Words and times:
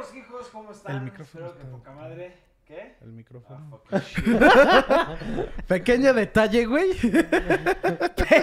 Perros, 0.00 0.16
hijos, 0.16 0.48
¿cómo 0.50 0.72
están? 0.72 0.96
El 0.96 1.02
micrófono 1.02 1.46
Espero 1.46 1.58
que 1.70 1.70
poca 1.76 1.92
madre. 1.92 2.34
¿Qué? 2.64 2.94
El 3.02 3.12
micrófono. 3.12 3.82
Ah. 3.90 5.16
Pequeño 5.66 6.14
detalle, 6.14 6.64
güey. 6.66 6.90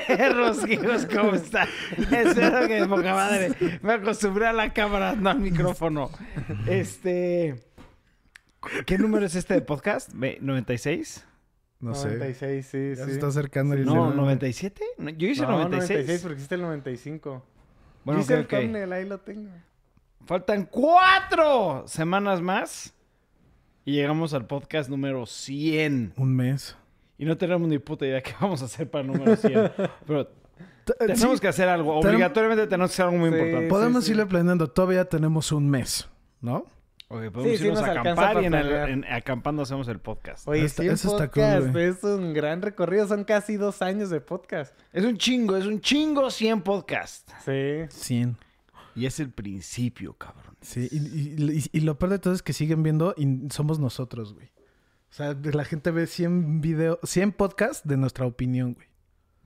Perros, 0.07 0.67
hijos, 0.69 1.07
¿cómo 1.07 1.33
están? 1.33 1.67
Espero 1.97 2.67
que 2.67 2.81
de 2.81 2.87
poca 2.87 3.13
madre. 3.13 3.79
Me 3.81 3.93
acostumbré 3.93 4.47
a 4.47 4.53
la 4.53 4.71
cámara, 4.73 5.15
no 5.15 5.29
al 5.31 5.39
micrófono. 5.39 6.11
Este. 6.67 7.55
¿Qué 8.85 8.97
número 8.99 9.25
es 9.25 9.33
este 9.35 9.53
de 9.55 9.61
podcast? 9.61 10.11
Ve- 10.13 10.39
¿96? 10.41 11.23
No 11.79 11.95
sé. 11.95 12.09
96, 12.09 12.65
sí, 12.67 12.89
Ya 12.89 12.95
sí. 12.97 13.03
se 13.05 13.11
está 13.13 13.27
acercando 13.27 13.73
el 13.75 13.85
No, 13.85 14.11
número. 14.13 14.39
¿97? 14.39 14.81
No, 14.97 15.09
Yo 15.11 15.27
hice 15.27 15.41
no, 15.43 15.51
96. 15.51 15.89
96 15.89 16.21
porque 16.21 16.35
hiciste 16.37 16.55
el 16.55 16.61
95. 16.61 17.45
Bueno, 18.03 18.19
Yo 18.19 18.23
hice 18.25 18.33
ok, 18.33 18.39
el 18.39 18.45
ok. 18.45 18.49
thumbnail, 18.63 18.93
ahí 18.93 19.05
lo 19.05 19.19
tengo. 19.21 19.49
Faltan 20.27 20.65
cuatro 20.65 21.83
semanas 21.87 22.41
más. 22.41 22.93
Y 23.85 23.93
llegamos 23.93 24.33
al 24.33 24.45
podcast 24.45 24.89
número 24.89 25.25
100. 25.25 26.13
Un 26.17 26.35
mes. 26.35 26.75
Y 27.17 27.23
no 27.25 27.37
tenemos 27.37 27.67
ni 27.69 27.79
puta 27.79 28.05
idea 28.05 28.21
qué 28.21 28.33
vamos 28.39 28.61
a 28.61 28.65
hacer 28.65 28.89
para 28.91 29.03
el 29.03 29.07
número 29.07 29.37
100. 29.37 29.71
Pero 30.05 30.29
tenemos 30.97 31.19
Sí, 31.35 31.39
que 31.39 31.47
hacer 31.47 31.69
algo. 31.69 31.97
Obligatoriamente 31.97 32.67
tenemos 32.67 32.91
que 32.91 32.95
hacer 32.95 33.05
algo 33.05 33.17
muy 33.17 33.29
Sí. 33.29 33.35
importante. 33.37 33.67
Podemos 33.69 34.03
sí. 34.03 34.11
irle 34.11 34.25
planeando. 34.25 34.67
Todavía 34.69 35.05
tenemos 35.05 35.51
un 35.53 35.69
mes, 35.69 36.09
¿no? 36.41 36.65
Ok, 37.09 37.29
podemos 37.31 37.43
Sí, 37.43 37.57
sí 37.59 37.63
irnos 37.67 37.79
nos 37.79 37.89
a 37.89 37.91
acampar 38.01 38.43
y 38.43 38.45
en 38.47 38.53
el- 38.53 38.71
en- 38.89 39.05
acampando 39.05 39.61
hacemos 39.63 39.87
el 39.87 39.99
podcast. 39.99 40.45
Oye, 40.45 40.65
Está- 40.65 40.83
100 40.83 40.93
eso 40.95 41.07
está 41.11 41.29
cool, 41.31 41.41
podcast, 41.43 41.67
güey. 41.71 41.85
es 41.85 42.03
un 42.03 42.33
gran 42.33 42.61
recorrido. 42.61 43.07
Son 43.07 43.23
casi 43.23 43.55
dos 43.55 43.81
años 43.81 44.09
de 44.09 44.19
podcast. 44.19 44.77
Es 44.91 45.05
un 45.05 45.17
chingo, 45.17 45.55
es 45.55 45.65
un 45.65 45.79
chingo 45.79 46.29
100 46.29 46.61
podcast. 46.61 47.29
Sí. 47.45 47.85
100. 47.87 48.35
Y 48.97 49.05
es 49.05 49.19
el 49.19 49.29
principio, 49.31 50.13
cabrón. 50.13 50.57
Sí, 50.61 50.87
y, 50.91 50.97
y- 50.97 51.59
y- 51.59 51.77
y 51.77 51.81
lo 51.81 51.97
peor 51.99 52.11
de 52.11 52.19
todo 52.19 52.33
es 52.33 52.41
que 52.41 52.51
siguen 52.53 52.81
viendo 52.83 53.13
y 53.17 53.47
somos 53.51 53.79
nosotros, 53.79 54.33
güey. 54.33 54.47
O 55.09 55.13
sea, 55.13 55.33
la 55.41 55.63
gente 55.63 55.91
ve 55.91 56.07
100 56.07 56.59
videos, 56.61 56.99
100 57.03 57.31
podcasts 57.31 57.87
de 57.87 57.95
nuestra 57.97 58.25
opinión, 58.25 58.73
güey. 58.73 58.87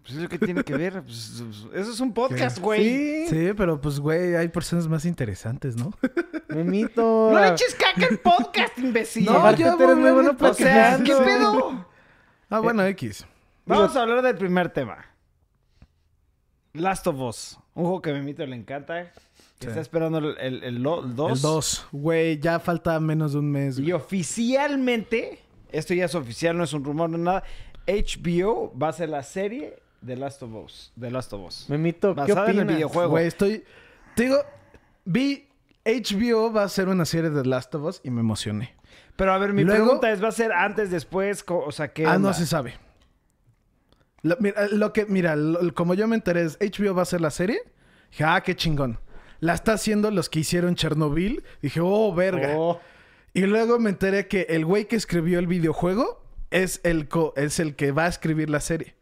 Pues 0.01 0.15
es 0.15 0.21
lo 0.23 0.29
que 0.29 0.39
tiene 0.39 0.63
que 0.63 0.75
ver. 0.75 1.03
pues, 1.03 1.43
eso 1.73 1.91
es 1.91 1.99
un 1.99 2.11
podcast, 2.13 2.57
güey. 2.57 2.83
Sí. 2.83 3.27
Sí, 3.29 3.49
pero 3.55 3.79
pues, 3.79 3.99
güey, 3.99 4.35
hay 4.35 4.47
personas 4.47 4.87
más 4.87 5.05
interesantes, 5.05 5.75
¿no? 5.75 5.91
Memito. 6.49 7.29
No 7.31 7.39
le 7.39 7.49
eches 7.49 7.75
caca 7.75 8.07
al 8.09 8.17
podcast, 8.17 8.77
imbécil. 8.79 9.25
No, 9.25 9.55
yo 9.55 9.75
eres 9.75 9.95
muy 9.97 10.11
bueno 10.11 10.35
O 10.39 10.53
sea, 10.55 10.97
¿qué 11.03 11.13
pedo? 11.13 11.85
Ah, 12.49 12.59
bueno, 12.59 12.83
X. 12.85 13.27
Vamos 13.67 13.95
a 13.95 14.01
hablar 14.01 14.23
del 14.23 14.35
primer 14.37 14.69
tema. 14.69 15.05
Last 16.73 17.05
of 17.07 17.19
Us. 17.19 17.57
Un 17.73 17.83
juego 17.83 18.01
que 18.01 18.09
a 18.09 18.13
Memito 18.13 18.45
le 18.45 18.55
encanta. 18.55 19.11
Sí. 19.61 19.67
está 19.69 19.81
esperando 19.81 20.17
el 20.19 20.23
2. 20.25 20.35
El, 20.39 20.63
el, 20.63 20.83
lo- 20.83 21.03
el 21.05 21.15
dos. 21.15 21.31
El 21.33 21.41
2. 21.41 21.87
Güey, 21.91 22.39
ya 22.39 22.59
falta 22.59 22.99
menos 22.99 23.33
de 23.33 23.39
un 23.39 23.51
mes. 23.51 23.77
Y 23.79 23.91
oficialmente, 23.91 25.39
esto 25.71 25.93
ya 25.93 26.05
es 26.05 26.15
oficial, 26.15 26.57
no 26.57 26.63
es 26.63 26.73
un 26.73 26.83
rumor, 26.83 27.09
no 27.09 27.17
es 27.17 27.23
nada. 27.23 27.43
HBO 27.87 28.73
va 28.77 28.89
a 28.89 28.93
ser 28.93 29.09
la 29.09 29.23
serie 29.23 29.75
de 30.01 30.15
Last 30.15 30.41
of 30.43 30.53
Us. 30.53 30.91
De 30.95 31.09
Last 31.11 31.33
of 31.33 31.45
Us. 31.47 31.65
Memito, 31.69 32.13
¿qué 32.15 32.21
Basada 32.21 32.45
en 32.45 32.51
el 32.51 32.57
opinas? 32.59 32.75
videojuego. 32.75 33.09
Güey, 33.11 33.27
estoy... 33.27 33.63
Te 34.15 34.23
digo, 34.23 34.37
vi 35.05 35.47
HBO 35.85 36.51
va 36.53 36.63
a 36.63 36.69
ser 36.69 36.89
una 36.89 37.05
serie 37.05 37.29
de 37.29 37.45
Last 37.45 37.73
of 37.75 37.83
Us 37.83 38.01
y 38.03 38.09
me 38.11 38.21
emocioné. 38.21 38.75
Pero 39.15 39.33
a 39.33 39.37
ver, 39.37 39.53
mi 39.53 39.63
Luego- 39.63 39.83
pregunta 39.85 40.11
es, 40.11 40.23
¿va 40.23 40.27
a 40.29 40.31
ser 40.31 40.51
antes, 40.51 40.89
después? 40.91 41.43
O 41.47 41.71
sea, 41.71 41.91
¿qué 41.93 42.05
Ah, 42.05 42.17
no 42.17 42.33
se 42.33 42.45
sabe. 42.45 42.73
Lo, 44.23 44.37
mira, 44.39 44.67
lo 44.67 44.93
que, 44.93 45.05
mira, 45.05 45.35
lo- 45.35 45.73
como 45.73 45.93
yo 45.93 46.07
me 46.07 46.15
enteré, 46.15 46.43
es 46.43 46.57
HBO 46.59 46.93
va 46.93 47.01
a 47.01 47.05
ser 47.05 47.21
la 47.21 47.31
serie. 47.31 47.59
Dije, 48.11 48.23
ah, 48.23 48.41
qué 48.41 48.55
chingón. 48.55 48.99
La 49.41 49.53
está 49.55 49.73
haciendo 49.73 50.09
los 50.11 50.29
que 50.29 50.39
hicieron 50.39 50.75
Chernobyl. 50.75 51.43
Dije, 51.61 51.81
oh, 51.83 52.13
verga. 52.15 52.53
Oh, 52.55 52.79
Y 53.33 53.41
luego 53.41 53.77
me 53.79 53.89
enteré 53.89 54.27
que 54.27 54.45
el 54.49 54.65
güey 54.65 54.85
que 54.87 54.95
escribió 54.95 55.37
el 55.39 55.47
videojuego 55.47 56.23
es 56.51 56.79
el, 56.83 57.07
co- 57.09 57.33
es 57.35 57.59
el 57.59 57.75
que 57.75 57.91
va 57.91 58.05
a 58.05 58.07
escribir 58.07 58.49
la 58.49 58.59
serie. 58.61 58.95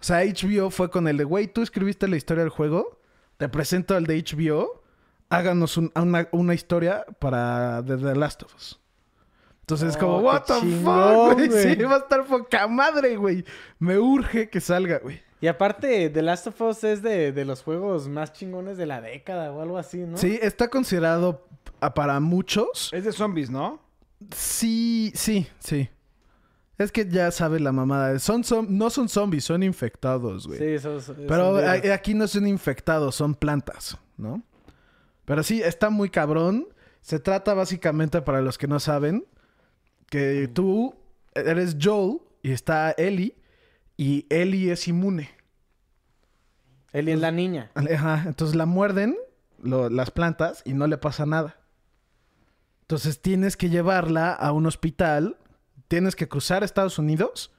O 0.00 0.02
sea, 0.04 0.24
HBO 0.24 0.70
fue 0.70 0.90
con 0.90 1.06
el 1.08 1.16
de, 1.18 1.24
güey, 1.24 1.46
tú 1.46 1.62
escribiste 1.62 2.08
la 2.08 2.16
historia 2.16 2.42
del 2.42 2.50
juego, 2.50 2.98
te 3.36 3.48
presento 3.48 3.94
al 3.94 4.04
de 4.06 4.16
HBO, 4.22 4.82
háganos 5.28 5.76
un- 5.76 5.92
una, 5.94 6.28
una 6.32 6.54
historia 6.54 7.04
para 7.20 7.84
The, 7.86 7.96
The 7.98 8.14
Last 8.16 8.42
of 8.42 8.54
Us. 8.54 8.80
Entonces, 9.60 9.94
Oh, 9.96 9.98
como, 10.00 10.18
qué 10.18 10.24
what 10.24 10.42
the 10.44 10.54
chingón, 10.60 11.28
fuck, 11.28 11.34
güey. 11.48 11.50
Sí, 11.76 11.82
va 11.82 11.94
a 11.94 11.98
estar 11.98 12.24
poca 12.26 12.66
madre, 12.66 13.16
güey. 13.16 13.44
Me 13.78 13.98
urge 13.98 14.48
que 14.50 14.60
salga, 14.60 14.98
güey. 14.98 15.20
Y 15.42 15.48
aparte, 15.48 16.08
The 16.08 16.22
Last 16.22 16.46
of 16.46 16.60
Us 16.60 16.84
es 16.84 17.02
de, 17.02 17.32
de 17.32 17.44
los 17.44 17.62
juegos 17.64 18.08
más 18.08 18.32
chingones 18.32 18.76
de 18.78 18.86
la 18.86 19.00
década 19.00 19.52
o 19.52 19.60
algo 19.60 19.76
así, 19.76 19.98
¿no? 19.98 20.16
Sí, 20.16 20.38
está 20.40 20.68
considerado 20.68 21.44
para 21.94 22.20
muchos. 22.20 22.90
Es 22.92 23.02
de 23.04 23.12
zombies, 23.12 23.50
¿no? 23.50 23.80
Sí, 24.34 25.10
sí, 25.16 25.48
sí. 25.58 25.88
Es 26.78 26.92
que 26.92 27.08
ya 27.08 27.30
sabes 27.32 27.60
la 27.60 27.72
mamada. 27.72 28.18
Son, 28.20 28.44
son, 28.44 28.78
no 28.78 28.88
son 28.88 29.08
zombies, 29.08 29.44
son 29.44 29.64
infectados, 29.64 30.46
güey. 30.46 30.58
Sí, 30.60 30.64
esos. 30.64 31.02
esos 31.08 31.16
Pero 31.26 31.56
a- 31.56 31.72
aquí 31.92 32.14
no 32.14 32.28
son 32.28 32.46
infectados, 32.46 33.16
son 33.16 33.34
plantas, 33.34 33.98
¿no? 34.16 34.42
Pero 35.24 35.42
sí, 35.42 35.60
está 35.60 35.90
muy 35.90 36.08
cabrón. 36.08 36.68
Se 37.00 37.18
trata 37.18 37.52
básicamente, 37.54 38.22
para 38.22 38.40
los 38.42 38.58
que 38.58 38.68
no 38.68 38.78
saben, 38.78 39.26
que 40.08 40.48
tú 40.52 40.94
eres 41.34 41.76
Joel 41.80 42.18
y 42.42 42.52
está 42.52 42.92
Ellie, 42.92 43.34
y 44.02 44.26
Ellie 44.30 44.72
es 44.72 44.88
inmune. 44.88 45.30
Ellie 46.92 47.14
es 47.14 47.20
la 47.20 47.30
niña. 47.30 47.70
Ajá, 47.74 48.24
entonces 48.26 48.56
la 48.56 48.66
muerden 48.66 49.16
lo- 49.62 49.88
las 49.90 50.10
plantas 50.10 50.62
y 50.64 50.72
no 50.74 50.86
le 50.86 50.98
pasa 50.98 51.24
nada. 51.26 51.56
Entonces 52.82 53.22
tienes 53.22 53.56
que 53.56 53.70
llevarla 53.70 54.32
a 54.32 54.52
un 54.52 54.66
hospital, 54.66 55.36
tienes 55.88 56.16
que 56.16 56.28
cruzar 56.28 56.64
Estados 56.64 56.98
Unidos, 56.98 57.52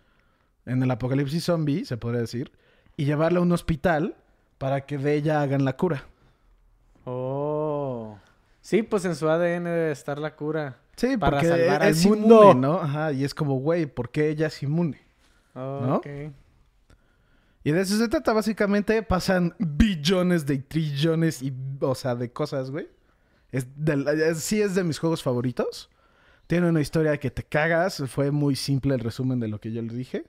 en 0.66 0.84
el 0.84 0.92
apocalipsis 0.92 1.44
zombie, 1.46 1.86
se 1.86 1.98
podría 1.98 2.22
decir, 2.22 2.52
y 2.98 3.06
llevarla 3.06 3.40
a 3.40 3.42
un 3.42 3.52
hospital 3.52 4.16
para 4.58 4.86
que 4.86 4.98
de 4.98 5.16
ella 5.16 5.42
hagan 5.42 5.66
la 5.66 5.76
cura. 5.78 6.06
Oh. 7.06 8.18
Sí, 8.62 8.84
pues 8.84 9.04
en 9.06 9.16
su 9.16 9.30
ADN 9.30 9.64
debe 9.66 9.92
estar 9.92 10.20
la 10.20 10.36
cura. 10.36 10.78
Sí, 10.96 11.18
Para 11.18 11.38
porque 11.38 11.48
salvar 11.48 11.84
al 11.84 11.90
es 11.90 12.06
mundo. 12.06 12.52
inmune, 12.52 12.60
¿no? 12.62 12.80
Ajá, 12.80 13.12
y 13.12 13.24
es 13.24 13.34
como, 13.34 13.56
güey, 13.56 13.86
¿por 13.88 14.10
qué 14.12 14.30
ella 14.30 14.48
es 14.48 14.62
inmune? 14.64 15.02
Oh, 15.56 15.82
¿No? 15.86 15.96
ok. 15.98 16.08
Y 17.66 17.72
de 17.72 17.82
eso 17.82 17.98
se 17.98 18.08
trata, 18.10 18.34
básicamente, 18.34 19.02
pasan 19.04 19.56
billones 19.60 20.46
de 20.46 20.58
trillones 20.58 21.42
y, 21.42 21.54
o 21.80 21.96
sea, 21.96 22.16
de 22.16 22.32
cosas, 22.32 22.72
güey. 22.72 22.90
Es 23.52 23.68
es- 23.86 24.40
sí 24.44 24.62
es 24.62 24.76
de 24.76 24.84
mis 24.84 25.00
juegos 25.00 25.24
favoritos. 25.24 25.90
Tiene 26.48 26.68
una 26.68 26.82
historia 26.82 27.18
que 27.20 27.32
te 27.32 27.44
cagas. 27.44 28.04
Fue 28.08 28.32
muy 28.32 28.56
simple 28.56 28.94
el 28.96 29.00
resumen 29.00 29.40
de 29.40 29.48
lo 29.48 29.60
que 29.62 29.72
yo 29.72 29.82
les 29.82 29.96
dije. 29.96 30.26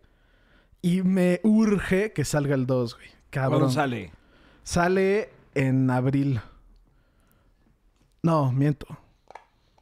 Y 0.80 1.02
me 1.02 1.40
urge 1.42 2.12
que 2.12 2.24
salga 2.24 2.54
el 2.54 2.66
2, 2.66 2.94
güey. 2.94 3.08
Cabrón. 3.30 3.60
¿Cuándo 3.60 3.74
sale? 3.74 4.12
Sale 4.62 5.30
en 5.54 5.90
abril. 5.90 6.40
No, 8.22 8.52
miento. 8.52 8.86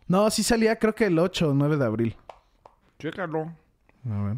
No, 0.09 0.31
sí 0.31 0.43
salía 0.43 0.77
creo 0.79 0.95
que 0.95 1.07
el 1.07 1.19
8 1.19 1.51
o 1.51 1.55
9 1.55 1.77
de 1.77 1.85
abril. 1.85 2.17
Chécalo. 2.99 3.53
A 4.11 4.23
ver. 4.23 4.37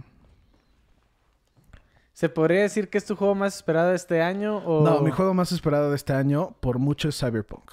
¿Se 2.15 2.29
podría 2.29 2.63
decir 2.63 2.89
que 2.89 2.97
es 2.97 3.05
tu 3.05 3.17
juego 3.17 3.35
más 3.35 3.57
esperado 3.57 3.91
de 3.91 3.97
este 3.97 4.23
año? 4.23 4.59
O... 4.59 4.83
No, 4.85 5.01
mi 5.01 5.11
juego 5.11 5.35
más 5.35 5.53
esperado 5.53 5.91
de 5.91 5.97
este 5.97 6.13
año 6.15 6.57
por 6.61 6.79
mucho 6.79 7.09
es 7.09 7.19
Cyberpunk. 7.19 7.73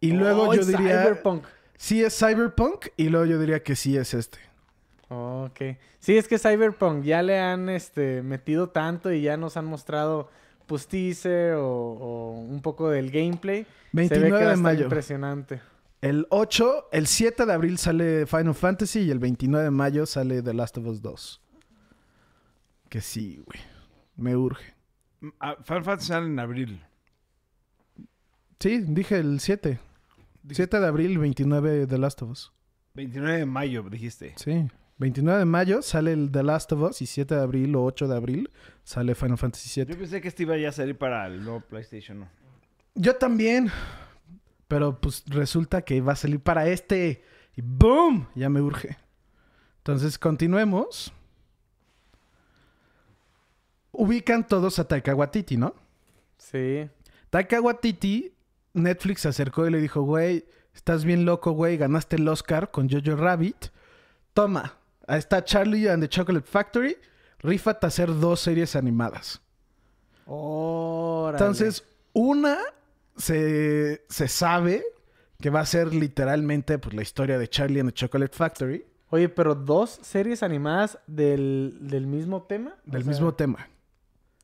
Y 0.00 0.12
luego 0.12 0.44
Oh, 0.48 0.54
yo 0.54 0.60
es 0.62 0.68
diría... 0.68 1.02
Cyberpunk. 1.02 1.44
Sí 1.76 2.02
es 2.02 2.16
Cyberpunk 2.16 2.86
y 2.96 3.08
luego 3.10 3.26
yo 3.26 3.38
diría 3.38 3.62
que 3.62 3.76
sí 3.76 3.96
es 3.98 4.14
este. 4.14 4.38
Oh, 5.08 5.48
ok. 5.50 5.76
Sí, 5.98 6.16
es 6.16 6.26
que 6.28 6.38
Cyberpunk 6.38 7.02
ya 7.04 7.22
le 7.22 7.38
han 7.38 7.68
este, 7.68 8.22
metido 8.22 8.70
tanto 8.70 9.12
y 9.12 9.20
ya 9.22 9.36
nos 9.36 9.56
han 9.56 9.66
mostrado 9.66 10.30
pues 10.66 10.86
teaser 10.88 11.54
o, 11.54 11.66
o 11.68 12.30
un 12.40 12.62
poco 12.62 12.88
del 12.90 13.10
gameplay. 13.10 13.66
Se 14.08 14.18
ve 14.20 14.32
que 14.32 14.40
29 14.40 14.44
va 14.44 14.50
a 14.52 14.56
de 14.56 14.56
mayo. 14.56 14.84
impresionante. 14.84 15.60
El 16.00 16.26
8, 16.30 16.88
el 16.92 17.06
7 17.06 17.46
de 17.46 17.52
abril 17.52 17.78
sale 17.78 18.26
Final 18.26 18.54
Fantasy 18.54 19.00
y 19.00 19.10
el 19.10 19.18
29 19.18 19.64
de 19.64 19.70
mayo 19.70 20.06
sale 20.06 20.42
The 20.42 20.54
Last 20.54 20.78
of 20.78 20.86
Us 20.86 21.02
2. 21.02 21.40
Que 22.96 23.02
sí, 23.02 23.42
güey. 23.44 23.60
Me 24.16 24.34
urge. 24.34 24.72
Ah, 25.38 25.56
Final 25.62 25.84
Fantasy 25.84 26.08
sale 26.08 26.28
en 26.28 26.38
abril. 26.38 26.82
Sí, 28.58 28.84
dije 28.88 29.18
el 29.18 29.38
7. 29.38 29.78
7 30.50 30.80
de 30.80 30.86
abril, 30.86 31.18
29 31.18 31.86
The 31.88 31.98
Last 31.98 32.22
of 32.22 32.30
Us. 32.30 32.54
29 32.94 33.40
de 33.40 33.44
mayo, 33.44 33.82
dijiste. 33.82 34.32
Sí. 34.36 34.66
29 34.96 35.40
de 35.40 35.44
mayo 35.44 35.82
sale 35.82 36.14
el 36.14 36.32
The 36.32 36.42
Last 36.42 36.72
of 36.72 36.88
Us 36.88 37.02
y 37.02 37.06
7 37.06 37.34
de 37.34 37.42
abril 37.42 37.76
o 37.76 37.84
8 37.84 38.08
de 38.08 38.16
abril 38.16 38.50
sale 38.82 39.14
Final 39.14 39.36
Fantasy 39.36 39.68
7. 39.68 39.92
Yo 39.92 39.98
pensé 39.98 40.22
que 40.22 40.28
este 40.28 40.44
iba 40.44 40.56
ya 40.56 40.70
a 40.70 40.72
salir 40.72 40.96
para 40.96 41.26
el 41.26 41.44
nuevo 41.44 41.60
PlayStation. 41.60 42.20
¿no? 42.20 42.30
Yo 42.94 43.16
también. 43.16 43.70
Pero 44.68 44.98
pues 45.02 45.22
resulta 45.26 45.82
que 45.82 46.00
va 46.00 46.14
a 46.14 46.16
salir 46.16 46.40
para 46.40 46.66
este. 46.66 47.22
Y 47.56 47.60
¡boom! 47.60 48.26
Ya 48.34 48.48
me 48.48 48.62
urge. 48.62 48.96
Entonces 49.80 50.18
continuemos. 50.18 51.12
Ubican 53.96 54.46
todos 54.46 54.78
a 54.78 54.86
Taika 54.86 55.14
Waititi, 55.14 55.56
¿no? 55.56 55.74
Sí. 56.38 56.88
Taika 57.30 57.60
Waititi, 57.60 58.32
Netflix 58.74 59.22
se 59.22 59.28
acercó 59.28 59.66
y 59.66 59.70
le 59.70 59.80
dijo, 59.80 60.02
güey, 60.02 60.44
Estás 60.76 61.06
bien 61.06 61.24
loco, 61.24 61.52
güey. 61.52 61.78
Ganaste 61.78 62.16
el 62.16 62.28
Oscar 62.28 62.70
con 62.70 62.88
Jojo 62.88 63.16
Rabbit. 63.16 63.68
Toma, 64.34 64.74
ahí 65.08 65.18
está 65.18 65.42
Charlie 65.42 65.88
and 65.88 66.02
the 66.02 66.08
Chocolate 66.08 66.46
Factory. 66.46 66.98
Rífate 67.38 67.86
a 67.86 67.88
hacer 67.88 68.08
dos 68.20 68.40
series 68.40 68.76
animadas. 68.76 69.40
Órale. 70.26 71.38
Entonces, 71.38 71.82
una 72.12 72.58
se, 73.16 74.04
se 74.08 74.28
sabe 74.28 74.84
que 75.40 75.48
va 75.48 75.60
a 75.60 75.66
ser 75.66 75.94
literalmente 75.94 76.78
pues, 76.78 76.94
la 76.94 77.02
historia 77.02 77.38
de 77.38 77.48
Charlie 77.48 77.80
and 77.80 77.90
the 77.90 77.94
Chocolate 77.94 78.36
Factory 78.36 78.84
Oye, 79.10 79.28
pero 79.28 79.54
dos 79.54 79.98
series 80.02 80.42
animadas 80.42 80.98
del, 81.06 81.78
del 81.80 82.06
mismo 82.06 82.42
tema. 82.42 82.74
del 82.84 83.02
O 83.02 83.04
sea, 83.04 83.12
mismo 83.12 83.34
tema. 83.34 83.68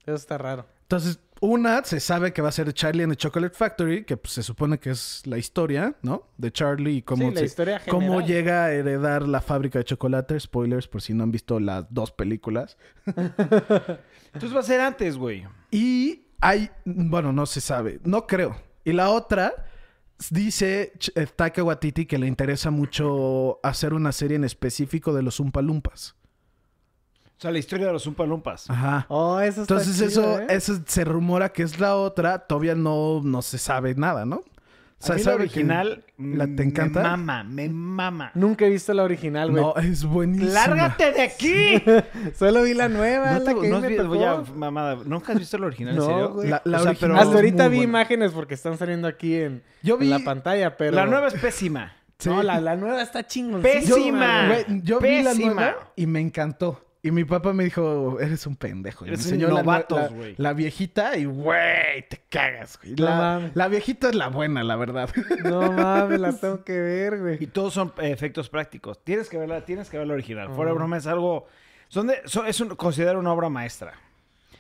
Eso 0.05 0.15
está 0.17 0.39
raro. 0.39 0.67
Entonces, 0.83 1.21
una 1.41 1.83
se 1.85 2.01
sabe 2.01 2.33
que 2.33 2.43
va 2.43 2.51
a 2.51 2.53
ser 2.53 2.73
Charlie 2.75 3.03
and 3.05 3.13
the 3.13 3.17
Chocolate 3.17 3.55
Factory, 3.57 4.05
que 4.05 4.17
pues, 4.17 4.35
se 4.35 4.43
supone 4.43 4.79
que 4.79 4.91
es 4.91 5.23
la 5.27 5.39
historia, 5.39 5.97
¿no? 6.03 6.29
De 6.37 6.53
Charlie 6.53 6.97
y 6.99 7.03
cómo, 7.03 7.29
Sí, 7.29 7.35
la 7.35 7.41
se- 7.41 7.47
historia 7.47 7.81
cómo 7.89 8.21
general. 8.21 8.27
llega 8.27 8.65
a 8.67 8.73
heredar 8.73 9.27
la 9.27 9.41
fábrica 9.41 9.79
de 9.79 9.85
chocolate. 9.85 10.39
Spoilers 10.39 10.87
por 10.89 11.01
si 11.03 11.15
no 11.15 11.23
han 11.25 11.31
visto 11.33 11.59
las 11.61 11.87
dos 11.93 12.11
películas. 12.13 12.77
Entonces 13.07 14.55
va 14.55 14.61
a 14.61 14.65
ser 14.65 14.81
antes, 14.81 15.17
güey. 15.17 15.45
Y 15.71 16.27
hay, 16.41 16.71
bueno, 16.85 17.33
no 17.33 17.47
se 17.47 17.61
sabe, 17.61 18.01
no 18.05 18.27
creo. 18.27 18.57
Y 18.85 18.93
la 18.93 19.11
otra 19.11 19.53
dice 20.31 20.93
eh, 21.15 21.27
Taika 21.35 21.63
Waititi 21.65 22.07
que 22.07 22.19
le 22.19 22.27
interesa 22.27 22.71
mucho 22.71 23.61
hacer 23.63 23.95
una 23.95 24.13
serie 24.13 24.37
en 24.37 24.45
específico 24.45 25.13
de 25.13 25.23
los 25.23 25.41
Umpa 25.41 25.63
Lumpas. 25.63 26.15
O 26.15 26.22
sea, 27.43 27.51
la 27.51 27.59
historia 27.59 27.87
de 27.87 27.93
los 27.93 28.07
Umpa 28.07 28.25
Lumpas. 28.25 28.71
Ajá. 28.71 29.05
Oh, 29.09 29.39
eso 29.41 29.63
está 29.63 29.75
Entonces 29.75 29.97
chido, 29.97 30.09
eso, 30.39 30.41
¿eh? 30.41 30.47
eso 30.51 30.79
se 30.87 31.05
rumora 31.05 31.51
que 31.51 31.63
es 31.65 31.79
la 31.81 31.97
otra, 31.97 32.39
todavía 32.39 32.75
no, 32.75 33.21
no 33.23 33.43
se 33.43 33.59
sabe 33.59 33.95
nada, 33.95 34.25
¿no? 34.25 34.37
O 34.37 35.05
sea, 35.05 35.17
a 35.17 35.19
mí 35.19 35.25
la 35.25 35.35
original 35.35 36.05
¿La- 36.17 36.47
te 36.47 36.63
encanta? 36.63 37.03
Me 37.03 37.09
mama, 37.09 37.43
me 37.43 37.69
mama. 37.69 38.31
Nunca 38.37 38.67
he 38.67 38.71
visto 38.71 38.95
la 38.95 39.03
original, 39.03 39.51
güey. 39.51 39.61
No, 39.61 39.75
es 39.77 40.05
buenísima. 40.05 40.53
¡Lárgate 40.53 41.11
de 41.11 41.23
aquí! 41.23 41.83
Solo 42.39 42.63
vi 42.63 42.73
la 42.75 42.89
nueva, 42.89 43.33
No, 43.33 43.39
la 43.41 43.45
te- 43.53 43.61
que 43.61 43.69
no 43.69 43.81
me 43.81 43.87
has 43.87 43.91
vi- 43.93 43.97
tocó. 43.97 44.15
ya, 44.15 44.43
mamada, 44.55 44.99
¿Nunca 45.05 45.33
has 45.33 45.41
visto 45.41 45.57
el 45.57 45.65
original, 45.65 45.95
en 45.95 45.99
No, 45.99 46.07
serio? 46.07 46.33
güey. 46.35 46.49
La, 46.51 46.63
la 46.65 46.77
O 46.79 46.83
sea, 46.83 46.91
original 46.91 47.11
pero- 47.17 47.21
Hasta 47.21 47.35
ahorita 47.35 47.67
vi 47.69 47.77
buena. 47.79 47.91
imágenes 47.91 48.31
porque 48.31 48.55
están 48.55 48.79
saliendo 48.79 49.09
aquí 49.09 49.35
en, 49.35 49.65
Yo 49.83 49.95
en 49.95 50.01
vi 50.03 50.07
la 50.07 50.21
pantalla, 50.21 50.77
pero... 50.77 50.93
La 50.95 51.07
nueva 51.07 51.27
es 51.27 51.35
pésima. 51.35 51.93
Sí. 52.21 52.29
No, 52.29 52.41
la, 52.45 52.61
la 52.61 52.77
nueva 52.77 53.03
está 53.03 53.27
chingón. 53.27 53.61
Pésima. 53.63 54.47
Güey, 54.47 54.83
yo 54.85 55.01
vi 55.01 55.21
la 55.25 55.31
Pésima. 55.31 55.53
nueva 55.55 55.77
y 55.97 56.07
me 56.07 56.21
encantó. 56.21 56.81
Y 57.05 57.11
mi 57.11 57.25
papá 57.25 57.53
me 57.53 57.65
dijo, 57.65 58.19
eres 58.21 58.47
un 58.47 58.55
pendejo. 58.55 59.05
Y 59.05 59.09
me 59.09 59.15
Eres 59.15 59.27
un 59.27 59.33
enseñó 59.35 59.49
novatos, 59.49 59.99
la- 59.99 60.09
güey. 60.09 60.35
la 60.39 60.53
viejita 60.53 61.17
y, 61.17 61.25
güey, 61.25 62.07
te 62.09 62.21
cagas, 62.29 62.79
güey. 62.81 62.95
No 62.95 63.05
La, 63.07 63.17
mames. 63.17 63.57
la 63.57 63.67
viejita 63.69 64.09
es 64.11 64.15
la 64.15 64.29
buena, 64.29 64.63
la 64.63 64.77
verdad. 64.77 65.11
No 65.45 65.73
mames, 65.73 66.21
la 66.21 66.33
tengo 66.41 66.63
que 66.63 66.79
ver, 66.79 67.15
Y 67.15 67.19
güey. 67.19 67.47
todos 67.49 67.75
son 67.75 67.93
efectos 68.01 68.49
prácticos. 68.49 69.03
Tienes 69.03 69.29
que 69.29 69.37
verla, 69.37 69.65
tienes 69.65 69.91
que 69.91 69.99
ver 69.99 70.07
la 70.07 70.15
original. 70.15 70.51
Fuera 70.51 70.71
de 70.71 70.77
broma 70.77 70.97
es 70.97 71.07
algo... 71.09 71.47
Son 71.89 72.07
de, 72.07 72.21
son- 72.27 72.47
es 72.47 72.61
un, 72.61 72.69
considero 72.77 73.19
una 73.19 73.33
obra 73.33 73.49
maestra. 73.49 73.95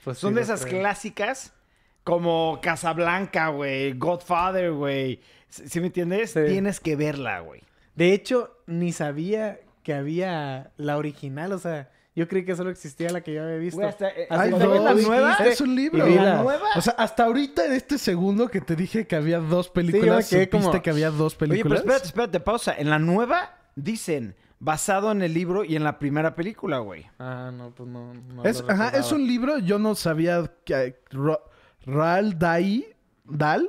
Pues 0.03 0.19
Son 0.19 0.31
sí, 0.33 0.35
de 0.37 0.43
esas 0.43 0.67
creo. 0.67 0.81
clásicas 0.81 1.55
como 2.03 2.59
Casablanca, 2.61 3.51
güey. 3.51 3.93
Godfather, 3.93 4.73
güey. 4.73 5.21
¿Sí 5.49 5.69
sí 5.69 5.81
me 5.81 5.87
entiendes? 5.87 6.33
Sí. 6.33 6.41
Tienes 6.49 6.81
que 6.81 6.97
verla, 6.97 7.39
güey. 7.39 7.63
De 7.95 8.13
hecho, 8.13 8.59
ni 8.67 8.91
sabía 8.93 9.61
que 9.85 9.95
había 9.95 10.73
la 10.77 10.97
original, 10.97 11.53
o 11.53 11.59
sea, 11.59 11.89
yo 12.15 12.29
creí 12.29 12.45
que 12.45 12.55
solo 12.55 12.71
existía 12.71 13.11
la 13.11 13.21
que 13.23 13.33
yo 13.35 13.43
había 13.43 13.57
visto. 13.57 13.77
Güey, 13.79 13.89
hasta, 13.89 14.09
eh, 14.11 14.27
que 14.29 14.37
ves 14.37 14.81
la 14.83 14.93
dos. 14.95 15.03
nueva, 15.07 15.35
Es 15.45 15.61
un 15.61 15.75
libro. 15.75 16.07
y 16.09 16.15
la 16.15 16.43
nueva. 16.43 16.69
O 16.77 16.81
sea, 16.81 16.95
hasta 16.99 17.25
ahorita 17.25 17.65
en 17.67 17.73
este 17.73 17.97
segundo 17.99 18.49
que 18.49 18.61
te 18.61 18.77
dije 18.77 19.07
que 19.07 19.17
había 19.17 19.39
dos 19.39 19.69
películas, 19.71 20.29
quedé 20.29 20.45
¿supiste 20.45 20.67
como- 20.71 20.83
que 20.83 20.91
había 20.91 21.11
dos 21.11 21.33
Oye, 21.35 21.37
pero 21.39 21.49
películas? 21.51 21.81
espérate, 21.81 22.07
espérate, 22.07 22.41
pausa. 22.41 22.75
En 22.77 22.91
la 22.91 22.99
nueva 22.99 23.57
dicen 23.77 24.35
basado 24.59 25.11
en 25.11 25.23
el 25.23 25.33
libro 25.35 25.65
y 25.65 25.75
en 25.75 25.83
la 25.85 25.99
primera 25.99 26.35
película, 26.37 26.79
güey. 26.79 27.07
Ah, 27.19 27.51
no, 27.53 27.71
pues 27.75 27.89
no. 27.89 28.15
no 28.15 28.45
Es, 28.45 28.61
lo 28.63 28.71
ajá, 28.71 28.91
es 28.91 29.11
un 29.11 29.27
libro, 29.27 29.59
yo 29.59 29.79
no 29.79 29.95
sabía 29.95 30.53
que 30.65 31.01
Ro- 31.11 31.43
Roald 31.85 32.37
Dahl, 32.39 32.85
Dahl, 33.25 33.69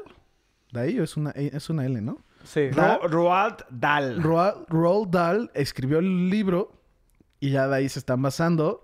Dahl 0.72 1.00
es 1.00 1.18
una, 1.18 1.32
es 1.32 1.70
una 1.70 1.86
L, 1.86 2.00
¿no? 2.02 2.20
Sí. 2.44 2.70
Roald 2.72 3.64
Dahl. 3.72 4.22
Roald, 4.22 4.66
Roald 4.70 5.10
Dahl 5.10 5.52
escribió 5.54 6.00
el 6.00 6.30
libro 6.30 6.74
y 7.48 7.52
ya 7.52 7.68
de 7.68 7.76
ahí 7.76 7.90
se 7.90 8.00
están 8.00 8.22
basando. 8.22 8.82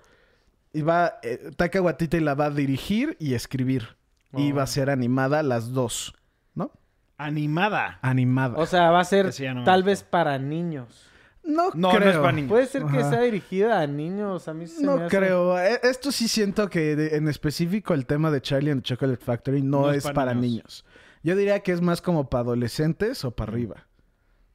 Y 0.73 0.81
va, 0.81 1.19
eh, 1.23 1.51
Taika 1.55 1.81
Waititi 1.81 2.19
la 2.19 2.35
va 2.35 2.45
a 2.45 2.49
dirigir 2.51 3.15
y 3.19 3.33
escribir. 3.33 3.97
Y 4.33 4.51
va 4.51 4.63
a 4.63 4.67
ser 4.67 4.89
animada 4.89 5.41
las 5.41 5.71
dos, 5.73 6.13
¿no? 6.53 6.71
Animada. 7.17 7.99
Animada. 8.01 8.57
O 8.57 8.65
sea, 8.65 8.91
va 8.91 8.99
a 8.99 9.03
ser 9.03 9.25
no 9.25 9.55
me 9.61 9.65
tal 9.65 9.83
vez 9.83 10.03
para 10.03 10.37
niños. 10.37 11.07
no, 11.43 11.71
No, 11.73 11.89
creo. 11.89 11.99
no 12.01 12.09
es 12.11 12.17
para 12.17 12.31
niños. 12.33 12.49
Puede 12.49 12.67
ser 12.67 12.83
que 12.85 12.99
Ajá. 12.99 13.09
sea 13.09 13.21
dirigida 13.21 13.79
a 13.81 13.87
niños. 13.87 14.47
A 14.47 14.53
mí 14.53 14.67
sí 14.67 14.75
se 14.75 14.81
me 14.81 14.85
No 14.87 14.93
hace- 15.05 15.17
creo. 15.17 15.57
E- 15.57 15.79
Esto 15.83 16.11
sí 16.11 16.27
siento 16.27 16.69
que 16.69 16.95
de- 16.95 17.15
en 17.17 17.27
específico 17.27 17.93
el 17.95 18.05
tema 18.05 18.29
de 18.29 18.39
Charlie 18.41 18.71
and 18.71 18.83
the 18.83 18.89
Chocolate 18.89 19.23
Factory 19.25 19.61
no, 19.63 19.81
No 19.81 19.89
es 19.91 19.97
es 19.97 20.03
para 20.03 20.13
para 20.15 20.33
niños. 20.35 20.83
niños. 20.83 20.85
Yo 21.23 21.35
diría 21.35 21.61
que 21.61 21.71
es 21.71 21.81
más 21.81 22.01
como 22.01 22.29
para 22.29 22.41
adolescentes 22.43 23.25
o 23.25 23.31
para 23.31 23.51
arriba. 23.51 23.87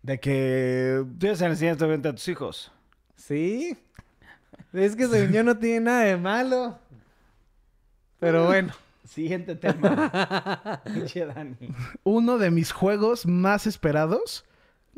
De 0.03 0.21
que... 0.21 1.05
Tú 1.19 1.27
ya 1.27 1.35
se 1.35 1.47
enseñas 1.47 1.83
a 1.83 2.13
tus 2.13 2.29
hijos. 2.29 2.71
Sí. 3.17 3.77
Es 4.73 4.97
que 4.97 5.07
según 5.07 5.33
yo 5.33 5.43
no 5.45 5.57
tiene 5.57 5.81
nada 5.81 6.01
de 6.03 6.17
malo. 6.17 6.79
Pero 8.19 8.47
bueno. 8.47 8.73
Siguiente 9.05 9.55
tema. 9.55 10.81
Pinche 10.85 11.27
Dani. 11.27 11.57
Uno 12.05 12.39
de 12.39 12.51
mis 12.51 12.73
juegos 12.73 13.27
más 13.27 13.67
esperados. 13.67 14.45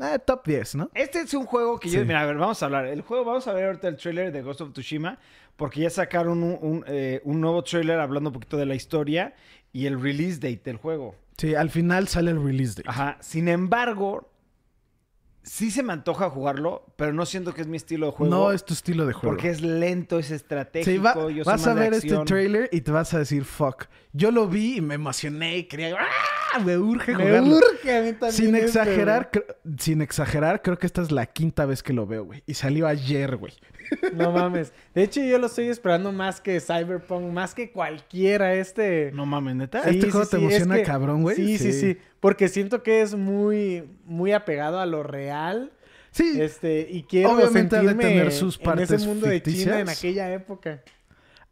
eh, 0.01 0.19
top 0.25 0.47
10, 0.47 0.75
¿no? 0.77 0.91
Este 0.95 1.21
es 1.21 1.35
un 1.35 1.45
juego 1.45 1.79
que 1.79 1.89
yo... 1.91 2.01
Sí. 2.01 2.07
Mira, 2.07 2.23
a 2.23 2.27
ver, 2.27 2.37
vamos 2.37 2.63
a 2.63 2.67
hablar. 2.67 2.87
El 2.87 3.03
juego, 3.03 3.25
vamos 3.25 3.47
a 3.49 3.53
ver 3.53 3.65
ahorita 3.67 3.89
el 3.89 3.97
trailer 3.97 4.33
de 4.33 4.43
Ghost 4.43 4.61
of 4.61 4.73
Tsushima. 4.73 5.19
Porque 5.57 5.81
ya 5.81 5.91
sacaron 5.91 6.43
un, 6.43 6.59
un, 6.61 6.85
eh, 6.87 7.21
un 7.25 7.41
nuevo 7.41 7.63
trailer 7.65 7.99
hablando 7.99 8.31
un 8.31 8.35
poquito 8.35 8.57
de 8.57 8.67
la 8.67 8.75
historia 8.75 9.35
y 9.73 9.87
el 9.87 10.01
release 10.01 10.37
date 10.37 10.63
del 10.65 10.77
juego. 10.77 11.15
Sí, 11.37 11.55
al 11.55 11.71
final 11.71 12.09
sale 12.09 12.31
el 12.31 12.43
release 12.43 12.75
date. 12.77 12.89
Ajá. 12.89 13.17
Sin 13.21 13.49
embargo, 13.49 14.31
sí 15.46 15.70
se 15.70 15.82
me 15.82 15.93
antoja 15.94 16.28
jugarlo, 16.28 16.84
pero 16.96 17.12
no 17.14 17.25
siento 17.25 17.54
que 17.54 17.62
es 17.62 17.66
mi 17.66 17.76
estilo 17.78 18.06
de 18.06 18.12
juego. 18.12 18.34
No 18.34 18.52
es 18.52 18.64
tu 18.64 18.75
estilo 18.75 19.06
de 19.06 19.12
juego. 19.14 19.28
Porque 19.34 19.48
es 19.48 19.62
lento, 19.62 20.19
es 20.19 20.31
estratégico. 20.31 20.90
Sí, 20.90 20.98
va- 20.98 21.31
yo 21.31 21.44
vas 21.44 21.66
a 21.66 21.72
ver 21.75 21.94
este 21.94 22.16
trailer 22.25 22.69
y 22.72 22.81
te 22.82 22.90
vas 22.90 23.14
a 23.14 23.19
decir, 23.20 23.44
fuck. 23.44 23.84
Yo 24.12 24.31
lo 24.31 24.46
vi 24.48 24.76
y 24.76 24.81
me 24.81 24.94
emocioné 24.96 25.56
y 25.58 25.64
quería... 25.64 25.96
¡Ah! 25.98 26.04
Me 26.64 26.76
urge 26.79 27.14
Me 27.14 27.25
jugarlo. 27.25 27.56
urge 27.56 27.97
a 27.97 28.03
mí 28.03 28.12
también. 28.12 28.32
Sin 28.32 28.55
este, 28.55 28.67
exagerar, 28.67 29.31
sin 29.79 30.03
exagerar, 30.03 30.62
creo 30.62 30.79
que 30.79 30.87
esta 30.87 31.03
es 31.03 31.11
la 31.12 31.26
quinta 31.26 31.67
vez 31.67 31.82
que 31.82 31.93
lo 31.93 32.06
veo, 32.06 32.25
güey. 32.25 32.43
Y 32.46 32.55
salió 32.55 32.86
ayer, 32.86 33.36
güey. 33.36 33.53
No 34.15 34.32
mames. 34.32 34.72
De 34.94 35.03
hecho, 35.05 35.20
yo 35.22 35.39
lo 35.39 35.46
estoy 35.46 35.69
esperando 35.69 36.10
más 36.13 36.41
que 36.41 36.60
Cyberpunk, 36.60 37.32
más 37.32 37.55
que 37.55 37.70
cualquiera. 37.70 38.55
Este. 38.55 39.13
No 39.15 39.27
mames, 39.27 39.55
neta. 39.56 39.82
Sí. 39.84 39.91
¿Este 39.91 40.10
juego 40.10 40.27
te 40.27 40.36
es 40.36 40.43
emociona 40.43 40.82
cabrón, 40.82 41.22
güey? 41.22 41.36
Sí, 41.36 41.58
sí, 41.58 41.72
Sí. 41.72 41.98
Porque 42.20 42.48
siento 42.48 42.82
que 42.82 43.03
es 43.03 43.15
muy, 43.15 43.84
muy 44.05 44.32
apegado 44.32 44.81
a 44.81 44.86
lo 44.86 45.03
real. 45.05 45.70
Sí, 46.10 46.41
Este, 46.41 46.89
y 46.91 47.03
quiero 47.03 47.32
Obviamente 47.32 47.77
ha 47.77 47.82
de 47.82 47.89
sentirme 47.89 48.03
tener 48.05 48.32
sus 48.32 48.56
en 48.56 48.65
partes 48.65 48.91
ese 48.91 49.06
mundo 49.06 49.27
de 49.29 49.43
China 49.43 49.81
en 49.81 49.86
ficticias. 49.86 49.98
aquella 49.98 50.32
época. 50.32 50.82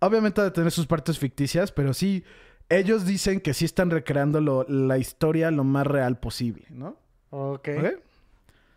obviamente 0.00 0.40
ha 0.40 0.44
de 0.44 0.50
tener 0.50 0.70
sus 0.73 0.87
partes 0.87 1.18
ficticias, 1.18 1.70
pero 1.70 1.92
sí, 1.92 2.25
ellos 2.68 3.04
dicen 3.06 3.40
que 3.40 3.54
sí 3.54 3.64
están 3.64 3.90
recreando 3.90 4.40
lo- 4.40 4.64
la 4.68 4.99
historia 4.99 5.50
lo 5.50 5.64
más 5.64 5.87
real 5.87 6.18
posible, 6.18 6.66
¿no? 6.71 6.97
Ok. 7.30 7.68
¿Ok? 7.78 7.87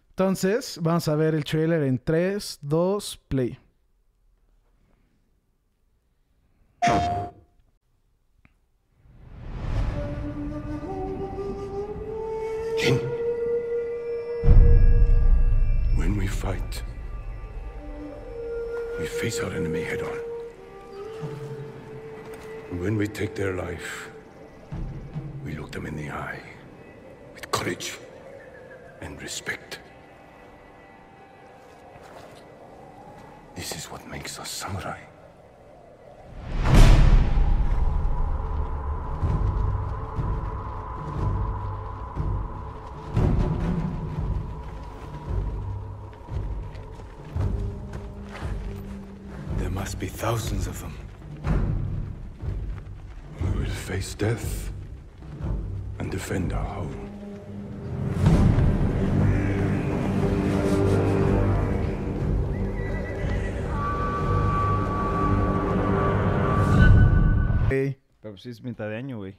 Entonces, 0.09 0.79
vamos 0.81 1.07
a 1.07 1.15
ver 1.15 1.35
el 1.35 1.43
trailer 1.43 1.83
en 1.83 1.99
3, 1.99 2.59
2, 2.61 3.21
play. 3.27 3.59
Jin. 12.77 12.97
When 15.97 16.15
we 16.17 16.27
fight, 16.27 16.83
we 18.99 19.07
face 19.07 19.39
our 19.39 19.51
enemy 19.51 19.83
head 19.83 20.01
on. 20.01 20.26
And 22.69 22.81
when 22.81 22.97
we 22.97 23.07
take 23.07 23.33
their 23.33 23.55
life, 23.55 24.09
we 25.45 25.55
look 25.55 25.71
them 25.71 25.85
in 25.85 25.95
the 25.95 26.09
eye 26.09 26.41
with 27.33 27.49
courage 27.49 27.97
and 28.99 29.21
respect. 29.21 29.79
This 33.55 33.73
is 33.73 33.85
what 33.85 34.05
makes 34.07 34.37
us 34.37 34.49
samurai. 34.49 34.99
There 49.57 49.69
must 49.69 49.99
be 49.99 50.07
thousands 50.07 50.67
of 50.67 50.81
them. 50.81 51.06
face 53.87 54.17
death 54.17 54.69
and 55.99 56.11
defend 56.11 56.51
our 56.51 56.65
home. 56.65 56.93
Pero 67.69 68.33
pues 68.33 68.45
es 68.45 68.61
mitad 68.61 68.89
de 68.89 68.97
año, 68.97 69.19
güey. 69.19 69.37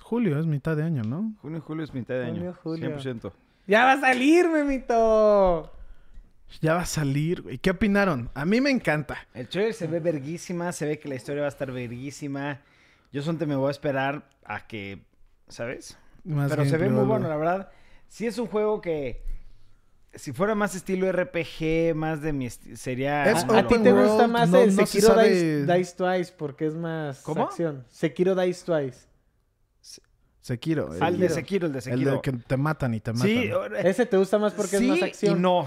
Julio 0.00 0.38
es 0.38 0.46
mitad 0.46 0.76
de 0.76 0.84
año, 0.84 1.02
¿no? 1.02 1.34
Junio 1.42 1.58
y 1.58 1.60
julio 1.60 1.82
es 1.82 1.92
mitad 1.92 2.14
de 2.14 2.26
año. 2.26 2.54
julio. 2.62 2.96
100%. 2.96 3.32
¡Ya 3.66 3.84
va 3.84 3.92
a 3.94 4.00
salir, 4.00 4.48
memito! 4.48 5.72
Ya 6.60 6.74
va 6.74 6.82
a 6.82 6.86
salir, 6.86 7.42
güey. 7.42 7.58
¿Qué 7.58 7.70
opinaron? 7.70 8.30
A 8.34 8.44
mí 8.44 8.60
me 8.60 8.70
encanta. 8.70 9.26
El 9.34 9.48
trailer 9.48 9.74
se 9.74 9.88
ve 9.88 9.98
verguísima, 9.98 10.70
se 10.70 10.86
ve 10.86 11.00
que 11.00 11.08
la 11.08 11.16
historia 11.16 11.42
va 11.42 11.48
a 11.48 11.50
estar 11.50 11.72
verguísima. 11.72 12.60
Yo 13.12 13.22
solamente 13.22 13.46
me 13.46 13.56
voy 13.56 13.68
a 13.68 13.70
esperar 13.70 14.28
a 14.44 14.66
que, 14.66 15.04
¿sabes? 15.48 15.98
Más 16.24 16.50
Pero 16.50 16.64
se 16.64 16.76
ve 16.76 16.88
muy 16.88 17.04
bueno, 17.04 17.28
la 17.28 17.36
verdad. 17.36 17.70
Sí 18.08 18.26
es 18.26 18.38
un 18.38 18.46
juego 18.46 18.80
que 18.80 19.22
si 20.14 20.32
fuera 20.32 20.54
más 20.54 20.74
estilo 20.74 21.10
RPG, 21.10 21.94
más 21.94 22.20
de 22.20 22.32
mi 22.32 22.50
sería 22.50 23.24
Es 23.30 23.44
¿A, 23.44 23.66
ti 23.66 23.78
te 23.82 23.92
world, 23.92 24.08
gusta 24.08 24.26
más 24.28 24.48
no- 24.50 24.58
el 24.60 24.74
no 24.74 24.86
se 24.86 24.92
Sekiro 24.92 25.14
sabe- 25.14 25.28
Dice, 25.30 25.66
Dice 25.78 25.94
Twice 25.96 26.32
porque 26.36 26.66
es 26.66 26.74
más 26.74 27.20
¿Cómo? 27.22 27.44
acción? 27.44 27.84
Sekiro 27.88 28.34
Dice 28.34 28.64
Twice. 28.64 29.08
Sekiro. 30.40 30.90
Al 31.00 31.18
de 31.18 31.26
el, 31.26 31.32
Sekiro, 31.32 31.66
el 31.66 31.72
de 31.72 31.78
el 31.78 31.82
Sekiro. 31.84 32.12
de 32.12 32.20
que 32.22 32.32
te 32.32 32.56
matan 32.56 32.94
y 32.94 33.00
te 33.00 33.12
matan. 33.12 33.26
Sí, 33.28 33.50
Ese 33.84 34.06
te 34.06 34.16
gusta 34.16 34.38
más 34.38 34.52
porque 34.54 34.78
sí 34.78 34.84
es 34.84 34.90
más 34.90 35.02
acción. 35.02 35.36
y 35.38 35.40
no. 35.40 35.66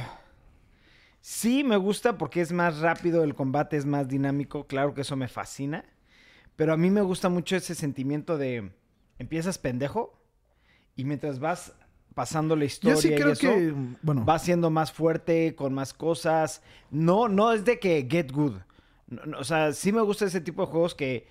Sí 1.22 1.64
me 1.64 1.78
gusta 1.78 2.18
porque 2.18 2.42
es 2.42 2.52
más 2.52 2.80
rápido, 2.80 3.24
el 3.24 3.36
combate 3.36 3.78
es 3.78 3.86
más 3.86 4.08
dinámico, 4.10 4.66
claro 4.68 4.94
que 4.94 5.02
eso 5.02 5.16
me 5.16 5.28
fascina. 5.28 5.86
Pero 6.56 6.74
a 6.74 6.78
mí 6.78 6.90
me 6.92 7.02
gusta 7.02 7.30
mucho 7.30 7.56
ese 7.56 7.76
sentimiento 7.76 8.38
de 8.38 8.72
empiezas 9.20 9.58
pendejo 9.58 10.20
y 10.96 11.06
mientras 11.06 11.40
vas 11.40 11.74
pasando 12.14 12.56
la 12.56 12.66
historia 12.66 12.98
sí 12.98 13.12
y 13.12 13.16
creo 13.16 13.30
eso, 13.32 13.42
que, 13.42 13.74
bueno, 14.04 14.24
vas 14.24 14.44
siendo 14.44 14.70
más 14.70 14.92
fuerte, 14.92 15.56
con 15.56 15.74
más 15.74 15.94
cosas. 15.94 16.62
No, 16.92 17.28
no 17.28 17.52
es 17.54 17.66
de 17.66 17.80
que 17.80 18.08
get 18.10 18.32
good. 18.32 18.54
No, 19.08 19.26
no, 19.26 19.40
o 19.40 19.44
sea, 19.44 19.74
sí 19.74 19.92
me 19.92 20.02
gusta 20.02 20.26
ese 20.26 20.42
tipo 20.42 20.64
de 20.66 20.72
juegos 20.72 20.94
que 20.94 21.28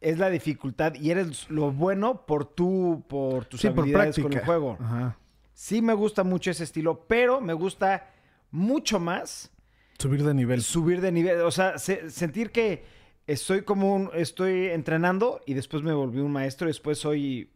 es 0.00 0.18
la 0.18 0.28
dificultad 0.30 0.94
y 0.94 1.10
eres 1.10 1.48
lo 1.50 1.72
bueno 1.72 2.24
por 2.26 2.44
tu, 2.44 3.04
por 3.08 3.46
tus 3.46 3.60
sí, 3.60 3.68
habilidades 3.68 4.18
con 4.18 4.32
el 4.32 4.44
juego. 4.44 4.76
Ajá. 4.80 5.16
Sí 5.54 5.82
me 5.82 5.94
gusta 5.94 6.22
mucho 6.24 6.50
ese 6.50 6.64
estilo, 6.64 7.06
pero 7.08 7.40
me 7.40 7.52
gusta 7.54 8.10
mucho 8.50 9.00
más 9.00 9.50
Subir 9.98 10.22
de 10.22 10.32
nivel. 10.34 10.62
subir 10.62 11.00
de 11.00 11.10
nivel. 11.10 11.40
O 11.40 11.50
sea, 11.50 11.78
se- 11.78 12.10
sentir 12.10 12.52
que 12.52 12.84
estoy 13.28 13.62
como 13.62 13.94
un, 13.94 14.10
estoy 14.14 14.66
entrenando 14.66 15.40
y 15.46 15.54
después 15.54 15.82
me 15.82 15.92
volví 15.92 16.18
un 16.18 16.32
maestro 16.32 16.66
y 16.66 16.70
después 16.70 16.98
soy 16.98 17.50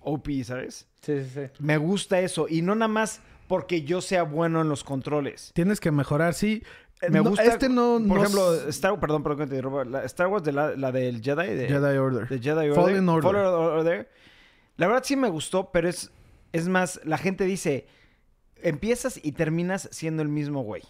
OP, 0.00 0.28
¿sabes? 0.42 0.88
Sí, 1.02 1.22
sí, 1.22 1.30
sí. 1.34 1.40
Me 1.60 1.76
gusta 1.76 2.20
eso. 2.20 2.46
Y 2.48 2.62
no 2.62 2.74
nada 2.74 2.88
más 2.88 3.20
porque 3.46 3.82
yo 3.82 4.00
sea 4.00 4.22
bueno 4.24 4.62
en 4.62 4.68
los 4.68 4.82
controles. 4.82 5.52
Tienes 5.54 5.78
que 5.78 5.92
mejorar, 5.92 6.34
sí. 6.34 6.62
Eh, 7.02 7.10
Me 7.10 7.18
no, 7.18 7.30
gusta. 7.30 7.44
Este 7.44 7.68
no... 7.68 7.98
Por 7.98 8.16
no 8.16 8.22
ejemplo, 8.22 8.54
Star, 8.70 8.98
perdón, 8.98 9.22
perdón 9.22 9.38
que 9.40 9.46
te 9.46 9.56
interrumpa. 9.56 9.84
La 9.84 10.04
Star 10.04 10.28
Wars 10.28 10.44
de 10.44 10.52
la, 10.52 10.74
la 10.76 10.90
del 10.90 11.20
Jedi. 11.22 11.54
De, 11.54 11.68
Jedi 11.68 11.98
Order. 11.98 12.28
de 12.28 12.38
Jedi 12.38 12.70
Order. 12.70 12.74
Fallen 12.74 13.08
Order. 13.08 13.32
Fallen 13.32 13.46
Order. 13.46 14.10
La 14.76 14.86
verdad 14.86 15.02
sí 15.04 15.16
me 15.16 15.28
gustó, 15.28 15.70
pero 15.70 15.88
es, 15.90 16.10
es 16.52 16.68
más, 16.68 17.00
la 17.04 17.18
gente 17.18 17.44
dice, 17.44 17.86
empiezas 18.56 19.20
y 19.22 19.32
terminas 19.32 19.88
siendo 19.92 20.22
el 20.22 20.28
mismo 20.28 20.62
güey. 20.62 20.82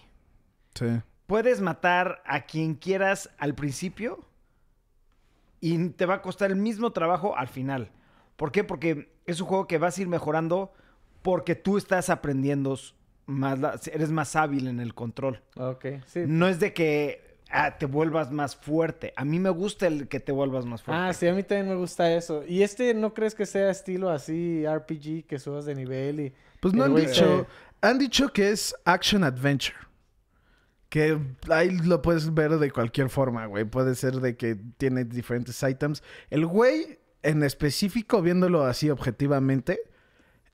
Sí. 0.75 0.87
Puedes 1.33 1.62
matar 1.62 2.23
a 2.27 2.43
quien 2.43 2.75
quieras 2.75 3.31
al 3.39 3.55
principio 3.55 4.21
y 5.61 5.89
te 5.89 6.05
va 6.05 6.17
a 6.17 6.21
costar 6.21 6.51
el 6.51 6.59
mismo 6.59 6.93
trabajo 6.93 7.35
al 7.39 7.49
final. 7.49 7.91
¿Por 8.37 8.53
qué? 8.53 8.65
Porque 8.65 9.15
es 9.25 9.41
un 9.41 9.47
juego 9.47 9.67
que 9.67 9.79
vas 9.79 9.97
a 9.97 10.03
ir 10.03 10.09
mejorando 10.09 10.75
porque 11.23 11.55
tú 11.55 11.79
estás 11.79 12.11
aprendiendo 12.11 12.79
más, 13.25 13.59
la- 13.61 13.81
eres 13.91 14.11
más 14.11 14.37
hábil 14.37 14.67
en 14.67 14.79
el 14.79 14.93
control. 14.93 15.41
Ok, 15.57 15.87
sí. 16.05 16.25
No 16.27 16.49
es 16.49 16.61
de 16.61 16.75
que 16.75 17.39
ah, 17.51 17.79
te 17.79 17.87
vuelvas 17.87 18.31
más 18.31 18.55
fuerte. 18.55 19.15
A 19.17 19.25
mí 19.25 19.39
me 19.39 19.49
gusta 19.49 19.87
el 19.87 20.09
que 20.09 20.21
te 20.21 20.33
vuelvas 20.33 20.67
más 20.67 20.83
fuerte. 20.83 21.03
Ah, 21.03 21.15
sí, 21.15 21.29
a 21.29 21.33
mí 21.33 21.43
también 21.45 21.71
me 21.71 21.77
gusta 21.77 22.12
eso. 22.12 22.45
¿Y 22.47 22.62
este 22.62 22.93
no 22.93 23.15
crees 23.15 23.35
que 23.35 23.47
sea 23.47 23.71
estilo 23.71 24.11
así 24.11 24.67
RPG, 24.67 25.25
que 25.27 25.39
subas 25.39 25.65
de 25.65 25.77
nivel 25.77 26.21
y... 26.21 26.35
Pues 26.61 26.75
no 26.75 26.85
han 26.85 26.95
dicho... 26.95 27.47
Han 27.81 27.99
dicho 27.99 28.31
que 28.35 28.51
es 28.51 28.77
Action 28.85 29.25
Adventure. 29.25 29.79
Que 30.93 31.19
ahí 31.49 31.71
lo 31.71 32.03
puedes 32.03 32.35
ver 32.35 32.59
de 32.59 32.71
cualquier 32.71 33.09
forma, 33.09 33.47
güey. 33.47 33.65
Puede 33.65 33.95
ser 33.95 34.17
de 34.17 34.37
que 34.37 34.57
tiene 34.77 35.07
diferentes 35.07 35.63
items. 35.63 36.03
El 36.29 36.45
güey, 36.45 36.99
en 37.23 37.43
específico, 37.43 38.21
viéndolo 38.21 38.67
así 38.67 38.91
objetivamente, 38.91 39.81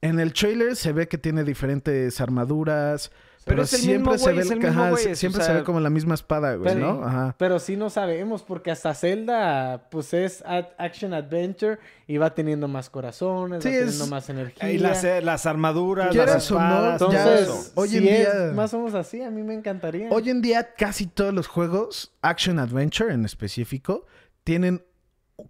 en 0.00 0.20
el 0.20 0.32
trailer 0.32 0.76
se 0.76 0.92
ve 0.92 1.08
que 1.08 1.18
tiene 1.18 1.42
diferentes 1.42 2.20
armaduras. 2.20 3.10
Pero, 3.48 3.56
Pero 3.56 3.62
es 3.64 3.72
el 3.74 3.80
siempre 3.80 4.12
mismo 4.12 4.18
se 4.18 4.24
güey, 4.24 4.36
ve, 4.36 4.54
el 4.54 4.60
mismo 4.60 4.90
güey, 4.90 5.16
siempre 5.16 5.42
o 5.42 5.44
se 5.44 5.52
ve 5.54 5.64
como 5.64 5.80
la 5.80 5.90
misma 5.90 6.14
espada, 6.14 6.54
güey, 6.54 6.74
Pero- 6.74 6.94
¿no? 6.94 7.04
Ajá. 7.04 7.34
Pero 7.38 7.58
sí 7.58 7.76
no 7.76 7.90
sabemos, 7.90 8.42
porque 8.42 8.70
hasta 8.70 8.94
Zelda, 8.94 9.88
pues 9.90 10.14
es 10.14 10.42
ad- 10.46 10.68
Action 10.78 11.14
Adventure 11.14 11.78
y 12.06 12.16
va 12.18 12.34
teniendo 12.34 12.68
más 12.68 12.88
corazones, 12.90 13.62
Sí, 13.62 13.68
va 13.70 13.74
teniendo 13.74 14.04
es- 14.04 14.10
más 14.10 14.28
energía. 14.30 14.70
Y 14.70 14.78
las, 14.78 15.02
eh, 15.04 15.20
las 15.22 15.46
armaduras, 15.46 16.14
las 16.14 16.26
no, 16.26 16.36
espadas, 16.36 16.98
todo 16.98 17.12
ya- 17.12 17.22
Entonces, 17.22 17.48
eso. 17.48 17.72
hoy 17.74 17.88
si 17.88 18.08
es 18.08 18.54
más 18.54 18.72
o 18.74 18.78
menos 18.78 18.94
así, 18.94 19.22
a 19.22 19.30
mí 19.30 19.42
me 19.42 19.54
encantaría. 19.54 20.08
Hoy 20.10 20.30
en 20.30 20.40
día 20.42 20.74
casi 20.74 21.06
todos 21.06 21.32
los 21.34 21.46
juegos, 21.48 22.12
Action 22.22 22.58
Adventure 22.58 23.12
en 23.12 23.24
específico, 23.24 24.06
tienen 24.44 24.84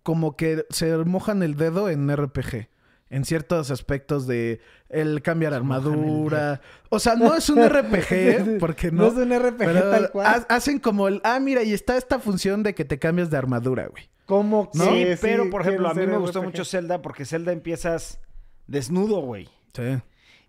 como 0.03 0.37
que 0.37 0.67
se 0.71 0.95
mojan 0.99 1.43
el 1.43 1.57
dedo 1.57 1.89
en 1.89 2.11
RPG. 2.11 2.69
En 3.11 3.25
ciertos 3.25 3.71
aspectos 3.71 4.27
de 4.27 4.61
el 4.91 5.23
cambiar 5.23 5.55
armadura. 5.55 6.61
O 6.91 6.99
sea, 6.99 7.15
no 7.17 7.35
es 7.35 7.49
un 7.49 7.59
RPG, 7.69 8.59
porque 8.59 8.91
no. 8.91 9.03
no 9.05 9.09
es 9.09 9.15
un 9.27 9.39
RPG 9.39 9.57
pero 9.57 9.91
tal 9.91 10.11
cual. 10.11 10.27
ha- 10.27 10.55
hacen 10.55 10.79
como 10.79 11.09
el, 11.09 11.21
ah, 11.25 11.41
mira, 11.41 11.63
y 11.63 11.73
está 11.73 11.97
esta 11.97 12.19
función 12.19 12.63
de 12.63 12.75
que 12.75 12.85
te 12.85 12.99
cambias 12.99 13.31
de 13.31 13.37
armadura, 13.39 13.87
güey. 13.87 14.05
¿Cómo 14.27 14.71
¿No? 14.75 14.85
Sí, 14.85 15.07
pero 15.23 15.49
por 15.49 15.63
ejemplo, 15.63 15.89
a 15.89 15.95
mí 15.95 16.07
me 16.07 16.19
gustó 16.19 16.41
RPG? 16.41 16.45
mucho 16.45 16.65
Zelda 16.67 17.01
porque 17.01 17.25
Zelda 17.25 17.53
empiezas 17.53 18.21
desnudo, 18.67 19.21
güey. 19.23 19.49
Sí. 19.73 19.99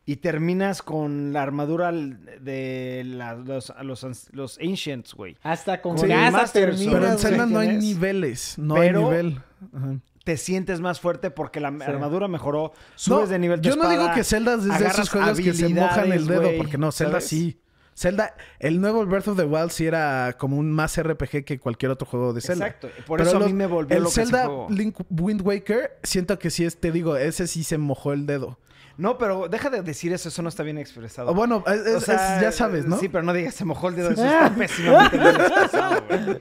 Y 0.05 0.17
terminas 0.17 0.81
con 0.81 1.31
la 1.33 1.43
armadura 1.43 1.91
de 1.93 3.03
la- 3.05 3.35
los, 3.35 3.71
los, 3.83 4.29
los 4.33 4.59
Ancients, 4.59 5.13
güey. 5.13 5.37
Hasta 5.43 5.81
con 5.81 5.97
Sí, 5.97 6.07
casa 6.07 6.31
Masters, 6.31 6.75
terminas, 6.77 6.93
Pero 6.99 7.11
en 7.13 7.17
Zelda 7.19 7.45
no 7.45 7.59
hay 7.59 7.77
niveles. 7.77 8.55
No 8.57 8.75
Pero- 8.75 8.99
hay 9.11 9.23
nivel. 9.23 9.41
Ajá. 9.73 9.95
Te 10.29 10.37
sientes 10.37 10.79
más 10.79 10.99
fuerte 10.99 11.31
porque 11.31 11.59
la 11.59 11.71
Sí. 11.71 11.77
armadura 11.87 12.27
mejoró. 12.27 12.71
Subes 12.93 13.21
No, 13.21 13.27
de 13.31 13.39
nivel 13.39 13.61
tu 13.61 13.69
Yo 13.69 13.75
no 13.75 13.89
digo 13.89 14.11
que 14.13 14.23
Zelda 14.23 14.53
es 14.53 14.63
de 14.65 14.85
esos 14.85 15.09
juegos 15.09 15.39
que 15.39 15.53
se 15.55 15.69
mojan 15.69 16.11
el 16.11 16.27
dedo, 16.27 16.51
porque 16.55 16.77
no, 16.77 16.91
Zelda 16.91 17.13
¿sabes? 17.13 17.27
sí. 17.27 17.59
Zelda, 17.95 18.35
el 18.59 18.79
nuevo 18.79 19.03
Breath 19.07 19.27
of 19.29 19.37
the 19.37 19.43
Wild 19.45 19.71
sí 19.71 19.87
era 19.87 20.35
como 20.37 20.55
un 20.57 20.71
más 20.71 21.01
RPG 21.01 21.43
que 21.45 21.57
cualquier 21.59 21.89
otro 21.91 22.07
juego 22.07 22.31
de 22.31 22.41
Zelda. 22.41 22.67
Exacto. 22.67 22.89
Por 23.07 23.17
Pero 23.17 23.29
eso 23.29 23.37
a 23.43 23.47
mí 23.47 23.53
me 23.53 23.65
volvió 23.65 23.97
El 23.97 24.03
lo 24.03 24.09
que 24.09 24.15
Zelda 24.15 24.45
juego. 24.45 24.67
Link 24.69 24.97
Wind 25.09 25.41
Waker, 25.41 25.97
siento 26.03 26.37
que 26.37 26.51
sí 26.51 26.63
es, 26.63 26.79
te 26.79 26.91
digo, 26.91 27.17
ese 27.17 27.47
sí 27.47 27.63
se 27.63 27.79
mojó 27.79 28.13
el 28.13 28.27
dedo. 28.27 28.59
No, 28.97 29.17
pero 29.17 29.47
deja 29.49 29.71
de 29.71 29.81
decir 29.81 30.13
eso, 30.13 30.29
eso 30.29 30.41
no 30.43 30.49
está 30.49 30.61
bien 30.61 30.77
expresado. 30.77 31.33
Bueno, 31.33 31.63
es- 31.65 31.87
es- 31.87 31.95
O 31.95 32.01
sea, 32.01 32.35
es- 32.35 32.41
ya 32.43 32.51
sabes, 32.51 32.85
¿no? 32.85 32.99
Sí, 32.99 33.09
pero 33.09 33.23
no 33.23 33.33
digas, 33.33 33.55
se 33.55 33.65
mojó 33.65 33.89
el 33.89 33.95
dedo, 33.95 34.11
eso 34.11 34.23
está 34.25 34.53
pésimamente 34.55 35.17
bien 35.17 35.35
expresado, 35.41 36.03
güey. 36.07 36.39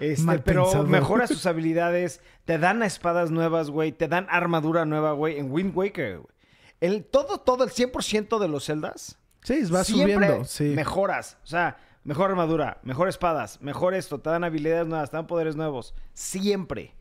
Este, 0.00 0.38
pero 0.40 0.64
pensado. 0.64 0.84
mejora 0.86 1.26
sus 1.28 1.46
habilidades, 1.46 2.20
te 2.44 2.58
dan 2.58 2.82
espadas 2.82 3.30
nuevas, 3.30 3.70
güey, 3.70 3.92
te 3.92 4.08
dan 4.08 4.26
armadura 4.30 4.84
nueva, 4.84 5.12
güey, 5.12 5.38
en 5.38 5.52
Wind 5.52 5.76
Waker, 5.76 6.18
güey. 6.18 6.34
El, 6.80 7.04
todo, 7.04 7.38
todo, 7.38 7.64
el 7.64 7.70
100% 7.70 8.38
de 8.38 8.48
los 8.48 8.64
celdas, 8.64 9.18
Sí, 9.42 9.62
va 9.70 9.84
subiendo, 9.84 10.44
sí. 10.44 10.64
mejoras. 10.74 11.36
O 11.44 11.46
sea, 11.46 11.76
mejor 12.04 12.30
armadura, 12.30 12.78
mejor 12.82 13.08
espadas, 13.08 13.60
mejor 13.60 13.94
esto, 13.94 14.18
te 14.20 14.30
dan 14.30 14.44
habilidades 14.44 14.86
nuevas, 14.86 15.10
te 15.10 15.16
dan 15.16 15.26
poderes 15.26 15.56
nuevos. 15.56 15.94
Siempre. 16.14 16.94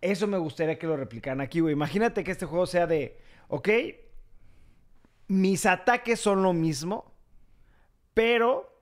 Eso 0.00 0.26
me 0.26 0.38
gustaría 0.38 0.78
que 0.78 0.86
lo 0.86 0.96
replicaran 0.96 1.40
aquí, 1.40 1.60
güey. 1.60 1.72
Imagínate 1.72 2.24
que 2.24 2.30
este 2.30 2.46
juego 2.46 2.66
sea 2.66 2.86
de, 2.86 3.18
ok, 3.48 3.68
mis 5.28 5.66
ataques 5.66 6.20
son 6.20 6.42
lo 6.42 6.52
mismo, 6.52 7.12
pero 8.14 8.80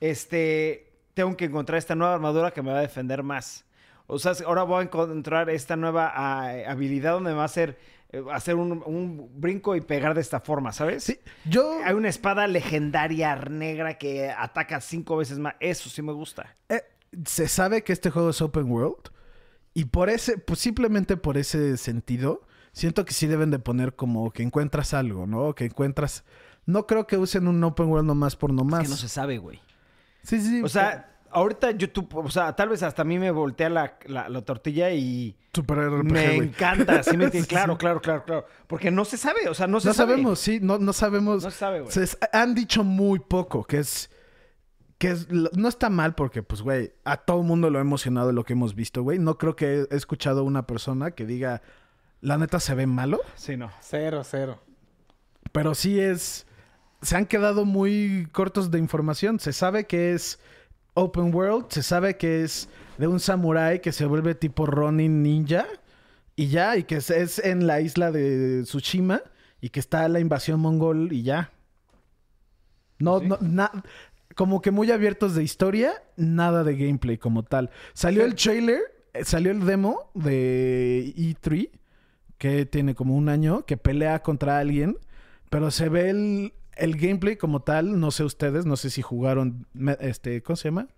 este 0.00 0.89
tengo 1.14 1.36
que 1.36 1.46
encontrar 1.46 1.78
esta 1.78 1.94
nueva 1.94 2.14
armadura 2.14 2.50
que 2.52 2.62
me 2.62 2.72
va 2.72 2.78
a 2.78 2.82
defender 2.82 3.22
más. 3.22 3.64
O 4.06 4.18
sea, 4.18 4.32
ahora 4.44 4.64
voy 4.64 4.80
a 4.80 4.82
encontrar 4.82 5.50
esta 5.50 5.76
nueva 5.76 6.12
ah, 6.14 6.52
habilidad 6.66 7.12
donde 7.12 7.30
me 7.30 7.36
va 7.36 7.42
a 7.42 7.46
hacer 7.46 7.78
eh, 8.12 8.24
hacer 8.32 8.56
un, 8.56 8.82
un 8.84 9.30
brinco 9.40 9.76
y 9.76 9.80
pegar 9.80 10.14
de 10.14 10.20
esta 10.20 10.40
forma, 10.40 10.72
¿sabes? 10.72 11.04
Sí, 11.04 11.20
yo 11.44 11.78
Hay 11.84 11.94
una 11.94 12.08
espada 12.08 12.48
legendaria 12.48 13.36
negra 13.36 13.98
que 13.98 14.30
ataca 14.30 14.80
cinco 14.80 15.16
veces 15.16 15.38
más. 15.38 15.54
Eso 15.60 15.88
sí 15.88 16.02
me 16.02 16.12
gusta. 16.12 16.56
eh, 16.68 16.82
se 17.24 17.46
sabe 17.48 17.82
que 17.82 17.92
este 17.92 18.10
juego 18.10 18.30
es 18.30 18.42
open 18.42 18.70
world 18.70 19.10
y 19.74 19.86
por 19.86 20.10
ese, 20.10 20.38
pues 20.38 20.58
simplemente 20.58 21.16
por 21.16 21.38
ese 21.38 21.76
sentido, 21.76 22.42
siento 22.72 23.04
que 23.04 23.12
sí 23.12 23.26
deben 23.28 23.50
de 23.50 23.60
poner 23.60 23.94
como 23.94 24.32
que 24.32 24.42
encuentras 24.42 24.94
algo, 24.94 25.26
¿no? 25.26 25.54
Que 25.54 25.66
encuentras... 25.66 26.24
No 26.66 26.86
creo 26.86 27.06
que 27.06 27.16
usen 27.16 27.48
un 27.48 27.62
open 27.64 27.86
world 27.86 28.06
nomás 28.06 28.36
por 28.36 28.52
nomás. 28.52 28.82
Es 28.82 28.88
que 28.88 28.90
no 28.90 28.96
se 28.96 29.08
sabe, 29.08 29.38
güey. 29.38 29.60
Sí, 30.22 30.40
sí. 30.40 30.62
O 30.62 30.68
sea, 30.68 31.10
ahorita 31.30 31.70
YouTube, 31.72 32.14
o 32.16 32.30
sea, 32.30 32.54
tal 32.54 32.68
vez 32.70 32.82
hasta 32.82 33.02
a 33.02 33.04
mí 33.04 33.18
me 33.18 33.30
voltea 33.30 33.68
la, 33.70 33.98
la- 34.06 34.28
la 34.28 34.42
tortilla 34.42 34.90
y 34.90 35.36
Super 35.52 35.78
RPG, 35.78 36.04
me 36.12 36.34
encanta. 36.36 37.02
¿sí 37.02 37.16
me 37.16 37.24
entiendes? 37.26 37.48
Claro, 37.48 37.76
claro, 37.78 38.00
claro, 38.00 38.24
claro. 38.24 38.46
Porque 38.66 38.90
no 38.90 39.04
se 39.04 39.16
sabe, 39.16 39.48
o 39.48 39.54
sea, 39.54 39.66
no 39.66 39.80
se 39.80 39.88
No 39.88 39.94
sabe. 39.94 40.12
sabemos, 40.12 40.38
sí, 40.38 40.58
no, 40.62 40.78
no 40.78 40.92
sabemos. 40.92 41.42
No 41.44 41.50
se 41.50 41.56
sabe, 41.58 41.80
güey. 41.80 41.92
Han 42.32 42.54
dicho 42.54 42.84
muy 42.84 43.18
poco, 43.18 43.64
que 43.64 43.78
es 43.78 44.10
que 44.98 45.10
es, 45.12 45.28
no 45.30 45.66
está 45.68 45.88
mal 45.88 46.14
porque, 46.14 46.42
pues, 46.42 46.60
güey, 46.60 46.92
a 47.04 47.16
todo 47.16 47.42
mundo 47.42 47.70
lo 47.70 47.78
ha 47.78 47.80
emocionado 47.80 48.32
lo 48.32 48.44
que 48.44 48.52
hemos 48.52 48.74
visto, 48.74 49.02
güey. 49.02 49.18
No 49.18 49.38
creo 49.38 49.56
que 49.56 49.86
he 49.90 49.96
escuchado 49.96 50.44
una 50.44 50.66
persona 50.66 51.12
que 51.12 51.24
diga, 51.24 51.62
la 52.20 52.36
neta 52.36 52.60
se 52.60 52.74
ve 52.74 52.86
malo, 52.86 53.18
Sí, 53.34 53.56
no. 53.56 53.70
Cero, 53.80 54.22
cero. 54.24 54.60
pero 55.52 55.74
sí 55.74 55.98
es... 55.98 56.46
Se 57.02 57.16
han 57.16 57.26
quedado 57.26 57.64
muy 57.64 58.28
cortos 58.32 58.70
de 58.70 58.78
información. 58.78 59.40
Se 59.40 59.52
sabe 59.52 59.86
que 59.86 60.12
es 60.12 60.38
open 60.94 61.34
world, 61.34 61.66
se 61.70 61.82
sabe 61.82 62.16
que 62.16 62.42
es 62.42 62.68
de 62.98 63.06
un 63.06 63.20
samurái 63.20 63.80
que 63.80 63.92
se 63.92 64.04
vuelve 64.06 64.34
tipo 64.34 64.66
Ronin 64.66 65.22
ninja 65.22 65.66
y 66.36 66.48
ya, 66.48 66.76
y 66.76 66.84
que 66.84 66.96
es, 66.96 67.10
es 67.10 67.38
en 67.38 67.66
la 67.66 67.80
isla 67.80 68.10
de 68.12 68.62
Tsushima 68.64 69.22
y 69.60 69.70
que 69.70 69.80
está 69.80 70.08
la 70.08 70.20
invasión 70.20 70.60
mongol 70.60 71.12
y 71.12 71.22
ya. 71.22 71.50
No, 72.98 73.20
Sí. 73.20 73.26
no, 73.28 73.38
na- 73.40 73.72
como 74.34 74.60
que 74.62 74.70
muy 74.70 74.90
abiertos 74.90 75.34
de 75.34 75.42
historia, 75.42 75.92
nada 76.16 76.64
de 76.64 76.76
gameplay 76.76 77.18
como 77.18 77.42
tal. 77.42 77.70
Salió 77.94 78.24
el 78.24 78.34
trailer, 78.34 78.80
eh, 79.12 79.24
salió 79.24 79.50
el 79.52 79.64
demo 79.66 80.10
de 80.14 81.12
E3, 81.16 81.70
que 82.38 82.64
tiene 82.66 82.94
como 82.94 83.16
un 83.16 83.28
año, 83.28 83.64
que 83.66 83.76
pelea 83.76 84.22
contra 84.22 84.58
alguien, 84.58 84.98
pero 85.50 85.70
se 85.70 85.88
ve 85.88 86.10
el, 86.10 86.52
el 86.76 86.96
gameplay 86.96 87.36
como 87.36 87.60
tal, 87.60 87.98
no 88.00 88.10
sé 88.10 88.24
ustedes, 88.24 88.66
no 88.66 88.76
sé 88.76 88.90
si 88.90 89.02
jugaron, 89.02 89.66
este, 90.00 90.42
¿cómo 90.42 90.56
se 90.56 90.68
llama? 90.68 90.88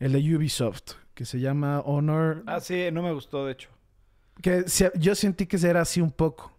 El 0.00 0.12
de 0.12 0.36
Ubisoft, 0.36 0.92
que 1.14 1.24
se 1.24 1.38
llama 1.40 1.80
Honor, 1.80 2.42
Ah, 2.46 2.60
sí, 2.60 2.88
no 2.92 3.02
me 3.02 3.12
gustó, 3.12 3.46
de 3.46 3.52
hecho. 3.52 3.68
que 4.40 4.68
se- 4.68 4.92
yo 4.96 5.14
sentí 5.14 5.46
que 5.46 5.56
era 5.66 5.82
así 5.82 6.00
un 6.00 6.10
poco. 6.10 6.50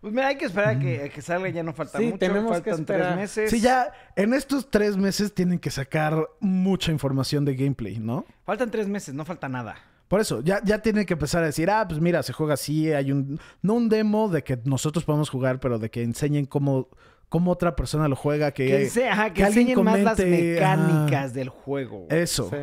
Pues 0.00 0.12
mira, 0.12 0.26
hay 0.26 0.36
que 0.36 0.46
esperar 0.46 0.70
a 0.76 0.78
que, 0.80 1.04
a 1.04 1.08
que 1.08 1.22
salga, 1.22 1.48
ya 1.48 1.62
no 1.62 1.72
falta 1.72 1.98
Sí, 1.98 2.06
mucho. 2.06 2.18
tenemos 2.18 2.60
que 2.60 2.70
faltan 2.70 2.84
tres 2.84 2.98
esperar. 2.98 3.16
meses. 3.16 3.50
Sí, 3.50 3.60
ya 3.60 3.92
en 4.16 4.34
estos 4.34 4.68
tres 4.68 4.96
meses 4.96 5.32
tienen 5.32 5.60
que 5.60 5.70
sacar 5.70 6.28
mucha 6.40 6.90
información 6.90 7.44
de 7.44 7.54
gameplay, 7.54 7.98
¿no? 8.00 8.26
Faltan 8.44 8.70
tres 8.72 8.88
meses, 8.88 9.14
no 9.14 9.24
falta 9.24 9.48
nada. 9.48 9.76
Por 10.08 10.20
eso, 10.20 10.40
ya, 10.42 10.60
ya 10.64 10.80
tienen 10.80 11.06
que 11.06 11.14
empezar 11.14 11.42
a 11.44 11.46
decir, 11.46 11.70
ah, 11.70 11.86
pues 11.88 12.00
mira, 12.00 12.22
se 12.24 12.32
juega 12.32 12.54
así, 12.54 12.92
hay 12.92 13.12
un, 13.12 13.40
no 13.62 13.74
un 13.74 13.88
demo 13.88 14.28
de 14.28 14.42
que 14.42 14.58
nosotros 14.64 15.04
podemos 15.04 15.30
jugar, 15.30 15.60
pero 15.60 15.78
de 15.78 15.88
que 15.88 16.02
enseñen 16.02 16.46
cómo, 16.46 16.88
cómo 17.32 17.50
otra 17.50 17.74
persona 17.74 18.08
lo 18.08 18.14
juega, 18.14 18.50
que, 18.52 18.90
Que, 18.92 19.08
ajá, 19.08 19.28
que 19.28 19.34
que 19.36 19.44
alguien 19.44 19.68
enseñen 19.68 19.84
más 19.86 20.00
las 20.00 20.16
comente, 20.18 20.52
mecánicas 20.54 21.24
ajá. 21.24 21.28
del 21.28 21.48
juego. 21.48 22.00
güey. 22.00 22.20
eso, 22.20 22.50
Sí. 22.50 22.56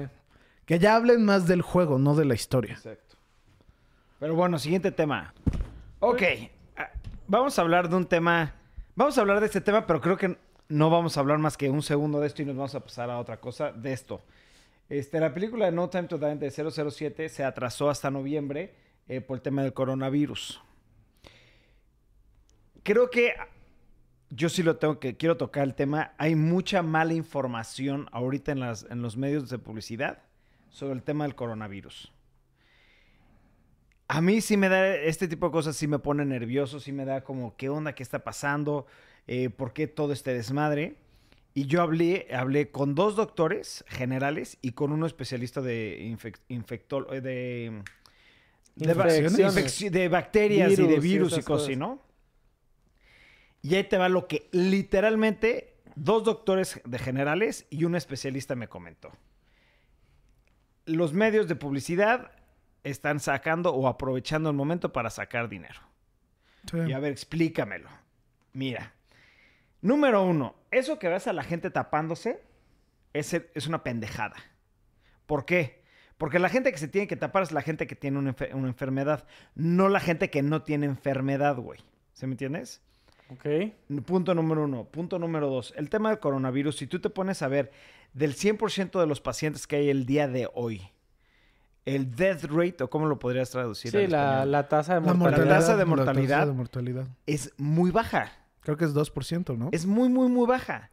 que 0.67 0.77
ya 0.77 0.95
hablen 0.95 1.25
más 1.25 1.47
del 1.47 1.63
juego, 1.63 1.97
no 1.97 2.13
de 2.15 2.25
la 2.25 2.35
historia. 2.35 2.73
Exacto. 2.73 3.15
Pero 4.19 4.35
bueno, 4.35 4.59
siguiente 4.59 4.91
tema. 4.91 5.33
Ok. 5.99 6.21
ah, 6.77 6.87
Vamos 7.27 7.57
a 7.57 7.63
hablar 7.63 7.89
de 7.89 7.95
un 7.95 8.05
tema. 8.05 8.53
Vamos 8.95 9.17
a 9.17 9.21
hablar 9.21 9.39
de 9.39 9.47
este 9.47 9.59
tema, 9.59 9.87
pero 9.87 10.01
creo 10.01 10.17
que 10.17 10.37
no 10.67 10.91
vamos 10.91 11.17
a 11.17 11.21
hablar 11.21 11.39
más 11.39 11.57
que 11.57 11.67
un 11.71 11.81
segundo 11.81 12.19
de 12.19 12.27
esto 12.27 12.43
y 12.43 12.45
nos 12.45 12.55
vamos 12.55 12.75
a 12.75 12.79
pasar 12.81 13.09
a 13.09 13.17
otra 13.17 13.37
cosa 13.39 13.71
de 13.71 13.91
esto. 13.91 14.21
Este, 14.87 15.19
la 15.19 15.33
película 15.33 15.65
de 15.65 15.71
No 15.71 15.89
Time 15.89 16.03
to 16.03 16.19
Die 16.19 16.35
de 16.35 16.51
007 16.51 17.27
se 17.29 17.43
atrasó 17.43 17.89
hasta 17.89 18.11
noviembre 18.11 18.75
eh, 19.07 19.19
por 19.19 19.37
el 19.37 19.41
tema 19.41 19.63
del 19.63 19.73
coronavirus. 19.73 20.61
Creo 22.83 23.09
que 23.09 23.33
yo 24.29 24.49
sí 24.49 24.63
lo 24.63 24.77
tengo 24.77 24.99
que 24.99 25.17
quiero 25.17 25.37
tocar 25.37 25.63
el 25.63 25.73
tema. 25.75 26.13
Hay 26.17 26.35
mucha 26.35 26.81
mala 26.81 27.13
información 27.13 28.07
ahorita 28.11 28.51
en, 28.51 28.59
las, 28.59 28.85
en 28.89 29.01
los 29.01 29.17
medios 29.17 29.49
de 29.49 29.57
publicidad 29.57 30.19
sobre 30.69 30.93
el 30.93 31.03
tema 31.03 31.23
del 31.25 31.35
coronavirus. 31.35 32.11
A 34.07 34.21
mí 34.21 34.41
sí 34.41 34.57
me 34.57 34.69
da, 34.69 34.95
este 34.95 35.27
tipo 35.27 35.47
de 35.47 35.51
cosas 35.51 35.75
sí 35.75 35.87
me 35.87 35.99
pone 35.99 36.25
nervioso, 36.25 36.79
sí 36.79 36.91
me 36.91 37.05
da 37.05 37.23
como, 37.23 37.55
¿qué 37.57 37.69
onda? 37.69 37.93
¿Qué 37.93 38.01
está 38.03 38.23
pasando? 38.23 38.87
Eh, 39.27 39.49
¿Por 39.51 39.73
qué 39.73 39.87
todo 39.87 40.13
este 40.13 40.33
desmadre? 40.33 40.95
Y 41.53 41.65
yo 41.65 41.81
hablé, 41.81 42.27
hablé 42.33 42.71
con 42.71 42.95
dos 42.95 43.15
doctores 43.15 43.83
generales 43.87 44.57
y 44.61 44.71
con 44.71 44.91
uno 44.91 45.05
especialista 45.05 45.61
de 45.61 46.15
infectol- 46.49 47.07
eh, 47.11 47.21
de, 47.21 47.83
de, 48.75 48.91
Infecciones. 48.91 50.11
bacterias 50.11 50.71
y 50.79 50.87
de 50.87 50.99
Virus 50.99 51.37
y 51.37 51.41
cosas. 51.41 51.77
¿no? 51.77 52.01
Y 53.61 53.75
ahí 53.75 53.83
te 53.83 53.97
va 53.97 54.09
lo 54.09 54.27
que 54.27 54.47
literalmente 54.51 55.75
dos 55.95 56.23
doctores 56.23 56.81
de 56.85 56.99
generales 56.99 57.67
y 57.69 57.83
un 57.83 57.95
especialista 57.95 58.55
me 58.55 58.67
comentó. 58.69 59.11
Los 60.85 61.13
medios 61.13 61.47
de 61.47 61.55
publicidad 61.55 62.31
están 62.83 63.19
sacando 63.19 63.73
o 63.73 63.87
aprovechando 63.87 64.49
el 64.49 64.55
momento 64.55 64.93
para 64.93 65.09
sacar 65.09 65.49
dinero. 65.49 65.79
Y 66.87 66.93
a 66.93 66.99
ver, 66.99 67.11
explícamelo. 67.11 67.89
Mira, 68.53 68.93
número 69.81 70.23
uno, 70.23 70.55
eso 70.71 70.97
que 70.99 71.09
ves 71.09 71.27
a 71.27 71.33
la 71.33 71.43
gente 71.43 71.69
tapándose 71.69 72.41
es, 73.13 73.33
es 73.33 73.67
una 73.67 73.83
pendejada. 73.83 74.35
¿Por 75.25 75.45
qué? 75.45 75.83
Porque 76.17 76.39
la 76.39 76.49
gente 76.49 76.71
que 76.71 76.77
se 76.77 76.87
tiene 76.87 77.07
que 77.07 77.15
tapar 77.15 77.43
es 77.43 77.51
la 77.51 77.61
gente 77.61 77.87
que 77.87 77.95
tiene 77.95 78.17
una, 78.19 78.35
enfe- 78.35 78.53
una 78.53 78.67
enfermedad, 78.67 79.27
no 79.55 79.87
la 79.89 79.99
gente 79.99 80.29
que 80.29 80.41
no 80.41 80.63
tiene 80.63 80.85
enfermedad, 80.85 81.55
güey. 81.57 81.79
¿Se 82.13 82.27
me 82.27 82.33
entiendes? 82.33 82.81
Ok. 83.31 83.45
Punto 84.05 84.33
número 84.33 84.63
uno. 84.63 84.85
Punto 84.85 85.19
número 85.19 85.49
dos. 85.49 85.73
El 85.77 85.89
tema 85.89 86.09
del 86.09 86.19
coronavirus, 86.19 86.77
si 86.77 86.87
tú 86.87 86.99
te 86.99 87.09
pones 87.09 87.41
a 87.41 87.47
ver 87.47 87.71
del 88.13 88.35
100% 88.35 88.99
de 88.99 89.05
los 89.07 89.21
pacientes 89.21 89.67
que 89.67 89.75
hay 89.77 89.89
el 89.89 90.05
día 90.05 90.27
de 90.27 90.49
hoy, 90.53 90.81
el 91.85 92.15
death 92.15 92.45
rate, 92.45 92.83
o 92.83 92.89
cómo 92.89 93.05
lo 93.07 93.19
podrías 93.19 93.49
traducir 93.51 93.91
Sí, 93.91 94.07
la, 94.07 94.45
la 94.45 94.67
tasa 94.67 94.95
de 94.99 95.01
La 95.05 95.13
mortalidad. 95.13 95.37
mortalidad. 95.45 95.59
tasa 95.59 95.71
de 95.73 95.79
la 95.79 95.85
mortalidad. 95.85 96.47
de 96.47 96.53
mortalidad. 96.53 97.07
es 97.25 97.53
muy 97.57 97.91
baja. 97.91 98.31
Creo 98.61 98.77
que 98.77 98.85
es 98.85 98.93
2%, 98.93 99.57
¿no? 99.57 99.69
Es 99.71 99.85
muy, 99.85 100.09
muy, 100.09 100.27
muy 100.27 100.45
baja. 100.47 100.91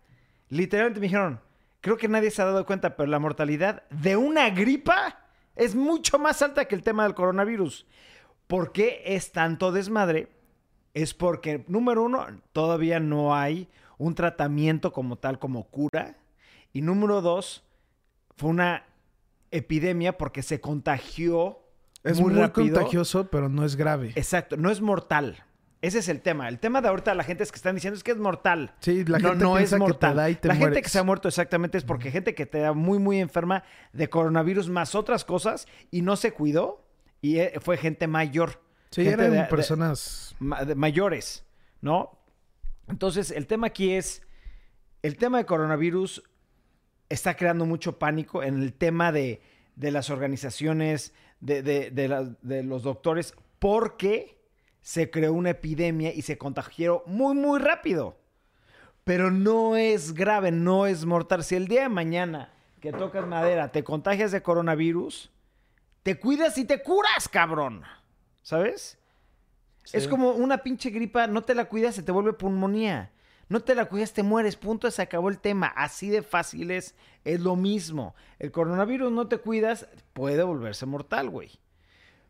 Literalmente 0.48 1.00
me 1.00 1.06
dijeron, 1.06 1.40
creo 1.80 1.96
que 1.96 2.08
nadie 2.08 2.30
se 2.30 2.40
ha 2.42 2.44
dado 2.46 2.64
cuenta, 2.64 2.96
pero 2.96 3.08
la 3.10 3.18
mortalidad 3.18 3.82
de 3.90 4.16
una 4.16 4.48
gripa 4.50 5.20
es 5.56 5.74
mucho 5.74 6.18
más 6.18 6.40
alta 6.42 6.66
que 6.66 6.74
el 6.74 6.82
tema 6.82 7.02
del 7.04 7.14
coronavirus. 7.14 7.86
¿Por 8.46 8.72
qué 8.72 9.02
es 9.06 9.32
tanto 9.32 9.72
desmadre? 9.72 10.28
Es 10.96 11.12
porque, 11.12 11.62
número 11.68 12.02
uno, 12.04 12.26
todavía 12.54 13.00
no 13.00 13.36
hay 13.36 13.68
un 13.98 14.14
tratamiento 14.14 14.94
como 14.94 15.16
tal, 15.16 15.38
como 15.38 15.64
cura. 15.64 16.16
Y 16.72 16.80
número 16.80 17.20
dos, 17.20 17.64
fue 18.34 18.48
una 18.48 18.86
epidemia 19.50 20.16
porque 20.16 20.42
se 20.42 20.58
contagió 20.62 21.60
es 22.02 22.18
muy, 22.18 22.32
muy, 22.32 22.40
rápido. 22.40 22.76
contagioso, 22.76 23.28
pero 23.28 23.50
no 23.50 23.66
es 23.66 23.76
grave. 23.76 24.12
Exacto, 24.14 24.56
no 24.56 24.70
es 24.70 24.80
mortal. 24.80 25.44
Ese 25.82 25.98
es 25.98 26.08
el 26.08 26.22
tema. 26.22 26.48
El 26.48 26.60
tema 26.60 26.80
de 26.80 26.88
ahorita 26.88 27.14
la 27.14 27.24
gente 27.24 27.42
es 27.42 27.52
que 27.52 27.56
están 27.56 27.74
diciendo 27.74 27.98
es 27.98 28.02
que 28.02 28.12
es 28.12 28.18
mortal. 28.18 28.72
Sí, 28.80 29.04
la 29.04 29.18
no, 29.18 29.28
gente 29.28 29.44
no 29.44 29.58
es 29.58 29.64
que 29.64 29.76
te 29.76 29.78
mortal. 29.78 30.16
da 30.16 30.30
y 30.30 30.36
te 30.36 30.48
la 30.48 30.56
gente 30.56 30.80
que 30.80 30.88
se 30.88 30.98
ha 30.98 31.02
muerto 31.02 31.28
exactamente 31.28 31.76
es 31.76 31.84
porque 31.84 32.10
gente 32.10 32.34
que 32.34 32.46
te 32.46 32.60
da 32.60 32.72
muy, 32.72 32.98
muy 32.98 33.20
enferma 33.20 33.64
de 33.92 34.08
coronavirus 34.08 34.70
más 34.70 34.94
otras 34.94 35.26
cosas 35.26 35.68
y 35.90 36.00
no 36.00 36.16
se 36.16 36.32
cuidó 36.32 36.86
y 37.20 37.36
eh, 37.36 37.52
fue 37.60 37.76
gente 37.76 38.06
mayor. 38.06 38.64
Sí, 38.90 39.06
eran 39.06 39.32
de- 39.32 39.44
personas... 39.44 40.34
de 40.66 40.74
mayores, 40.74 41.44
¿no? 41.80 42.18
Entonces, 42.88 43.30
el 43.30 43.46
tema 43.46 43.68
aquí 43.68 43.92
es, 43.94 44.22
el 45.02 45.16
tema 45.16 45.38
de 45.38 45.46
coronavirus 45.46 46.22
está 47.08 47.36
creando 47.36 47.66
mucho 47.66 47.98
pánico 47.98 48.42
en 48.42 48.62
el 48.62 48.72
tema 48.72 49.12
de, 49.12 49.40
de 49.74 49.90
las 49.90 50.10
organizaciones, 50.10 51.12
la- 51.40 52.24
de 52.42 52.62
los 52.62 52.82
doctores, 52.84 53.34
porque 53.58 54.38
se 54.80 55.10
creó 55.10 55.32
una 55.32 55.50
epidemia 55.50 56.14
y 56.14 56.22
se 56.22 56.38
contagió 56.38 57.02
muy, 57.06 57.34
muy 57.34 57.58
rápido. 57.58 58.18
Pero 59.04 59.30
no 59.30 59.76
es 59.76 60.14
grave, 60.14 60.50
no 60.50 60.86
es 60.86 61.04
mortal. 61.04 61.44
Si 61.44 61.54
el 61.54 61.68
día 61.68 61.82
de 61.82 61.88
mañana 61.88 62.52
que 62.80 62.92
tocas 62.92 63.26
madera 63.26 63.70
te 63.72 63.82
contagias 63.84 64.32
de 64.32 64.42
coronavirus, 64.42 65.30
te 66.02 66.18
cuidas 66.18 66.56
y 66.58 66.64
te 66.64 66.82
curas, 66.82 67.28
cabrón. 67.28 67.82
¿Sabes? 68.46 68.96
Es 69.92 70.06
como 70.06 70.30
una 70.30 70.58
pinche 70.58 70.90
gripa, 70.90 71.26
no 71.26 71.42
te 71.42 71.52
la 71.52 71.64
cuidas, 71.64 71.96
se 71.96 72.04
te 72.04 72.12
vuelve 72.12 72.32
pulmonía. 72.32 73.10
No 73.48 73.58
te 73.58 73.74
la 73.74 73.86
cuidas, 73.86 74.12
te 74.12 74.22
mueres, 74.22 74.54
punto, 74.54 74.88
se 74.88 75.02
acabó 75.02 75.30
el 75.30 75.40
tema. 75.40 75.66
Así 75.66 76.10
de 76.10 76.22
fácil 76.22 76.70
es, 76.70 76.94
es 77.24 77.40
lo 77.40 77.56
mismo. 77.56 78.14
El 78.38 78.52
coronavirus 78.52 79.10
no 79.10 79.26
te 79.26 79.38
cuidas, 79.38 79.88
puede 80.12 80.44
volverse 80.44 80.86
mortal, 80.86 81.28
güey. 81.28 81.58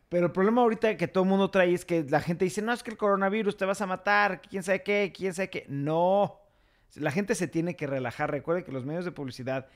Pero 0.09 0.25
el 0.25 0.31
problema 0.31 0.63
ahorita 0.63 0.97
que 0.97 1.07
todo 1.07 1.23
el 1.23 1.29
mundo 1.29 1.51
trae 1.51 1.71
es 1.71 1.85
que 1.85 2.03
la 2.09 2.19
gente 2.19 2.45
dice, 2.45 2.63
no, 2.63 2.73
es 2.73 2.81
que 2.81 2.89
el 2.89 2.97
coronavirus 2.97 3.55
te 3.55 3.65
vas 3.65 3.81
a 3.81 3.85
matar, 3.85 4.41
quién 4.41 4.63
sabe 4.63 4.81
qué, 4.81 5.13
quién 5.15 5.35
sabe 5.35 5.51
qué. 5.51 5.65
No, 5.69 6.39
la 6.95 7.11
gente 7.11 7.35
se 7.35 7.47
tiene 7.47 7.75
que 7.75 7.85
relajar. 7.85 8.31
Recuerden 8.31 8.65
que 8.65 8.71
los 8.71 8.85
medios 8.85 9.05
de 9.05 9.11
publicidad 9.11 9.67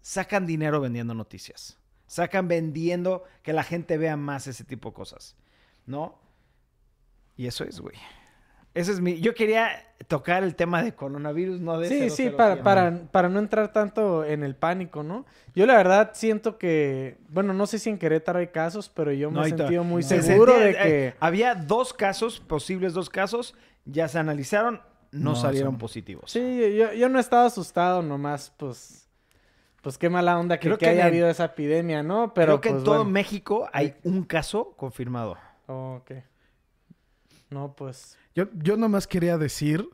sacan 0.00 0.46
dinero 0.46 0.80
vendiendo 0.80 1.12
noticias. 1.12 1.76
Sacan 2.06 2.48
vendiendo 2.48 3.24
que 3.42 3.52
la 3.52 3.64
gente 3.64 3.98
vea 3.98 4.16
más 4.16 4.46
ese 4.46 4.64
tipo 4.64 4.88
de 4.88 4.94
cosas. 4.94 5.36
¿No? 5.86 6.18
Y 7.36 7.46
eso 7.46 7.64
es, 7.64 7.80
güey. 7.80 7.96
Ese 8.74 8.92
es 8.92 9.00
mi... 9.00 9.20
Yo 9.20 9.34
quería 9.34 9.68
tocar 10.08 10.42
el 10.42 10.56
tema 10.56 10.82
de 10.82 10.94
coronavirus, 10.94 11.60
no 11.60 11.78
de 11.78 11.88
Sí, 11.88 12.10
sí, 12.10 12.24
007. 12.24 12.36
para, 12.36 12.62
para, 12.62 13.02
para 13.12 13.28
no 13.28 13.38
entrar 13.38 13.72
tanto 13.72 14.24
en 14.24 14.42
el 14.42 14.56
pánico, 14.56 15.02
¿no? 15.04 15.26
Yo 15.54 15.64
la 15.66 15.76
verdad 15.76 16.10
siento 16.14 16.58
que, 16.58 17.18
bueno, 17.28 17.54
no 17.54 17.66
sé 17.66 17.78
si 17.78 17.90
en 17.90 17.98
Querétaro 17.98 18.40
hay 18.40 18.48
casos, 18.48 18.88
pero 18.88 19.12
yo 19.12 19.30
me 19.30 19.38
No, 19.38 19.44
he 19.44 19.50
sentido 19.50 19.84
muy 19.84 20.02
Se 20.02 20.22
seguro 20.22 20.52
sentía- 20.54 20.64
de 20.64 20.70
eh, 20.72 21.12
que... 21.12 21.14
había 21.20 21.54
dos 21.54 21.92
casos, 21.94 22.40
posibles 22.40 22.94
dos 22.94 23.08
casos, 23.10 23.54
ya 23.84 24.08
se 24.08 24.18
analizaron, 24.18 24.80
no, 25.12 25.30
No, 25.30 25.36
salieron 25.36 25.72
son- 25.74 25.78
positivos. 25.78 26.30
Sí, 26.32 26.76
yo, 26.76 26.92
yo 26.92 27.08
no 27.08 27.20
estaba 27.20 27.46
asustado 27.46 28.02
nomás, 28.02 28.52
pues... 28.56 29.08
pues 29.82 29.96
qué 29.98 30.10
mala 30.10 30.36
onda 30.38 30.58
que, 30.58 30.66
Creo 30.68 30.78
que 30.78 30.86
que 30.86 30.90
haya 30.90 31.02
en- 31.02 31.06
habido 31.08 31.28
esa 31.28 31.44
epidemia, 31.44 32.02
¿no? 32.02 32.34
Pero 32.34 32.54
Creo 32.54 32.60
que 32.60 32.68
pues, 32.70 32.80
en 32.80 32.84
todo 32.84 32.96
bueno. 32.96 33.10
México 33.12 33.68
hay 33.72 33.94
un 34.02 34.24
caso 34.24 34.74
confirmado. 34.76 35.36
Oh, 35.66 36.00
ok. 36.00 36.12
No, 37.50 37.74
pues. 37.74 38.18
Yo, 38.34 38.46
yo 38.54 38.76
nomás 38.76 39.06
quería 39.06 39.38
decir, 39.38 39.88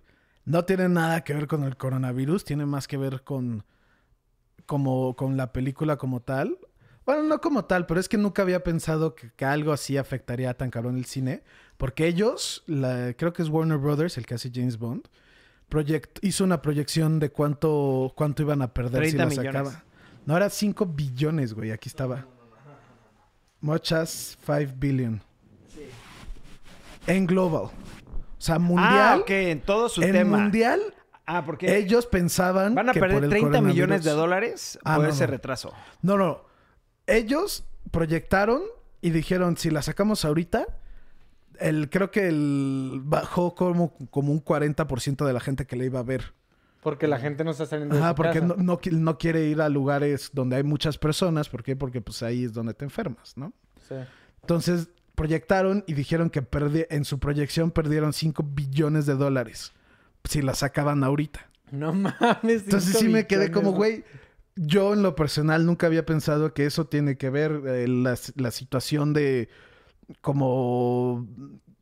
no 0.44 0.64
tiene 0.64 0.88
nada 0.88 1.22
que 1.22 1.34
ver 1.34 1.46
con 1.46 1.64
el 1.64 1.76
coronavirus, 1.76 2.44
tiene 2.44 2.66
más 2.66 2.88
que 2.88 2.96
ver 2.96 3.22
con, 3.22 3.64
como, 4.66 5.14
con 5.16 5.36
la 5.36 5.52
película 5.52 5.96
como 5.96 6.20
tal. 6.20 6.58
Bueno, 7.04 7.22
no 7.24 7.40
como 7.40 7.64
tal, 7.64 7.86
pero 7.86 7.98
es 7.98 8.08
que 8.08 8.16
nunca 8.18 8.42
había 8.42 8.62
pensado 8.62 9.14
que, 9.14 9.30
que 9.32 9.44
algo 9.44 9.72
así 9.72 9.96
afectaría 9.96 10.54
tan 10.56 10.70
cabrón 10.70 10.96
el 10.96 11.04
cine. 11.06 11.42
Porque 11.76 12.06
ellos, 12.06 12.62
la- 12.66 13.14
creo 13.14 13.32
que 13.32 13.42
es 13.42 13.48
Warner 13.48 13.78
Brothers, 13.78 14.16
el 14.18 14.26
que 14.26 14.34
hace 14.34 14.50
James 14.54 14.78
Bond, 14.78 15.08
proyect- 15.70 16.18
hizo 16.22 16.44
una 16.44 16.62
proyección 16.62 17.18
de 17.18 17.30
cuánto, 17.30 18.12
cuánto 18.16 18.42
iban 18.42 18.62
a 18.62 18.72
perder 18.72 19.04
si 19.06 19.16
30 19.16 19.24
la 19.24 19.28
millones. 19.30 19.52
sacaba. 19.72 19.84
No, 20.26 20.36
era 20.36 20.50
5 20.50 20.86
billones, 20.86 21.54
güey, 21.54 21.70
aquí 21.72 21.88
estaba. 21.88 22.26
Muchas 23.60 24.38
5 24.46 24.72
billion. 24.76 25.22
En 27.06 27.26
global. 27.26 27.64
O 27.64 27.72
sea, 28.38 28.58
mundial. 28.58 28.90
Ah, 28.92 29.18
ok, 29.20 29.30
en 29.30 29.60
todo 29.60 29.88
su 29.88 30.02
en 30.02 30.12
tema. 30.12 30.38
mundial, 30.38 30.80
Ah, 31.26 31.44
porque 31.46 31.76
ellos 31.76 32.06
pensaban 32.06 32.74
van 32.74 32.88
a 32.88 32.92
que 32.92 32.98
perder 32.98 33.16
por 33.18 33.24
el 33.24 33.30
30 33.30 33.60
millones 33.60 34.02
de 34.02 34.10
dólares 34.10 34.78
Ah, 34.84 34.96
por 34.96 35.04
no, 35.04 35.10
ese 35.10 35.26
no. 35.26 35.30
retraso. 35.30 35.72
No, 36.02 36.16
no. 36.18 36.42
Ellos 37.06 37.64
proyectaron 37.92 38.62
y 39.00 39.10
dijeron, 39.10 39.56
si 39.56 39.70
la 39.70 39.82
sacamos 39.82 40.24
ahorita, 40.24 40.66
el, 41.60 41.88
creo 41.88 42.10
que 42.10 42.26
el 42.26 43.00
bajó 43.04 43.54
como, 43.54 43.94
como 44.10 44.32
un 44.32 44.42
40% 44.44 45.24
de 45.24 45.32
la 45.32 45.38
gente 45.40 45.66
que 45.66 45.76
le 45.76 45.84
iba 45.84 46.00
a 46.00 46.02
ver. 46.04 46.34
Porque 46.82 47.06
la 47.06 47.18
gente 47.20 47.44
no 47.44 47.50
está 47.52 47.66
saliendo 47.66 47.94
de 47.94 48.00
Ajá, 48.00 48.10
su 48.10 48.14
porque 48.16 48.40
casa. 48.40 48.54
no, 48.58 48.78
no 48.90 49.18
quiere 49.18 49.44
ir 49.44 49.60
a 49.60 49.68
lugares 49.68 50.30
donde 50.32 50.56
hay 50.56 50.62
muchas 50.64 50.98
personas. 50.98 51.48
¿Por 51.48 51.62
qué? 51.62 51.76
Porque 51.76 52.00
pues 52.00 52.22
ahí 52.24 52.44
es 52.44 52.54
donde 52.54 52.74
te 52.74 52.84
enfermas, 52.86 53.36
¿no? 53.36 53.52
Sí. 53.86 53.94
Entonces 54.40 54.88
proyectaron 55.20 55.84
y 55.86 55.92
dijeron 55.92 56.30
que 56.30 56.42
en 56.88 57.04
su 57.04 57.18
proyección 57.18 57.72
perdieron 57.72 58.14
5 58.14 58.42
billones 58.54 59.04
de 59.04 59.16
dólares 59.16 59.74
si 60.24 60.40
la 60.40 60.54
sacaban 60.54 61.04
ahorita. 61.04 61.50
No 61.70 61.92
mames. 61.92 62.64
Entonces 62.64 62.96
sí 62.98 63.06
me 63.06 63.26
quedé 63.26 63.50
como, 63.50 63.72
güey, 63.72 64.02
yo 64.56 64.94
en 64.94 65.02
lo 65.02 65.14
personal 65.14 65.66
nunca 65.66 65.88
había 65.88 66.06
pensado 66.06 66.54
que 66.54 66.64
eso 66.64 66.86
tiene 66.86 67.18
que 67.18 67.28
ver 67.28 67.60
eh, 67.66 67.86
la, 67.86 68.16
la 68.36 68.50
situación 68.50 69.12
de 69.12 69.50
como 70.22 71.28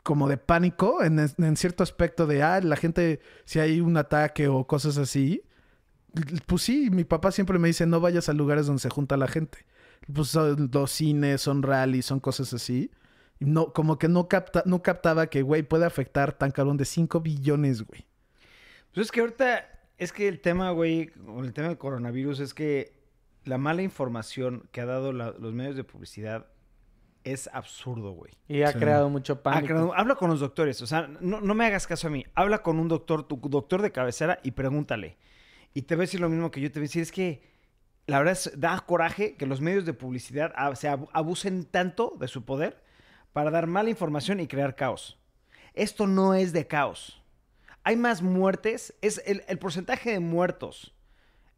como 0.03 0.29
de 0.29 0.37
pánico 0.37 1.05
en, 1.05 1.21
en 1.21 1.57
cierto 1.57 1.85
aspecto 1.85 2.27
de, 2.27 2.43
ah, 2.43 2.61
la 2.61 2.75
gente, 2.75 3.21
si 3.45 3.61
hay 3.61 3.81
un 3.81 3.97
ataque 3.99 4.49
o 4.49 4.67
cosas 4.67 4.99
así, 4.99 5.45
pues 6.47 6.63
sí, 6.63 6.91
mi 6.91 7.05
papá 7.05 7.31
siempre 7.31 7.61
me 7.61 7.69
dice, 7.69 7.87
no 7.87 8.01
vayas 8.01 8.29
a 8.29 8.33
lugares 8.33 8.67
donde 8.67 8.83
se 8.83 8.91
junta 8.91 9.17
la 9.17 9.29
gente. 9.29 9.65
Pues 10.13 10.29
son 10.29 10.71
los 10.73 10.91
cines, 10.91 11.41
son 11.41 11.63
rallies, 11.63 12.07
son 12.07 12.19
cosas 12.19 12.53
así. 12.53 12.91
Y 13.41 13.45
No, 13.45 13.73
como 13.73 13.99
que 13.99 14.09
no, 14.09 14.29
capta, 14.29 14.63
no 14.67 14.83
captaba 14.83 15.29
que, 15.29 15.43
güey, 15.43 15.63
puede 15.63 15.87
afectar 15.87 16.33
tan 16.33 16.51
cabrón 16.51 16.77
de 16.77 16.85
5 16.85 17.21
billones, 17.21 17.83
güey. 17.83 18.05
Pues 18.93 19.07
es 19.07 19.13
que 19.13 19.21
ahorita, 19.21 19.65
es 19.97 20.13
que 20.13 20.27
el 20.29 20.41
tema, 20.41 20.71
güey, 20.73 21.07
con 21.09 21.45
el 21.45 21.53
tema 21.53 21.69
del 21.69 21.79
coronavirus 21.79 22.41
es 22.41 22.55
que 22.55 22.99
la 23.45 23.59
mala 23.59 23.83
información 23.83 24.69
que 24.73 24.81
ha 24.81 24.87
dado 24.87 25.13
la- 25.13 25.33
los 25.39 25.53
medios 25.55 25.77
de 25.77 25.85
publicidad 25.85 26.47
es 27.25 27.49
absurdo, 27.53 28.13
güey. 28.13 28.33
Y 28.49 28.63
ha 28.63 28.73
Sí. 28.73 28.79
creado 28.79 29.09
mucho 29.11 29.43
pánico. 29.43 29.93
habla 29.95 30.15
con 30.15 30.31
los 30.31 30.41
doctores, 30.41 30.81
o 30.83 30.87
sea, 30.87 31.09
no, 31.21 31.41
no 31.41 31.55
me 31.55 31.67
hagas 31.67 31.87
caso 31.87 32.07
a 32.09 32.11
mí. 32.11 32.25
Habla 32.35 32.63
con 32.63 32.79
un 32.79 32.89
doctor, 32.89 33.27
tu 33.27 33.37
doctor 33.37 33.83
de 33.83 33.93
cabecera 33.93 34.39
y 34.43 34.53
pregúntale. 34.53 35.17
Y 35.75 35.83
te 35.83 35.95
va 35.95 36.01
a 36.03 36.07
decir 36.07 36.21
lo 36.21 36.29
mismo 36.29 36.51
que 36.51 36.61
yo 36.61 36.71
te 36.73 36.79
voy 36.81 36.85
a 36.85 36.89
decir, 36.89 37.03
es 37.03 37.13
que 37.13 37.43
la 38.07 38.19
verdad 38.19 38.33
es, 38.33 38.51
da 38.59 38.81
coraje 38.87 39.37
que 39.37 39.47
los 39.47 39.61
medios 39.61 39.85
de 39.85 39.93
publicidad 39.93 40.53
se 40.75 40.89
abu- 40.89 41.09
abusen 41.13 41.65
tanto 41.67 42.17
de 42.19 42.29
su 42.29 42.45
poder 42.45 42.83
para 43.33 43.51
dar 43.51 43.67
mala 43.67 43.91
información 43.91 44.41
y 44.41 44.47
crear 44.49 44.75
caos. 44.75 45.19
Esto 45.75 46.07
no 46.07 46.35
es 46.35 46.53
de 46.53 46.67
caos. 46.67 47.23
Hay 47.85 47.97
más 47.97 48.23
muertes, 48.23 48.95
es 49.01 49.23
el, 49.27 49.45
el 49.49 49.59
porcentaje 49.59 50.11
de 50.13 50.21
muertos 50.21 50.95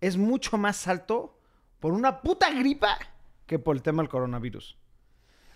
es 0.00 0.16
mucho 0.16 0.56
más 0.56 0.86
alto 0.88 1.38
por 1.78 1.92
una 1.92 2.22
puta 2.22 2.50
gripa 2.50 2.96
que 3.46 3.58
por 3.58 3.76
el 3.76 3.82
tema 3.82 4.02
del 4.02 4.08
coronavirus. 4.08 4.76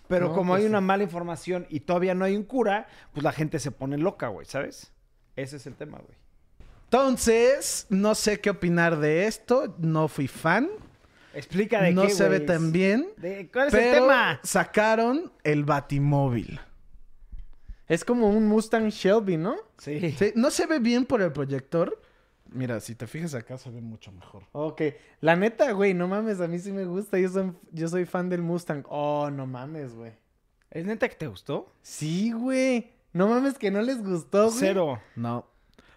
Pero 0.09 0.29
No, 0.29 0.35
como 0.35 0.53
pues 0.53 0.59
hay 0.59 0.65
sí. 0.65 0.69
una 0.69 0.81
mala 0.83 1.03
información 1.03 1.67
y 1.71 1.81
todavía 1.81 2.15
no 2.15 2.25
hay 2.25 2.37
un 2.37 2.43
cura, 2.45 2.87
pues 3.13 3.25
la 3.25 3.33
gente 3.33 3.59
se 3.59 3.71
pone 3.71 3.97
loca, 3.97 4.29
güey, 4.29 4.47
¿sabes? 4.47 4.93
Ese 5.37 5.57
es 5.57 5.67
el 5.67 5.75
tema, 5.77 5.99
güey. 5.99 6.17
Entonces, 6.85 7.87
no 7.89 8.15
sé 8.15 8.41
qué 8.41 8.51
opinar 8.51 8.99
de 8.99 9.27
esto. 9.27 9.75
No 9.79 10.09
fui 10.09 10.29
fan. 10.29 10.69
Explica 11.35 11.83
de 11.83 11.93
no 11.93 12.03
qué, 12.03 12.11
se 12.11 12.29
ve 12.29 12.41
tan 12.41 12.73
bien. 12.73 13.09
¿De 13.17 13.51
¿Cuál 13.53 13.69
es 13.69 13.75
pero 13.75 13.87
el 13.87 14.01
tema? 14.01 14.41
sacaron 14.43 15.33
el 15.43 15.65
Batimóvil. 15.65 16.61
Es 17.87 18.05
como 18.05 18.31
un 18.31 18.49
Mustang 18.49 18.89
Shelby, 18.89 19.37
¿no? 19.37 19.57
Sí. 19.79 20.13
Sí, 20.13 20.33
no 20.35 20.51
se 20.51 20.67
ve 20.67 20.79
bien 20.79 21.05
por 21.05 21.21
el 21.21 21.33
proyector. 21.33 22.01
Mira, 22.51 22.81
si 22.81 22.95
te 22.95 23.07
fijas 23.07 23.35
acá 23.35 23.59
se 23.59 23.71
ve 23.71 23.81
mucho 23.81 24.13
mejor. 24.13 24.45
Ok. 24.53 24.83
La 25.21 25.35
neta, 25.37 25.73
güey, 25.73 25.93
no 25.93 26.09
mames, 26.09 26.41
a 26.41 26.47
mí 26.47 26.59
sí 26.59 26.73
me 26.73 26.85
gusta. 26.85 27.19
Yo 27.19 27.29
soy, 27.29 27.53
yo 27.73 27.89
soy 27.89 28.05
fan 28.05 28.29
del 28.29 28.43
Mustang. 28.43 28.85
Oh, 28.89 29.29
no 29.31 29.47
mames, 29.47 29.95
güey. 29.95 30.13
¿Es 30.71 30.87
neta 30.87 31.09
que 31.09 31.17
te 31.17 31.27
gustó? 31.27 31.73
Sí, 31.83 32.33
güey. 32.33 32.93
No 33.13 33.29
mames 33.29 33.59
que 33.59 33.71
no 33.71 33.83
les 33.83 34.03
gustó, 34.03 34.47
güey. 34.47 34.59
Cero. 34.59 35.01
No. 35.17 35.47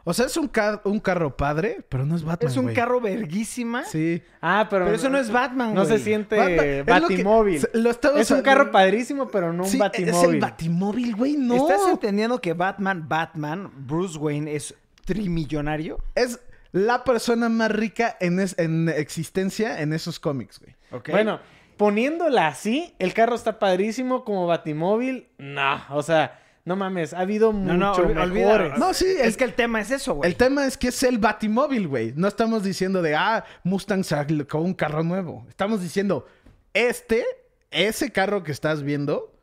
O 0.09 0.13
sea, 0.13 0.25
es 0.27 0.37
un, 0.37 0.47
ca- 0.47 0.79
un 0.85 1.01
carro 1.01 1.35
padre, 1.35 1.83
pero 1.89 2.05
no 2.05 2.15
es 2.15 2.23
Batman. 2.23 2.49
Es 2.49 2.55
un 2.57 2.63
güey. 2.63 2.75
carro 2.75 3.01
verguísima. 3.01 3.83
Sí. 3.83 4.21
Ah, 4.41 4.67
pero... 4.69 4.85
Pero 4.85 4.95
eso 4.95 5.09
no 5.09 5.17
es 5.17 5.29
Batman, 5.29 5.73
No 5.73 5.83
se 5.83 5.91
güey. 5.93 6.03
siente 6.03 6.37
Batman- 6.37 6.59
es 6.65 7.01
lo 7.01 7.07
que- 7.09 7.15
Batimóvil. 7.15 7.67
lo 7.73 7.89
estaba 7.89 8.19
Es 8.21 8.31
un 8.31 8.41
carro 8.41 8.71
padrísimo, 8.71 9.27
pero 9.27 9.51
no 9.51 9.63
un 9.63 9.69
Sí, 9.69 9.77
Batimóvil. 9.77 10.15
es 10.15 10.23
el 10.23 10.39
Batimóvil, 10.39 11.15
güey. 11.15 11.35
No. 11.35 11.55
¿Estás 11.55 11.81
entendiendo 11.89 12.39
que 12.39 12.53
Batman, 12.53 13.09
Batman, 13.09 13.69
Bruce 13.75 14.17
Wayne 14.17 14.55
es 14.55 14.73
trimillonario? 15.03 15.97
Es 16.15 16.39
la 16.71 17.03
persona 17.03 17.49
más 17.49 17.71
rica 17.71 18.15
en, 18.19 18.39
es- 18.39 18.57
en 18.57 18.87
existencia 18.89 19.81
en 19.81 19.91
esos 19.93 20.19
cómics, 20.19 20.59
güey. 20.59 20.75
¿Ok? 20.91 21.09
Bueno, 21.09 21.39
poniéndola 21.75 22.47
así, 22.47 22.93
el 22.99 23.13
carro 23.13 23.35
está 23.35 23.59
padrísimo 23.59 24.23
como 24.23 24.47
Batimóvil. 24.47 25.27
No, 25.37 25.81
o 25.89 26.01
sea, 26.03 26.39
no 26.67 26.75
mames, 26.75 27.13
ha 27.13 27.19
habido 27.21 27.53
no, 27.53 27.73
no, 27.77 27.89
mucho 27.91 28.07
mejores. 28.09 28.77
No, 28.77 28.93
sí, 28.93 29.05
es 29.05 29.21
el- 29.21 29.37
que 29.37 29.43
el 29.45 29.53
tema 29.53 29.79
es 29.81 29.89
eso, 29.89 30.15
güey. 30.15 30.29
El 30.29 30.35
tema 30.35 30.65
es 30.65 30.77
que 30.77 30.89
es 30.89 31.01
el 31.03 31.17
Batimóvil, 31.17 31.87
güey. 31.87 32.13
No 32.15 32.27
estamos 32.27 32.61
diciendo 32.63 33.01
de, 33.01 33.15
ah, 33.15 33.43
Mustang 33.63 34.03
sacó 34.03 34.59
un 34.59 34.73
carro 34.73 35.01
nuevo. 35.03 35.45
Estamos 35.49 35.81
diciendo, 35.81 36.27
este, 36.73 37.25
ese 37.71 38.11
carro 38.11 38.43
que 38.43 38.51
estás 38.51 38.83
viendo, 38.83 39.33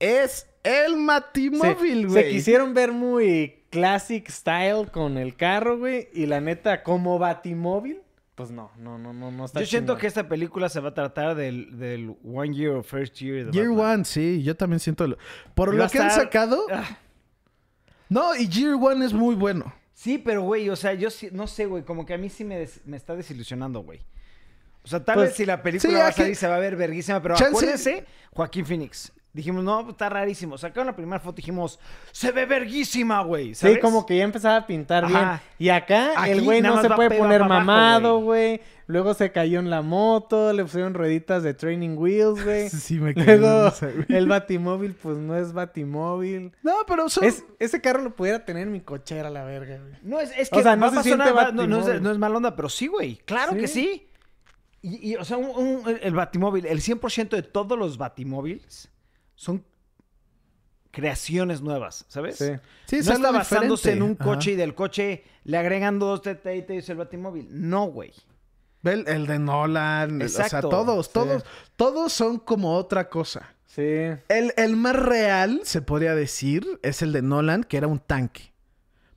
es 0.00 0.46
el 0.64 0.94
Se- 0.94 1.04
Batimóvil, 1.06 2.02
se, 2.02 2.06
güey. 2.08 2.30
quisieron 2.32 2.74
ver 2.74 2.92
muy 2.92 3.62
classic 3.70 4.28
style 4.28 4.90
con 4.92 5.16
el 5.18 5.36
carro, 5.36 5.78
güey. 5.78 6.08
Y 6.12 6.26
la 6.26 6.40
neta, 6.40 6.82
como 6.82 7.18
Batimóvil, 7.18 8.00
pues 8.34 8.50
no, 8.50 8.70
no, 8.78 8.98
no, 8.98 9.12
no, 9.12 9.30
no 9.30 9.44
está 9.44 9.60
Yo 9.60 9.66
siento 9.66 9.96
que 9.96 10.06
esta 10.06 10.28
película 10.28 10.68
se 10.68 10.80
va 10.80 10.88
a 10.90 10.94
tratar 10.94 11.34
del, 11.36 11.78
del 11.78 12.16
One 12.24 12.54
Year 12.54 12.70
or 12.72 12.84
First 12.84 13.16
Year 13.18 13.46
de 13.46 13.52
Year 13.52 13.68
Batman. 13.68 13.94
One, 13.94 14.04
sí, 14.04 14.42
yo 14.42 14.56
también 14.56 14.80
siento. 14.80 15.06
lo- 15.06 15.16
Por 15.54 15.72
lo 15.74 15.88
que 15.88 15.98
han 15.98 16.10
sacado. 16.10 16.66
Ah, 16.70 16.98
No, 18.08 18.34
y 18.36 18.48
Year 18.48 18.74
One 18.74 19.04
es 19.04 19.12
muy 19.12 19.34
bueno. 19.34 19.72
Sí, 19.92 20.18
pero 20.18 20.42
güey, 20.42 20.68
o 20.68 20.76
sea, 20.76 20.92
yo 20.94 21.10
sí- 21.10 21.28
no 21.32 21.46
sé, 21.46 21.66
güey, 21.66 21.84
como 21.84 22.04
que 22.04 22.14
a 22.14 22.18
mí 22.18 22.28
sí 22.28 22.44
me, 22.44 22.58
des- 22.58 22.80
me 22.84 22.96
está 22.96 23.14
desilusionando, 23.14 23.80
güey. 23.80 24.00
O 24.82 24.88
sea, 24.88 25.02
tal 25.04 25.14
Pues, 25.14 25.28
vez 25.30 25.36
si 25.36 25.46
la 25.46 25.62
película 25.62 25.90
sí, 25.92 25.96
va 25.98 26.08
a 26.08 26.12
salir 26.12 26.36
se 26.36 26.46
va 26.48 26.56
a 26.56 26.58
ver 26.58 26.76
verguísima, 26.76 27.22
pero 27.22 27.36
Chance- 27.36 27.56
acuérdense, 27.56 28.04
Joaquín 28.32 28.66
Phoenix. 28.66 29.12
Dijimos, 29.34 29.64
no, 29.64 29.90
está 29.90 30.08
rarísimo. 30.08 30.56
Sacaron 30.56 30.86
la 30.86 30.94
primera 30.94 31.18
foto 31.18 31.34
y 31.40 31.42
dijimos, 31.42 31.80
se 32.12 32.30
ve 32.30 32.46
verguísima, 32.46 33.20
güey. 33.22 33.52
Sí, 33.56 33.80
como 33.80 34.06
que 34.06 34.16
ya 34.18 34.22
empezaba 34.24 34.56
a 34.58 34.66
pintar 34.66 35.08
bien. 35.08 35.24
Y 35.58 35.70
acá 35.70 36.12
Aquí 36.16 36.30
el 36.30 36.42
güey 36.42 36.62
nada 36.62 36.76
no 36.76 36.82
se 36.82 36.90
puede 36.90 37.10
poner 37.18 37.44
mamado, 37.44 38.20
güey. 38.20 38.60
Luego 38.86 39.12
se 39.14 39.32
cayó 39.32 39.58
en 39.58 39.70
la 39.70 39.82
moto, 39.82 40.52
le 40.52 40.62
pusieron 40.62 40.94
rueditas 40.94 41.42
de 41.42 41.52
training 41.52 41.96
wheels, 41.96 42.44
güey. 42.44 42.68
Sí, 42.70 43.00
me 43.00 43.12
quedé 43.12 43.38
Luego 43.38 43.72
el 44.08 44.28
batimóvil, 44.28 44.94
pues 44.94 45.16
no 45.16 45.36
es 45.36 45.52
batimóvil. 45.52 46.52
No, 46.62 46.74
pero 46.86 47.08
son. 47.08 47.24
Es, 47.24 47.44
ese 47.58 47.80
carro 47.80 48.02
lo 48.02 48.14
pudiera 48.14 48.44
tener 48.44 48.64
en 48.68 48.72
mi 48.72 48.82
cochera, 48.82 49.30
la 49.30 49.42
verga, 49.42 49.78
güey. 49.78 49.94
No, 50.02 50.20
es, 50.20 50.30
es 50.38 50.48
que 50.48 50.60
O 50.60 50.62
sea, 50.62 50.76
no 50.76 50.90
se 50.92 51.02
siente 51.02 51.32
va- 51.32 51.50
no, 51.50 51.66
no 51.66 51.80
es, 51.80 52.00
no 52.00 52.12
es 52.12 52.18
mala 52.18 52.36
onda, 52.36 52.54
pero 52.54 52.68
sí, 52.68 52.86
güey. 52.86 53.16
Claro 53.24 53.54
que 53.54 53.66
Sí. 53.66 54.06
sí. 54.82 54.90
Y, 55.02 55.12
y, 55.12 55.16
o 55.16 55.24
sea, 55.24 55.38
un- 55.38 55.56
un- 55.86 55.98
el 56.02 56.14
batimóvil, 56.14 56.66
el 56.66 56.80
100% 56.82 57.30
de 57.30 57.42
todos 57.42 57.76
los 57.76 57.96
batimóviles 57.98 58.90
son 59.34 59.64
creaciones 60.90 61.60
nuevas, 61.60 62.04
¿sabes? 62.08 62.36
Sí. 62.36 62.52
Sí, 62.86 62.96
no 63.06 63.12
está 63.14 63.30
basándose 63.32 63.92
en 63.92 64.02
un 64.02 64.14
coche 64.14 64.52
y 64.52 64.56
del 64.56 64.74
coche 64.74 65.24
le 65.44 65.56
agregan 65.58 65.98
dos 65.98 66.22
detallitos 66.22 66.88
el 66.88 66.96
batimóvil. 66.96 67.48
No, 67.50 67.86
güey. 67.86 68.12
El, 68.84 69.08
el 69.08 69.26
de 69.26 69.38
Nolan, 69.38 70.20
el- 70.20 70.26
o 70.26 70.28
sea, 70.28 70.44
Exacto. 70.44 70.68
todos, 70.68 71.06
Sí. 71.06 71.12
todos, 71.14 71.44
todos 71.76 72.12
son 72.12 72.38
como 72.38 72.76
otra 72.76 73.08
cosa. 73.08 73.54
Sí. 73.66 73.82
El, 73.82 74.52
el 74.56 74.76
más 74.76 74.94
real, 74.94 75.60
se 75.64 75.82
podría 75.82 76.14
decir, 76.14 76.78
es 76.82 77.02
el 77.02 77.12
de 77.12 77.22
Nolan, 77.22 77.64
que 77.64 77.76
era 77.76 77.88
un 77.88 77.98
tanque. 77.98 78.52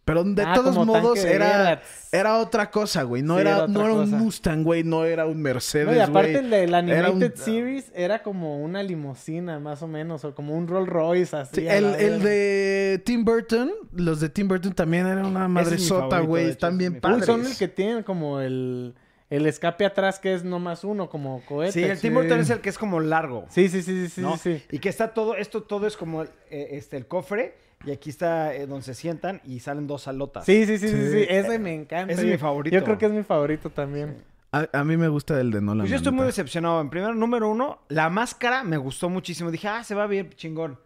Pero 0.07 0.23
de 0.23 0.41
Ah, 0.41 0.53
todos 0.55 0.73
modos 0.85 1.23
era, 1.25 1.81
era 2.13 2.37
otra 2.37 2.71
cosa, 2.71 3.03
güey. 3.03 3.21
No, 3.23 3.35
Sí, 3.35 3.41
era, 3.41 3.67
no 3.67 3.81
era 3.83 3.93
un. 3.93 4.09
Mustang, 4.09 4.63
güey. 4.63 4.85
No 4.85 5.03
era 5.03 5.25
un 5.25 5.41
Mercedes, 5.41 5.87
No, 5.87 5.93
y 5.95 5.99
aparte 5.99 6.31
güey. 6.31 6.43
el 6.45 6.49
de 6.49 6.67
la 6.67 6.79
Era 6.79 7.09
un- 7.11 7.17
Animated 7.17 7.35
Series 7.35 7.91
era 7.93 8.23
como 8.23 8.63
una 8.63 8.81
limusina, 8.83 9.59
más 9.59 9.81
o 9.83 9.87
menos, 9.87 10.23
o 10.23 10.33
como 10.33 10.55
un 10.55 10.65
Rolls 10.69 10.87
Royce 10.87 11.35
así. 11.35 11.55
Sí, 11.61 11.67
el, 11.67 11.83
el 11.95 12.23
de 12.23 13.01
Tim 13.05 13.25
Burton, 13.25 13.69
los 13.91 14.21
de 14.21 14.29
Tim 14.29 14.47
Burton 14.47 14.71
también 14.71 15.05
eran 15.07 15.25
una 15.25 15.41
Ese 15.41 15.49
madre 15.49 15.75
es 15.75 15.81
mi 15.81 15.87
sota, 15.87 16.01
favorito, 16.09 16.27
güey. 16.29 16.49
Están 16.51 16.77
bien 16.77 17.01
padres. 17.01 17.25
son 17.25 17.45
el 17.45 17.57
que 17.57 17.67
tienen 17.67 18.03
como 18.03 18.39
el, 18.39 18.95
el 19.29 19.45
escape 19.45 19.85
atrás 19.85 20.19
que 20.19 20.33
es 20.33 20.45
nomás 20.45 20.85
uno, 20.85 21.09
como 21.09 21.41
cohete. 21.45 21.73
Sí, 21.73 21.83
el 21.83 21.99
Tim 21.99 22.13
Burton 22.13 22.39
es 22.39 22.49
el 22.49 22.61
que 22.61 22.69
es 22.69 22.77
como 22.77 23.01
largo. 23.01 23.45
Sí, 23.49 23.67
sí, 23.67 23.81
sí, 23.81 24.05
sí, 24.05 24.09
sí, 24.09 24.21
¿no? 24.21 24.37
sí. 24.37 24.63
Y 24.71 24.79
que 24.79 24.87
está 24.87 25.13
todo, 25.13 25.35
esto 25.35 25.63
todo 25.63 25.85
es 25.85 25.97
como 25.97 26.21
el, 26.21 26.29
eh, 26.49 26.69
este, 26.71 26.95
el 26.95 27.07
cofre 27.07 27.66
y 27.85 27.91
aquí 27.91 28.09
está 28.09 28.53
eh, 28.55 28.65
donde 28.67 28.83
se 28.83 28.93
sientan 28.93 29.41
y 29.45 29.59
salen 29.59 29.87
dos 29.87 30.03
salotas. 30.03 30.45
Sí, 30.45 30.65
sí, 30.65 30.77
sí, 30.77 30.87
sí, 30.89 30.95
sí, 30.95 31.11
Sí. 31.11 31.25
Ese 31.29 31.59
me 31.59 31.73
encanta. 31.73 32.13
Ese 32.13 32.23
es 32.23 32.27
mi 32.27 32.37
favorito. 32.37 32.75
Yo 32.75 32.83
creo 32.83 32.97
que 32.97 33.05
es 33.05 33.11
mi 33.11 33.23
favorito 33.23 33.69
también. 33.69 34.23
A, 34.51 34.67
a 34.71 34.83
mí 34.83 34.97
me 34.97 35.07
gusta 35.09 35.39
el 35.39 35.51
de 35.51 35.61
Nolan. 35.61 35.81
Pues 35.81 35.91
yo 35.91 35.97
estoy 35.97 36.13
muy 36.13 36.25
decepcionado. 36.25 36.81
En 36.81 36.89
primer 36.89 37.15
número 37.15 37.49
uno, 37.49 37.79
la 37.89 38.09
máscara 38.09 38.63
me 38.63 38.77
gustó 38.77 39.09
muchísimo. 39.09 39.51
Dije, 39.51 39.67
ah, 39.67 39.83
se 39.83 39.93
va 39.93 40.07
bien 40.07 40.29
chingón. 40.35 40.79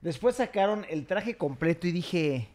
Después 0.00 0.36
sacaron 0.36 0.86
el 0.88 1.06
traje 1.06 1.36
completo 1.36 1.86
y 1.86 1.92
dije, 1.92 2.48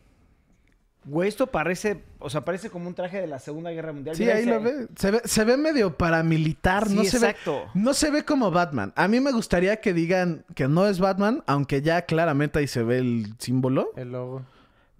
güey, 1.06 1.30
esto 1.30 1.48
parece, 1.48 2.04
o 2.20 2.30
sea, 2.30 2.44
parece 2.44 2.70
como 2.70 2.88
un 2.88 2.96
traje 2.96 3.22
de 3.22 3.28
la 3.28 3.39
Segunda 3.39 3.72
Guerra 3.72 3.94
Mundial. 3.94 4.15
Sí, 4.15 4.24
Mira 4.24 4.36
ahí 4.36 4.41
ese- 4.41 4.50
lo 4.52 4.62
ve. 4.62 4.88
Se 4.96 5.12
ve, 5.12 5.22
se 5.24 5.44
ve 5.44 5.58
medio 5.58 5.96
paramilitar. 5.98 6.88
Sí, 6.88 6.96
no 6.96 7.04
se 7.04 7.20
ve, 7.20 7.30
exacto. 7.30 7.65
no 7.74 7.94
se 7.94 8.12
ve 8.12 8.26
como 8.26 8.52
Batman. 8.52 8.91
A 8.96 9.08
mí 9.08 9.20
me 9.20 9.32
gustaría 9.32 9.80
que 9.82 9.94
digan 9.94 10.46
que 10.56 10.68
no 10.68 10.88
es 10.88 11.00
Batman, 11.00 11.44
aunque 11.48 11.82
ya 11.82 12.02
claramente 12.04 12.60
ahí 12.60 12.68
se 12.68 12.84
ve 12.84 12.98
el 12.98 13.36
símbolo. 13.39 13.91
El 13.96 14.12
logo. 14.12 14.44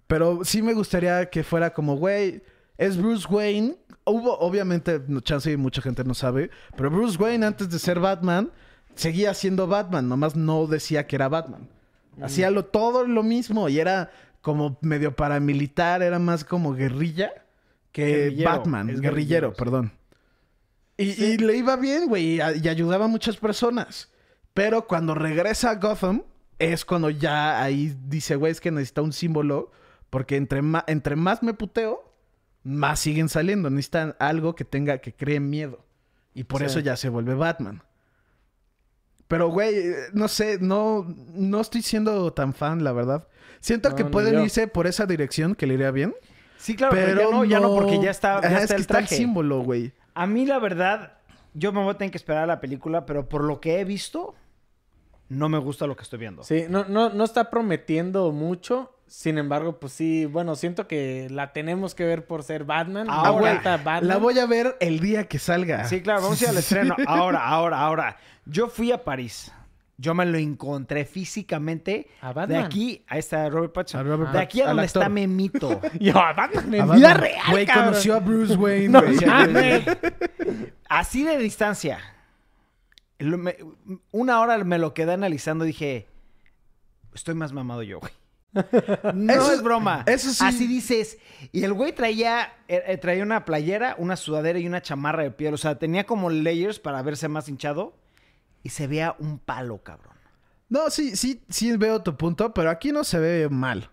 Pero 0.06 0.44
sí 0.44 0.62
me 0.62 0.72
gustaría 0.74 1.28
que 1.30 1.42
fuera 1.42 1.72
como, 1.72 1.96
güey, 1.96 2.42
es 2.78 2.96
Bruce 2.96 3.26
Wayne. 3.28 3.76
Hubo, 4.04 4.38
obviamente, 4.38 5.02
no, 5.08 5.20
chance 5.20 5.50
y 5.50 5.56
mucha 5.56 5.82
gente 5.82 6.04
no 6.04 6.14
sabe, 6.14 6.50
pero 6.76 6.90
Bruce 6.90 7.18
Wayne 7.20 7.44
antes 7.44 7.68
de 7.68 7.78
ser 7.80 7.98
Batman 7.98 8.52
seguía 8.94 9.34
siendo 9.34 9.66
Batman, 9.66 10.08
nomás 10.08 10.36
no 10.36 10.66
decía 10.68 11.08
que 11.08 11.16
era 11.16 11.28
Batman. 11.28 11.68
Hacía 12.22 12.50
lo, 12.50 12.64
todo 12.64 13.04
lo 13.04 13.22
mismo 13.24 13.68
y 13.68 13.78
era 13.80 14.10
como 14.46 14.78
medio 14.80 15.16
paramilitar, 15.16 16.04
era 16.04 16.20
más 16.20 16.44
como 16.44 16.72
guerrilla 16.72 17.32
que 17.90 18.06
Guerrillero, 18.06 18.50
Batman, 18.50 18.90
es 18.90 19.00
guerrillero, 19.00 19.10
guerrillero, 19.10 19.50
sí. 19.50 19.56
perdón. 19.58 19.92
Y, 20.96 21.24
y 21.24 21.36
le 21.38 21.56
iba 21.56 21.74
bien, 21.74 22.06
güey, 22.06 22.36
y, 22.36 22.40
ayudaba 22.40 23.06
a 23.06 23.08
muchas 23.08 23.38
personas. 23.38 24.08
Pero 24.54 24.86
cuando 24.86 25.16
regresa 25.16 25.70
a 25.70 25.74
Gotham, 25.74 26.22
es 26.60 26.84
cuando 26.84 27.10
ya 27.10 27.60
ahí 27.60 27.98
dice, 28.06 28.36
güey, 28.36 28.52
es 28.52 28.60
que 28.60 28.70
necesita 28.70 29.02
un 29.02 29.12
símbolo, 29.12 29.72
porque 30.10 30.36
entre, 30.36 30.62
entre 30.86 31.16
más 31.16 31.42
me 31.42 31.52
puteo, 31.52 32.14
más 32.62 33.00
siguen 33.00 33.28
saliendo. 33.28 33.68
Necesitan 33.68 34.14
algo 34.20 34.54
que 34.54 34.64
tenga, 34.64 34.98
que 34.98 35.12
cree 35.12 35.40
miedo. 35.40 35.84
Y 36.34 36.44
por 36.44 36.60
Sí. 36.60 36.66
eso 36.66 36.78
ya 36.78 36.94
se 36.96 37.08
vuelve 37.08 37.34
Batman. 37.34 37.82
Pero, 39.26 39.48
güey, 39.48 39.74
eh, 39.76 39.96
no 40.12 40.28
sé, 40.28 40.58
no, 40.60 41.04
no 41.34 41.60
estoy 41.60 41.82
siendo 41.82 42.32
tan 42.32 42.54
fan, 42.54 42.84
la 42.84 42.92
verdad. 42.92 43.26
Siento 43.60 43.90
No, 43.90 43.96
que 43.96 44.04
pueden 44.04 44.42
irse 44.42 44.68
por 44.68 44.86
esa 44.86 45.06
dirección, 45.06 45.54
que 45.54 45.66
le 45.66 45.74
iría 45.74 45.90
bien. 45.90 46.14
Sí, 46.58 46.74
claro, 46.74 46.94
pero, 46.94 47.06
pero 47.16 47.30
ya 47.30 47.36
no, 47.36 47.44
ya 47.44 47.60
no, 47.60 47.74
porque 47.74 48.00
ya 48.00 48.10
está, 48.10 48.40
ya 48.40 48.48
Ajá, 48.48 48.62
está 48.62 48.62
es 48.62 48.68
que 48.68 48.74
el 48.76 48.80
está 48.80 48.98
el 48.98 49.04
traje. 49.06 49.16
símbolo, 49.16 49.60
güey. 49.60 49.92
A 50.14 50.26
mí, 50.26 50.46
la 50.46 50.58
verdad, 50.58 51.12
yo 51.54 51.72
me 51.72 51.82
voy 51.82 51.90
a 51.90 51.98
tener 51.98 52.10
que 52.10 52.16
esperar 52.18 52.44
a 52.44 52.46
la 52.46 52.60
película, 52.60 53.04
pero 53.06 53.28
por 53.28 53.44
lo 53.44 53.60
que 53.60 53.78
he 53.80 53.84
visto, 53.84 54.34
no 55.28 55.48
me 55.48 55.58
gusta 55.58 55.86
lo 55.86 55.96
que 55.96 56.02
estoy 56.02 56.18
viendo. 56.18 56.42
Sí, 56.44 56.64
no, 56.68 56.84
no, 56.84 57.10
no 57.10 57.24
está 57.24 57.50
prometiendo 57.50 58.32
mucho. 58.32 58.92
Sin 59.08 59.38
embargo, 59.38 59.78
pues 59.78 59.92
sí, 59.92 60.24
bueno, 60.24 60.56
siento 60.56 60.88
que 60.88 61.28
la 61.30 61.52
tenemos 61.52 61.94
que 61.94 62.04
ver 62.04 62.26
por 62.26 62.42
ser 62.42 62.64
Batman. 62.64 63.06
Ah, 63.08 63.32
encanta 63.38 63.76
Batman. 63.76 64.08
La 64.08 64.16
voy 64.16 64.36
a 64.40 64.46
ver 64.46 64.76
el 64.80 64.98
día 64.98 65.28
que 65.28 65.38
salga. 65.38 65.84
Sí, 65.84 66.00
claro, 66.02 66.22
vamos 66.22 66.40
a 66.40 66.44
ir 66.44 66.50
al 66.50 66.56
estreno. 66.58 66.96
Ahora, 67.06 67.46
ahora, 67.46 67.78
ahora. 67.80 68.16
Yo 68.46 68.68
fui 68.68 68.90
a 68.90 69.04
París. 69.04 69.52
Yo 69.98 70.14
me 70.14 70.26
lo 70.26 70.36
encontré 70.36 71.06
físicamente. 71.06 72.08
¿A 72.20 72.46
De 72.46 72.58
aquí, 72.58 73.02
ahí 73.08 73.18
está 73.18 73.48
Robert 73.48 73.72
Pattinson. 73.72 74.00
A 74.00 74.02
Robert 74.04 74.32
de 74.32 74.38
aquí 74.40 74.60
a 74.60 74.68
donde 74.68 74.84
está. 74.84 75.08
Memito. 75.08 75.80
Yo, 76.00 76.18
a 76.18 76.34
Batman 76.34 76.74
en 76.74 76.80
A 76.82 76.94
vida 76.94 77.14
real, 77.14 77.42
Güey, 77.50 77.66
conoció 77.66 78.14
a 78.16 78.20
Bruce 78.20 78.54
Wayne, 78.56 78.88
No. 78.90 79.00
Así 80.88 81.24
de 81.24 81.38
distancia. 81.38 81.98
Lo- 83.18 83.38
me- 83.38 83.56
una 84.12 84.40
hora 84.40 84.58
me 84.64 84.78
lo 84.78 84.92
quedé 84.92 85.12
analizando 85.14 85.64
y 85.64 85.68
dije, 85.68 86.06
estoy 87.14 87.34
más 87.34 87.52
mamado 87.52 87.82
yo, 87.82 88.00
güey. 88.00 88.12
No 89.14 89.32
Eso- 89.32 89.52
es 89.52 89.62
broma. 89.62 90.02
eso 90.06 90.30
sí. 90.30 90.44
Así 90.44 90.66
dices. 90.66 91.18
Y 91.52 91.64
el 91.64 91.72
güey 91.72 91.92
traía, 91.92 92.52
eh, 92.68 92.82
eh, 92.86 92.96
traía 92.98 93.22
una 93.22 93.44
playera, 93.44 93.94
una 93.98 94.16
sudadera 94.16 94.58
y 94.58 94.66
una 94.66 94.80
chamarra 94.82 95.22
de 95.22 95.30
piel. 95.30 95.54
O 95.54 95.58
sea, 95.58 95.78
tenía 95.78 96.04
como 96.04 96.30
layers 96.30 96.78
para 96.78 97.02
verse 97.02 97.28
más 97.28 97.48
hinchado. 97.48 97.96
Y 98.66 98.70
se 98.70 98.88
veía 98.88 99.14
un 99.20 99.38
palo, 99.38 99.78
cabrón. 99.78 100.16
No, 100.68 100.90
sí, 100.90 101.14
sí, 101.14 101.40
sí 101.48 101.76
veo 101.76 102.02
tu 102.02 102.16
punto, 102.16 102.52
pero 102.52 102.68
aquí 102.68 102.90
no 102.90 103.04
se 103.04 103.20
ve 103.20 103.48
mal. 103.48 103.90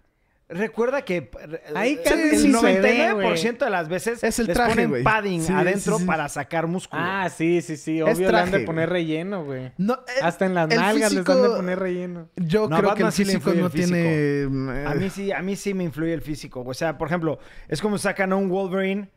Recuerda 0.50 1.04
que 1.06 1.30
Ahí 1.76 1.94
eh, 1.94 2.02
casi 2.04 2.22
el 2.22 2.38
sí 2.40 2.52
se 2.52 2.80
ve, 2.82 3.10
99% 3.14 3.58
de 3.66 3.70
las 3.70 3.88
veces 3.88 4.24
Es 4.24 4.40
el 4.40 4.48
les 4.48 4.56
traje, 4.58 4.88
ponen 4.88 5.04
padding 5.04 5.42
Sí, 5.44 5.54
adentro 5.54 5.96
sí, 5.98 6.02
sí. 6.02 6.08
para 6.08 6.28
sacar 6.28 6.66
músculo. 6.66 7.02
Ah, 7.06 7.30
sí, 7.30 7.62
sí, 7.62 7.78
sí. 7.78 8.00
Es 8.02 8.18
Obvio 8.18 8.32
le 8.32 8.38
han 8.40 8.46
de 8.46 8.52
traje, 8.52 8.66
poner 8.66 8.90
relleno, 8.90 9.46
güey. 9.46 9.72
No, 9.78 10.00
Hasta 10.24 10.48
en 10.48 10.56
las 10.56 10.68
nalgas 10.70 10.96
les 10.96 11.04
han 11.04 11.10
de 11.16 11.24
físico- 11.24 11.56
poner 11.56 11.80
relleno. 11.80 12.30
Yo 12.36 12.68
No, 12.68 12.78
creo 12.78 12.90
Batman 12.90 12.96
que 12.98 13.04
el 13.04 13.12
sí 13.14 13.26
le 13.26 13.34
físico 13.34 13.54
no 13.54 13.66
el 13.68 13.72
físico. 13.72 13.94
tiene... 13.96 14.88
A 14.88 14.96
mí 14.96 15.10
sí, 15.12 15.32
a 15.32 15.42
mí 15.44 15.56
sí 15.56 15.74
me 15.76 15.84
influye 15.84 16.14
el 16.14 16.22
físico. 16.22 16.64
O 16.66 16.74
sea, 16.74 16.98
por 16.98 17.08
ejemplo, 17.10 17.38
es 17.68 17.80
como 17.80 18.00
sacan 18.00 18.32
a 18.34 18.36
un 18.36 18.50
Wolverine. 18.50 19.10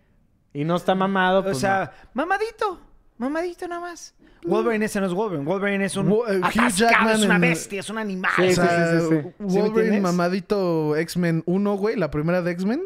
Y 0.53 0.65
no 0.65 0.77
está 0.77 0.95
mamado, 0.95 1.41
O 1.41 1.45
pues 1.45 1.59
sea, 1.59 1.93
mamadito. 2.15 2.81
Mamadito 3.19 3.67
nada 3.67 3.81
más. 3.81 4.15
Wolverine 4.45 4.85
ese 4.85 5.01
no 5.01 5.07
es 5.07 5.13
Wolverine. 5.15 5.45
Wolverine 5.47 5.85
es 5.87 5.97
un 5.97 6.09
Wo- 6.11 6.29
eh, 6.29 6.39
Hugh 6.39 6.71
Jackman 6.75 7.17
es 7.17 7.25
una 7.25 7.35
en- 7.37 7.41
bestia, 7.41 7.81
es 7.81 7.91
un 7.91 7.99
animal. 7.99 8.31
Sí, 8.37 8.43
o 8.43 8.49
sí, 8.49 8.55
sea, 8.55 9.01
sí, 9.01 9.07
sí, 9.09 9.09
sí. 9.09 9.23
¿Sí 9.23 9.23
me 9.39 9.47
Wolverine 9.47 9.69
entiendes? 9.97 10.03
mamadito 10.03 10.97
X-Men 10.97 11.43
1, 11.47 11.77
güey, 11.77 11.97
la 11.97 12.11
primera 12.11 12.43
de 12.43 12.53
X-Men. 12.53 12.83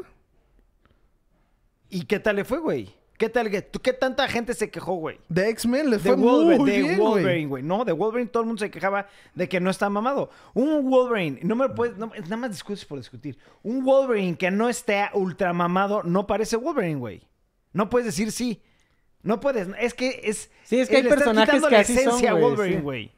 ¿Y 1.89 2.03
qué 2.05 2.21
tal 2.21 2.37
le 2.37 2.45
fue, 2.45 2.59
güey? 2.59 2.95
¿Qué 3.19 3.29
tal? 3.29 3.51
que- 3.51 3.61
¿Tú 3.61 3.81
qué 3.81 3.93
tanta 3.93 4.27
gente 4.29 4.55
se 4.55 4.71
quejó, 4.71 4.95
güey? 4.95 5.19
De 5.29 5.51
X-Men 5.51 5.91
le 5.91 5.99
De, 5.99 6.03
fue 6.03 6.15
Wolverine, 6.15 6.59
muy 6.59 6.71
de 6.71 6.83
bien, 6.83 6.99
Wolverine, 6.99 7.31
güey. 7.33 7.45
güey. 7.47 7.63
No, 7.63 7.85
de 7.85 7.93
Wolverine 7.93 8.31
todo 8.31 8.45
el 8.45 8.47
mundo 8.47 8.61
se 8.61 8.71
quejaba 8.71 9.09
de 9.35 9.49
que 9.49 9.61
no 9.61 9.69
está 9.69 9.91
mamado. 9.91 10.31
Un 10.55 10.89
Wolverine, 10.89 11.41
no 11.43 11.55
me 11.57 11.69
puedes, 11.69 11.99
no- 11.99 12.07
nada 12.17 12.37
más 12.39 12.51
discutes 12.53 12.85
por 12.87 12.97
discutir. 12.99 13.37
Un 13.63 13.85
Wolverine 13.85 14.39
que 14.39 14.51
no 14.51 14.69
esté 14.71 15.05
ultra 15.13 15.53
mamado 15.53 16.03
no 16.03 16.27
parece 16.27 16.57
Wolverine, 16.57 16.99
güey. 16.99 17.29
No 17.75 17.91
puedes 17.91 18.07
decir 18.07 18.33
sí. 18.33 18.63
No 19.23 19.39
puedes, 19.41 19.69
es 19.79 19.95
que 19.95 20.21
es... 20.25 20.51
Sí, 20.65 20.81
es 20.81 20.89
que 20.89 20.97
hay 20.99 21.03
personajes 21.03 21.63
que 21.63 21.71
la 21.71 21.81
así 21.81 21.95
son, 21.95 22.03
esencia 22.09 22.31
a 22.31 22.33
güey, 22.35 22.45
Wolverine, 22.45 22.77
sí. 22.77 22.83
güey. 22.83 23.13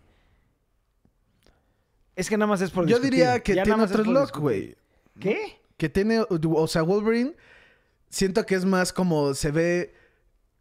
Es 2.16 2.28
que 2.28 2.36
nada 2.36 2.46
más 2.48 2.60
es 2.60 2.70
por 2.70 2.84
Yo 2.84 2.96
discutir. 2.96 3.10
diría 3.12 3.40
que 3.40 3.54
Ya 3.54 3.62
tiene 3.62 3.82
otro 3.82 4.04
look, 4.04 4.32
güey. 4.38 4.76
¿Qué? 5.18 5.60
Que 5.76 5.88
tiene, 5.88 6.20
o 6.28 6.66
sea, 6.68 6.82
Wolverine, 6.82 7.34
siento 8.08 8.44
que 8.44 8.54
es 8.54 8.64
más 8.64 8.92
como 8.92 9.34
se 9.34 9.50
ve 9.50 9.94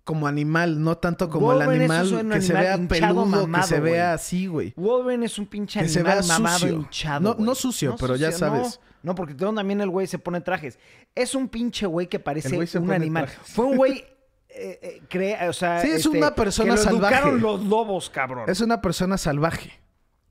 como 0.04 0.25
animal, 0.27 0.82
no 0.82 0.97
tanto 0.97 1.30
como 1.30 1.47
Wolverine 1.47 1.86
el 1.86 1.91
es 1.91 1.91
animal 1.99 2.25
un 2.25 2.32
que 2.32 2.41
se 2.41 2.54
vea 2.54 2.77
peludo, 2.88 3.47
que 3.51 3.63
se 3.63 3.80
vea 3.80 3.91
güey. 3.91 3.99
así, 4.15 4.47
güey. 4.47 4.73
Wolverine 4.75 5.25
es 5.25 5.38
un 5.38 5.45
pinche 5.45 5.80
Que 5.82 5.89
se 5.89 5.99
animal 5.99 6.19
vea 6.19 6.27
mamado 6.27 6.60
sucio. 6.60 6.75
hinchado. 6.75 7.36
No- 7.38 7.56
sucio, 7.56 7.95
pero 7.99 8.15
ya 8.15 8.32
sabes. 8.32 8.80
No, 9.04 9.12
no, 9.12 9.15
porque 9.15 9.34
también 9.36 9.82
el 9.82 9.89
güey 9.89 10.08
se 10.08 10.17
pone 10.19 10.41
trajes. 10.41 10.80
Es 11.13 11.36
un 11.36 11.49
pinche 11.49 11.86
güey 11.86 12.08
que 12.08 12.19
parece 12.19 12.65
se 12.67 12.80
un 12.80 12.91
animal. 12.91 13.25
trajes. 13.25 13.54
Fue 13.54 13.65
un 13.65 13.77
güey. 13.77 14.06
Eh, 14.54 14.80
eh, 14.82 15.02
crea- 15.10 15.50
o 15.50 15.54
sea, 15.54 15.82
Sí, 15.82 15.88
es 15.90 16.06
este, 16.06 16.18
una 16.18 16.34
persona 16.36 16.76
que 16.76 16.80
lo 16.80 16.84
salvaje. 16.84 17.16
educaron 17.16 17.42
los 17.42 17.64
lobos, 17.66 18.10
cabrón. 18.10 18.50
Es 18.50 18.62
una 18.62 18.82
persona 18.82 19.18
salvaje. 19.18 19.72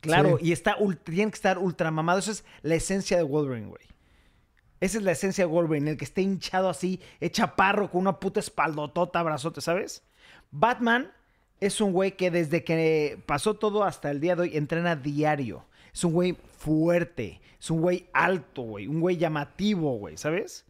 Claro, 0.00 0.38
Sí. 0.38 0.46
y 0.48 0.52
está 0.52 0.76
tiene 1.04 1.30
que 1.30 1.34
estar 1.36 1.58
ultramamado. 1.58 2.18
Eso 2.18 2.30
es 2.30 2.44
la 2.62 2.74
esencia 2.74 3.16
de 3.16 3.22
Wolverine, 3.22 3.68
güey. 3.68 3.82
Esa 4.80 4.96
es 4.98 5.04
la 5.04 5.12
esencia 5.12 5.44
de 5.44 5.50
Wolverine, 5.50 5.90
el 5.90 5.96
que 5.98 6.06
esté 6.06 6.22
hinchado 6.22 6.70
así, 6.70 7.00
hecha 7.20 7.54
parro 7.54 7.90
con 7.90 8.00
una 8.00 8.18
puta 8.18 8.40
espaldotota, 8.40 9.22
brazote, 9.22 9.60
¿sabes? 9.60 10.02
Batman 10.50 11.12
es 11.60 11.82
un 11.82 11.92
güey 11.92 12.16
que 12.16 12.30
desde 12.30 12.64
que 12.64 13.22
pasó 13.26 13.54
todo 13.54 13.84
hasta 13.84 14.10
el 14.10 14.20
día 14.20 14.36
de 14.36 14.42
hoy 14.42 14.56
entrena 14.56 14.96
diario. 14.96 15.66
Es 15.92 16.02
un 16.04 16.12
güey 16.14 16.36
fuerte, 16.56 17.40
es 17.60 17.70
un 17.70 17.82
güey 17.82 18.06
alto, 18.14 18.62
güey, 18.62 18.86
un 18.86 19.00
güey 19.00 19.18
llamativo, 19.18 19.98
güey, 19.98 20.16
¿sabes? 20.16 20.64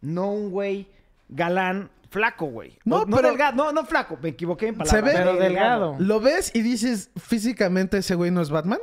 No 0.00 0.30
un 0.30 0.50
güey 0.50 0.86
galán 1.28 1.90
flaco, 2.10 2.46
güey. 2.46 2.78
No, 2.84 3.04
No, 3.04 3.16
pero- 3.16 3.28
delgado, 3.28 3.56
no, 3.56 3.72
no 3.72 3.84
flaco, 3.84 4.18
me 4.22 4.30
equivoqué 4.30 4.68
en 4.68 4.76
palabras. 4.76 5.04
ve- 5.04 5.12
Pero 5.14 5.36
delgado. 5.36 5.96
¿Lo 5.98 6.20
ves 6.20 6.50
y 6.54 6.62
dices, 6.62 7.10
físicamente 7.16 7.98
ese 7.98 8.14
güey 8.14 8.30
no 8.30 8.40
es 8.40 8.50
Batman? 8.50 8.78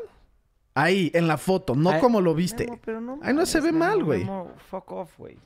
Ahí, 0.73 1.09
en 1.13 1.27
la 1.27 1.37
foto, 1.37 1.73
no 1.75 1.89
Ay, 1.91 2.01
como 2.01 2.19
lo 2.19 2.35
viste. 2.35 2.65
Memo, 2.65 2.79
pero 2.83 2.99
no 2.99 3.19
Ahí 3.21 3.33
no 3.33 3.45
se 3.45 3.61
ve 3.61 3.71
mal, 3.71 4.03
güey. 4.03 4.27
Fuck 4.69 4.91
off, 4.91 5.17
güey. 5.17 5.37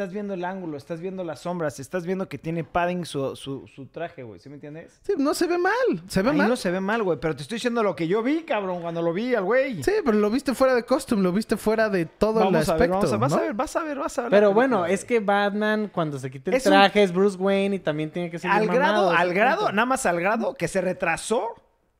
Estás 0.00 0.14
viendo 0.14 0.32
el 0.32 0.44
ángulo, 0.46 0.78
estás 0.78 0.98
viendo 1.00 1.22
las 1.24 1.40
sombras, 1.40 1.78
estás 1.78 2.06
viendo 2.06 2.26
que 2.26 2.38
tiene 2.38 2.64
padding 2.64 3.04
su, 3.04 3.36
su, 3.36 3.66
su 3.68 3.84
traje, 3.86 4.22
güey. 4.22 4.40
¿Sí 4.40 4.48
me 4.48 4.54
entiendes? 4.54 4.98
Sí, 5.02 5.12
no 5.18 5.34
se 5.34 5.46
ve 5.46 5.58
mal. 5.58 5.72
Se 6.08 6.22
ve 6.22 6.30
Ahí 6.30 6.36
mal. 6.38 6.48
no 6.48 6.56
se 6.56 6.70
ve 6.70 6.80
mal, 6.80 7.02
güey. 7.02 7.18
Pero 7.20 7.36
te 7.36 7.42
estoy 7.42 7.56
diciendo 7.56 7.82
lo 7.82 7.94
que 7.94 8.08
yo 8.08 8.22
vi, 8.22 8.44
cabrón, 8.44 8.80
cuando 8.80 9.02
lo 9.02 9.12
vi 9.12 9.34
al 9.34 9.44
güey. 9.44 9.82
Sí, 9.82 9.92
pero 10.02 10.16
lo 10.16 10.30
viste 10.30 10.54
fuera 10.54 10.74
de 10.74 10.84
costume, 10.84 11.22
lo 11.22 11.32
viste 11.32 11.58
fuera 11.58 11.90
de 11.90 12.06
todo 12.06 12.34
vamos 12.40 12.48
el 12.50 12.56
a 12.56 12.58
ver, 12.60 12.70
aspecto. 12.72 12.94
vamos 12.96 13.12
a, 13.12 13.16
vas 13.18 13.32
¿no? 13.32 13.38
a 13.38 13.40
ver, 13.42 13.52
vas 13.54 13.76
a 13.76 13.82
ver, 13.84 13.98
vas 13.98 14.18
a 14.18 14.22
ver. 14.22 14.30
Pero 14.30 14.54
bueno, 14.54 14.76
película, 14.84 14.94
es 14.94 15.04
que 15.04 15.20
Batman 15.20 15.90
cuando 15.92 16.18
se 16.18 16.30
quite 16.30 16.48
el 16.50 16.56
Es 16.56 16.64
un- 16.64 16.72
traje 16.72 17.02
es 17.02 17.12
Bruce 17.12 17.36
Wayne 17.36 17.76
y 17.76 17.78
también 17.80 18.10
tiene 18.10 18.30
que 18.30 18.38
ser 18.38 18.50
al 18.50 18.66
grado, 18.68 19.10
al 19.10 19.34
grado, 19.34 19.70
nada 19.70 19.84
más 19.86 20.06
al 20.06 20.18
grado 20.18 20.54
que 20.54 20.66
se 20.66 20.80
retrasó 20.80 21.46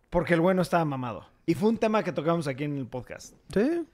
porque 0.09 0.33
el 0.35 0.41
güey 0.41 0.57
no 0.57 0.63
estaba 0.63 0.87
mamado. 0.87 1.27
Y 1.45 1.55
fue 1.55 1.69
un 1.69 1.77
tema 1.77 2.03
que 2.03 2.13
tocamos 2.13 2.47
aquí 2.49 2.65
en 2.65 2.79
el 2.79 2.87
podcast. 2.87 3.35
Sí. 3.53 3.85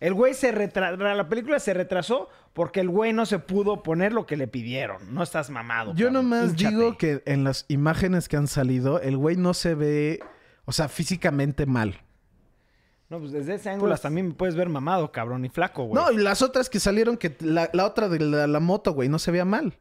El 0.00 0.14
güey 0.14 0.32
se 0.34 0.50
retrasó, 0.50 0.96
la 0.96 1.28
película 1.28 1.60
se 1.60 1.74
retrasó 1.74 2.28
porque 2.54 2.80
el 2.80 2.88
güey 2.88 3.12
no 3.12 3.26
se 3.26 3.38
pudo 3.38 3.82
poner 3.82 4.12
lo 4.14 4.24
que 4.26 4.36
le 4.38 4.48
pidieron. 4.48 5.14
No 5.14 5.22
estás 5.22 5.50
mamado. 5.50 5.94
Yo 5.94 6.06
cabrón. 6.06 6.30
nomás 6.30 6.50
Hínchate. 6.52 6.74
digo 6.74 6.96
que 6.96 7.22
en 7.26 7.44
las 7.44 7.66
imágenes 7.68 8.26
que 8.28 8.36
han 8.38 8.46
salido, 8.48 8.98
el 9.00 9.16
güey 9.18 9.36
no 9.36 9.52
se 9.52 9.74
ve, 9.74 10.20
o 10.64 10.72
sea, 10.72 10.88
físicamente 10.88 11.66
mal. 11.66 12.00
No, 13.10 13.18
pues 13.18 13.32
desde 13.32 13.54
ese 13.56 13.68
ángulo 13.70 13.94
Pues- 13.94 14.10
mí 14.12 14.22
me 14.22 14.32
puedes 14.34 14.54
ver 14.56 14.68
mamado, 14.70 15.12
cabrón, 15.12 15.44
y 15.44 15.48
flaco, 15.50 15.84
güey. 15.84 16.02
No, 16.02 16.10
y 16.12 16.16
las 16.16 16.40
otras 16.42 16.70
que 16.70 16.80
salieron, 16.80 17.16
que 17.18 17.36
la, 17.40 17.68
la 17.72 17.84
otra 17.84 18.08
de 18.08 18.20
la, 18.20 18.46
la 18.46 18.60
moto, 18.60 18.92
güey, 18.92 19.08
no 19.08 19.18
se 19.18 19.32
veía 19.32 19.44
mal. 19.44 19.76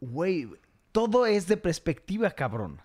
Güey, 0.00 0.48
todo 0.92 1.26
es 1.26 1.46
de 1.48 1.56
perspectiva, 1.56 2.30
cabrón. 2.30 2.80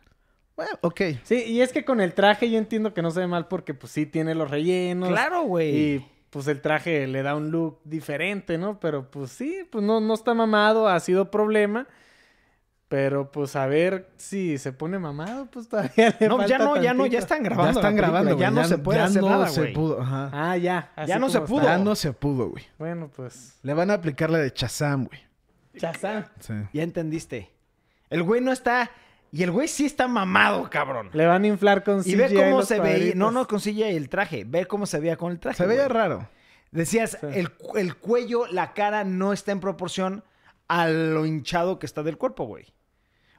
Bueno, 0.55 0.71
ok. 0.81 1.01
Sí, 1.23 1.43
y 1.45 1.61
es 1.61 1.73
que 1.73 1.83
con 1.83 1.99
el 2.01 2.13
traje 2.13 2.49
yo 2.49 2.57
entiendo 2.57 2.93
que 2.93 3.01
no 3.01 3.11
se 3.11 3.19
ve 3.21 3.27
mal 3.27 3.47
porque 3.47 3.73
pues 3.73 3.91
sí 3.91 4.05
tiene 4.05 4.35
los 4.35 4.49
rellenos. 4.49 5.09
Claro, 5.09 5.43
güey. 5.43 5.75
Y 5.75 6.05
pues 6.29 6.47
el 6.47 6.61
traje 6.61 7.07
le 7.07 7.23
da 7.23 7.35
un 7.35 7.51
look 7.51 7.79
diferente, 7.83 8.57
¿no? 8.57 8.79
Pero 8.79 9.09
pues 9.11 9.31
sí, 9.31 9.67
pues 9.69 9.83
no, 9.83 9.99
no 9.99 10.13
está 10.13 10.33
mamado, 10.33 10.87
ha 10.87 10.99
sido 10.99 11.29
problema. 11.31 11.87
Pero 12.87 13.31
pues 13.31 13.55
a 13.55 13.65
ver 13.65 14.11
si 14.15 14.57
se 14.59 14.71
pone 14.71 14.99
mamado, 14.99 15.47
pues 15.47 15.67
todavía 15.69 16.15
le 16.19 16.27
No, 16.29 16.37
ya 16.45 16.57
falta 16.59 16.63
no, 16.63 16.81
ya 16.81 16.93
no, 16.93 16.99
tantito. 17.03 17.05
ya 17.07 17.19
están 17.19 17.37
Ya 17.39 17.49
grabando. 17.49 17.79
están 17.79 17.95
la 17.95 18.01
película, 18.01 18.19
grabando, 18.21 18.39
Ya 18.39 18.51
no 18.51 18.63
se 18.63 18.77
puede 18.77 18.99
ya 18.99 19.05
hacer 19.05 19.21
no 19.23 19.29
nada, 19.29 19.47
se 19.47 19.61
güey. 19.61 19.73
pudo, 19.73 20.01
ajá. 20.01 20.29
Ah, 20.31 20.57
ya. 20.57 20.91
así 20.95 21.09
Ya 21.09 21.19
no 21.19 21.29
se 21.29 21.41
pudo. 21.41 21.61
está. 21.61 21.77
Ya 21.77 21.83
no 21.83 21.95
se 21.95 22.13
pudo, 22.13 22.49
güey. 22.49 22.63
Bueno, 22.77 23.09
pues. 23.13 23.57
Le 23.63 23.73
van 23.73 23.89
a 23.91 23.95
aplicar 23.95 24.29
la 24.29 24.37
de 24.37 24.53
Chazam, 24.53 25.05
güey. 25.05 25.19
Chazán. 25.77 26.27
Sí. 26.39 26.53
Ya 26.73 26.83
entendiste. 26.83 27.49
El 28.09 28.23
güey 28.23 28.39
no 28.39 28.51
está... 28.53 28.91
Y 29.35 29.43
el 29.43 29.51
güey 29.51 29.67
sí 29.67 29.85
está 29.85 30.07
mamado, 30.07 30.69
cabrón. 30.69 31.09
Le 31.11 31.25
van 31.25 31.43
a 31.43 31.47
inflar 31.47 31.83
con 31.83 32.01
Y 32.05 32.15
ve 32.15 32.27
CGI 32.27 32.35
cómo 32.37 32.57
los 32.59 32.67
se 32.67 32.79
veía. 32.79 33.13
No, 33.15 33.31
no 33.31 33.45
con 33.47 33.59
CGI 33.59 33.83
el 33.83 34.07
traje. 34.07 34.45
Ve 34.45 34.65
cómo 34.65 34.85
se 34.85 34.99
veía 34.99 35.17
con 35.17 35.31
el 35.33 35.39
traje. 35.39 35.57
Se 35.57 35.65
veía 35.65 35.83
güey. 35.87 35.93
raro. 35.93 36.29
Decías, 36.71 37.17
Sí. 37.19 37.27
el, 37.33 37.51
el 37.75 37.95
cuello, 37.97 38.47
la 38.47 38.73
cara 38.73 39.03
no 39.03 39.33
está 39.33 39.51
en 39.51 39.59
proporción 39.59 40.23
a 40.69 40.87
lo 40.87 41.25
hinchado 41.25 41.79
que 41.79 41.85
está 41.85 42.01
del 42.01 42.17
cuerpo, 42.17 42.45
güey. 42.45 42.73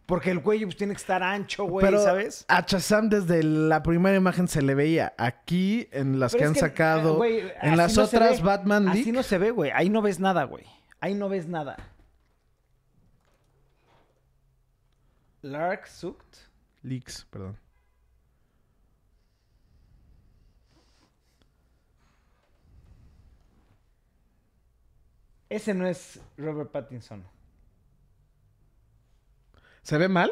Porque 0.05 0.31
el 0.31 0.41
cuello 0.43 0.67
pues, 0.67 0.77
tiene 0.77 0.93
que 0.95 0.99
estar 1.01 1.23
ancho, 1.23 1.65
güey, 1.65 1.85
Pero 1.85 2.01
¿sabes? 2.03 2.45
a 2.49 2.65
Chazam 2.65 3.09
desde 3.09 3.43
la 3.43 3.83
primera 3.83 4.17
imagen 4.17 4.47
se 4.49 4.61
le 4.63 4.75
veía. 4.75 5.15
Aquí, 5.19 5.89
en 5.93 6.21
las 6.21 6.33
Pero 6.33 6.43
que 6.43 6.47
han 6.49 6.55
sacado, 6.57 7.17
güey, 7.17 7.41
en 7.41 7.71
así 7.71 7.77
las 7.77 7.97
no 7.97 8.05
otras. 8.05 8.43
Batman 8.43 8.89
Así 8.89 8.99
League. 8.99 9.13
no 9.13 9.23
se 9.23 9.39
ve, 9.39 9.51
güey. 9.51 9.71
Ahí 9.75 9.89
no 9.89 10.03
ves 10.03 10.21
nada, 10.21 10.45
güey. 10.45 10.65
Ahí 11.01 11.15
no 11.15 11.29
ves 11.29 11.49
nada. 11.49 11.77
Lark 15.43 15.87
Suct. 15.87 16.37
Leaks, 16.83 17.25
perdón. 17.31 17.59
Ese 25.49 25.75
no 25.75 25.87
es 25.87 26.21
Robert 26.37 26.71
Pattinson. 26.71 27.25
¿Se 29.83 29.97
ve 29.97 30.09
mal? 30.09 30.31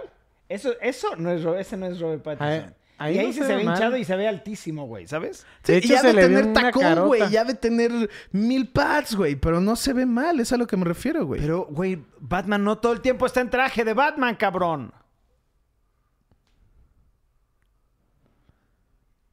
Eso, 0.49 0.79
eso 0.81 1.17
no 1.17 1.31
es, 1.31 1.45
ese 1.45 1.77
no 1.77 1.87
es 1.87 2.01
Robert 2.01 2.23
Pattinson. 2.23 2.75
Ahí 2.99 3.17
y 3.17 3.19
ahí 3.19 3.27
no 3.29 3.33
se 3.33 3.45
se, 3.45 3.57
ve 3.57 3.65
mal. 3.65 3.75
hinchado 3.75 3.97
y 3.97 4.05
se 4.05 4.17
ve 4.17 4.29
altísimo, 4.29 4.87
güey, 4.87 5.07
¿sabes? 5.07 5.47
De 5.65 5.81
Sí, 5.81 5.89
ya 5.89 6.01
se 6.01 6.13
de 6.13 6.23
tener 6.23 6.53
tacón, 6.53 7.07
güey. 7.07 7.31
Ya 7.31 7.45
de 7.45 7.55
tener 7.55 8.11
mil 8.33 8.69
pads, 8.69 9.17
güey. 9.17 9.37
Pero 9.37 9.61
no 9.61 9.77
se 9.77 9.93
ve 9.93 10.07
mal. 10.07 10.41
Es 10.41 10.53
a 10.53 10.57
lo 10.57 10.67
que 10.67 10.77
me 10.77 10.85
refiero, 10.85 11.27
güey. 11.27 11.41
Pero, 11.41 11.67
güey, 11.71 12.05
Batman 12.21 12.65
no 12.65 12.79
todo 12.79 12.93
el 12.93 13.01
tiempo 13.01 13.27
está 13.27 13.41
en 13.41 13.51
traje 13.51 13.85
de 13.85 13.95
Batman, 13.95 14.37
cabrón. 14.37 14.93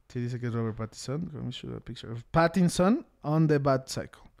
Sí, 0.08 0.20
dice 0.20 0.38
que 0.38 0.48
es 0.48 0.52
Robert 0.52 0.76
Pattinson. 0.76 1.30
Let 1.32 1.40
me 1.40 1.52
show 1.52 1.74
a 1.74 1.80
picture 1.80 2.12
of 2.12 2.22
Pattinson 2.30 3.06
on 3.22 3.48
the 3.48 3.58
Bat 3.58 3.88
Cycle. 3.88 4.31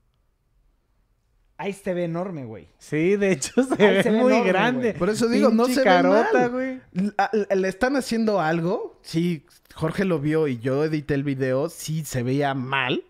Ahí 1.62 1.72
se 1.72 1.94
ve 1.94 2.04
enorme, 2.04 2.44
güey. 2.44 2.66
Sí, 2.78 3.16
de 3.16 3.32
hecho 3.32 3.62
se 3.62 3.76
ve 3.76 4.02
se 4.02 4.10
ve 4.10 4.18
muy 4.20 4.32
enorme, 4.32 4.48
grande. 4.48 4.94
Por 4.94 5.08
eso 5.10 5.28
digo, 5.28 5.50
no 5.50 5.66
se 5.66 5.76
ve 5.76 5.82
carota, 5.84 6.32
mal. 6.32 6.50
güey. 6.50 6.80
L- 6.94 7.12
a- 7.18 7.30
l- 7.32 7.46
¿Le 7.54 7.68
están 7.68 7.94
haciendo 7.96 8.40
algo? 8.40 8.98
Sí, 9.02 9.46
Jorge 9.74 10.04
lo 10.04 10.18
vio 10.18 10.48
y 10.48 10.58
yo 10.58 10.84
edité 10.84 11.14
el 11.14 11.22
video. 11.22 11.68
Sí, 11.68 12.04
se 12.04 12.22
veía 12.24 12.52
mal. 12.54 13.04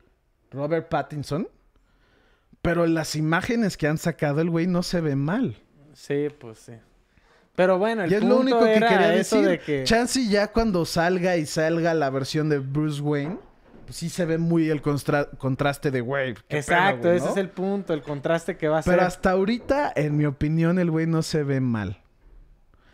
Robert 0.51 0.88
Pattinson. 0.91 1.49
Pero 2.61 2.87
las 2.87 3.17
imágenes 3.17 3.77
que 3.77 3.88
han 3.88 3.99
sacado 3.99 4.41
el 4.41 4.51
güey 4.51 4.67
no 4.67 4.83
se 4.83 5.01
ve 5.01 5.17
mal. 5.17 5.57
Sí, 5.95 6.29
pues 6.38 6.59
sí. 6.59 6.73
Pero 7.57 7.79
bueno, 7.79 8.05
el 8.05 8.12
y 8.12 8.15
es 8.15 8.21
punto 8.21 8.35
lo 8.35 8.41
único 8.43 8.65
que 8.65 8.75
quería 8.75 9.09
decir. 9.09 9.47
de 9.49 9.59
que... 9.61 9.85
Chance 9.85 10.27
ya 10.29 10.53
cuando 10.53 10.85
salga 10.85 11.37
y 11.37 11.47
salga 11.47 11.93
la 11.95 12.09
versión 12.11 12.49
de 12.49 12.59
Bruce 12.61 13.01
Wayne, 13.01 13.38
pues 13.85 13.97
sí 13.97 14.09
se 14.09 14.25
ve 14.25 14.38
muy 14.38 14.71
el 14.71 14.81
contraste 14.83 15.90
de 15.90 16.01
güey. 16.01 16.35
Exacto, 16.49 17.03
pedo, 17.03 17.12
güey, 17.12 17.16
ese 17.23 17.31
es 17.31 17.37
el 17.37 17.49
punto, 17.51 17.92
el 17.95 18.03
contraste 18.03 18.57
que 18.57 18.68
va 18.68 18.79
a 18.79 18.83
Pero 18.83 18.99
ser. 18.99 19.07
hasta 19.07 19.31
ahorita, 19.33 19.92
en 19.95 20.16
mi 20.16 20.25
opinión, 20.27 20.79
el 20.79 20.90
güey 20.90 21.07
no 21.07 21.23
se 21.23 21.42
ve 21.45 21.61
mal. 21.61 21.99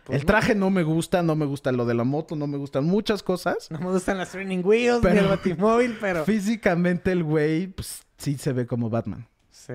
Pues 0.03 0.21
el 0.21 0.25
traje 0.25 0.55
no 0.55 0.69
me 0.71 0.81
gusta, 0.83 1.21
no 1.21 1.35
me 1.35 1.45
gusta 1.45 1.71
lo 1.71 1.85
de 1.85 1.93
la 1.93 2.03
moto, 2.03 2.35
no 2.35 2.47
me 2.47 2.57
gustan 2.57 2.85
muchas 2.85 3.21
cosas. 3.21 3.69
No 3.69 3.79
me 3.79 3.91
gustan 3.91 4.17
las 4.17 4.29
training 4.31 4.61
wheels 4.63 5.03
ni 5.03 5.09
Pero- 5.09 5.19
el 5.21 5.27
batimóvil, 5.29 5.97
pero... 6.01 6.25
Físicamente 6.25 7.11
el 7.11 7.23
güey, 7.23 7.67
pues 7.67 8.01
sí 8.17 8.35
se 8.37 8.51
ve 8.53 8.65
como 8.65 8.89
Batman. 8.89 9.27
Sí. 9.51 9.73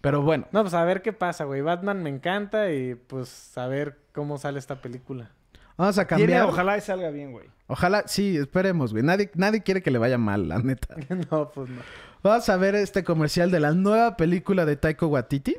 Pero 0.00 0.22
bueno, 0.22 0.46
No, 0.52 0.60
pues 0.62 0.74
a 0.74 0.84
ver 0.84 1.02
qué 1.02 1.12
pasa, 1.12 1.44
güey. 1.44 1.62
Batman 1.62 2.02
me 2.02 2.10
encanta 2.10 2.70
y 2.70 2.94
pues 2.94 3.56
a 3.58 3.66
ver 3.66 3.98
cómo 4.12 4.38
sale 4.38 4.58
esta 4.58 4.80
película. 4.82 5.30
Vamos 5.76 5.98
a 5.98 6.06
Tiene, 6.06 6.22
cambiar. 6.32 6.44
ojalá 6.48 6.78
y 6.78 6.80
salga 6.80 7.10
bien, 7.10 7.32
güey. 7.32 7.46
Ojalá, 7.66 8.04
sí, 8.06 8.36
esperemos, 8.36 8.92
güey. 8.92 9.02
Nadie, 9.02 9.30
nadie 9.34 9.62
quiere 9.62 9.82
que 9.82 9.90
le 9.90 9.98
vaya 9.98 10.18
mal, 10.18 10.48
la 10.48 10.58
neta. 10.58 10.94
no, 11.30 11.50
pues 11.50 11.68
no. 11.70 11.80
Vamos 12.22 12.48
a 12.48 12.56
ver 12.56 12.74
este 12.74 13.04
comercial 13.04 13.50
de 13.50 13.60
la 13.60 13.72
nueva 13.72 14.16
película 14.16 14.64
de 14.64 14.76
Taika 14.76 15.06
Waititi. 15.06 15.56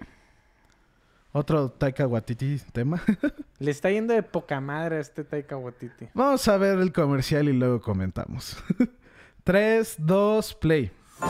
Otro 1.32 1.70
Taika 1.70 2.08
Waititi 2.08 2.62
tema. 2.72 3.02
Le 3.60 3.72
está 3.72 3.90
yendo 3.92 4.14
de 4.14 4.24
poca 4.24 4.60
madre 4.62 4.98
a 4.98 5.00
este 5.00 5.24
Taika 5.24 5.58
Waititi. 5.58 6.08
Vamos 6.14 6.48
a 6.48 6.58
ver 6.58 6.80
el 6.80 6.92
comercial 6.94 7.50
y 7.50 7.54
luego 7.54 7.82
comentamos. 7.82 8.58
3, 9.44 9.96
2, 10.00 10.56
play. 10.56 10.92
Do 11.20 11.28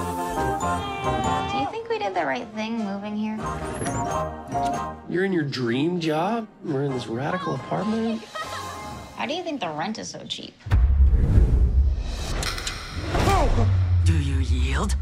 you 1.59 1.67
think 1.71 1.89
we 1.89 1.97
did 1.99 2.13
the 2.13 2.25
right 2.25 2.47
thing 2.55 2.77
moving 2.83 3.15
here? 3.17 3.37
You're 5.09 5.25
in 5.25 5.33
your 5.33 5.43
dream 5.45 5.99
job? 5.99 6.47
We're 6.63 6.85
in 6.85 6.91
this 6.93 7.07
radical 7.07 7.55
apartment? 7.55 8.21
How 9.25 9.27
do 9.27 9.33
you 9.33 9.43
think 9.43 9.59
the 9.59 9.69
rent 9.69 9.97
is 9.97 10.09
so 10.09 10.19
cheap? 10.27 10.53
Do 14.05 14.13
you 14.13 14.39
yield? 14.41 14.95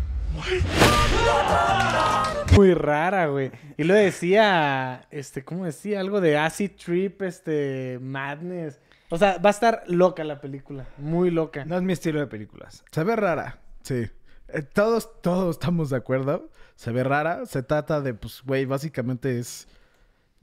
Muy 2.56 2.74
rara, 2.74 3.28
güey. 3.28 3.52
Y 3.76 3.84
lo 3.84 3.94
decía, 3.94 5.08
este, 5.12 5.44
¿cómo 5.44 5.66
decía? 5.66 6.00
Algo 6.00 6.22
de 6.22 6.38
acid 6.38 6.72
trip, 6.82 7.22
este, 7.22 8.00
madness. 8.02 8.80
O 9.10 9.18
sea, 9.18 9.40
va 9.40 9.50
a 9.50 9.52
estar 9.52 9.84
loca 9.88 10.24
la 10.24 10.40
película. 10.40 10.88
Muy 10.98 11.30
loca. 11.30 11.66
No 11.66 11.76
es 11.76 11.84
mi 11.84 11.92
estilo 11.92 12.22
de 12.22 12.28
películas. 12.28 12.86
Se 12.94 13.04
ve 13.04 13.18
rara, 13.18 13.60
sí. 13.82 14.10
Eh, 14.48 14.62
todos, 14.62 15.22
todos 15.22 15.58
estamos 15.58 15.90
de 15.90 15.98
acuerdo. 15.98 16.50
Se 16.78 16.94
ve 16.94 17.04
rara. 17.04 17.46
Se 17.46 17.62
trata 17.62 18.00
de, 18.00 18.14
pues, 18.14 18.42
güey, 18.46 18.64
básicamente 18.64 19.38
es, 19.38 19.68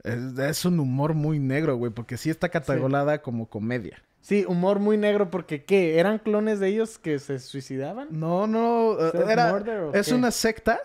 es. 0.03 0.37
es 0.37 0.65
un 0.65 0.79
humor 0.79 1.13
muy 1.13 1.39
negro, 1.39 1.75
güey, 1.75 1.91
porque 1.91 2.17
sí 2.17 2.29
está 2.29 2.49
catalogada 2.49 3.21
como 3.21 3.49
comedia. 3.49 4.01
Sí, 4.21 4.45
humor 4.47 4.79
muy 4.79 4.97
negro 4.97 5.31
porque 5.31 5.65
¿qué? 5.65 5.99
¿Eran 5.99 6.19
clones 6.19 6.59
de 6.59 6.67
ellos 6.67 6.99
que 6.99 7.17
se 7.19 7.39
suicidaban? 7.39 8.07
No, 8.11 8.45
no, 8.45 8.93
eh, 8.99 9.11
¿Self 9.11 9.29
era, 9.29 9.53
o 9.53 9.93
es 9.93 10.07
qué? 10.07 10.13
una 10.13 10.29
secta 10.29 10.79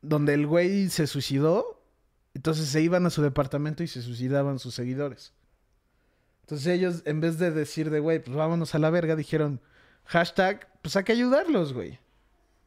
donde 0.00 0.34
el 0.34 0.46
güey 0.46 0.88
se 0.88 1.06
suicidó, 1.06 1.82
entonces 2.34 2.68
se 2.68 2.80
iban 2.80 3.04
a 3.06 3.10
su 3.10 3.22
departamento 3.22 3.82
y 3.82 3.86
se 3.86 4.02
suicidaban 4.02 4.58
sus 4.58 4.74
seguidores. 4.74 5.32
Entonces 6.42 6.66
ellos, 6.66 7.02
en 7.06 7.20
vez 7.20 7.38
de 7.38 7.50
decir 7.50 7.90
de, 7.90 8.00
güey, 8.00 8.18
pues 8.22 8.36
vámonos 8.36 8.74
a 8.74 8.78
la 8.78 8.90
verga, 8.90 9.16
dijeron, 9.16 9.60
hashtag, 10.04 10.68
pues 10.82 10.96
hay 10.96 11.04
que 11.04 11.12
ayudarlos, 11.12 11.72
güey. 11.72 11.98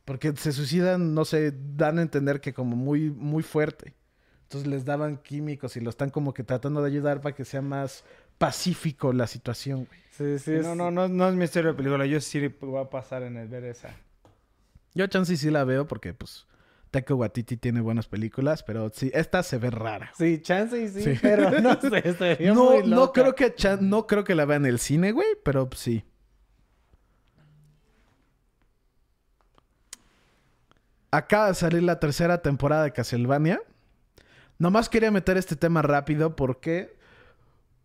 Porque 0.03 0.33
se 0.35 0.51
suicidan, 0.51 1.13
no 1.13 1.25
sé, 1.25 1.53
dan 1.75 1.99
a 1.99 2.01
entender 2.01 2.41
que 2.41 2.53
como 2.53 2.75
muy, 2.75 3.11
muy 3.11 3.43
fuerte. 3.43 3.93
Entonces 4.47 4.69
les 4.69 4.85
daban 4.85 5.17
químicos 5.17 5.75
y 5.75 5.81
lo 5.81 5.89
están 5.89 6.09
como 6.09 6.33
que 6.33 6.41
tratando 6.41 6.81
de 6.81 6.87
ayudar 6.89 7.19
para 7.19 7.35
que 7.35 7.43
sea 7.43 7.61
más 7.61 8.05
pacífico 8.37 9.11
la 9.11 9.27
situación, 9.27 9.85
güey. 9.85 9.99
Sí, 10.11 10.39
sí. 10.39 10.53
es- 10.53 10.65
No, 10.65 10.73
no, 10.73 10.89
no, 10.89 11.09
no 11.09 11.27
es 11.27 11.35
mi 11.35 11.43
estilo 11.43 11.67
de 11.67 11.73
película. 11.73 12.05
Yo 12.05 12.21
sí 12.21 12.47
voy 12.61 12.81
a 12.81 12.89
pasar 12.89 13.23
en 13.23 13.35
el 13.35 13.49
ver 13.49 13.65
esa. 13.65 13.93
Yo 14.93 15.05
chance 15.07 15.35
sí 15.35 15.51
la 15.51 15.65
veo 15.65 15.85
porque, 15.85 16.13
pues, 16.13 16.47
Taika 16.91 17.13
Waititi 17.13 17.57
tiene 17.57 17.81
buenas 17.81 18.07
películas, 18.07 18.63
pero 18.63 18.89
sí, 18.93 19.11
esta 19.13 19.43
se 19.43 19.57
ve 19.57 19.69
rara. 19.69 20.13
Sí, 20.17 20.41
chance 20.41 20.81
y 20.81 20.87
sí, 20.87 21.01
Sí. 21.03 21.19
pero 21.21 21.51
no 21.61 21.77
sé, 21.81 22.37
No, 22.53 22.71
muy 22.79 22.87
no 22.89 23.11
creo 23.11 23.35
que 23.35 23.53
no 23.81 24.07
creo 24.07 24.23
que 24.23 24.33
la 24.33 24.45
vea 24.45 24.55
en 24.55 24.65
el 24.65 24.79
cine, 24.79 25.11
güey, 25.11 25.27
pero 25.43 25.67
sí. 25.75 26.05
Acaba 31.11 31.47
de 31.47 31.53
salir 31.55 31.83
la 31.83 31.99
tercera 31.99 32.41
temporada 32.41 32.83
de 32.83 32.93
Castlevania. 32.93 33.61
Nomás 34.59 34.89
quería 34.89 35.11
meter 35.11 35.37
este 35.37 35.55
tema 35.55 35.81
rápido 35.81 36.35
porque 36.35 36.95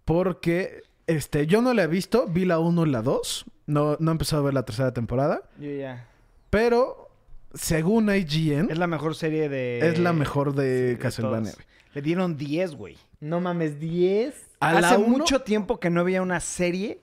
porque 0.04 0.82
este 1.06 1.46
yo 1.46 1.62
no 1.62 1.74
la 1.74 1.84
he 1.84 1.86
visto, 1.86 2.26
vi 2.26 2.44
la 2.44 2.58
1 2.58 2.86
y 2.86 2.90
la 2.90 3.02
2, 3.02 3.44
no 3.66 3.96
no 4.00 4.10
he 4.10 4.12
empezado 4.12 4.42
a 4.42 4.44
ver 4.46 4.54
la 4.54 4.64
tercera 4.64 4.92
temporada, 4.92 5.42
Yo 5.58 5.70
ya. 5.70 6.08
pero 6.50 7.08
según 7.54 8.08
IGN 8.14 8.70
Es 8.70 8.78
la 8.78 8.86
mejor 8.86 9.14
serie 9.14 9.48
de. 9.48 9.86
es 9.86 9.98
la 9.98 10.12
mejor 10.12 10.54
de 10.54 10.92
sí, 10.94 10.98
Castlevania. 10.98 11.52
Le 11.94 12.00
dieron 12.02 12.36
10, 12.38 12.74
güey. 12.74 12.96
No 13.20 13.40
mames, 13.40 13.78
10. 13.78 14.34
A 14.60 14.72
la 14.80 14.88
Hace 14.88 14.96
uno- 14.96 15.08
mucho 15.18 15.42
tiempo 15.42 15.78
que 15.78 15.90
no 15.90 16.00
había 16.00 16.22
una 16.22 16.40
serie. 16.40 17.00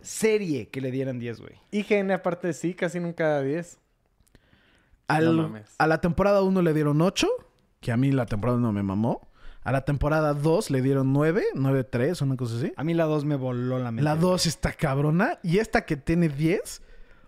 Serie 0.00 0.66
que 0.68 0.80
le 0.80 0.90
dieran 0.90 1.20
10, 1.20 1.40
güey. 1.40 1.54
IGN 1.70 2.10
aparte 2.10 2.52
sí, 2.52 2.74
casi 2.74 2.98
nunca 2.98 3.28
da 3.28 3.42
10. 3.42 3.78
Al- 5.06 5.36
No 5.36 5.42
mames. 5.44 5.70
a 5.78 5.86
la 5.86 6.00
temporada 6.00 6.42
1 6.42 6.60
le 6.62 6.74
dieron 6.74 7.00
8, 7.00 7.28
que 7.82 7.92
a 7.92 7.98
mí 7.98 8.10
la 8.12 8.24
temporada 8.24 8.58
no 8.58 8.72
me 8.72 8.82
mamó. 8.82 9.28
A 9.64 9.70
la 9.72 9.84
temporada 9.84 10.32
2 10.34 10.70
le 10.70 10.80
dieron 10.82 11.12
9, 11.12 11.44
9-3, 11.54 12.22
una 12.22 12.36
cosa 12.36 12.56
así. 12.56 12.72
A 12.76 12.82
mí 12.84 12.94
la 12.94 13.04
2 13.04 13.24
me 13.26 13.36
voló 13.36 13.78
la 13.78 13.90
mente. 13.90 14.02
La 14.02 14.14
güey. 14.14 14.22
2 14.22 14.46
está 14.46 14.72
cabrona. 14.72 15.38
Y 15.42 15.58
esta 15.58 15.84
que 15.84 15.96
tiene 15.96 16.28
10, 16.28 16.82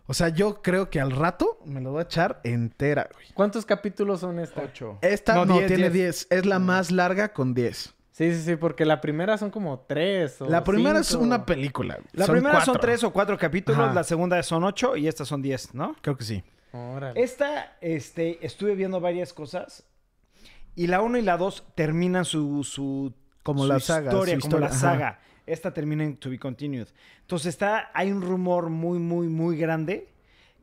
o 0.06 0.14
sea, 0.14 0.30
yo 0.30 0.60
creo 0.62 0.90
que 0.90 1.00
al 1.00 1.10
rato 1.12 1.58
me 1.64 1.80
lo 1.80 1.92
voy 1.92 2.00
a 2.00 2.02
echar 2.04 2.40
entera, 2.42 3.08
güey. 3.12 3.26
¿Cuántos 3.34 3.64
capítulos 3.66 4.20
son 4.20 4.38
estas? 4.40 4.64
8. 4.64 4.98
Esta 5.02 5.34
no, 5.34 5.44
No, 5.44 5.54
10, 5.58 5.66
tiene 5.68 5.90
10. 5.90 5.92
10. 5.92 6.26
Es 6.30 6.46
la 6.46 6.58
más 6.58 6.90
larga 6.90 7.32
con 7.32 7.52
10. 7.54 7.94
Sí, 8.10 8.32
sí, 8.32 8.42
sí, 8.42 8.56
porque 8.56 8.84
la 8.84 9.00
primera 9.00 9.36
son 9.38 9.50
como 9.50 9.80
3 9.80 10.42
o 10.42 10.48
La 10.48 10.62
primera 10.64 11.00
es 11.00 11.08
cinco. 11.08 11.22
una 11.24 11.44
película. 11.46 11.94
güey. 11.96 12.06
La 12.12 12.26
primera 12.26 12.60
son 12.64 12.74
cuatro. 12.74 12.80
3 12.88 13.04
o 13.04 13.12
4 13.12 13.38
capítulos, 13.38 13.80
Ajá. 13.80 13.92
la 13.94 14.04
segunda 14.04 14.40
son 14.44 14.62
8 14.64 14.96
y 14.96 15.08
estas 15.08 15.26
son 15.28 15.42
10, 15.42 15.74
¿no? 15.74 15.96
Creo 16.00 16.16
que 16.16 16.22
sí. 16.24 16.44
Órale. 16.72 17.20
Esta, 17.22 17.76
este, 17.80 18.44
estuve 18.44 18.74
viendo 18.76 19.00
varias 19.00 19.32
cosas. 19.32 19.84
Y 20.76 20.86
la 20.86 21.00
1 21.02 21.18
y 21.18 21.22
la 21.22 21.36
2 21.36 21.64
terminan 21.74 22.24
su, 22.24 22.64
su, 22.64 23.12
Como 23.42 23.62
su 23.62 23.68
la 23.68 23.80
saga, 23.80 24.10
historia, 24.10 24.34
su 24.36 24.40
como 24.42 24.58
la 24.58 24.66
historia, 24.66 24.80
saga. 24.90 25.20
Esta 25.46 25.72
termina 25.72 26.04
en 26.04 26.16
To 26.16 26.30
Be 26.30 26.38
Continued. 26.38 26.88
Entonces 27.20 27.48
está, 27.48 27.90
hay 27.94 28.10
un 28.10 28.22
rumor 28.22 28.70
muy, 28.70 28.98
muy, 28.98 29.28
muy 29.28 29.56
grande 29.56 30.08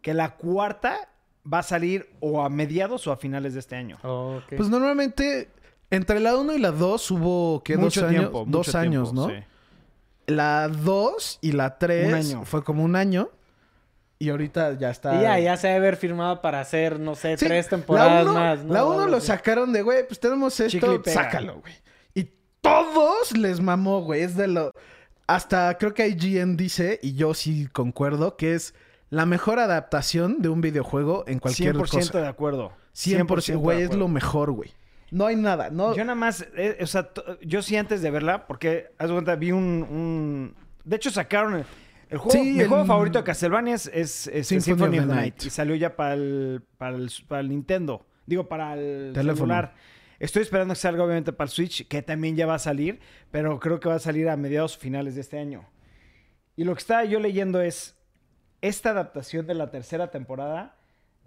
que 0.01 0.14
la 0.14 0.36
cuarta 0.36 1.09
va 1.51 1.59
a 1.59 1.64
salir 1.64 2.09
o 2.20 2.41
a 2.43 2.49
mediados 2.49 3.05
o 3.07 3.12
a 3.12 3.18
finales 3.18 3.53
de 3.53 3.59
este 3.59 3.76
año. 3.76 3.97
Oh, 4.03 4.39
ok. 4.43 4.55
Pues 4.57 4.70
normalmente, 4.70 5.49
entre 5.89 6.20
la 6.20 6.36
1 6.36 6.53
y 6.53 6.59
la 6.59 6.72
2 6.72 7.12
hubo, 7.12 7.64
¿qué? 7.64 7.78
Mucho 7.78 8.01
dos 8.01 8.09
años, 8.09 8.22
tiempo, 8.22 8.45
dos 8.47 8.76
años, 8.76 9.12
tiempo, 9.12 9.28
¿no? 9.30 9.36
sí. 9.36 9.43
La 10.28 10.68
2 10.68 11.39
y 11.41 11.51
la 11.51 11.78
3 11.78 12.07
Un 12.07 12.14
año. 12.14 12.45
fue 12.45 12.64
como 12.64 12.84
un 12.84 12.95
año. 12.95 13.30
Y 14.22 14.30
ahorita 14.30 14.78
ya 14.78 14.91
está. 14.91 15.15
Y 15.17 15.22
ya, 15.24 15.39
ya 15.39 15.57
se 15.57 15.67
debe 15.67 15.80
haber 15.80 15.95
firmado 15.97 16.41
para 16.41 16.59
hacer, 16.59 16.99
no 16.99 17.15
sé, 17.15 17.38
Sí, 17.38 17.47
tres 17.47 17.67
temporadas 17.69 18.24
la 18.26 18.32
uno, 18.32 18.39
más. 18.39 18.63
¿no? 18.63 18.74
La 18.74 18.86
O 18.86 18.91
1 18.93 18.99
algo 19.01 19.11
lo 19.15 19.19
sacaron 19.22 19.74
de, 19.74 19.82
güey, 19.82 20.05
pues 20.07 20.19
tenemos 20.19 20.59
esto, 20.59 21.01
sácalo, 21.05 21.59
güey. 21.61 21.74
Y 22.13 22.30
todos 22.61 23.36
les 23.36 23.59
mamó, 23.61 24.01
güey. 24.01 24.22
Es 24.22 24.36
de 24.36 24.47
lo. 24.47 24.74
Hasta 25.26 25.76
creo 25.80 25.93
que 25.93 26.07
IGN 26.07 26.55
dice, 26.57 26.99
y 27.01 27.13
yo 27.15 27.34
sí 27.34 27.67
concuerdo, 27.72 28.38
que 28.38 28.53
es 28.53 28.76
la 29.09 29.26
mejor 29.26 29.59
adaptación 29.59 30.41
de 30.41 30.49
un 30.49 30.61
videojuego 30.61 31.24
en 31.28 31.39
cualquier 31.39 31.76
100% 31.76 31.89
cosa. 31.89 32.22
de 32.22 32.28
acuerdo. 32.28 32.74
100%, 32.95 33.57
güey, 33.57 33.80
de 33.80 33.84
es 33.86 33.95
lo 33.95 34.07
mejor, 34.07 34.51
güey. 34.51 34.72
No 35.09 35.26
hay 35.26 35.36
nada, 35.36 35.69
no. 35.72 35.95
Yo 35.95 36.03
nada 36.05 36.15
más, 36.15 36.45
eh, 36.55 36.78
o 36.82 36.86
sea, 36.88 37.09
yo 37.41 37.61
sí 37.61 37.76
antes 37.76 38.01
de 38.01 38.11
verla, 38.11 38.45
porque, 38.47 38.91
haz 38.97 39.07
de 39.07 39.13
cuenta, 39.13 39.36
vi 39.36 39.51
un... 39.51 39.63
un- 39.89 40.55
De 40.84 40.95
hecho, 40.97 41.09
sacaron 41.11 41.65
el, 42.12 42.18
juego... 42.20 42.32
Sí, 42.32 42.51
mi 42.51 42.59
el- 42.59 42.68
juego 42.68 42.86
favorito 42.86 43.18
de 43.18 43.24
Castlevania 43.24 43.74
es, 43.74 43.88
es, 43.88 44.28
es 44.28 44.47
Symphony 44.47 44.62
Symphony, 44.62 44.99
of 44.99 45.05
the 45.07 45.07
Night. 45.16 45.34
Night. 45.38 45.43
Y 45.45 45.49
salió 45.49 45.74
ya 45.76 45.95
para 45.95 46.14
el, 46.14 46.62
para 46.78 46.95
el, 46.95 47.12
para 47.28 47.41
el 47.41 47.49
Nintendo. 47.49 48.05
Digo, 48.28 48.47
para 48.47 48.76
el 48.76 49.12
Teléfono. 49.14 49.36
celular. 49.53 49.74
Estoy 50.20 50.43
esperando 50.43 50.76
que 50.76 50.80
salga 50.80 51.03
obviamente 51.03 51.34
para 51.34 51.45
el 51.47 51.51
Switch, 51.51 51.88
que 51.88 52.03
también 52.03 52.36
ya 52.36 52.45
va 52.45 52.53
a 52.53 52.59
salir, 52.59 52.99
pero 53.32 53.59
creo 53.59 53.80
que 53.80 53.89
va 53.89 53.95
a 53.95 53.99
salir 53.99 54.30
a 54.30 54.38
mediados 54.38 54.78
o 54.78 54.80
finales 54.80 55.16
de 55.16 55.22
este 55.22 55.39
año. 55.39 55.66
Y 56.55 56.64
lo 56.64 56.76
que 56.76 56.80
estaba 56.80 57.03
yo 57.05 57.20
leyendo 57.20 57.59
es, 57.59 57.97
esta 58.62 58.91
adaptación 58.91 59.47
de 59.47 59.55
la 59.55 59.72
tercera 59.72 60.12
temporada, 60.12 60.76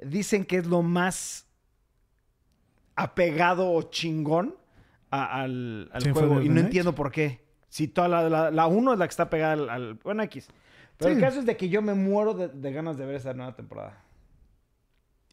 dicen 0.01 0.45
que 0.45 0.59
es 0.59 0.67
lo 0.67 0.83
más 0.83 1.49
apegado 2.97 3.73
o 3.73 3.83
chingón 3.91 4.55
a- 5.11 5.43
al, 5.43 5.91
juego. 6.13 6.41
Y 6.43 6.49
no 6.49 6.61
entiendo 6.61 6.95
por 6.95 7.11
qué. 7.11 7.41
Si 7.69 7.89
toda 7.89 8.07
la, 8.09 8.29
la, 8.29 8.51
la 8.53 8.67
uno 8.69 8.93
es 8.93 8.99
la 8.99 9.07
que 9.07 9.11
está 9.11 9.29
pegada 9.31 9.55
al... 9.55 9.69
al- 9.71 9.95
bueno, 9.95 10.23
X. 10.25 10.49
Pero 11.05 11.15
Sí. 11.15 11.21
el 11.21 11.27
caso 11.29 11.41
es 11.41 11.47
de 11.47 11.57
que 11.57 11.69
yo 11.69 11.83
me 11.83 11.95
muero 11.95 12.35
de, 12.35 12.49
de 12.49 12.73
ganas 12.73 12.97
de 12.97 13.07
ver 13.07 13.17
esa 13.17 13.33
nueva 13.35 13.55
temporada. 13.55 14.03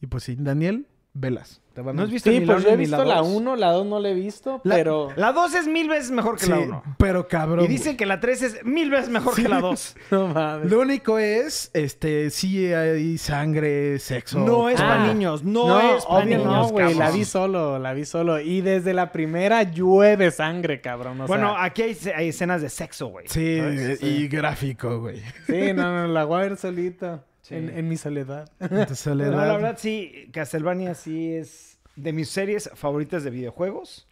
Y 0.01 0.07
pues 0.07 0.23
sí, 0.23 0.35
Daniel, 0.39 0.87
velas. 1.13 1.59
Te 1.73 1.79
van 1.81 1.95
a- 1.95 1.97
¿No 1.99 2.03
has 2.03 2.11
visto 2.11 2.29
Sí, 2.29 2.39
ni 2.39 2.45
pues 2.45 2.63
la 2.63 2.69
yo 2.69 2.73
he 2.73 2.77
visto 2.77 3.03
la 3.05 3.15
dos? 3.19 3.27
1, 3.29 3.55
la 3.55 3.71
2 3.71 3.85
no 3.85 3.99
la 4.01 4.09
he 4.09 4.13
visto, 4.13 4.59
La- 4.65 4.75
pero... 4.75 5.07
La 5.15 5.31
2 5.31 5.55
es 5.55 5.67
mil 5.67 5.87
veces 5.87 6.11
mejor 6.11 6.37
que 6.37 6.45
Sí, 6.45 6.51
la 6.51 6.59
1. 6.59 6.83
pero 6.97 7.29
cabrón. 7.29 7.63
Y 7.63 7.67
dicen 7.69 7.95
que 7.95 8.05
la 8.05 8.19
3 8.19 8.41
es 8.41 8.65
mil 8.65 8.89
veces 8.89 9.07
mejor 9.09 9.35
Sí. 9.35 9.43
que 9.43 9.47
la 9.49 9.61
2. 9.61 9.95
No 10.11 10.27
mames. 10.27 10.69
Lo 10.69 10.81
único 10.81 11.17
es, 11.17 11.71
este, 11.73 12.29
sí 12.29 12.65
hay 12.73 13.17
sangre, 13.17 13.99
sexo. 13.99 14.39
No 14.39 14.67
es 14.67 14.81
Ah. 14.81 14.87
para 14.87 15.13
niños. 15.13 15.43
No, 15.45 15.79
es 15.79 16.05
para 16.05 16.19
obvio 16.25 16.37
niños, 16.39 16.53
no, 16.53 16.67
güey. 16.69 16.93
La 16.95 17.09
vi 17.09 17.23
solo, 17.23 17.79
la 17.79 17.93
vi 17.93 18.03
solo. 18.03 18.41
Y 18.41 18.59
desde 18.59 18.93
la 18.93 19.13
primera 19.13 19.63
llueve 19.63 20.29
sangre, 20.31 20.81
cabrón. 20.81 21.21
o 21.21 21.27
Bueno, 21.27 21.53
sea, 21.53 21.63
aquí 21.63 21.83
hay, 21.83 21.97
hay 22.13 22.27
escenas 22.29 22.61
de 22.61 22.67
sexo, 22.69 23.07
güey. 23.07 23.27
Sí, 23.29 23.59
¿sabes? 23.59 24.03
y 24.03 24.27
gráfico, 24.27 24.99
güey. 24.99 25.21
sí, 25.47 25.71
no, 25.73 25.83
no, 26.01 26.07
la 26.07 26.25
voy 26.25 26.39
a 26.39 26.41
ver 26.43 26.57
solita. 26.57 27.23
Sí. 27.51 27.57
En, 27.57 27.69
en 27.77 27.87
mi 27.87 27.97
soledad. 27.97 28.51
Entonces, 28.59 28.89
No, 29.05 29.11
soledad. 29.11 29.47
la 29.47 29.53
verdad 29.53 29.77
sí, 29.77 30.29
Castlevania 30.33 30.93
sí 30.95 31.33
es 31.33 31.79
de 31.95 32.13
mis 32.13 32.29
series 32.29 32.69
favoritas 32.75 33.23
de 33.23 33.29
videojuegos. 33.29 34.07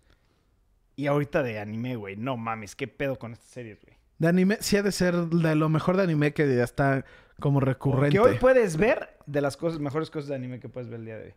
Y 0.96 1.08
ahorita 1.08 1.42
de 1.44 1.60
anime, 1.60 1.96
güey. 1.96 2.16
No 2.18 2.36
mames, 2.38 2.76
qué 2.76 2.88
pedo 2.88 3.18
con 3.18 3.32
estas 3.34 3.50
series, 3.50 3.82
güey. 3.82 3.96
De 4.18 4.28
anime, 4.28 4.58
sí 4.60 4.76
ha 4.76 4.84
de 4.84 4.92
ser 4.92 5.16
de 5.16 5.56
lo 5.56 5.70
mejor 5.70 5.96
de 5.96 6.04
anime 6.04 6.34
que 6.34 6.54
ya 6.56 6.64
está 6.66 7.06
como 7.40 7.62
recurrente. 7.62 8.12
Que 8.12 8.20
hoy 8.20 8.38
puedes 8.38 8.76
ver 8.76 9.18
de 9.26 9.40
las 9.40 9.56
cosas, 9.56 9.80
mejores 9.80 10.10
cosas 10.12 10.28
de 10.28 10.36
anime 10.36 10.60
que 10.60 10.68
puedes 10.68 10.90
ver 10.90 11.00
el 11.00 11.06
día 11.06 11.18
de 11.18 11.24
hoy. 11.28 11.34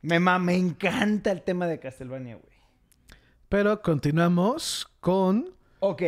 Me, 0.00 0.18
ma- 0.18 0.38
me 0.38 0.56
encanta 0.56 1.30
el 1.30 1.42
tema 1.42 1.66
de 1.66 1.78
Castlevania, 1.78 2.36
güey. 2.36 2.52
Pero 3.50 3.82
continuamos 3.82 4.90
con... 5.00 5.50
Ok, 5.80 6.02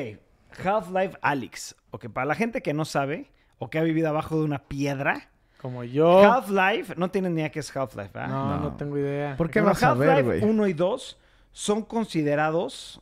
Half-Life 0.65 1.19
Alyx. 1.21 1.77
Ok, 1.91 2.09
para 2.09 2.25
la 2.25 2.35
gente 2.35 2.63
que 2.63 2.73
no 2.73 2.87
sabe 2.87 3.31
o 3.59 3.71
que 3.71 3.79
ha 3.79 3.83
vivido 3.83 4.09
abajo 4.09 4.39
de 4.39 4.45
una 4.45 4.59
piedra, 4.61 5.31
Como 5.61 5.83
yo. 5.85 6.31
Half-Life, 6.33 6.95
no 6.97 7.11
tienen 7.11 7.35
ni 7.35 7.41
idea 7.41 7.51
qué 7.51 7.61
es 7.61 7.75
Half-Life, 7.75 8.11
¿verdad? 8.13 8.29
No, 8.29 8.49
no, 8.57 8.61
No. 8.61 8.77
tengo 8.77 8.99
idea. 8.99 9.37
¿Por 9.37 9.51
qué 9.51 9.61
Bueno, 9.61 9.73
vas 9.75 9.83
a 9.83 9.95
ver, 9.95 10.11
Half-Life 10.11 10.39
güey? 10.41 10.51
1 10.51 10.67
y 10.69 10.73
2 10.75 11.19
son 11.53 11.83
considerados 11.83 13.01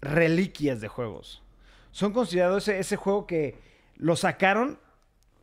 reliquias 0.00 0.80
de 0.80 0.88
juegos. 0.88 1.42
Son 1.90 2.12
considerados 2.12 2.66
ese, 2.68 2.78
ese 2.80 2.96
juego 2.96 3.26
que 3.26 3.58
lo 3.96 4.16
sacaron, 4.16 4.78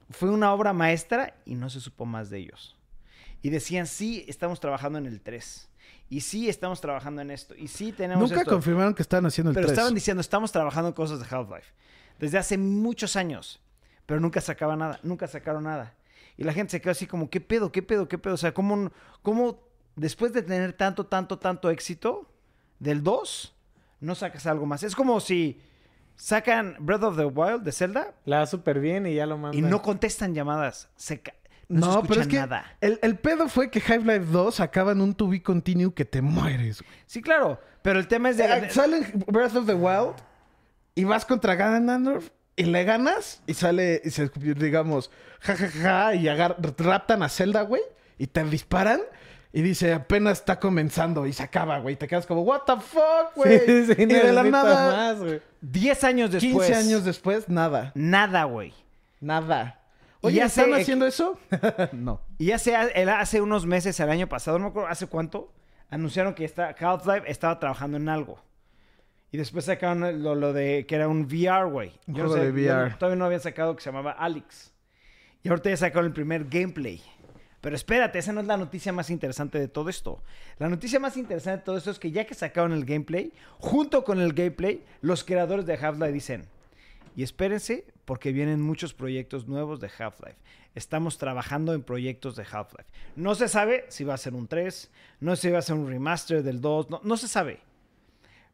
fue 0.10 0.30
una 0.30 0.52
obra 0.54 0.74
maestra 0.74 1.36
y 1.46 1.56
no 1.56 1.70
se 1.70 1.80
supo 1.80 2.06
más 2.06 2.30
de 2.30 2.40
ellos. 2.40 2.76
Y 3.42 3.52
decían, 3.52 3.88
sí, 3.88 4.26
estamos 4.28 4.60
trabajando 4.60 4.98
en 4.98 5.06
el 5.06 5.22
3. 5.22 5.70
Y 6.10 6.22
sí, 6.22 6.50
estamos 6.50 6.82
trabajando 6.82 7.22
en 7.22 7.32
esto. 7.32 7.56
Y 7.56 7.68
sí, 7.68 7.92
tenemos 7.94 8.28
Nunca 8.30 8.42
esto. 8.42 8.52
confirmaron 8.52 8.94
que 8.96 9.04
estaban 9.04 9.26
haciendo 9.28 9.52
el 9.52 9.54
Pero 9.56 9.68
3. 9.68 9.78
estaban 9.78 9.94
diciendo, 9.94 10.20
estamos 10.22 10.52
trabajando 10.52 10.88
en 10.90 10.94
cosas 10.94 11.20
de 11.20 11.26
Half-Life. 11.34 11.68
Desde 12.18 12.38
hace 12.40 12.58
muchos 12.58 13.16
años. 13.16 13.62
Pero 14.10 14.20
nunca 14.20 14.42
sacaban 14.42 14.80
nada, 14.80 15.00
nunca 15.04 15.28
sacaron 15.28 15.66
nada. 15.66 15.94
Y 16.36 16.44
la 16.44 16.52
gente 16.52 16.72
se 16.72 16.82
quedó 16.82 16.90
así 16.94 17.06
como, 17.06 17.30
¿qué 17.30 17.40
pedo, 17.40 17.72
qué 17.72 17.84
pedo, 17.84 18.08
qué 18.08 18.18
pedo? 18.18 18.34
O 18.34 18.38
sea, 18.38 18.56
¿cómo, 18.56 18.92
cómo 19.22 19.60
después 19.96 20.34
de 20.34 20.42
tener 20.42 20.74
tanto, 20.74 21.06
tanto, 21.06 21.38
tanto 21.38 21.70
éxito 21.70 22.28
del 22.80 23.04
2, 23.04 23.56
no 24.00 24.16
sacas 24.16 24.48
algo 24.48 24.66
más? 24.66 24.82
Es 24.82 24.96
como 24.96 25.20
si 25.20 25.62
sacan 26.16 26.76
Breath 26.80 27.04
of 27.04 27.18
the 27.18 27.26
Wild 27.26 27.62
de 27.62 27.72
Zelda 27.72 28.16
La 28.26 28.40
da 28.40 28.46
súper 28.48 28.80
bien 28.80 29.06
y 29.06 29.14
ya 29.14 29.28
lo 29.28 29.38
mandan. 29.38 29.60
y 29.60 29.62
no 29.62 29.84
contestan 29.84 30.34
llamadas. 30.34 30.90
Se 30.96 31.22
ca- 31.22 31.36
no, 31.68 31.86
No, 31.86 32.02
se 32.02 32.08
pero 32.08 32.22
es 32.22 32.28
que 32.28 32.38
nada. 32.38 32.66
el, 32.82 32.98
el 33.04 33.16
pedo 33.20 33.48
fue 33.48 33.70
que 33.70 33.80
Half-Life 33.80 34.26
2 34.32 34.60
acaban 34.60 35.02
un 35.02 35.14
to 35.14 35.28
be 35.28 35.44
continue 35.44 35.94
que 35.94 36.04
te 36.06 36.24
mueres, 36.24 36.82
güey. 36.82 36.92
Sí, 37.06 37.22
claro. 37.22 37.60
Pero 37.84 38.00
el 38.00 38.08
tema 38.08 38.32
es 38.32 38.38
de... 38.38 38.46
Eh, 38.46 38.70
Sale 38.72 38.98
en 38.98 39.24
Breath 39.28 39.56
of 39.56 39.68
the 39.68 39.76
Wild 39.76 40.16
y 40.96 41.04
vas 41.04 41.26
contra 41.26 41.54
Ganondorf 41.54 42.30
y 42.60 42.64
le 42.66 42.84
ganas 42.84 43.42
y 43.48 43.54
sale, 43.54 44.02
y 44.04 44.10
se, 44.10 44.30
digamos, 44.36 45.10
jajaja, 45.40 46.16
y 46.16 46.28
agar- 46.28 46.58
raptan 46.78 47.24
a 47.24 47.30
Zelda, 47.30 47.62
güey, 47.62 47.82
y 48.18 48.28
te 48.28 48.44
disparan 48.44 49.00
y 49.54 49.62
dice, 49.62 49.94
apenas 49.94 50.40
está 50.40 50.60
comenzando 50.60 51.26
y 51.26 51.34
se 51.34 51.42
acaba, 51.42 51.80
güey. 51.80 51.96
Te 51.96 52.08
quedas 52.08 52.26
como, 52.28 52.42
what 52.42 52.64
the 52.68 52.74
fuck, 52.76 53.34
güey. 53.36 53.60
Sí, 53.60 53.86
sí, 53.88 53.94
y 53.98 54.06
de 54.06 54.34
la 54.34 54.44
nada, 54.44 54.92
más, 54.92 55.20
güey. 55.20 55.42
10 55.62 56.04
años 56.04 56.32
después. 56.32 56.68
15 56.68 56.76
años 56.76 57.06
después, 57.06 57.50
nada. 57.50 57.92
Nada, 57.96 58.44
güey. 58.44 58.74
Nada. 59.22 59.80
Oye, 60.22 60.36
ya 60.36 60.46
¿están 60.46 60.74
haciendo 60.74 61.08
eso? 61.08 61.40
no. 61.94 62.22
Y 62.38 62.52
hace, 62.52 62.76
él 62.94 63.08
hace 63.10 63.42
unos 63.42 63.66
meses, 63.66 64.00
el 64.02 64.10
año 64.10 64.28
pasado, 64.28 64.60
no 64.60 64.66
me 64.66 64.70
acuerdo 64.72 64.90
hace 64.90 65.08
cuánto, 65.08 65.54
anunciaron 65.90 66.34
que 66.34 66.46
Half-Life 66.78 67.24
estaba 67.32 67.58
trabajando 67.58 67.96
en 67.98 68.10
algo. 68.10 68.38
Y 69.32 69.38
después 69.38 69.66
sacaron 69.66 70.24
lo, 70.24 70.36
lo 70.36 70.54
de 70.54 70.86
que 70.88 70.96
era 70.96 71.08
un 71.08 71.26
VR, 71.26 71.70
güey. 71.70 71.92
Yo 72.08 72.24
no 72.24 72.34
de 72.34 72.48
yo 72.48 72.54
VR. 72.54 72.96
todavía 72.96 73.18
no 73.18 73.26
habían 73.26 73.42
sacado 73.42 73.76
que 73.76 73.84
se 73.84 73.90
llamaba 73.90 74.12
Alex. 74.12 74.74
Y 75.44 75.50
ahorita 75.50 75.70
ya 75.70 75.78
sacaron 75.78 76.08
el 76.08 76.14
primer 76.14 76.46
gameplay. 76.46 77.02
Pero 77.62 77.76
espérate, 77.76 78.20
esa 78.20 78.32
no 78.32 78.42
es 78.42 78.48
la 78.48 78.58
noticia 78.58 78.94
más 78.94 79.10
interesante 79.10 79.60
de 79.60 79.68
todo 79.68 79.90
esto. 79.90 80.24
La 80.58 80.70
noticia 80.70 81.00
más 81.00 81.18
interesante 81.18 81.60
de 81.60 81.66
todo 81.66 81.78
esto 81.78 81.92
es 81.92 82.00
que 82.00 82.12
ya 82.12 82.26
que 82.26 82.34
sacaron 82.34 82.72
el 82.72 82.86
gameplay, 82.86 83.34
junto 83.60 84.04
con 84.04 84.20
el 84.20 84.34
gameplay, 84.34 84.84
los 85.02 85.24
creadores 85.24 85.66
de 85.66 85.74
Half-Life 85.74 86.14
dicen, 86.14 86.46
y 87.16 87.24
espérense 87.24 87.86
porque 88.06 88.32
vienen 88.32 88.62
muchos 88.62 88.94
proyectos 88.94 89.48
nuevos 89.48 89.82
de 89.82 89.90
Half-Life. 89.98 90.38
Estamos 90.74 91.18
trabajando 91.18 91.74
en 91.74 91.84
proyectos 91.84 92.36
de 92.38 92.46
Half-Life. 92.50 92.90
No 93.18 93.36
se 93.36 93.50
sabe 93.50 93.86
si 93.90 94.06
va 94.06 94.14
a 94.14 94.18
ser 94.18 94.36
un 94.36 94.48
3, 94.48 94.90
no 95.20 95.36
sé 95.36 95.42
si 95.42 95.52
va 95.52 95.60
a 95.60 95.64
ser 95.64 95.76
un 95.76 95.90
remaster 95.90 96.44
del 96.44 96.62
2, 96.62 96.90
no, 96.90 97.02
no 97.04 97.18
se 97.18 97.28
sabe. 97.28 97.60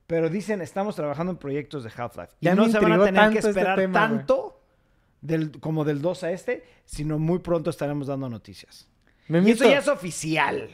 Pero 0.08 0.30
dicen, 0.30 0.62
estamos 0.62 0.95
trabajando 0.95 1.32
en 1.32 1.38
proyectos 1.38 1.84
de 1.84 1.91
Half-Life. 1.95 2.34
Y 2.39 2.45
Ya 2.45 2.56
no 2.56 2.68
se 2.70 2.80
van 2.80 2.93
a 2.93 3.03
tener 3.03 3.32
que 3.32 3.38
este 3.39 3.49
esperar 3.49 3.78
tema, 3.78 3.99
tanto 3.99 4.62
del, 5.22 5.60
como 5.60 5.84
del 5.84 6.01
2 6.01 6.24
a 6.24 6.32
este, 6.32 6.64
sino 6.86 7.18
muy 7.18 7.39
pronto 7.39 7.70
estaremos 7.70 8.08
dando 8.08 8.30
noticias. 8.30 8.88
Y 9.28 9.34
Memito, 9.34 9.64
eso 9.64 9.70
ya 9.70 9.80
es 9.80 9.88
oficial. 9.88 10.70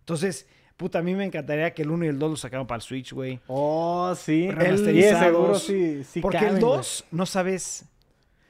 Entonces, 0.00 0.46
puta, 0.76 0.98
a 0.98 1.02
mí 1.02 1.14
me 1.14 1.24
encantaría 1.24 1.72
que 1.72 1.82
el 1.82 1.90
1 1.90 2.06
y 2.06 2.08
el 2.08 2.18
2 2.18 2.30
lo 2.30 2.36
sacaran 2.36 2.66
para 2.66 2.76
el 2.76 2.82
Switch, 2.82 3.12
güey. 3.12 3.40
Oh, 3.46 4.12
sí. 4.16 4.46
El 4.46 4.56
Remasterizados. 4.56 5.20
seguro 5.24 5.54
sí, 5.54 6.02
sí 6.04 6.20
Porque 6.20 6.38
caben, 6.38 6.54
el 6.56 6.60
güey. 6.60 6.76
2 6.78 7.04
no 7.12 7.26
sabes 7.26 7.84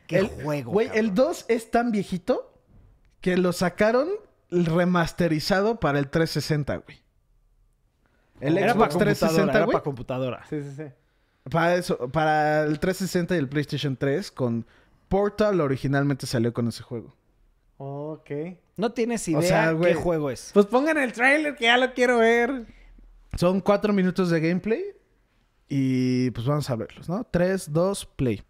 qué 0.07 0.18
el 0.18 0.28
juego. 0.28 0.72
Güey, 0.72 0.88
el 0.94 1.14
2 1.14 1.44
es 1.48 1.70
tan 1.70 1.92
viejito 1.92 2.55
que 3.20 3.36
lo 3.36 3.53
sacaron 3.53 4.09
remasterizado 4.51 5.78
para 5.78 5.98
el 5.98 6.09
360, 6.09 6.76
güey. 6.78 6.99
El 8.41 8.59
era 8.59 8.72
Xbox 8.74 8.95
para 8.97 9.05
computadora, 9.05 9.05
360, 9.05 9.59
era 9.59 9.66
para 9.66 9.82
computadora. 9.82 10.45
Sí, 10.49 10.62
sí, 10.62 10.70
sí. 10.76 10.84
Para 11.51 11.74
eso, 11.76 12.09
para 12.11 12.62
el 12.64 12.78
360 12.78 13.34
y 13.34 13.38
el 13.38 13.49
PlayStation 13.49 13.97
3 13.97 14.30
con 14.30 14.66
Portal 15.09 15.61
originalmente 15.61 16.26
salió 16.26 16.53
con 16.53 16.68
ese 16.68 16.82
juego. 16.82 17.16
Ok. 17.78 18.30
No 18.76 18.93
tienes 18.93 19.26
idea 19.28 19.38
O 19.38 19.43
sea, 19.43 19.76
qué 19.80 19.95
juego 19.95 20.30
es. 20.30 20.51
Pues 20.53 20.66
pongan 20.66 20.99
el 20.99 21.12
trailer 21.12 21.57
que 21.57 21.64
ya 21.64 21.76
lo 21.78 21.93
quiero 21.95 22.18
ver. 22.18 22.66
Son 23.36 23.61
cuatro 23.61 23.93
minutos 23.93 24.30
de 24.30 24.41
gameplay 24.41 24.82
y 25.68 26.30
pues 26.32 26.47
vamos 26.47 26.68
a 26.68 26.76
verlos, 26.76 27.09
¿no? 27.09 27.24
3, 27.30 27.72
2, 27.72 28.07
play. 28.16 28.43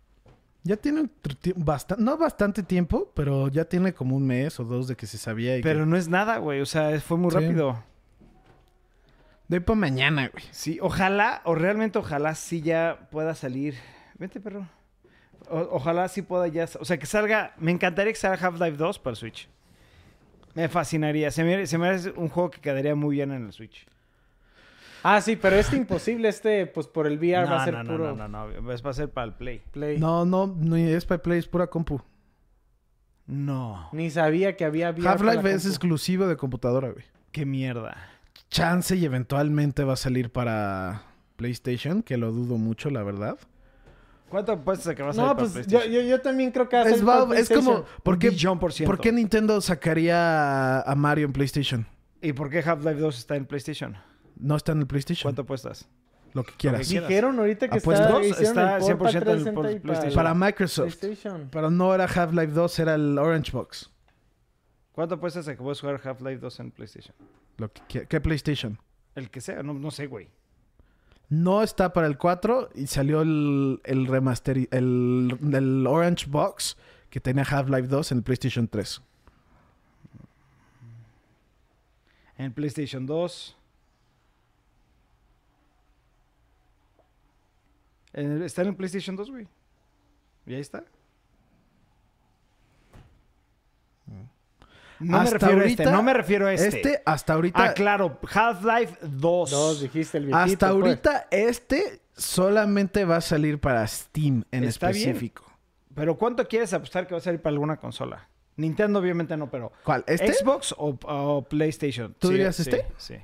Ya 0.63 0.77
tiene 0.77 1.09
bastante, 1.57 2.03
no 2.03 2.19
bastante 2.19 2.63
tiempo, 2.63 3.11
pero 3.15 3.49
ya 3.49 3.65
tiene 3.65 3.95
como 3.95 4.17
un 4.17 4.27
mes 4.27 4.59
o 4.61 4.65
dos 4.65 4.89
de 4.89 4.97
que 4.97 5.07
se 5.07 5.17
sabía. 5.17 5.57
Y 5.57 5.63
Pero 5.63 5.81
que... 5.81 5.87
no 5.87 5.97
es 5.97 6.09
nada, 6.09 6.37
güey. 6.39 6.61
O 6.61 6.67
sea, 6.67 6.99
fue 7.01 7.17
muy 7.17 7.31
Sí. 7.31 7.39
rápido. 7.39 7.83
De 9.51 9.57
ahí 9.57 9.61
para 9.61 9.79
mañana, 9.81 10.29
güey. 10.33 10.45
Sí, 10.53 10.79
ojalá, 10.81 11.43
o 11.45 11.57
realmente 11.57 11.99
ojalá 11.99 12.37
sí 12.37 12.61
ya 12.63 13.09
pueda 13.11 13.35
salir. 13.35 13.75
Vente, 14.17 14.39
perro. 14.41 14.65
O- 15.49 15.69
ojalá 15.73 16.07
sí 16.07 16.23
pueda 16.23 16.47
ya. 16.47 16.69
O 16.79 16.85
sea, 16.85 16.99
que 16.99 17.07
salga. 17.07 17.53
Me 17.59 17.73
encantaría 17.73 18.13
que 18.13 18.19
salga 18.19 18.47
Half-Life 18.47 18.77
2 18.77 18.99
para 19.01 19.11
el 19.11 19.17
Switch. 19.17 19.49
Me 20.55 20.69
fascinaría. 20.69 21.33
Se 21.33 21.43
me, 21.43 21.67
se 21.67 21.79
me 21.79 21.89
hace 21.89 22.11
un 22.13 22.29
juego 22.29 22.51
que 22.53 22.61
quedaría 22.61 22.95
muy 22.95 23.17
bien 23.17 23.33
en 23.33 23.47
el 23.47 23.53
Switch. 23.53 23.87
Ah, 25.03 25.21
sí, 25.21 25.35
pero 25.35 25.57
este 25.57 25.77
imposible, 25.77 26.29
este, 26.29 26.67
pues 26.67 26.87
por 26.87 27.09
el 27.09 27.19
VR 27.19 27.51
va 27.51 27.63
a 27.63 27.65
ser 27.65 27.75
no, 27.75 27.83
no, 27.83 27.91
puro 27.91 28.15
no, 28.15 28.29
no, 28.29 28.47
no. 28.63 28.73
Es- 28.73 28.87
Va 28.87 28.91
a 28.91 28.95
ser 28.95 29.11
para 29.11 29.27
el 29.27 29.33
Play. 29.35 29.63
play. 29.73 29.99
No, 29.99 30.25
no, 30.25 30.47
no 30.47 30.77
es 30.77 31.05
para 31.05 31.21
play, 31.23 31.41
es 31.41 31.49
pura 31.49 31.67
compu. 31.67 32.01
No. 33.27 33.89
Ni 33.93 34.11
sabía 34.11 34.57
que 34.57 34.65
había 34.65 34.91
VR. 34.91 35.09
Half-Life 35.09 35.53
es 35.53 35.67
exclusivo 35.67 36.29
de 36.29 36.37
computadora, 36.37 36.91
güey. 36.91 37.05
Qué 37.33 37.45
mierda. 37.47 37.97
Chance 38.51 38.97
y 38.97 39.05
eventualmente 39.05 39.85
va 39.85 39.93
a 39.93 39.97
salir 39.97 40.31
para 40.33 41.03
PlayStation, 41.37 42.03
que 42.03 42.17
lo 42.17 42.33
dudo 42.33 42.57
mucho, 42.59 42.91
la 42.91 43.03
verdad. 43.03 43.39
¿Cuánto 44.29 44.53
apuestas 44.53 44.89
a 44.89 44.95
que 44.95 45.03
va 45.03 45.11
a 45.11 45.13
salir 45.13 45.29
No, 45.29 45.37
para 45.37 45.49
pues 45.49 45.67
yo, 45.67 45.79
PlayStation? 45.79 45.93
yo, 46.05 46.09
yo 46.09 46.21
también 46.21 46.51
creo 46.53 46.69
que 46.69 46.77
va 46.77 46.83
a 46.83 46.89
Es, 46.89 46.97
ser 46.97 47.05
para 47.05 47.25
va- 47.25 47.37
es 47.39 47.49
como. 47.49 47.85
¿por 48.03 48.19
qué, 48.19 48.29
Un 48.29 48.35
billón 48.35 48.59
por 48.61 48.73
ciento. 48.73 48.91
¿por 48.95 49.01
qué 49.01 49.13
Nintendo 49.13 49.61
sacaría 49.61 50.81
a, 50.81 50.95
Mario 50.95 51.27
en 51.27 51.33
PlayStation? 51.33 51.87
¿Y 52.23 52.33
por 52.33 52.51
qué 52.51 52.59
Half-Life 52.59 53.01
2 53.01 53.19
está 53.19 53.37
en 53.37 53.47
PlayStation? 53.47 53.97
No 54.37 54.57
está 54.57 54.73
en 54.73 54.81
el 54.81 54.87
PlayStation. 54.87 55.29
¿Cuánto 55.29 55.43
apuestas? 55.43 55.89
Lo 56.33 56.45
que 56.45 56.53
quieras. 56.57 56.87
quieras. 56.87 57.09
Dijeron 57.09 57.39
ahorita 57.41 57.69
que 57.69 57.79
Apuestas. 57.79 58.25
está, 58.25 58.77
está 58.79 58.87
el 58.93 58.97
port 58.99 59.11
100% 59.11 59.15
en 59.15 59.17
el 59.17 59.23
360 59.25 59.51
y 59.51 59.75
por- 59.75 59.83
PlayStation. 59.83 60.15
Para 60.15 60.35
Microsoft. 60.35 60.97
PlayStation. 60.99 61.49
Pero 61.51 61.71
no 61.71 61.93
era 61.95 62.05
Half-Life 62.05 62.53
2, 62.53 62.79
era 62.79 62.95
el 62.95 63.19
Orange 63.19 63.51
Box. 63.53 63.91
¿Cuánto 64.93 65.17
apuestas 65.17 65.49
a 65.49 65.57
que 65.57 65.63
puedes 65.63 65.81
jugar 65.81 66.01
Half-Life 66.05 66.39
2 66.39 66.61
en 66.61 66.71
PlayStation? 66.71 67.15
Lo 67.61 67.71
que 67.73 68.07
¿Qué 68.07 68.21
PlayStation? 68.21 68.79
El 69.15 69.31
que 69.31 69.41
sea, 69.41 69.63
no, 69.63 69.75
no 69.75 69.91
sé, 69.91 70.07
güey. 70.07 70.29
No 71.29 71.63
está 71.63 71.93
para 71.93 72.07
el 72.09 72.19
4 72.19 72.71
y 72.75 72.87
salió 72.89 73.23
el, 73.23 73.81
el 73.85 74.07
remaster, 74.07 74.67
el, 74.73 75.39
el 75.53 75.87
Orange 75.87 76.27
Box 76.29 76.77
que 77.09 77.21
tenía 77.21 77.45
Half-Life 77.45 77.87
2 77.89 78.13
en 78.13 78.19
el 78.19 78.25
PlayStation 78.25 78.67
3. 78.67 79.03
En 82.39 82.47
el 82.47 82.53
PlayStation 82.53 83.07
2. 83.07 83.57
En 88.13 88.31
el- 88.33 88.43
está 88.43 88.63
en 88.63 88.69
el 88.69 88.77
PlayStation 88.77 89.15
2, 89.17 89.31
güey. 89.31 89.47
Y 90.47 90.55
ahí 90.55 90.61
está. 90.61 90.85
No 95.01 95.19
me 95.19 95.25
Hasta 95.25 95.39
refiero 95.39 95.63
a 95.63 95.65
este, 95.67 95.83
ahorita, 95.83 95.97
no 95.97 96.03
me 96.03 96.13
refiero 96.15 96.47
a 96.47 96.53
este. 96.53 96.67
Este, 96.69 97.03
hasta 97.07 97.33
ahorita, 97.33 97.63
Ah, 97.65 97.73
claro, 97.75 98.19
Half-Life 98.33 98.99
2. 99.03 99.51
Dos, 99.51 99.81
dijiste 99.81 100.19
el 100.19 100.27
viejito. 100.27 100.45
hasta 100.45 100.71
pues. 100.71 100.85
ahorita 100.85 101.27
este 101.31 102.01
solamente 102.15 103.05
va 103.07 103.17
a 103.17 103.21
salir 103.23 103.59
para 103.59 103.87
Steam 103.87 104.45
en 104.51 104.65
Está 104.65 104.91
bien. 104.91 105.09
específico. 105.09 105.45
Pero 105.95 106.17
¿cuánto 106.19 106.47
quieres 106.47 106.73
apostar 106.75 107.07
que 107.07 107.15
va 107.15 107.19
a 107.19 107.23
salir 107.23 107.41
para 107.41 107.53
alguna 107.53 107.77
consola? 107.79 108.29
Nintendo 108.57 108.99
obviamente 108.99 109.37
no, 109.39 109.51
pero 109.51 109.73
¿Cuál? 109.85 110.05
¿Este? 110.07 110.35
Xbox 110.35 110.75
o, 110.77 110.99
o 111.03 111.43
PlayStation. 111.49 112.15
¿Tú 112.19 112.29
Sí, 112.29 112.35
dirías 112.35 112.57
sí, 112.57 112.63
este? 112.63 112.87
Sí. 112.99 113.17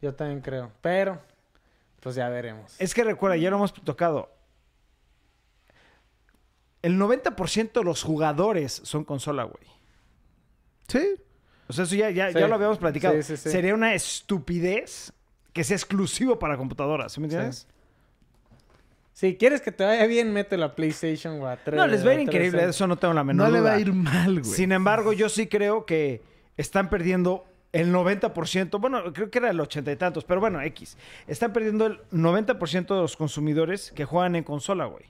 Yo 0.00 0.14
también 0.14 0.40
creo. 0.40 0.72
Pero, 0.80 1.20
pues 2.00 2.14
ya 2.14 2.28
veremos. 2.30 2.74
Es 2.78 2.94
que 2.94 3.04
recuerda, 3.04 3.36
ya 3.36 3.50
lo 3.50 3.56
hemos 3.56 3.74
tocado. 3.74 4.30
El 6.80 6.98
90% 6.98 7.72
de 7.72 7.84
los 7.84 8.02
jugadores 8.02 8.80
son 8.84 9.04
consola, 9.04 9.44
güey. 9.44 9.64
Sí. 10.92 11.14
O 11.68 11.72
sea, 11.72 11.84
eso 11.84 11.94
ya, 11.94 12.10
ya, 12.10 12.30
Sí. 12.32 12.38
ya 12.38 12.48
lo 12.48 12.54
habíamos 12.54 12.78
platicado. 12.78 13.14
Sí, 13.16 13.22
sí, 13.22 13.36
sí. 13.36 13.50
Sería 13.50 13.74
una 13.74 13.94
estupidez 13.94 15.12
que 15.52 15.64
sea 15.64 15.76
exclusivo 15.76 16.38
para 16.38 16.56
computadoras. 16.56 17.12
¿Sí 17.12 17.20
me 17.20 17.26
entiendes? 17.26 17.66
Si 19.12 19.36
quieres 19.36 19.60
que 19.60 19.70
te 19.72 19.84
vaya 19.84 20.06
bien, 20.06 20.32
mételo 20.32 20.64
a 20.64 20.74
PlayStation 20.74 21.40
o 21.40 21.46
a 21.46 21.56
3. 21.56 21.76
No, 21.76 21.86
les 21.86 22.04
va 22.06 22.10
a 22.10 22.14
ir 22.14 22.20
increíble. 22.20 22.64
Eso 22.64 22.86
no 22.86 22.96
tengo 22.96 23.12
la 23.14 23.22
menor 23.24 23.48
No 23.48 23.52
le 23.52 23.60
va 23.60 23.70
duda. 23.70 23.76
a 23.76 23.80
ir 23.80 23.92
mal, 23.92 24.40
güey. 24.40 24.52
Sin 24.52 24.72
embargo, 24.72 25.12
yo 25.12 25.28
sí 25.28 25.46
creo 25.48 25.84
que 25.84 26.22
están 26.56 26.88
perdiendo 26.88 27.44
el 27.72 27.92
90%. 27.92 28.80
Bueno, 28.80 29.12
creo 29.12 29.30
que 29.30 29.38
era 29.38 29.50
el 29.50 29.60
80 29.60 29.92
y 29.92 29.96
tantos, 29.96 30.24
pero 30.24 30.40
bueno, 30.40 30.60
X. 30.62 30.96
Están 31.26 31.52
perdiendo 31.52 31.86
el 31.86 32.00
90% 32.10 32.94
de 32.94 33.00
los 33.02 33.16
consumidores 33.16 33.92
que 33.92 34.04
juegan 34.06 34.34
en 34.36 34.44
consola, 34.44 34.86
güey. 34.86 35.04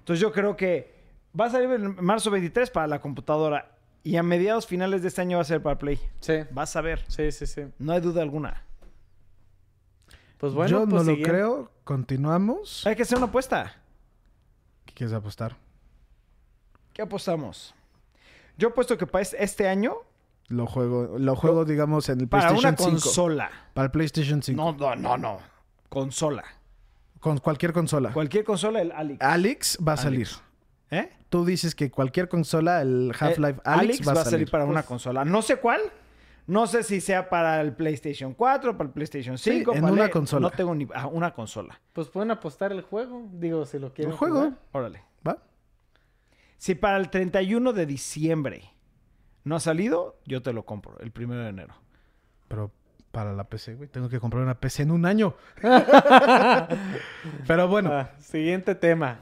Entonces 0.00 0.20
yo 0.20 0.32
creo 0.32 0.56
que 0.56 0.92
va 1.38 1.46
a 1.46 1.50
salir 1.50 1.70
en 1.70 1.96
marzo 2.04 2.30
23 2.30 2.70
para 2.70 2.86
la 2.88 3.00
computadora 3.00 3.70
y 4.04 4.16
a 4.16 4.22
mediados 4.22 4.66
finales 4.66 5.02
de 5.02 5.08
este 5.08 5.20
año 5.22 5.38
va 5.38 5.42
a 5.42 5.46
ser 5.46 5.60
para 5.62 5.78
Play. 5.78 5.98
Sí, 6.20 6.34
Vas 6.52 6.76
a 6.76 6.80
ver. 6.82 7.04
sí, 7.08 7.32
sí, 7.32 7.46
sí. 7.46 7.62
No 7.78 7.92
hay 7.94 8.00
duda 8.00 8.22
alguna. 8.22 8.62
Pues 10.38 10.52
bueno, 10.52 10.70
Yo 10.70 10.78
pues 10.80 10.88
no 10.90 10.96
lo 10.98 11.04
siguiente. 11.04 11.30
creo. 11.30 11.70
Continuamos. 11.84 12.86
Hay 12.86 12.96
que 12.96 13.02
hacer 13.02 13.16
una 13.18 13.26
apuesta. 13.28 13.74
¿Qué 14.84 14.92
quieres 14.94 15.14
apostar? 15.14 15.56
¿Qué 16.92 17.02
apostamos? 17.02 17.74
Yo 18.56 18.68
apuesto 18.68 18.96
que 18.96 19.06
para 19.06 19.22
es- 19.22 19.34
este 19.38 19.68
año, 19.68 19.94
Lo 20.48 20.66
juego, 20.66 21.18
lo 21.18 21.34
juego 21.36 21.64
digamos, 21.64 22.08
en 22.08 22.20
el 22.20 22.28
para 22.28 22.48
PlayStation 22.48 22.72
una 22.74 22.78
5. 22.78 22.90
consola. 22.90 23.50
Para 23.72 23.86
el 23.86 23.90
PlayStation 23.90 24.42
5. 24.42 24.56
No, 24.62 24.72
no, 24.72 24.94
no, 24.94 25.16
no. 25.16 25.38
Consola. 25.88 26.44
Con 27.20 27.38
cualquier 27.38 27.72
consola. 27.72 28.12
Cualquier 28.12 28.44
consola, 28.44 28.82
el 28.82 28.92
Alex. 28.92 29.20
Alex 29.22 29.78
va 29.86 29.94
a 29.94 29.96
salir. 29.96 30.28
¿Eh? 30.90 31.10
Tú 31.28 31.44
dices 31.44 31.74
que 31.74 31.90
cualquier 31.90 32.28
consola, 32.28 32.80
el 32.82 33.12
Half-Life 33.18 33.58
Eh, 33.58 33.62
Alex, 33.64 34.06
va 34.08 34.12
a 34.12 34.24
salir. 34.24 34.50
para 34.50 34.64
una 34.64 34.82
consola. 34.84 35.24
No 35.24 35.42
sé 35.42 35.56
cuál. 35.56 35.80
No 36.46 36.66
sé 36.66 36.82
si 36.82 37.00
sea 37.00 37.30
para 37.30 37.60
el 37.62 37.72
PlayStation 37.72 38.34
4, 38.34 38.76
para 38.76 38.88
el 38.88 38.92
PlayStation 38.92 39.38
5. 39.38 39.74
en 39.74 39.80
para 39.80 39.92
una 39.92 40.04
el- 40.04 40.10
consola. 40.10 40.42
No 40.42 40.50
tengo 40.50 40.74
ni... 40.74 40.86
ah, 40.94 41.06
una 41.06 41.32
consola. 41.32 41.80
Pues 41.94 42.08
pueden 42.08 42.30
apostar 42.30 42.70
el 42.70 42.82
juego. 42.82 43.26
Digo, 43.32 43.64
si 43.64 43.78
lo 43.78 43.94
quieren. 43.94 44.12
El 44.12 44.18
juego. 44.18 44.36
jugar. 44.36 44.52
Órale. 44.72 45.02
¿Va? 45.26 45.38
Si 46.58 46.74
para 46.74 46.98
el 46.98 47.08
31 47.08 47.72
de 47.72 47.86
diciembre 47.86 48.70
no 49.42 49.56
ha 49.56 49.60
salido, 49.60 50.20
yo 50.26 50.42
te 50.42 50.52
lo 50.52 50.64
compro. 50.66 50.98
El 51.00 51.10
primero 51.12 51.40
de 51.42 51.48
enero. 51.48 51.74
Pero 52.48 52.70
para 53.10 53.32
la 53.32 53.44
PC, 53.44 53.74
güey. 53.76 53.88
Tengo 53.88 54.08
que 54.10 54.20
comprar 54.20 54.42
una 54.42 54.60
PC 54.60 54.82
en 54.82 54.90
un 54.90 55.06
año. 55.06 55.34
Pero 57.46 57.68
bueno. 57.68 57.90
Ah, 57.92 58.10
siguiente 58.18 58.74
tema. 58.74 59.20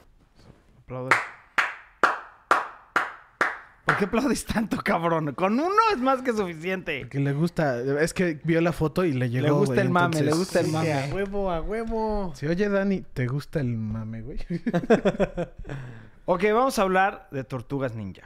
¿Por 3.84 3.96
qué 3.96 4.04
aplaudís 4.04 4.44
tanto, 4.44 4.76
cabrón? 4.78 5.34
Con 5.34 5.54
uno 5.54 5.74
es 5.92 5.98
más 5.98 6.22
que 6.22 6.32
suficiente. 6.32 7.08
Que 7.08 7.18
le 7.18 7.32
gusta. 7.32 7.80
Es 8.00 8.14
que 8.14 8.38
vio 8.44 8.60
la 8.60 8.72
foto 8.72 9.04
y 9.04 9.12
le 9.12 9.28
llegó. 9.28 9.46
Le 9.46 9.50
gusta 9.52 9.74
güey, 9.74 9.86
el 9.86 9.90
mame, 9.92 10.22
le 10.22 10.32
gusta 10.32 10.60
el 10.60 10.66
Sí, 10.66 10.72
mame. 10.72 10.92
a 10.92 11.06
huevo, 11.12 11.50
a 11.50 11.60
huevo. 11.60 12.32
Sí, 12.36 12.46
oye, 12.46 12.68
Dani, 12.68 13.00
¿te 13.12 13.26
gusta 13.26 13.60
el 13.60 13.76
mame, 13.76 14.22
güey? 14.22 14.38
Ok, 16.24 16.44
vamos 16.52 16.78
a 16.78 16.82
hablar 16.82 17.26
de 17.32 17.42
Tortugas 17.42 17.96
Ninja. 17.96 18.22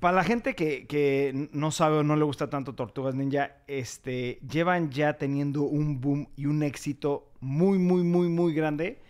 Para 0.00 0.16
la 0.16 0.22
gente 0.22 0.54
que, 0.54 0.86
que 0.86 1.48
no 1.52 1.70
sabe 1.70 1.96
o 1.96 2.02
no 2.02 2.14
le 2.14 2.24
gusta 2.24 2.50
tanto 2.50 2.74
Tortugas 2.74 3.14
Ninja, 3.14 3.56
este, 3.66 4.38
llevan 4.48 4.90
ya 4.90 5.14
teniendo 5.16 5.62
un 5.62 5.98
boom 6.00 6.28
y 6.36 6.44
un 6.44 6.62
éxito 6.62 7.32
muy, 7.40 7.78
muy, 7.78 8.02
muy, 8.02 8.28
muy 8.28 8.52
grande 8.52 9.00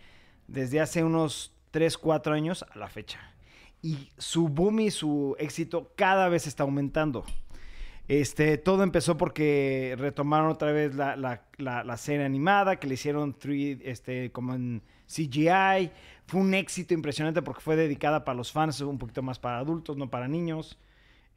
desde 0.47 0.79
hace 0.79 1.03
unos 1.03 1.53
3, 1.71 1.97
4 1.97 2.33
años 2.33 2.65
a 2.73 2.77
la 2.79 2.87
fecha. 2.87 3.19
Y 3.81 4.09
su 4.17 4.49
boom 4.49 4.81
y 4.81 4.91
su 4.91 5.35
éxito 5.39 5.93
cada 5.95 6.27
vez 6.29 6.47
está 6.47 6.63
aumentando. 6.63 7.23
Este, 8.07 8.57
todo 8.57 8.83
empezó 8.83 9.17
porque 9.17 9.95
retomaron 9.97 10.49
otra 10.49 10.71
vez 10.71 10.95
la, 10.95 11.15
la- 11.15 11.43
la- 11.57 11.97
serie 11.97 12.25
animada, 12.25 12.77
que 12.77 12.87
le 12.87 12.95
hicieron 12.95 13.37
3, 13.37 13.79
este, 13.83 14.31
como 14.31 14.55
en 14.55 14.81
CGI. 15.07 15.91
Fue 16.25 16.41
un 16.41 16.53
éxito 16.55 16.93
impresionante 16.93 17.41
porque 17.41 17.61
fue 17.61 17.75
dedicada 17.75 18.25
para 18.25 18.35
los 18.35 18.51
fans, 18.51 18.81
un 18.81 18.97
poquito 18.97 19.21
más 19.21 19.37
para 19.39 19.59
adultos, 19.59 19.95
no 19.95 20.09
para 20.09 20.27
niños. 20.27 20.77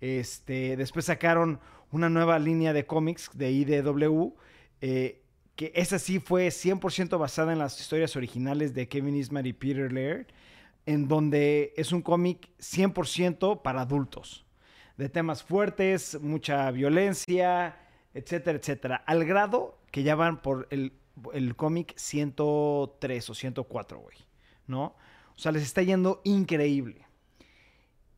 Este, 0.00 0.76
después 0.76 1.04
sacaron 1.04 1.60
una 1.90 2.08
nueva 2.08 2.38
línea 2.38 2.72
de 2.72 2.86
cómics 2.86 3.30
de 3.34 3.52
IDW, 3.52 4.34
eh, 4.80 5.20
que 5.56 5.72
esa 5.74 5.98
sí 5.98 6.18
fue 6.18 6.48
100% 6.48 7.18
basada 7.18 7.52
en 7.52 7.58
las 7.58 7.78
historias 7.78 8.16
originales 8.16 8.72
de 8.74 8.88
Kevin 8.88 9.14
Eastman 9.16 9.44
y 9.46 9.52
Peter 9.52 9.92
Laird, 9.92 10.26
en 10.86 11.08
donde 11.08 11.72
es 11.76 11.92
un 11.92 12.02
cómic 12.02 12.50
100% 12.58 13.62
para 13.62 13.82
adultos 13.82 14.44
de 14.96 15.08
temas 15.08 15.42
fuertes, 15.42 16.18
mucha 16.20 16.70
violencia, 16.70 17.76
etcétera, 18.14 18.58
etcétera. 18.58 18.96
Al 19.06 19.24
grado 19.24 19.78
que 19.90 20.02
ya 20.02 20.14
van 20.14 20.42
por 20.42 20.68
el, 20.70 20.92
el 21.32 21.56
cómic 21.56 21.94
103 21.96 23.30
o 23.30 23.34
104, 23.34 23.98
güey. 23.98 24.16
¿No? 24.66 24.94
O 25.34 25.38
sea, 25.38 25.52
les 25.52 25.62
está 25.62 25.82
yendo 25.82 26.20
increíble. 26.24 27.01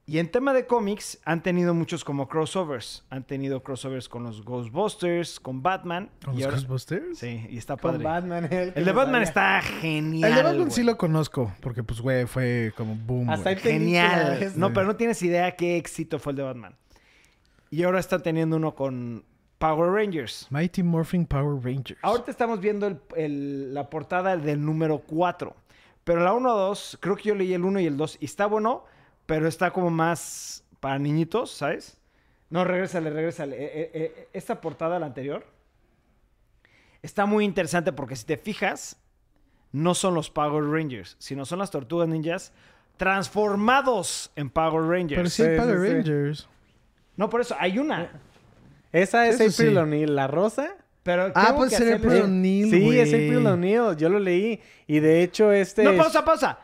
Y 0.06 0.18
en 0.18 0.30
tema 0.30 0.52
de 0.52 0.66
cómics, 0.66 1.18
han 1.24 1.42
tenido 1.42 1.72
muchos 1.72 2.04
como 2.04 2.28
crossovers. 2.28 3.04
Han 3.08 3.24
tenido 3.24 3.62
crossovers 3.62 4.06
con 4.08 4.22
los 4.24 4.44
Ghostbusters, 4.44 5.40
con 5.40 5.62
Batman. 5.62 6.10
¿Con 6.22 6.34
y 6.34 6.38
los 6.38 6.44
ahora- 6.44 6.56
Ghostbusters? 6.58 7.18
Sí, 7.18 7.46
y 7.48 7.56
está 7.56 7.78
Con 7.78 7.92
padre. 7.92 8.04
Batman. 8.04 8.44
El, 8.52 8.72
El 8.74 8.84
de 8.84 8.92
Batman 8.92 9.22
está 9.22 9.62
genial. 9.62 10.28
El 10.30 10.36
de 10.36 10.42
Batman 10.42 10.70
sí 10.70 10.82
lo 10.82 10.98
conozco, 10.98 11.54
porque 11.62 11.82
pues, 11.82 12.02
güey, 12.02 12.26
fue 12.26 12.74
como 12.76 12.94
boom. 12.96 13.30
Hasta 13.30 13.44
película 13.54 13.72
Genial. 13.72 14.52
No, 14.56 14.74
pero 14.74 14.86
no 14.86 14.96
tienes 14.96 15.22
idea 15.22 15.56
qué 15.56 15.78
éxito 15.78 16.18
fue 16.18 16.32
el 16.32 16.36
de 16.36 16.42
Batman. 16.42 16.76
Y 17.70 17.82
ahora 17.84 17.98
están 17.98 18.22
teniendo 18.22 18.56
uno 18.56 18.74
con 18.74 19.24
Power 19.58 19.90
Rangers. 19.90 20.46
Mighty 20.50 20.82
Morphin 20.82 21.24
Power 21.24 21.64
Rangers. 21.64 21.98
Ahorita 22.02 22.30
estamos 22.30 22.60
viendo 22.60 22.86
el- 22.88 23.00
el- 23.16 23.72
la 23.72 23.88
portada 23.88 24.36
del 24.36 24.62
número 24.62 24.98
4. 24.98 25.56
Pero 26.04 26.22
la 26.22 26.34
1 26.34 26.52
2, 26.54 26.98
creo 27.00 27.16
que 27.16 27.22
yo 27.30 27.34
leí 27.34 27.54
el 27.54 27.64
1 27.64 27.80
y 27.80 27.86
el 27.86 27.96
2. 27.96 28.18
Y 28.20 28.26
está 28.26 28.44
bueno, 28.44 28.84
pero 29.26 29.48
está 29.48 29.70
como 29.72 29.90
más 29.90 30.64
para 30.80 30.98
niñitos, 30.98 31.50
¿sabes? 31.50 31.96
No, 32.50 32.64
regrésale, 32.64 33.10
regrésale. 33.10 33.56
Eh, 33.56 33.70
eh, 33.74 33.90
eh, 33.94 34.28
esta 34.32 34.60
portada, 34.60 34.98
la 34.98 35.06
anterior, 35.06 35.44
está 37.02 37.26
muy 37.26 37.44
interesante 37.44 37.92
porque 37.92 38.16
si 38.16 38.24
te 38.26 38.36
fijas, 38.36 38.96
no 39.72 39.94
son 39.94 40.14
los 40.14 40.30
Power 40.30 40.64
Rangers, 40.64 41.16
sino 41.18 41.44
son 41.44 41.58
las 41.58 41.70
tortugas 41.70 42.08
ninjas 42.08 42.52
transformados 42.96 44.30
en 44.36 44.50
Power 44.50 44.84
Rangers. 44.88 45.18
Pero 45.18 45.30
sí, 45.30 45.42
hay 45.42 45.56
Power 45.58 45.78
sí, 45.80 45.86
sí. 45.86 45.92
Rangers. 45.94 46.48
No, 47.16 47.30
por 47.30 47.40
eso, 47.40 47.56
hay 47.58 47.78
una. 47.78 48.10
Esa 48.92 49.26
es 49.26 49.40
Eso 49.40 49.50
April 49.62 49.70
sí. 49.72 49.76
O'Neil, 49.76 50.14
la 50.14 50.26
rosa. 50.28 50.76
Pero 51.02 51.30
Ah, 51.34 51.52
pues 51.56 51.70
que 51.70 51.76
ser 51.76 51.94
April 51.94 52.22
O'Neil, 52.22 52.70
Sí, 52.70 52.98
es 52.98 53.08
April 53.10 53.46
O'Neil. 53.46 53.96
Yo 53.96 54.08
lo 54.08 54.18
leí. 54.18 54.60
Y 54.86 55.00
de 55.00 55.22
hecho, 55.22 55.52
este. 55.52 55.82
No, 55.84 55.90
es- 55.90 55.98
pausa, 55.98 56.24
pausa. 56.24 56.58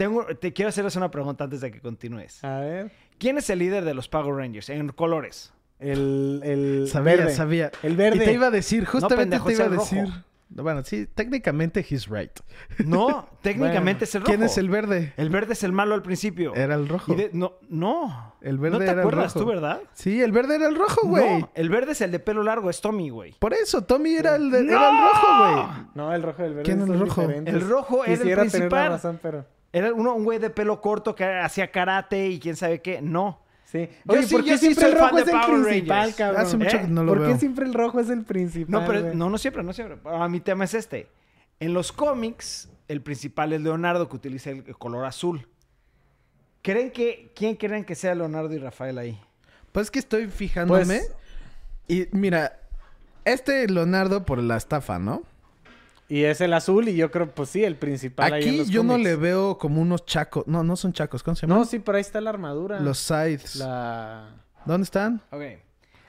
Tengo, 0.00 0.24
te 0.24 0.54
quiero 0.54 0.70
hacerles 0.70 0.96
una 0.96 1.10
pregunta 1.10 1.44
antes 1.44 1.60
de 1.60 1.70
que 1.70 1.78
continúes. 1.82 2.42
A 2.42 2.60
ver. 2.60 2.90
¿Quién 3.18 3.36
es 3.36 3.50
el 3.50 3.58
líder 3.58 3.84
de 3.84 3.92
los 3.92 4.08
Power 4.08 4.34
Rangers 4.34 4.70
en 4.70 4.88
colores? 4.88 5.52
El, 5.78 6.40
el 6.42 6.88
Sabía, 6.88 7.16
verde. 7.16 7.34
sabía. 7.34 7.70
El 7.82 7.96
verde. 7.96 8.16
Y 8.16 8.20
te 8.20 8.32
iba 8.32 8.46
a 8.46 8.50
decir, 8.50 8.86
justamente 8.86 9.36
pendejo, 9.38 9.46
te 9.48 9.52
iba 9.52 9.64
a 9.66 9.68
decir. 9.68 10.04
rojo. 10.06 10.14
Bueno, 10.48 10.82
sí, 10.84 11.06
técnicamente 11.06 11.84
he's 11.88 12.08
right. 12.08 12.30
No, 12.78 13.28
técnicamente 13.42 14.04
es 14.04 14.14
el 14.14 14.22
rojo. 14.22 14.32
¿Quién 14.32 14.42
es 14.42 14.56
el 14.56 14.70
verde? 14.70 15.12
El 15.18 15.28
verde 15.28 15.52
es 15.52 15.62
el 15.64 15.72
malo 15.72 15.94
al 15.94 16.00
principio. 16.02 16.54
Era 16.54 16.76
el 16.76 16.88
rojo. 16.88 17.12
Y 17.12 17.16
de- 17.16 17.30
no, 17.34 17.58
no. 17.68 18.34
El 18.40 18.56
verde 18.56 18.72
¿No 18.72 18.78
te 18.78 18.84
era 18.84 18.92
el 18.94 18.98
acuerdas 19.00 19.34
rojo. 19.34 19.44
tú, 19.44 19.50
verdad? 19.50 19.80
Sí, 19.92 20.22
el 20.22 20.32
verde 20.32 20.54
era 20.56 20.66
el 20.66 20.76
rojo, 20.76 21.06
güey. 21.06 21.40
No, 21.40 21.50
el 21.54 21.68
verde 21.68 21.92
es 21.92 22.00
el 22.00 22.10
de 22.10 22.20
pelo 22.20 22.42
largo, 22.42 22.70
es 22.70 22.80
Tommy, 22.80 23.10
güey. 23.10 23.34
Por 23.38 23.52
eso, 23.52 23.82
Tommy 23.82 24.14
era 24.14 24.36
el, 24.36 24.50
de- 24.50 24.62
¡No! 24.64 24.72
era 24.72 24.88
el 24.90 24.96
rojo, 25.04 25.26
güey. 25.38 25.86
No, 25.94 26.14
el 26.14 26.22
rojo 26.22 26.42
y 26.42 26.46
el 26.46 26.54
verde. 26.54 26.62
¿Quién 26.64 26.78
es 26.80 26.88
el 26.88 26.96
son 26.98 27.00
rojo? 27.06 27.20
diferentes. 27.20 27.54
El 27.54 27.68
rojo 27.68 28.04
era 28.04 28.12
el 28.14 28.18
Quisiera 28.20 28.42
tener 28.42 28.50
principal. 28.50 28.84
la 28.84 28.88
razón, 28.96 29.18
pero. 29.22 29.44
Era 29.72 29.92
uno, 29.94 30.14
un 30.14 30.24
güey 30.24 30.38
de 30.38 30.50
pelo 30.50 30.80
corto 30.80 31.14
que 31.14 31.24
hacía 31.24 31.70
karate 31.70 32.28
y 32.28 32.40
quién 32.40 32.56
sabe 32.56 32.80
qué. 32.82 33.00
No. 33.00 33.40
Sí. 33.64 33.88
Yo 34.04 34.14
Oye, 34.14 34.22
sí- 34.24 34.34
¿por 34.34 34.44
yo 34.44 34.52
qué 34.54 34.58
siempre 34.58 34.86
el 34.88 34.98
rojo 34.98 35.18
es 35.18 35.28
el 35.28 35.30
Power 35.30 35.62
principal, 35.62 35.96
Rangers. 35.98 36.16
cabrón? 36.16 36.40
Hace 36.42 36.56
mucho 36.56 36.76
¿Eh? 36.76 36.80
que 36.80 36.86
no 36.88 37.04
lo 37.04 37.12
¿Por 37.12 37.20
veo. 37.20 37.32
qué 37.32 37.38
siempre 37.38 37.64
el 37.66 37.74
rojo 37.74 38.00
es 38.00 38.10
el 38.10 38.24
principal? 38.24 38.70
No, 38.80 38.86
pero 38.86 39.00
güey? 39.02 39.16
no, 39.16 39.30
no 39.30 39.38
siempre, 39.38 39.62
no 39.62 39.72
siempre. 39.72 39.98
Ah, 40.06 40.28
mi 40.28 40.40
tema 40.40 40.64
es 40.64 40.74
este. 40.74 41.06
En 41.60 41.72
los 41.72 41.92
cómics, 41.92 42.68
el 42.88 43.00
principal 43.00 43.52
es 43.52 43.60
Leonardo, 43.60 44.08
que 44.08 44.16
utiliza 44.16 44.50
el 44.50 44.64
color 44.76 45.04
azul. 45.04 45.46
¿Creen 46.62 46.90
que, 46.90 47.32
¿Quién 47.34 47.54
creen 47.56 47.84
que 47.84 47.94
sea 47.94 48.14
Leonardo 48.14 48.52
y 48.52 48.58
Rafael 48.58 48.98
ahí? 48.98 49.18
Pues 49.72 49.90
que 49.90 49.98
estoy 50.00 50.26
fijándome. 50.26 50.84
Pues- 50.84 51.12
Y 51.88 52.08
mira, 52.12 52.58
este 53.24 53.66
Leonardo 53.68 54.24
por 54.26 54.38
la 54.38 54.56
estafa, 54.56 54.98
¿no? 54.98 55.22
Y 56.10 56.24
es 56.24 56.40
el 56.40 56.52
azul 56.52 56.88
y 56.88 56.96
yo 56.96 57.10
creo, 57.12 57.32
pues 57.32 57.50
sí, 57.50 57.62
el 57.64 57.76
principal 57.76 58.32
ahí 58.32 58.42
en 58.42 58.48
Aquí 58.48 58.58
los 58.58 58.68
yo 58.68 58.82
no 58.82 58.98
le 58.98 59.14
veo 59.14 59.56
como 59.58 59.80
unos 59.80 60.04
chacos. 60.04 60.44
No, 60.48 60.64
no 60.64 60.74
son 60.74 60.92
chacos. 60.92 61.22
¿Cómo 61.22 61.36
se 61.36 61.46
llaman? 61.46 61.58
No, 61.60 61.64
sí, 61.64 61.78
pero 61.78 61.96
ahí 61.96 62.00
está 62.02 62.20
la 62.20 62.30
armadura. 62.30 62.80
Los 62.80 62.98
scythes. 62.98 63.54
La... 63.56 64.28
¿Dónde 64.66 64.84
están? 64.84 65.22
Ok. 65.30 65.42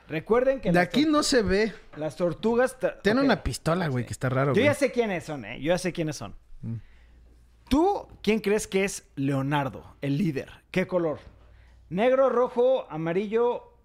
Recuerden 0.10 0.60
que 0.60 0.72
De 0.72 0.80
aquí 0.80 1.06
no 1.06 1.22
se 1.24 1.44
ve. 1.44 1.72
las 1.96 2.16
tortugas... 2.16 2.76
Tiene 3.04 3.22
una 3.22 3.44
pistola, 3.44 3.88
güey, 3.88 4.04
que 4.06 4.12
está 4.12 4.28
raro, 4.28 4.50
Yo 4.50 4.54
güey. 4.56 4.66
ya 4.66 4.74
sé 4.74 4.92
quiénes 4.92 5.24
son, 5.24 5.46
¿eh? 5.46 5.62
Yo 5.62 5.68
ya 5.68 5.78
sé 5.78 5.94
quiénes 5.94 6.16
son. 6.16 6.36
¿Tú 7.70 8.08
quién 8.22 8.40
crees 8.40 8.68
que 8.68 8.84
es 8.84 9.08
Leonardo, 9.16 9.96
el 10.02 10.18
líder? 10.18 10.50
¿Qué 10.72 10.88
color? 10.88 11.20
¿Negro, 11.90 12.28
rojo, 12.30 12.86
amarillo 12.90 13.78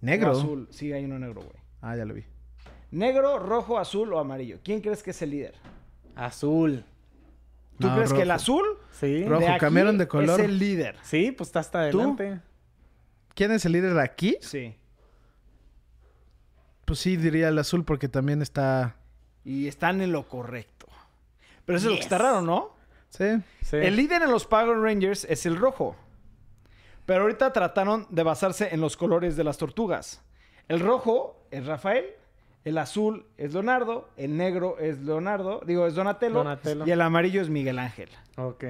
Negro. 0.00 0.32
o 0.32 0.38
azul? 0.38 0.68
Sí, 0.70 0.92
hay 0.92 1.04
uno 1.04 1.18
negro, 1.18 1.40
güey. 1.42 1.56
Ah, 1.80 1.96
ya 1.96 2.04
lo 2.04 2.14
vi. 2.14 2.24
¿Negro, 2.92 3.38
rojo, 3.38 3.78
azul 3.78 4.12
o 4.12 4.18
amarillo? 4.18 4.58
¿Quién 4.62 4.80
crees 4.80 5.02
que 5.02 5.10
es 5.10 5.22
el 5.22 5.30
líder? 5.30 5.54
Azul. 6.14 6.84
¿Tú 7.78 7.88
No, 7.88 7.96
crees 7.96 8.12
que 8.12 8.22
el 8.22 8.30
azul 8.30 8.64
Sí. 8.92 9.24
Rojo. 9.24 9.44
de 9.44 9.58
cambiaron 9.58 9.98
de 9.98 10.06
color. 10.06 10.38
es 10.40 10.46
el 10.46 10.58
líder? 10.58 10.96
Sí, 11.02 11.32
pues 11.32 11.48
está 11.48 11.60
hasta 11.60 11.80
adelante. 11.80 12.40
¿Quién 13.34 13.50
es 13.50 13.64
el 13.64 13.72
líder 13.72 13.94
de 13.94 14.02
aquí? 14.02 14.36
Sí. 14.40 14.76
Pues 16.84 16.98
sí, 16.98 17.16
diría 17.16 17.48
el 17.48 17.58
azul 17.58 17.84
porque 17.84 18.08
también 18.08 18.42
está... 18.42 18.96
Y 19.44 19.66
están 19.68 20.00
en 20.02 20.12
lo 20.12 20.28
correcto. 20.28 20.86
Pero 21.64 21.78
eso 21.78 21.86
es 21.88 21.92
lo 21.92 21.96
que 21.96 22.02
está 22.04 22.18
raro, 22.18 22.42
¿no? 22.42 22.74
Sí. 23.08 23.24
Sí. 23.62 23.76
El 23.76 23.96
líder 23.96 24.22
en 24.22 24.30
los 24.30 24.44
Power 24.46 24.78
Rangers 24.78 25.24
es 25.28 25.46
el 25.46 25.56
rojo. 25.56 25.96
Pero 27.06 27.22
ahorita 27.22 27.52
trataron 27.52 28.06
de 28.10 28.22
basarse 28.22 28.68
en 28.74 28.80
los 28.80 28.96
colores 28.96 29.36
de 29.36 29.44
las 29.44 29.56
tortugas. 29.58 30.22
El 30.68 30.80
rojo 30.80 31.42
es 31.50 31.66
Rafael, 31.66 32.04
el 32.64 32.78
azul 32.78 33.26
es 33.36 33.52
Leonardo, 33.54 34.08
el 34.16 34.36
negro 34.36 34.78
es 34.78 35.00
Leonardo, 35.00 35.60
digo, 35.66 35.86
es 35.86 35.94
Donatello, 35.94 36.34
Donatello. 36.34 36.86
y 36.86 36.90
el 36.90 37.00
amarillo 37.00 37.40
es 37.42 37.48
Miguel 37.48 37.78
Ángel. 37.78 38.08
Ok. 38.36 38.64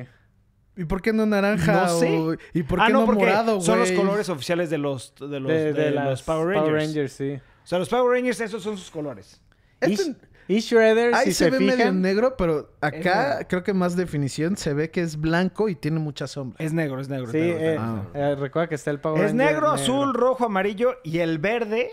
¿Y 0.77 0.85
por 0.87 1.03
qué 1.03 1.13
no 1.13 1.27
naranja? 1.27 1.73
No 1.73 1.89
sé. 1.99 2.17
o- 2.19 2.35
¿Y 2.55 2.63
por 2.63 2.81
ah, 2.81 2.87
qué 2.87 2.93
no, 2.95 3.01
no, 3.01 3.07
porque 3.07 3.25
morado, 3.25 3.55
güey? 3.57 3.67
son 3.67 3.79
los 3.79 3.93
colores 3.93 4.29
oficiales 4.31 4.71
de 4.71 4.79
los, 4.79 5.15
de 5.21 5.39
los, 5.41 5.51
De, 5.53 5.73
de 5.73 5.85
de 5.85 5.91
los 5.91 6.05
las 6.05 6.23
Power 6.23 6.57
Rangers. 6.73 7.13
sí. 7.13 7.35
O 7.35 7.67
sea, 7.67 7.79
los 7.79 7.89
Power 7.91 8.11
Rangers, 8.17 8.41
esos 8.41 8.63
son 8.63 8.77
sus 8.79 8.91
colores. 8.91 9.41
Este- 9.81 10.17
Y, 10.49 10.57
y 10.57 10.61
Shredder, 10.61 11.15
Ahí 11.15 11.27
si 11.27 11.35
se, 11.35 11.45
se, 11.45 11.51
ve 11.51 11.61
medio 11.61 11.77
fijan, 11.77 12.01
negro, 12.03 12.35
pero 12.37 12.73
acá 12.81 13.47
creo 13.49 13.63
que 13.63 13.73
más 13.75 13.95
definición 13.97 14.57
se 14.57 14.73
ve 14.75 14.91
que 14.91 15.01
es 15.03 15.21
blanco 15.21 15.69
y 15.69 15.75
tiene 15.77 16.01
mucha 16.01 16.27
sombra. 16.27 16.57
Es 16.65 16.73
negro, 16.73 17.01
es 17.01 17.09
negro. 17.09 17.27
es 17.27 17.33
Sí, 17.33 17.39
negro, 17.39 17.57
es 17.59 17.63
eh, 17.63 17.67
negro. 17.79 17.83
Ah. 17.85 18.05
eh, 18.15 18.35
recuerda 18.37 18.69
que 18.69 18.75
está 18.75 18.91
el 18.91 18.99
Power 18.99 19.25
Es 19.25 19.31
Ranger 19.33 19.47
negro, 19.53 19.71
azul, 19.71 20.15
rojo, 20.15 20.47
amarillo 20.47 20.97
y 21.05 21.19
el 21.19 21.39
verde 21.39 21.91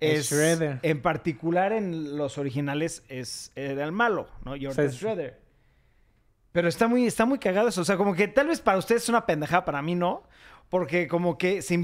Es 0.00 0.20
es, 0.20 0.30
Shredder. 0.30 0.78
En 0.82 1.00
particular 1.02 1.72
en 1.72 2.16
los 2.16 2.38
originales 2.38 3.02
es 3.08 3.52
era 3.54 3.84
el 3.84 3.92
malo, 3.92 4.28
¿no? 4.44 4.54
Es 4.54 4.74
sí. 4.74 4.82
Shredder. 4.88 5.40
Pero 6.52 6.68
está 6.68 6.86
muy, 6.86 7.06
está 7.06 7.24
muy 7.24 7.38
cagado 7.38 7.68
eso. 7.68 7.80
O 7.80 7.84
sea, 7.84 7.96
como 7.96 8.14
que 8.14 8.28
tal 8.28 8.46
vez 8.46 8.60
para 8.60 8.78
ustedes 8.78 9.02
es 9.02 9.08
una 9.08 9.26
pendejada, 9.26 9.64
para 9.64 9.82
mí 9.82 9.94
no. 9.94 10.22
Porque 10.68 11.08
como 11.08 11.36
que 11.36 11.62
se 11.62 11.76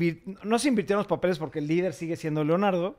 no 0.42 0.58
se 0.58 0.68
invirtieron 0.68 1.00
los 1.00 1.06
papeles 1.06 1.38
porque 1.38 1.58
el 1.58 1.66
líder 1.66 1.92
sigue 1.92 2.16
siendo 2.16 2.44
Leonardo. 2.44 2.96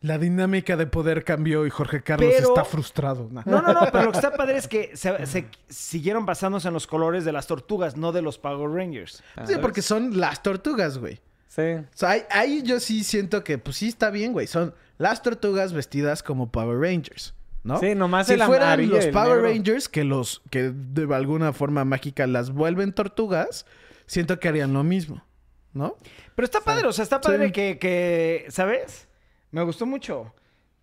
La 0.00 0.18
dinámica 0.18 0.76
de 0.76 0.86
poder 0.86 1.24
cambió 1.24 1.66
y 1.66 1.70
Jorge 1.70 2.02
Carlos 2.02 2.30
Pero- 2.36 2.48
está 2.48 2.64
frustrado. 2.64 3.28
Nah. 3.30 3.42
No, 3.46 3.62
no, 3.62 3.72
no, 3.72 3.80
pero 3.90 4.04
lo 4.04 4.10
que 4.12 4.18
está 4.18 4.32
padre 4.36 4.58
es 4.58 4.68
que 4.68 4.96
se, 4.96 5.24
se 5.26 5.46
siguieron 5.68 6.26
basándose 6.26 6.68
en 6.68 6.74
los 6.74 6.86
colores 6.86 7.24
de 7.24 7.32
las 7.32 7.46
tortugas, 7.46 7.96
no 7.96 8.12
de 8.12 8.20
los 8.20 8.38
Power 8.38 8.70
Rangers. 8.70 9.22
Sí, 9.46 9.54
porque 9.62 9.82
son 9.82 10.18
las 10.20 10.42
tortugas, 10.42 10.98
güey. 10.98 11.20
Sí. 11.54 11.62
O 11.62 11.84
sea, 11.92 12.10
ahí, 12.10 12.22
ahí 12.30 12.62
yo 12.62 12.80
sí 12.80 13.04
siento 13.04 13.44
que, 13.44 13.58
pues 13.58 13.76
sí 13.76 13.88
está 13.88 14.10
bien, 14.10 14.32
güey. 14.32 14.46
Son 14.46 14.74
las 14.98 15.22
tortugas 15.22 15.72
vestidas 15.72 16.22
como 16.22 16.50
Power 16.50 16.78
Rangers, 16.80 17.34
¿no? 17.62 17.78
Sí, 17.78 17.94
nomás 17.94 18.26
si 18.26 18.32
el 18.34 18.42
fueran 18.42 18.68
amarillo 18.68 18.96
los 18.96 19.06
Power. 19.06 19.42
Rangers 19.42 19.88
que 19.88 20.02
los 20.04 20.42
que 20.50 20.72
de 20.74 21.14
alguna 21.14 21.52
forma 21.52 21.84
mágica 21.84 22.26
las 22.26 22.50
vuelven 22.50 22.92
tortugas, 22.92 23.66
siento 24.06 24.40
que 24.40 24.48
harían 24.48 24.72
lo 24.72 24.82
mismo, 24.82 25.24
¿no? 25.72 25.96
Pero 26.34 26.44
está 26.44 26.60
padre, 26.60 26.88
o 26.88 26.92
sea, 26.92 27.04
está 27.04 27.20
padre 27.20 27.46
Sí. 27.46 27.52
que, 27.52 27.78
que, 27.78 28.46
¿sabes? 28.48 29.06
Me 29.52 29.62
gustó 29.62 29.86
mucho. 29.86 30.34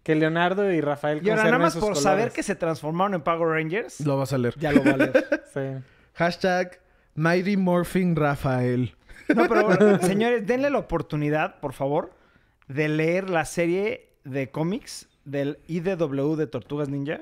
Que 0.04 0.16
Leonardo 0.16 0.72
y 0.72 0.82
Rafael 0.82 1.20
Y 1.24 1.30
ahora 1.30 1.44
nada 1.44 1.60
más 1.60 1.74
por 1.74 1.82
colores. 1.82 2.02
saber 2.02 2.32
que 2.32 2.42
se 2.44 2.56
transformaron 2.56 3.14
en 3.16 3.22
Power 3.22 3.50
Rangers, 3.50 4.00
Lo 4.00 4.18
vas 4.18 4.32
a 4.34 4.38
leer. 4.38 4.56
ya 4.58 4.72
lo 4.72 4.82
vale. 4.84 5.12
Sí. 5.54 5.84
Hashtag 6.14 6.80
Mighty 7.14 7.58
Morphin 7.58 8.16
Rafael. 8.16 8.96
No, 9.36 9.48
pero 9.48 10.00
señores, 10.02 10.46
denle 10.46 10.70
la 10.70 10.80
oportunidad, 10.80 11.60
por 11.60 11.74
favor, 11.74 12.12
de 12.68 12.90
leer 12.90 13.30
la 13.30 13.46
serie 13.46 14.10
de 14.24 14.50
cómics 14.52 15.08
del 15.26 15.60
IDW 15.68 16.36
de 16.36 16.48
Tortugas 16.48 16.90
Ninja. 16.90 17.22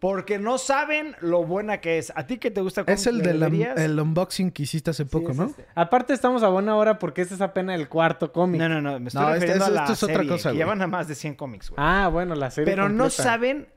Porque 0.00 0.38
no 0.38 0.58
saben 0.58 1.16
lo 1.20 1.44
buena 1.44 1.80
que 1.80 1.96
es. 1.96 2.12
A 2.14 2.26
ti 2.26 2.36
que 2.36 2.50
te 2.50 2.60
gusta 2.60 2.84
Es 2.86 3.06
el 3.06 3.22
del 3.22 3.42
el 3.42 3.98
unboxing 4.00 4.50
que 4.50 4.64
hiciste 4.64 4.90
hace 4.90 5.06
poco, 5.06 5.30
es 5.30 5.36
¿no? 5.38 5.46
este. 5.46 5.64
Aparte 5.74 6.12
estamos 6.12 6.42
a 6.42 6.48
buena 6.48 6.76
hora 6.76 6.98
porque 6.98 7.22
este 7.22 7.34
es 7.34 7.40
apenas 7.40 7.78
el 7.80 7.88
cuarto 7.88 8.30
cómic. 8.30 8.60
No, 8.60 8.68
no, 8.68 8.82
no. 8.82 9.00
Me 9.00 9.08
estoy 9.08 9.22
No, 9.22 9.32
refiriendo 9.32 9.64
este- 9.64 9.72
a 9.72 9.74
la 9.74 9.80
esto 9.82 9.92
es 9.94 10.02
otra 10.02 10.26
cosa, 10.26 10.50
que 10.50 10.54
güey. 10.54 10.56
llevan 10.58 10.82
a 10.82 10.86
más 10.88 11.08
de 11.08 11.14
100 11.14 11.36
cómics, 11.36 11.70
güey. 11.70 11.76
Ah, 11.82 12.10
bueno, 12.12 12.34
la 12.34 12.50
serie 12.50 12.70
Pero 12.70 12.88
no 12.90 13.08
saben... 13.08 13.68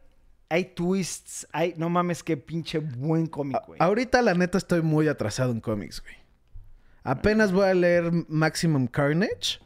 Hay 0.50 0.66
twists, 0.66 1.48
hay... 1.54 1.76
No 1.78 1.90
mames, 1.90 2.24
qué 2.24 2.36
pinche 2.36 2.80
buen 2.80 3.28
cómic, 3.28 3.60
güey. 3.66 3.78
Ahorita, 3.82 4.22
la 4.22 4.34
neta, 4.34 4.58
estoy 4.58 4.82
muy 4.82 5.08
atrasado 5.08 5.52
en 5.52 5.62
cómics, 5.62 6.02
güey. 6.02 6.16
Apenas 7.08 7.53
voy 7.53 7.70
a 7.70 7.74
leer 7.74 8.12
Maximum 8.28 8.88
Carnage, 8.88 9.62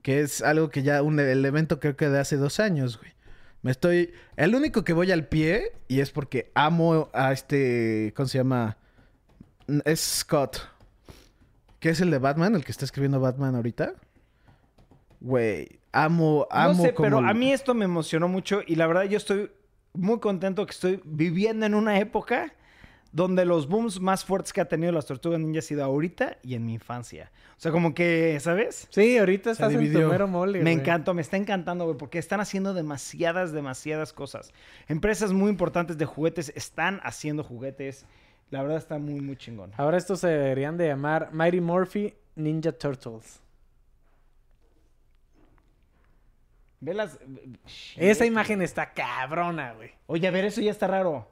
que 0.00 0.20
es 0.20 0.40
algo 0.40 0.70
que 0.70 0.82
ya, 0.82 1.02
un, 1.02 1.20
el 1.20 1.44
evento 1.44 1.78
creo 1.78 1.94
que 1.94 2.08
de 2.08 2.18
hace 2.18 2.38
dos 2.38 2.58
años, 2.58 2.96
güey. 2.96 3.12
Me 3.60 3.70
estoy... 3.70 4.14
El 4.36 4.54
único 4.54 4.82
que 4.82 4.94
voy 4.94 5.12
al 5.12 5.28
pie, 5.28 5.72
y 5.88 6.00
es 6.00 6.10
porque 6.10 6.50
amo 6.54 7.10
a 7.12 7.32
este... 7.32 8.14
¿Cómo 8.16 8.26
se 8.28 8.38
llama? 8.38 8.78
Es 9.84 10.00
Scott. 10.00 10.70
Que 11.80 11.90
es 11.90 12.00
el 12.00 12.10
de 12.10 12.16
Batman, 12.16 12.54
el 12.54 12.64
que 12.64 12.72
está 12.72 12.86
escribiendo 12.86 13.20
Batman 13.20 13.56
ahorita. 13.56 13.92
Güey, 15.20 15.80
amo, 15.92 16.48
amo 16.50 16.78
no 16.78 16.82
sé, 16.82 16.94
como... 16.94 17.04
pero 17.04 17.18
a 17.18 17.34
mí 17.34 17.52
esto 17.52 17.74
me 17.74 17.84
emocionó 17.84 18.26
mucho 18.26 18.62
y 18.66 18.76
la 18.76 18.86
verdad 18.86 19.02
yo 19.02 19.18
estoy 19.18 19.50
muy 19.92 20.18
contento 20.18 20.64
que 20.64 20.72
estoy 20.72 21.02
viviendo 21.04 21.66
en 21.66 21.74
una 21.74 21.98
época 21.98 22.54
donde 23.12 23.44
los 23.44 23.66
booms 23.68 24.00
más 24.00 24.24
fuertes 24.24 24.52
que 24.52 24.60
ha 24.60 24.66
tenido 24.66 24.92
las 24.92 25.06
tortugas 25.06 25.40
ninja 25.40 25.58
ha 25.58 25.62
sido 25.62 25.84
ahorita 25.84 26.38
y 26.42 26.54
en 26.54 26.64
mi 26.64 26.74
infancia. 26.74 27.32
O 27.56 27.60
sea, 27.60 27.72
como 27.72 27.92
que, 27.92 28.38
¿sabes? 28.40 28.86
Sí, 28.90 29.18
ahorita 29.18 29.50
estás 29.50 29.72
en 29.72 29.92
tu 29.92 29.98
mero 29.98 30.28
mole, 30.28 30.58
Me 30.58 30.70
güey. 30.70 30.74
encanta, 30.74 31.12
me 31.12 31.20
está 31.20 31.36
encantando, 31.36 31.84
güey, 31.84 31.96
porque 31.96 32.18
están 32.18 32.40
haciendo 32.40 32.72
demasiadas, 32.72 33.52
demasiadas 33.52 34.12
cosas. 34.12 34.52
Empresas 34.88 35.32
muy 35.32 35.50
importantes 35.50 35.98
de 35.98 36.06
juguetes 36.06 36.52
están 36.54 37.00
haciendo 37.02 37.42
juguetes. 37.42 38.06
La 38.50 38.62
verdad 38.62 38.78
está 38.78 38.98
muy, 38.98 39.20
muy 39.20 39.36
chingón. 39.36 39.72
Ahora 39.76 39.98
estos 39.98 40.20
se 40.20 40.28
deberían 40.28 40.76
de 40.76 40.88
llamar 40.88 41.30
Mighty 41.32 41.60
Morphy 41.60 42.14
Ninja 42.36 42.72
Turtles. 42.72 43.40
Ve 46.80 46.94
las... 46.94 47.18
Esa 47.96 48.24
imagen 48.24 48.62
está 48.62 48.92
cabrona, 48.92 49.74
güey. 49.74 49.90
Oye, 50.06 50.26
a 50.26 50.30
ver, 50.30 50.46
eso 50.46 50.62
ya 50.62 50.70
está 50.70 50.86
raro. 50.86 51.28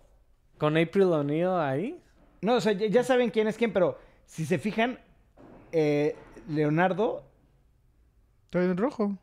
Con 0.58 0.76
April 0.76 1.04
O'Neil 1.12 1.48
ahí. 1.48 2.00
No, 2.42 2.54
o 2.54 2.60
sea, 2.60 2.72
ya, 2.72 2.86
ya 2.88 3.02
saben 3.04 3.30
quién 3.30 3.48
es 3.48 3.56
quién, 3.56 3.72
pero 3.72 3.98
si 4.26 4.44
se 4.44 4.58
fijan, 4.58 4.98
eh, 5.72 6.14
Leonardo... 6.48 7.24
Estoy 8.44 8.64
en 8.66 8.76
rojo. 8.76 9.16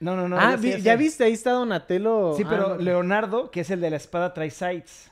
No, 0.00 0.16
no, 0.16 0.28
no. 0.28 0.36
ah, 0.38 0.56
ya 0.56 0.96
vi- 0.96 1.04
viste, 1.04 1.22
ahí 1.24 1.32
está 1.32 1.52
Donatello. 1.52 2.34
Sí, 2.36 2.44
pero 2.44 2.66
Ah, 2.66 2.68
no. 2.70 2.76
Leonardo, 2.76 3.50
que 3.50 3.60
es 3.60 3.70
el 3.70 3.80
de 3.80 3.90
la 3.90 3.96
espada 3.96 4.34
Tri-Sides. 4.34 5.10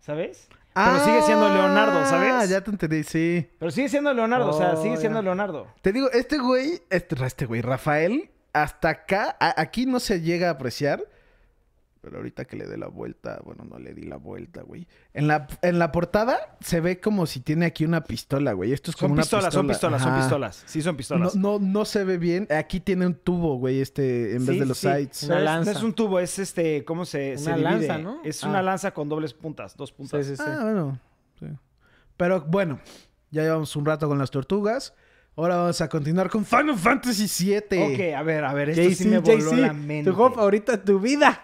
¿Sabes? 0.00 0.48
Pero 0.74 0.98
sigue 1.04 1.22
siendo 1.22 1.48
Leonardo, 1.48 2.00
Ah, 2.00 2.06
¿sabes? 2.06 2.50
ya 2.50 2.60
te 2.60 2.70
entendí, 2.70 3.04
sí. 3.04 3.48
Pero 3.58 3.70
sigue 3.70 3.88
siendo 3.88 4.12
Leonardo, 4.12 4.50
o 4.50 4.52
sea, 4.52 4.74
Oh, 4.74 4.82
sigue 4.82 4.96
siendo 4.96 5.20
ya. 5.20 5.22
Leonardo. 5.24 5.66
Te 5.82 5.92
digo, 5.92 6.10
este 6.12 6.38
güey, 6.38 6.82
este, 6.90 7.24
este 7.24 7.46
güey, 7.46 7.60
Rafael, 7.62 8.30
hasta 8.52 8.88
acá, 8.90 9.36
a- 9.40 9.60
aquí 9.60 9.86
no 9.86 9.98
se 10.00 10.20
llega 10.20 10.48
a 10.48 10.52
apreciar. 10.52 11.02
Pero 12.04 12.18
ahorita 12.18 12.44
que 12.44 12.56
le 12.56 12.66
dé 12.66 12.76
la 12.76 12.88
vuelta, 12.88 13.40
bueno, 13.46 13.64
no 13.64 13.78
le 13.78 13.94
di 13.94 14.02
la 14.02 14.16
vuelta, 14.16 14.60
güey. 14.60 14.86
En 15.14 15.26
la, 15.26 15.46
en 15.62 15.78
la 15.78 15.90
portada 15.90 16.58
se 16.60 16.80
ve 16.80 17.00
como 17.00 17.24
si 17.24 17.40
tiene 17.40 17.64
aquí 17.64 17.86
una 17.86 18.04
pistola, 18.04 18.52
güey. 18.52 18.74
Esto 18.74 18.90
es 18.90 18.96
como 18.96 19.08
Son 19.08 19.12
una 19.12 19.22
pistolas, 19.22 19.44
pistola. 19.46 19.58
son 19.62 19.68
pistolas, 19.68 20.02
son 20.02 20.10
Ajá. 20.12 20.20
pistolas. 20.20 20.62
Sí, 20.66 20.82
son 20.82 20.96
pistolas. 20.98 21.34
no, 21.34 21.58
no 21.58 21.86
se 21.86 22.04
ve 22.04 22.18
bien. 22.18 22.46
Aquí 22.50 22.78
tiene 22.80 23.06
un 23.06 23.14
tubo, 23.14 23.56
güey, 23.56 23.80
este, 23.80 24.36
en 24.36 24.44
vez 24.44 24.58
de 24.60 24.66
los 24.66 24.76
sí. 24.76 24.82
sea, 24.86 24.96
Una 24.96 25.00
es- 25.00 25.22
no 25.28 25.38
lanza. 25.40 25.70
es 25.70 25.82
un 25.82 25.94
tubo, 25.94 26.20
es 26.20 26.38
este, 26.38 26.84
¿cómo 26.84 27.06
se, 27.06 27.38
se 27.38 27.46
Una 27.48 27.56
divide? 27.56 27.88
lanza, 27.88 27.98
¿no? 27.98 28.20
Es 28.22 28.44
Ah. 28.44 28.48
una 28.50 28.60
lanza 28.60 28.92
con 28.92 29.08
dobles 29.08 29.32
puntas, 29.32 29.74
dos 29.74 29.90
puntas. 29.90 30.26
sí, 30.26 30.36
sí. 30.36 30.42
Ah, 30.46 30.58
bueno. 30.62 31.00
sí. 31.40 31.46
Pero 32.18 32.42
bueno, 32.42 32.80
ya 33.30 33.42
llevamos 33.44 33.74
un 33.76 33.86
rato 33.86 34.08
con 34.08 34.18
las 34.18 34.30
tortugas. 34.30 34.92
Ahora 35.36 35.56
vamos 35.56 35.80
a 35.80 35.88
continuar 35.88 36.28
con 36.30 36.44
Final 36.44 36.76
Fantasy 36.76 37.26
VII. 37.44 37.94
Ok, 37.94 38.14
a 38.14 38.22
ver, 38.22 38.44
a 38.44 38.52
ver, 38.54 38.68
esto 38.70 38.82
sí 38.94 39.04
JC, 39.04 39.10
me 39.10 39.18
voló 39.18 39.52
la 39.54 39.72
mente. 39.72 40.08
tu 40.10 40.14
juego 40.14 40.32
favorito 40.34 40.70
de 40.70 40.78
tu 40.78 41.00
vida. 41.00 41.42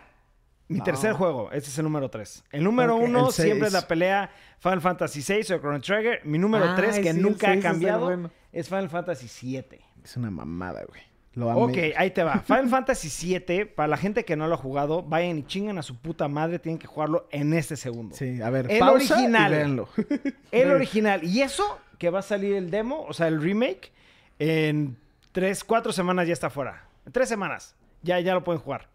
Mi 0.70 0.80
tercer 0.82 1.12
juego, 1.14 1.50
este 1.52 1.68
es 1.68 1.78
el 1.78 1.84
número 1.84 2.08
3. 2.08 2.44
El 2.52 2.64
número 2.64 2.96
Ok, 2.96 3.02
1 3.04 3.26
el 3.26 3.32
siempre 3.32 3.66
es 3.68 3.72
la 3.72 3.86
pelea 3.88 4.30
Final 4.60 4.80
Fantasy 4.80 5.20
VI 5.26 5.54
o 5.54 5.58
Chrono 5.58 5.80
Trigger. 5.80 6.20
Mi 6.24 6.38
número 6.38 6.64
Ay, 6.70 6.76
3, 6.76 6.96
que 6.96 7.02
sí, 7.02 7.08
el 7.08 7.22
nunca 7.22 7.50
ha 7.50 7.54
es 7.54 7.62
cambiado, 7.62 8.04
bueno. 8.06 8.30
es 8.52 8.68
Final 8.68 8.88
Fantasy 8.88 9.26
VII. 9.46 9.80
Es 10.04 10.16
una 10.16 10.30
mamada, 10.30 10.84
güey. 10.88 11.02
Lo 11.34 11.50
amé. 11.50 11.60
Ok, 11.62 11.94
ahí 11.96 12.10
te 12.10 12.22
va. 12.24 12.40
Final 12.40 12.68
Fantasy 12.68 13.08
VII, 13.38 13.64
para 13.66 13.86
la 13.88 13.96
gente 13.96 14.24
que 14.24 14.34
no 14.36 14.48
lo 14.48 14.54
ha 14.54 14.58
jugado, 14.58 15.02
vayan 15.02 15.38
y 15.38 15.42
chingan 15.44 15.78
a 15.78 15.82
su 15.82 15.96
puta 15.96 16.26
madre, 16.28 16.58
tienen 16.58 16.78
que 16.78 16.86
jugarlo 16.88 17.28
en 17.30 17.52
este 17.54 17.76
segundo. 17.76 18.16
Sí, 18.16 18.40
a 18.42 18.50
ver, 18.50 18.70
El 18.70 18.78
pausa 18.80 19.14
original. 19.14 19.52
y 19.52 19.56
véanlo. 19.56 19.88
El 20.52 20.70
original. 20.70 21.22
Y 21.24 21.42
eso 21.42 21.78
que 21.98 22.10
va 22.10 22.20
a 22.20 22.22
salir 22.22 22.54
el 22.56 22.70
demo, 22.70 23.04
o 23.06 23.12
sea, 23.12 23.28
el 23.28 23.42
remake, 23.42 23.92
en 24.38 24.96
tres, 25.32 25.62
cuatro 25.64 25.92
semanas 25.92 26.26
ya 26.26 26.32
está 26.32 26.48
fuera. 26.50 26.84
En 27.06 27.12
tres 27.12 27.28
semanas. 27.28 27.74
Ya, 28.02 28.18
ya 28.20 28.34
lo 28.34 28.42
pueden 28.42 28.60
jugar. 28.62 28.88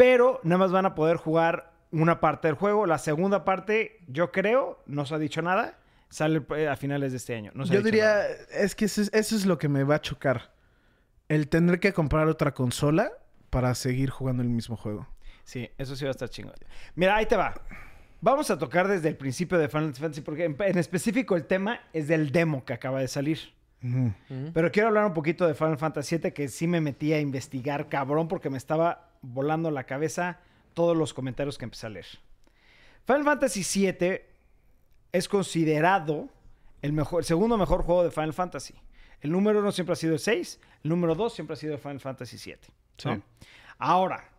Pero 0.00 0.40
nada 0.44 0.56
más 0.56 0.72
van 0.72 0.86
a 0.86 0.94
poder 0.94 1.18
jugar 1.18 1.74
una 1.90 2.20
parte 2.20 2.48
del 2.48 2.54
juego. 2.54 2.86
La 2.86 2.96
segunda 2.96 3.44
parte, 3.44 4.00
yo 4.08 4.32
creo, 4.32 4.82
no 4.86 5.04
se 5.04 5.14
ha 5.14 5.18
dicho 5.18 5.42
nada. 5.42 5.76
Sale 6.08 6.40
eh, 6.56 6.68
a 6.68 6.76
finales 6.76 7.12
de 7.12 7.18
este 7.18 7.34
año. 7.34 7.52
No 7.54 7.66
se 7.66 7.72
ha 7.72 7.74
Yo 7.74 7.80
dicho 7.80 7.90
diría, 7.90 8.06
nada. 8.14 8.26
es 8.50 8.74
que 8.74 8.86
eso 8.86 9.02
es, 9.02 9.10
eso 9.12 9.36
es 9.36 9.44
lo 9.44 9.58
que 9.58 9.68
me 9.68 9.84
va 9.84 9.96
a 9.96 10.00
chocar. 10.00 10.52
El 11.28 11.48
tener 11.48 11.80
que 11.80 11.92
comprar 11.92 12.28
otra 12.28 12.54
consola 12.54 13.12
para 13.50 13.74
seguir 13.74 14.08
jugando 14.08 14.42
el 14.42 14.48
mismo 14.48 14.74
juego. 14.74 15.06
Sí, 15.44 15.68
eso 15.76 15.94
sí 15.94 16.06
va 16.06 16.08
a 16.08 16.12
estar 16.12 16.30
chingón. 16.30 16.54
Mira, 16.94 17.16
ahí 17.16 17.26
te 17.26 17.36
va. 17.36 17.60
Vamos 18.22 18.50
a 18.50 18.56
tocar 18.56 18.88
desde 18.88 19.08
el 19.08 19.18
principio 19.18 19.58
de 19.58 19.68
Final 19.68 19.92
Fantasy, 19.92 20.22
porque 20.22 20.46
en, 20.46 20.56
en 20.60 20.78
específico 20.78 21.36
el 21.36 21.44
tema 21.44 21.78
es 21.92 22.08
del 22.08 22.32
demo 22.32 22.64
que 22.64 22.72
acaba 22.72 23.00
de 23.00 23.08
salir. 23.08 23.52
Pero 24.54 24.72
quiero 24.72 24.88
hablar 24.88 25.04
un 25.04 25.12
poquito 25.12 25.46
de 25.46 25.52
Final 25.52 25.76
Fantasy 25.76 26.16
VII, 26.16 26.32
que 26.32 26.48
sí 26.48 26.66
me 26.66 26.80
metí 26.80 27.12
a 27.12 27.20
investigar, 27.20 27.90
cabrón, 27.90 28.28
porque 28.28 28.48
me 28.48 28.56
estaba 28.56 29.09
volando 29.22 29.70
la 29.70 29.84
cabeza 29.84 30.40
todos 30.74 30.96
los 30.96 31.14
comentarios 31.14 31.58
que 31.58 31.64
empecé 31.64 31.86
a 31.86 31.90
leer. 31.90 32.06
Final 33.06 33.24
Fantasy 33.24 33.62
VII 33.62 34.20
es 35.12 35.28
considerado 35.28 36.28
el, 36.82 36.92
mejor, 36.92 37.20
el 37.20 37.24
segundo 37.26 37.56
mejor 37.56 37.82
juego 37.82 38.04
de 38.04 38.10
Final 38.10 38.32
Fantasy. 38.32 38.74
El 39.20 39.32
número 39.32 39.60
uno 39.60 39.72
siempre 39.72 39.92
ha 39.92 39.96
sido 39.96 40.14
el 40.14 40.20
6, 40.20 40.60
el 40.84 40.88
número 40.90 41.14
2 41.14 41.34
siempre 41.34 41.54
ha 41.54 41.56
sido 41.56 41.76
Final 41.78 42.00
Fantasy 42.00 42.36
VII. 42.36 42.58
¿no? 43.04 43.14
Sí. 43.16 43.22
Ahora, 43.78 44.30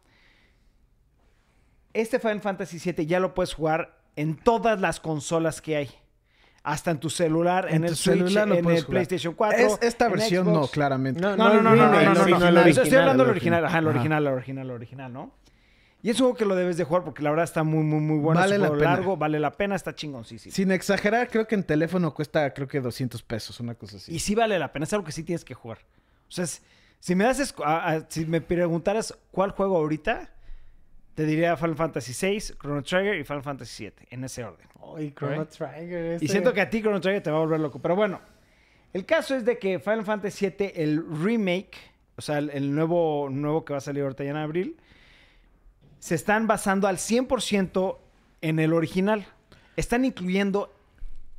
este 1.93 2.19
Final 2.19 2.41
Fantasy 2.41 2.79
VII 2.79 3.05
ya 3.05 3.19
lo 3.19 3.33
puedes 3.33 3.53
jugar 3.53 3.99
en 4.15 4.37
todas 4.37 4.79
las 4.79 4.99
consolas 4.99 5.61
que 5.61 5.75
hay. 5.75 5.89
Hasta 6.63 6.91
en 6.91 6.99
tu 6.99 7.09
celular, 7.09 7.67
en, 7.69 7.77
En 7.77 7.83
el 7.85 7.95
Switch, 7.95 8.17
celular 8.17 8.47
en 8.47 8.53
el 8.55 8.63
jugar. 8.63 8.85
PlayStation 8.85 9.33
4. 9.33 9.57
Es, 9.59 9.77
esta 9.81 10.05
en 10.05 10.11
versión 10.11 10.45
Xbox. 10.45 10.59
no, 10.59 10.67
claramente. 10.67 11.19
No, 11.19 11.35
No, 11.35 11.53
no, 11.55 11.61
no, 11.61 11.61
no, 11.61 11.75
no, 11.75 11.91
remake, 11.91 12.05
no, 12.05 12.13
no, 12.13 12.23
sino 12.25 12.39
no, 12.39 12.47
el 12.47 12.53
no, 12.55 12.61
Estoy 12.61 12.93
hablando 12.95 13.23
del 13.23 13.29
el 13.31 13.35
original, 13.37 13.65
ajá, 13.65 13.79
el 13.79 13.87
original, 13.87 14.27
el 14.27 14.33
original, 14.33 14.65
el 14.65 14.71
original, 14.75 15.11
¿no? 15.13 15.31
Y 16.03 16.09
es 16.09 16.15
un 16.19 16.25
juego 16.25 16.37
que 16.37 16.45
lo 16.45 16.55
debes 16.55 16.77
de 16.77 16.83
jugar 16.83 17.03
porque 17.03 17.21
la 17.23 17.29
verdad 17.31 17.43
está 17.45 17.63
muy, 17.63 17.83
muy, 17.83 17.99
muy 17.99 18.19
bueno. 18.19 18.39
Vale 18.39 18.55
es 18.55 18.57
un 18.59 18.61
la 18.63 18.67
juego 18.69 18.79
pena. 18.79 18.91
largo, 18.95 19.17
vale 19.17 19.39
la 19.39 19.51
pena, 19.51 19.75
está 19.75 19.93
chingoncísimo. 19.95 20.53
Sin 20.53 20.71
exagerar, 20.71 21.29
creo 21.29 21.47
que 21.47 21.55
en 21.55 21.63
teléfono 21.63 22.13
cuesta, 22.13 22.51
creo 22.53 22.67
que 22.67 22.79
200 22.81 23.21
pesos, 23.23 23.59
una 23.59 23.73
cosa 23.75 23.97
así. 23.97 24.13
Y 24.13 24.19
sí 24.19 24.33
vale 24.35 24.57
la 24.59 24.71
pena, 24.71 24.83
es 24.85 24.93
algo 24.93 25.05
que 25.05 25.11
sí 25.11 25.23
tienes 25.23 25.43
que 25.45 25.53
jugar. 25.53 25.79
O 26.27 26.31
sea, 26.31 26.43
es- 26.43 26.61
si 26.99 27.13
me 27.15 27.23
das, 27.23 27.53
a- 27.63 27.91
a- 27.93 28.05
si 28.09 28.25
me 28.25 28.41
preguntaras 28.41 29.15
cuál 29.31 29.51
juego 29.51 29.77
ahorita, 29.77 30.29
te 31.15 31.25
diría 31.25 31.57
Final 31.57 31.75
Fantasy 31.75 32.13
VI, 32.13 32.55
Chrono 32.59 32.83
Trigger 32.83 33.19
y 33.19 33.23
Final 33.23 33.43
Fantasy 33.43 33.83
VII, 33.83 34.07
en 34.09 34.23
ese 34.23 34.43
orden. 34.43 34.67
Ay, 34.95 35.11
Chrono. 35.11 35.47
Y 36.19 36.27
siento 36.27 36.53
que 36.53 36.61
a 36.61 36.69
ti 36.69 36.81
Chrono 36.81 37.01
Trigger 37.01 37.21
te 37.21 37.31
va 37.31 37.37
a 37.37 37.41
volver 37.41 37.59
loco. 37.59 37.79
Pero 37.79 37.95
bueno, 37.95 38.21
el 38.93 39.05
caso 39.05 39.35
es 39.35 39.45
de 39.45 39.57
que 39.57 39.79
Final 39.79 40.05
Fantasy 40.05 40.47
VII, 40.47 40.71
el 40.75 41.03
remake, 41.23 41.77
o 42.15 42.21
sea, 42.21 42.37
el, 42.37 42.49
el 42.51 42.73
nuevo, 42.73 43.29
nuevo 43.29 43.65
que 43.65 43.73
va 43.73 43.77
a 43.77 43.81
salir 43.81 44.03
ahorita 44.03 44.23
ya 44.23 44.31
en 44.31 44.37
abril, 44.37 44.77
se 45.99 46.15
están 46.15 46.47
basando 46.47 46.87
al 46.87 46.97
100% 46.97 47.97
en 48.41 48.59
el 48.59 48.73
original. 48.73 49.25
Están 49.75 50.03
incluyendo 50.03 50.73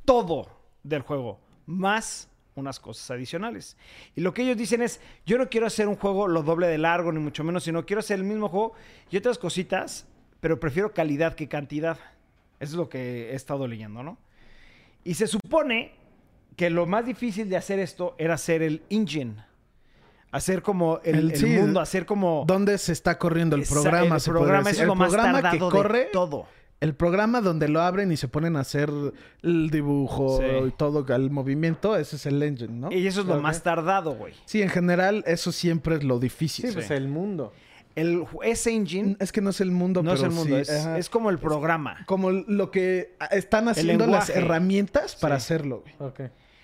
todo 0.05 0.47
del 0.83 1.01
juego, 1.01 1.39
más 1.65 2.29
unas 2.55 2.79
cosas 2.79 3.09
adicionales. 3.11 3.77
Y 4.15 4.21
lo 4.21 4.33
que 4.33 4.43
ellos 4.43 4.57
dicen 4.57 4.81
es, 4.81 4.99
yo 5.25 5.37
no 5.37 5.49
quiero 5.49 5.67
hacer 5.67 5.87
un 5.87 5.95
juego 5.95 6.27
lo 6.27 6.43
doble 6.43 6.67
de 6.67 6.77
largo, 6.77 7.11
ni 7.11 7.19
mucho 7.19 7.43
menos, 7.43 7.63
sino 7.63 7.85
quiero 7.85 7.99
hacer 8.01 8.19
el 8.19 8.25
mismo 8.25 8.49
juego 8.49 8.73
y 9.09 9.17
otras 9.17 9.37
cositas, 9.37 10.05
pero 10.39 10.59
prefiero 10.59 10.93
calidad 10.93 11.35
que 11.35 11.47
cantidad. 11.47 11.97
Eso 12.59 12.71
es 12.71 12.77
lo 12.77 12.89
que 12.89 13.31
he 13.31 13.35
estado 13.35 13.67
leyendo, 13.67 14.03
¿no? 14.03 14.17
Y 15.03 15.15
se 15.15 15.27
supone 15.27 15.93
que 16.55 16.69
lo 16.69 16.85
más 16.85 17.05
difícil 17.05 17.49
de 17.49 17.57
hacer 17.57 17.79
esto 17.79 18.15
era 18.17 18.35
hacer 18.35 18.61
el 18.61 18.83
engine. 18.89 19.35
Hacer 20.31 20.61
como 20.63 20.99
el, 21.03 21.15
El- 21.15 21.31
el 21.31 21.37
sí, 21.37 21.45
mundo, 21.45 21.79
hacer 21.79 22.05
como... 22.05 22.43
¿Dónde 22.47 22.77
se 22.77 22.91
está 22.93 23.17
corriendo 23.19 23.55
el 23.55 23.63
programa? 23.63 24.15
El 24.15 24.21
se 24.21 24.31
podría 24.31 24.45
programa 24.45 24.69
es 24.71 24.77
lo 24.79 24.93
el 24.93 24.99
más 24.99 25.09
programa 25.09 25.41
tardado 25.41 25.69
que 25.69 25.75
corre, 25.75 25.99
de 25.99 26.05
todo. 26.05 26.47
El 26.83 26.95
programa 26.95 27.39
donde 27.41 27.67
lo 27.69 27.81
abren 27.81 28.11
y 28.11 28.17
se 28.17 28.27
ponen 28.27 28.55
a 28.57 28.59
hacer 28.59 28.91
el 29.41 29.69
dibujo 29.69 30.39
Sí. 30.39 30.67
y 30.67 30.71
todo 30.71 31.05
el 31.15 31.29
movimiento, 31.31 31.95
ese 31.95 32.17
es 32.17 32.25
el 32.25 32.43
engine, 32.43 32.73
¿no? 32.73 32.91
Y 32.91 33.07
eso 33.07 33.21
es 33.21 33.27
lo 33.27 33.39
más 33.41 33.63
tardado, 33.63 34.15
güey. 34.15 34.33
Sí, 34.45 34.61
en 34.61 34.69
general 34.69 35.23
eso 35.25 35.51
siempre 35.51 35.95
es 35.95 36.03
lo 36.03 36.15
Sí, 36.15 36.21
difícil. 36.23 36.73
pues 36.73 36.87
Sí. 36.87 36.93
el 36.93 37.07
mundo. 37.07 37.53
El, 37.95 38.25
ese 38.43 38.71
engine 38.71 39.15
Es 39.19 39.31
que 39.31 39.39
no 39.39 39.51
es 39.51 39.61
el 39.61 39.69
mundo, 39.71 40.01
no 40.03 40.13
es 40.13 40.23
el 40.23 40.31
mundo, 40.31 40.55
sí, 40.55 40.61
es, 40.61 40.69
es 40.69 41.09
como 41.09 41.29
el 41.29 41.37
programa. 41.39 42.03
como 42.07 42.31
lo 42.31 42.69
que 42.71 43.15
están 43.31 43.67
haciendo 43.69 44.05
las 44.07 44.29
herramientas 44.29 45.15
para 45.15 45.39
Sí. 45.39 45.43
hacerlo, 45.45 45.83
güey. 45.99 46.09
Ok. 46.09 46.21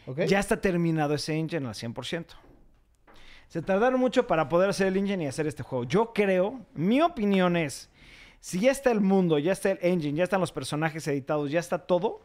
¿Ok? 0.07 0.19
Ya 0.27 0.39
está 0.39 0.59
terminado 0.59 1.13
ese 1.13 1.35
engine 1.35 1.67
al 1.67 1.75
100%. 1.75 2.35
Se 3.47 3.61
tardaron 3.61 3.99
mucho 3.99 4.27
para 4.27 4.49
poder 4.49 4.69
hacer 4.71 4.87
el 4.87 4.97
engine 4.97 5.23
y 5.23 5.27
hacer 5.27 5.47
este 5.47 5.63
juego. 5.63 5.83
Yo 5.85 6.13
creo, 6.13 6.59
mi 6.73 7.01
opinión 7.01 7.55
es, 7.57 7.89
si 8.39 8.59
ya 8.59 8.71
está 8.71 8.91
el 8.91 9.01
mundo, 9.01 9.37
ya 9.37 9.51
está 9.51 9.71
el 9.71 9.79
engine, 9.81 10.17
ya 10.17 10.23
están 10.23 10.41
los 10.41 10.51
personajes 10.51 11.07
editados, 11.07 11.51
ya 11.51 11.59
está 11.59 11.79
todo, 11.79 12.21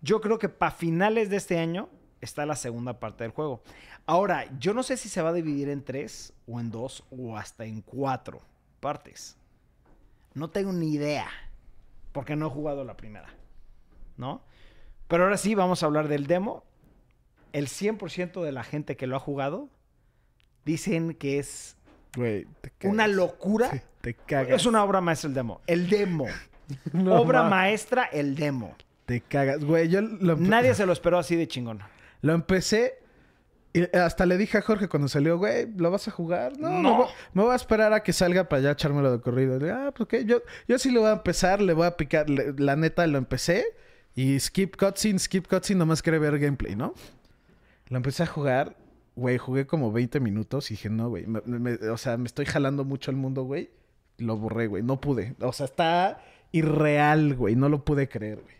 yo 0.00 0.20
creo 0.20 0.38
que 0.38 0.48
para 0.48 0.70
finales 0.70 1.30
de 1.30 1.36
este 1.36 1.58
año 1.58 1.88
está 2.20 2.46
la 2.46 2.56
segunda 2.56 3.00
parte 3.00 3.24
del 3.24 3.32
juego. 3.32 3.62
Ahora, 4.06 4.46
yo 4.58 4.74
no 4.74 4.82
sé 4.82 4.96
si 4.96 5.08
se 5.08 5.22
va 5.22 5.30
a 5.30 5.34
dividir 5.34 5.68
en 5.68 5.82
tres 5.82 6.32
o 6.46 6.60
en 6.60 6.70
dos 6.70 7.04
o 7.10 7.36
hasta 7.36 7.64
en 7.64 7.80
cuatro 7.80 8.42
partes. 8.80 9.36
No 10.34 10.50
tengo 10.50 10.72
ni 10.72 10.92
idea, 10.92 11.26
porque 12.12 12.36
no 12.36 12.46
he 12.46 12.50
jugado 12.50 12.84
la 12.84 12.96
primera, 12.96 13.28
¿no? 14.16 14.42
Pero 15.08 15.24
ahora 15.24 15.36
sí, 15.36 15.54
vamos 15.54 15.82
a 15.82 15.86
hablar 15.86 16.08
del 16.08 16.26
demo. 16.26 16.64
El 17.52 17.68
100% 17.68 18.42
de 18.42 18.52
la 18.52 18.64
gente 18.64 18.96
que 18.96 19.06
lo 19.06 19.16
ha 19.16 19.20
jugado 19.20 19.68
dicen 20.64 21.14
que 21.14 21.38
es 21.38 21.76
Güey, 22.16 22.46
te 22.60 22.70
cagas. 22.70 22.92
una 22.94 23.06
locura. 23.08 23.70
Sí, 23.70 23.80
te 24.00 24.14
cagas. 24.14 24.50
Es 24.60 24.66
una 24.66 24.84
obra 24.84 25.00
maestra 25.00 25.28
el 25.28 25.34
demo. 25.34 25.60
El 25.66 25.88
demo. 25.88 26.26
No 26.92 27.16
obra 27.20 27.42
maestra, 27.42 28.04
el 28.04 28.34
demo. 28.36 28.74
Te 29.04 29.20
cagas. 29.20 29.62
Güey, 29.64 29.88
yo 29.90 30.00
lo, 30.00 30.36
empe- 30.38 30.48
Nadie 30.48 30.74
se 30.74 30.86
lo 30.86 30.92
esperó 30.94 31.18
así 31.18 31.36
de 31.36 31.46
chingón. 31.46 31.80
lo 32.22 32.32
empecé 32.32 32.94
y 33.74 33.82
hasta 33.96 34.24
le 34.24 34.38
dije 34.38 34.56
a 34.58 34.62
Jorge 34.62 34.88
cuando 34.88 35.08
salió, 35.08 35.36
güey, 35.36 35.66
¿lo 35.76 35.90
vas 35.90 36.08
a 36.08 36.10
jugar? 36.10 36.52
No, 36.58 36.70
No. 36.70 36.82
Me, 36.82 36.96
voy, 36.96 37.06
me 37.34 37.42
voy 37.42 37.52
a 37.52 37.56
esperar 37.56 37.92
a 37.92 38.02
que 38.02 38.12
salga 38.14 38.48
para 38.48 38.62
ya 38.62 38.70
echármelo 38.70 39.12
de 39.12 39.20
corrido. 39.20 39.58
Le 39.58 39.72
ah, 39.72 39.92
pues 39.94 40.06
ok, 40.06 40.26
yo, 40.26 40.42
yo 40.68 40.78
sí 40.78 40.90
lo 40.90 41.00
voy 41.00 41.10
a 41.10 41.14
empezar, 41.14 41.60
le 41.60 41.72
voy 41.74 41.86
a 41.86 41.96
picar. 41.98 42.30
Le- 42.30 42.54
la 42.56 42.76
neta, 42.76 43.06
lo 43.08 43.18
empecé 43.18 43.64
y 44.14 44.38
skip 44.40 44.76
cutscene, 44.76 45.18
skip 45.18 45.46
cutscene, 45.48 45.78
nomás 45.80 46.00
quería 46.02 46.20
ver 46.20 46.38
gameplay, 46.38 46.76
¿no? 46.76 46.94
Lo 47.88 47.96
empecé 47.98 48.22
a 48.22 48.26
jugar, 48.26 48.74
güey, 49.16 49.38
jugué 49.38 49.66
como 49.66 49.92
20 49.92 50.20
minutos 50.20 50.70
y 50.70 50.74
dije, 50.74 50.90
no, 50.90 51.08
güey, 51.08 51.26
me- 51.26 51.40
me- 51.42 51.74
o 51.88 51.96
sea, 51.96 52.16
me 52.16 52.26
estoy 52.26 52.46
jalando 52.46 52.84
mucho 52.84 53.10
al 53.10 53.16
mundo, 53.16 53.44
güey. 53.44 53.70
Lo 54.18 54.36
borré, 54.36 54.66
güey, 54.66 54.82
no 54.82 55.00
pude. 55.00 55.34
O 55.40 55.52
sea, 55.52 55.66
está 55.66 56.20
irreal, 56.52 57.34
güey, 57.34 57.56
no 57.56 57.68
lo 57.68 57.84
pude 57.84 58.08
creer, 58.08 58.40
güey. 58.42 58.54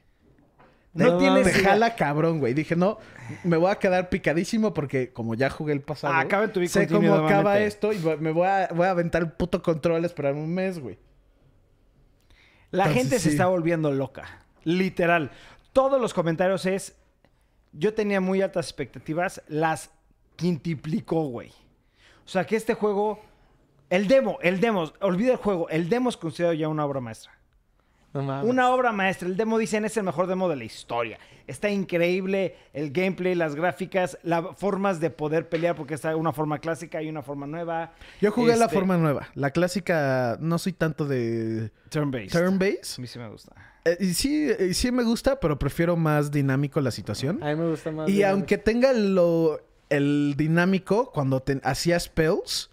No 0.94 1.18
Te- 1.18 1.24
tienes 1.24 1.44
Te 1.44 1.52
jala 1.64 1.96
cabrón, 1.96 2.38
güey. 2.38 2.54
Dije, 2.54 2.76
no, 2.76 2.98
me 3.42 3.56
voy 3.56 3.70
a 3.70 3.76
quedar 3.80 4.10
picadísimo 4.10 4.72
porque 4.74 5.12
como 5.12 5.34
ya 5.34 5.50
jugué 5.50 5.72
el 5.72 5.80
pasado. 5.80 6.14
Ah, 6.14 6.20
acaba 6.20 6.46
tu 6.52 6.64
Sé 6.68 6.86
cómo 6.86 7.12
acaba 7.14 7.58
esto 7.58 7.92
y 7.92 7.98
me 8.20 8.30
voy 8.30 8.46
a, 8.46 8.68
voy 8.72 8.86
a 8.86 8.90
aventar 8.90 9.22
el 9.22 9.32
puto 9.32 9.60
control 9.60 10.04
a 10.04 10.06
esperar 10.06 10.34
un 10.34 10.54
mes, 10.54 10.78
güey. 10.78 10.98
La 12.70 12.84
Entonces, 12.84 13.02
gente 13.02 13.18
se 13.18 13.24
sí. 13.24 13.28
está 13.30 13.46
volviendo 13.46 13.90
loca. 13.92 14.44
Literal. 14.64 15.30
Todos 15.72 16.00
los 16.00 16.14
comentarios 16.14 16.64
es. 16.66 16.96
Yo 17.72 17.94
tenía 17.94 18.20
muy 18.20 18.40
altas 18.40 18.66
expectativas. 18.66 19.42
Las 19.48 19.90
quintiplicó, 20.36 21.24
güey. 21.24 21.48
O 22.24 22.28
sea 22.28 22.44
que 22.46 22.56
este 22.56 22.74
juego. 22.74 23.20
El 23.90 24.08
demo, 24.08 24.38
el 24.42 24.60
demo. 24.60 24.90
Olvida 25.00 25.32
el 25.32 25.36
juego. 25.38 25.68
El 25.68 25.88
demo 25.88 26.08
es 26.08 26.16
considerado 26.16 26.54
ya 26.54 26.68
una 26.68 26.84
obra 26.86 27.00
maestra. 27.00 27.32
No 28.14 28.22
mames. 28.22 28.48
Una 28.50 28.70
obra 28.70 28.92
maestra. 28.92 29.28
El 29.28 29.36
demo 29.36 29.58
dicen 29.58 29.84
es 29.84 29.96
el 29.96 30.04
mejor 30.04 30.26
demo 30.26 30.48
de 30.48 30.56
la 30.56 30.64
historia. 30.64 31.18
Está 31.46 31.68
increíble 31.68 32.56
el 32.72 32.92
gameplay, 32.92 33.34
las 33.34 33.54
gráficas, 33.56 34.16
las 34.22 34.56
formas 34.56 35.00
de 35.00 35.10
poder 35.10 35.48
pelear, 35.48 35.74
porque 35.76 35.94
está 35.94 36.14
una 36.16 36.32
forma 36.32 36.58
clásica 36.60 37.02
y 37.02 37.08
una 37.08 37.22
forma 37.22 37.46
nueva. 37.46 37.92
Yo 38.20 38.30
jugué 38.30 38.56
la 38.56 38.66
Este, 38.66 38.76
forma 38.76 38.96
nueva. 38.96 39.28
La 39.34 39.50
clásica, 39.50 40.38
no 40.40 40.58
soy 40.58 40.72
tanto 40.72 41.04
de 41.06 41.70
Turn-based. 41.90 42.30
turn-based. 42.32 42.98
A 42.98 43.00
mí 43.00 43.06
sí 43.06 43.18
me 43.18 43.28
gusta. 43.28 43.52
Eh, 43.84 43.96
y 44.00 44.14
sí, 44.14 44.48
eh, 44.48 44.72
sí 44.74 44.90
me 44.92 45.02
gusta, 45.02 45.38
pero 45.38 45.58
prefiero 45.58 45.96
más 45.96 46.30
dinámico 46.30 46.80
la 46.80 46.90
situación. 46.92 47.42
A 47.42 47.48
mí 47.50 47.56
me 47.56 47.68
gusta 47.68 47.90
más. 47.90 48.08
Y 48.08 48.12
dinámico. 48.14 48.32
aunque 48.34 48.58
tenga 48.58 48.92
lo, 48.94 49.60
el 49.96 50.34
dinámico, 50.36 51.10
cuando 51.12 51.40
te, 51.40 51.60
hacía 51.64 51.98
spells, 51.98 52.70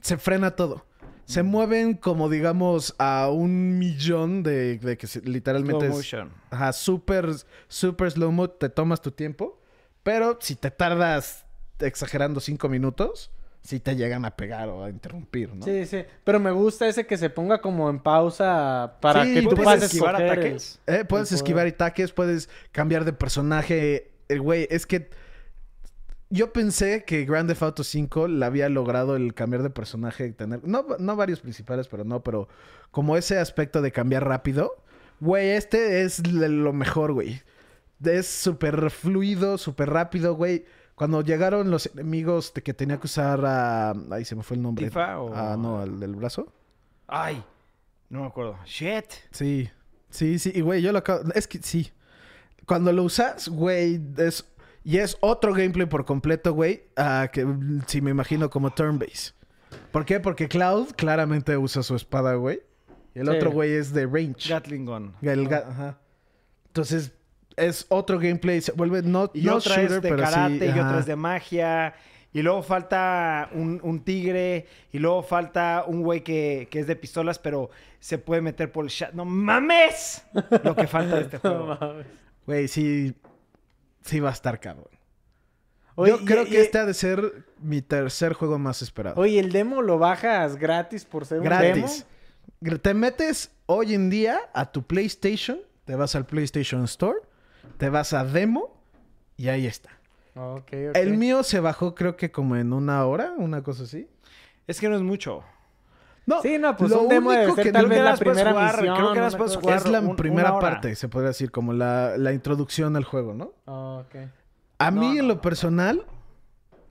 se 0.00 0.16
frena 0.16 0.52
todo. 0.52 0.84
Se 1.24 1.42
mueven 1.42 1.94
como, 1.94 2.28
digamos, 2.28 2.94
a 2.98 3.28
un 3.30 3.78
millón 3.78 4.42
de, 4.42 4.78
de 4.78 4.98
que 4.98 5.06
se- 5.06 5.20
literalmente 5.22 5.86
Slow 5.86 5.90
es... 5.90 5.96
motion. 5.96 6.32
Ajá, 6.50 6.72
súper, 6.72 7.26
súper 7.68 8.10
slow 8.10 8.32
mo, 8.32 8.50
te 8.50 8.68
tomas 8.68 9.00
tu 9.00 9.12
tiempo. 9.12 9.60
Pero 10.02 10.36
si 10.40 10.56
te 10.56 10.70
tardas 10.70 11.46
exagerando 11.78 12.40
cinco 12.40 12.68
minutos, 12.68 13.30
sí 13.62 13.78
te 13.78 13.94
llegan 13.94 14.24
a 14.24 14.32
pegar 14.36 14.68
o 14.68 14.84
a 14.84 14.90
interrumpir, 14.90 15.54
¿no? 15.54 15.64
Sí, 15.64 15.86
sí. 15.86 16.04
Pero 16.24 16.40
me 16.40 16.50
gusta 16.50 16.88
ese 16.88 17.06
que 17.06 17.16
se 17.16 17.30
ponga 17.30 17.60
como 17.60 17.88
en 17.88 18.00
pausa 18.00 18.96
para 19.00 19.24
Sí, 19.24 19.34
que 19.34 19.42
tú 19.42 19.50
puedes 19.50 19.64
puedas 19.64 19.82
esquivar 19.84 20.16
ataques. 20.16 20.80
Eh, 20.88 21.04
puedes 21.08 21.30
esquivar 21.32 21.66
ataques, 21.68 22.12
puedes 22.12 22.48
cambiar 22.72 23.04
de 23.04 23.12
personaje. 23.12 24.10
El 24.28 24.40
güey, 24.40 24.66
es 24.70 24.86
que 24.86 25.08
yo 26.32 26.52
pensé 26.52 27.04
que 27.04 27.24
Grand 27.24 27.48
Theft 27.48 27.62
Auto 27.62 27.84
5 27.84 28.26
le 28.28 28.44
había 28.46 28.68
logrado 28.68 29.16
el 29.16 29.34
cambiar 29.34 29.62
de 29.62 29.70
personaje, 29.70 30.32
tener 30.32 30.60
no, 30.66 30.86
no 30.98 31.16
varios 31.16 31.40
principales, 31.40 31.88
pero 31.88 32.04
no, 32.04 32.22
pero 32.22 32.48
como 32.90 33.16
ese 33.16 33.38
aspecto 33.38 33.82
de 33.82 33.92
cambiar 33.92 34.24
rápido, 34.26 34.76
güey, 35.20 35.50
este 35.50 36.02
es 36.02 36.26
lo 36.26 36.72
mejor, 36.72 37.12
güey. 37.12 37.40
Es 38.04 38.26
súper 38.26 38.90
fluido, 38.90 39.58
súper 39.58 39.90
rápido, 39.90 40.34
güey. 40.34 40.64
Cuando 40.94 41.22
llegaron 41.22 41.70
los 41.70 41.86
enemigos 41.86 42.52
de 42.54 42.62
que 42.62 42.74
tenía 42.74 42.98
que 42.98 43.06
usar 43.06 43.44
a... 43.44 43.92
Ahí 44.10 44.24
se 44.24 44.34
me 44.34 44.42
fue 44.42 44.56
el 44.56 44.62
nombre. 44.62 44.86
¿Tifa 44.86 45.20
o- 45.20 45.34
Ah, 45.34 45.56
no, 45.58 45.80
al 45.80 46.00
del 46.00 46.14
brazo. 46.16 46.52
Ay, 47.06 47.42
no 48.08 48.20
me 48.22 48.26
acuerdo. 48.26 48.58
Shit. 48.64 49.04
Sí, 49.30 49.68
sí, 50.10 50.38
sí. 50.38 50.50
Y 50.54 50.60
güey, 50.62 50.82
yo 50.82 50.92
lo 50.92 50.98
acabo. 50.98 51.22
Es 51.34 51.46
que 51.46 51.58
sí. 51.62 51.92
Cuando 52.66 52.92
lo 52.92 53.04
usas, 53.04 53.48
güey, 53.48 54.00
es. 54.18 54.44
Y 54.84 54.98
es 54.98 55.16
otro 55.20 55.52
gameplay 55.52 55.86
por 55.86 56.04
completo, 56.04 56.52
güey. 56.54 56.84
que 57.32 57.46
sí 57.86 58.00
me 58.00 58.10
imagino 58.10 58.50
como 58.50 58.70
turn-based. 58.70 59.34
¿Por 59.90 60.04
qué? 60.04 60.20
Porque 60.20 60.48
Cloud 60.48 60.88
claramente 60.96 61.56
usa 61.56 61.82
su 61.82 61.94
espada, 61.96 62.34
güey. 62.34 62.60
Y 63.14 63.20
el 63.20 63.26
Sí. 63.28 63.32
otro 63.36 63.50
güey 63.50 63.72
es 63.72 63.92
de 63.92 64.06
range. 64.06 64.48
Gatling 64.48 64.84
Gun. 64.86 65.14
El 65.22 65.48
ga- 65.48 65.66
ajá. 65.68 65.98
Entonces, 66.68 67.12
es 67.56 67.86
otro 67.90 68.18
gameplay. 68.18 68.60
Se 68.60 68.72
vuelve 68.72 69.02
no, 69.02 69.30
Y 69.34 69.42
no 69.42 69.56
otra 69.56 69.76
shooter, 69.76 69.96
es 69.98 70.02
de 70.02 70.08
pero 70.10 70.26
sí, 70.26 70.32
karate, 70.32 70.66
y 70.66 70.68
ajá. 70.70 70.86
otra 70.88 70.98
es 71.00 71.06
de 71.06 71.16
magia. 71.16 71.94
Y 72.34 72.40
luego 72.40 72.62
falta 72.62 73.50
un, 73.52 73.78
un 73.82 74.00
tigre. 74.00 74.66
Y 74.90 74.98
luego 74.98 75.22
falta 75.22 75.84
un 75.86 76.02
güey 76.02 76.22
que, 76.24 76.66
que 76.70 76.80
es 76.80 76.86
de 76.86 76.96
pistolas, 76.96 77.38
pero 77.38 77.68
se 78.00 78.16
puede 78.18 78.40
meter 78.40 78.72
por 78.72 78.84
el 78.86 78.90
chat. 78.90 79.12
¡No 79.12 79.24
mames! 79.26 80.24
Lo 80.64 80.74
que 80.74 80.86
falta 80.86 81.16
de 81.16 81.22
este 81.22 81.36
No 81.44 81.50
juego. 81.50 81.66
mames. 81.80 82.06
Güey, 82.46 82.68
sí. 82.68 83.14
Sí 84.04 84.20
va 84.20 84.30
a 84.30 84.32
estar 84.32 84.60
cabrón. 84.60 84.88
Oye, 85.94 86.12
Yo 86.12 86.24
creo 86.24 86.44
y- 86.44 86.50
que 86.50 86.60
este 86.62 86.78
ha 86.78 86.86
de 86.86 86.94
ser 86.94 87.44
mi 87.58 87.82
tercer 87.82 88.32
juego 88.32 88.58
más 88.58 88.82
esperado. 88.82 89.20
Oye, 89.20 89.38
¿el 89.38 89.52
demo 89.52 89.82
lo 89.82 89.98
bajas 89.98 90.56
gratis 90.56 91.04
por 91.04 91.26
ser 91.26 91.38
un 91.40 91.44
demo? 91.48 91.86
Gratis. 92.60 92.80
Te 92.82 92.94
metes 92.94 93.50
hoy 93.66 93.94
en 93.94 94.08
día 94.08 94.38
a 94.54 94.70
tu 94.72 94.82
PlayStation, 94.86 95.58
te 95.84 95.94
vas 95.96 96.14
al 96.14 96.26
PlayStation 96.26 96.84
Store, 96.84 97.18
te 97.76 97.88
vas 97.90 98.12
a 98.12 98.24
demo 98.24 98.80
y 99.36 99.48
ahí 99.48 99.66
está. 99.66 99.90
Ok, 100.34 100.72
ok. 100.90 100.96
El 100.96 101.16
mío 101.18 101.42
se 101.42 101.60
bajó 101.60 101.94
creo 101.94 102.16
que 102.16 102.30
como 102.32 102.56
en 102.56 102.72
una 102.72 103.04
hora, 103.04 103.32
una 103.36 103.62
cosa 103.62 103.82
así. 103.82 104.08
Es 104.66 104.80
que 104.80 104.88
no 104.88 104.96
es 104.96 105.02
mucho. 105.02 105.44
No, 106.24 106.40
Sí, 106.40 106.56
no, 106.58 106.76
pues 106.76 106.90
lo 106.92 107.02
un 107.02 107.08
demo 107.08 107.30
único 107.30 107.56
que 107.56 107.72
tal 107.72 107.86
vez 107.88 107.98
la 107.98 108.04
las 108.10 108.20
puedes 108.20 108.34
primera 108.38 108.52
jugar, 108.52 108.76
misión. 108.76 108.96
creo 108.96 109.12
que 109.12 109.20
las 109.20 109.36
puedes 109.36 109.56
jugar. 109.56 109.76
es 109.78 109.88
la 109.88 110.00
un- 110.00 110.16
primera 110.16 110.58
parte, 110.60 110.94
se 110.94 111.08
podría 111.08 111.28
decir, 111.28 111.50
como 111.50 111.72
la, 111.72 112.16
la 112.16 112.32
introducción 112.32 112.94
al 112.96 113.04
juego, 113.04 113.34
¿no? 113.34 113.52
A 114.78 114.90
mí 114.90 115.14
No, 115.14 115.20
en 115.20 115.28
lo 115.28 115.40
personal, 115.40 116.04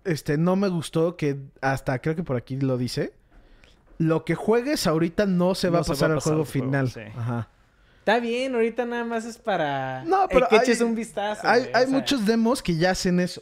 este, 0.03 0.37
no 0.37 0.55
me 0.57 0.67
gustó 0.67 1.15
que 1.15 1.37
hasta 1.61 1.99
creo 1.99 2.15
que 2.15 2.23
por 2.23 2.35
aquí 2.35 2.57
lo 2.59 2.77
dice. 2.77 3.13
Lo 3.97 4.25
que 4.25 4.35
juegues 4.35 4.85
ahorita 4.87 5.25
no 5.27 5.55
se 5.55 5.69
va 5.69 5.77
a 5.79 5.81
va 5.81 5.87
pasar 5.87 6.09
al 6.11 6.17
pasar 6.17 6.33
juego 6.33 6.41
al 6.43 6.47
juego, 6.51 6.65
final. 6.67 6.89
sí. 6.89 7.01
Ajá. 7.15 7.49
Está 7.99 8.19
bien, 8.19 8.55
ahorita 8.55 8.83
nada 8.85 9.05
más 9.05 9.25
es 9.25 9.37
para 9.37 10.03
No, 10.05 10.23
eh, 10.23 10.27
pero 10.31 10.47
que 10.49 10.55
hay- 10.55 10.61
eches 10.63 10.81
un 10.81 10.95
vistazo. 10.95 11.47
Hay, 11.47 11.69
güey, 11.71 11.87
muchos 11.87 12.25
demos 12.25 12.63
que 12.63 12.75
ya 12.75 12.91
hacen 12.91 13.19
eso. 13.19 13.41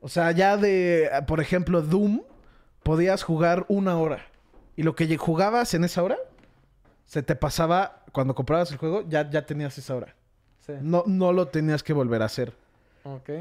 O 0.00 0.08
sea, 0.08 0.32
ya 0.32 0.56
de, 0.56 1.08
por 1.26 1.40
ejemplo, 1.40 1.82
Doom, 1.82 2.22
podías 2.82 3.22
jugar 3.22 3.66
una 3.68 3.96
hora. 3.98 4.24
Y 4.80 4.82
lo 4.82 4.94
que 4.94 5.14
jugabas 5.18 5.74
en 5.74 5.84
esa 5.84 6.02
hora, 6.02 6.16
se 7.04 7.22
te 7.22 7.36
pasaba, 7.36 8.02
cuando 8.12 8.34
comprabas 8.34 8.72
el 8.72 8.78
juego, 8.78 9.04
ya, 9.06 9.28
ya 9.28 9.44
tenías 9.44 9.76
esa 9.76 9.94
hora. 9.94 10.16
sí, 10.60 10.72
No, 10.80 11.04
no 11.06 11.34
lo 11.34 11.48
tenías 11.48 11.82
que 11.82 11.92
volver 11.92 12.22
a 12.22 12.24
hacer. 12.24 12.54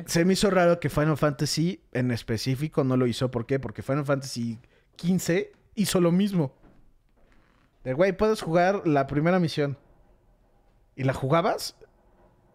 Se 0.05 0.25
me 0.25 0.33
hizo 0.33 0.49
raro 0.49 0.81
que 0.81 0.89
Final 0.89 1.15
Fantasy 1.15 1.81
en 1.93 2.11
específico 2.11 2.83
no 2.83 2.97
lo 2.97 3.07
hizo. 3.07 3.31
¿Por 3.31 3.45
qué? 3.45 3.57
Porque 3.57 3.81
Final 3.81 4.03
Fantasy 4.03 4.59
XV 5.01 5.47
hizo 5.75 6.01
lo 6.01 6.11
mismo. 6.11 6.51
De 7.85 7.93
güey, 7.93 8.11
puedes 8.11 8.41
jugar 8.41 8.85
la 8.85 9.07
primera 9.07 9.39
misión. 9.39 9.77
Y 10.97 11.05
la 11.05 11.13
jugabas. 11.13 11.77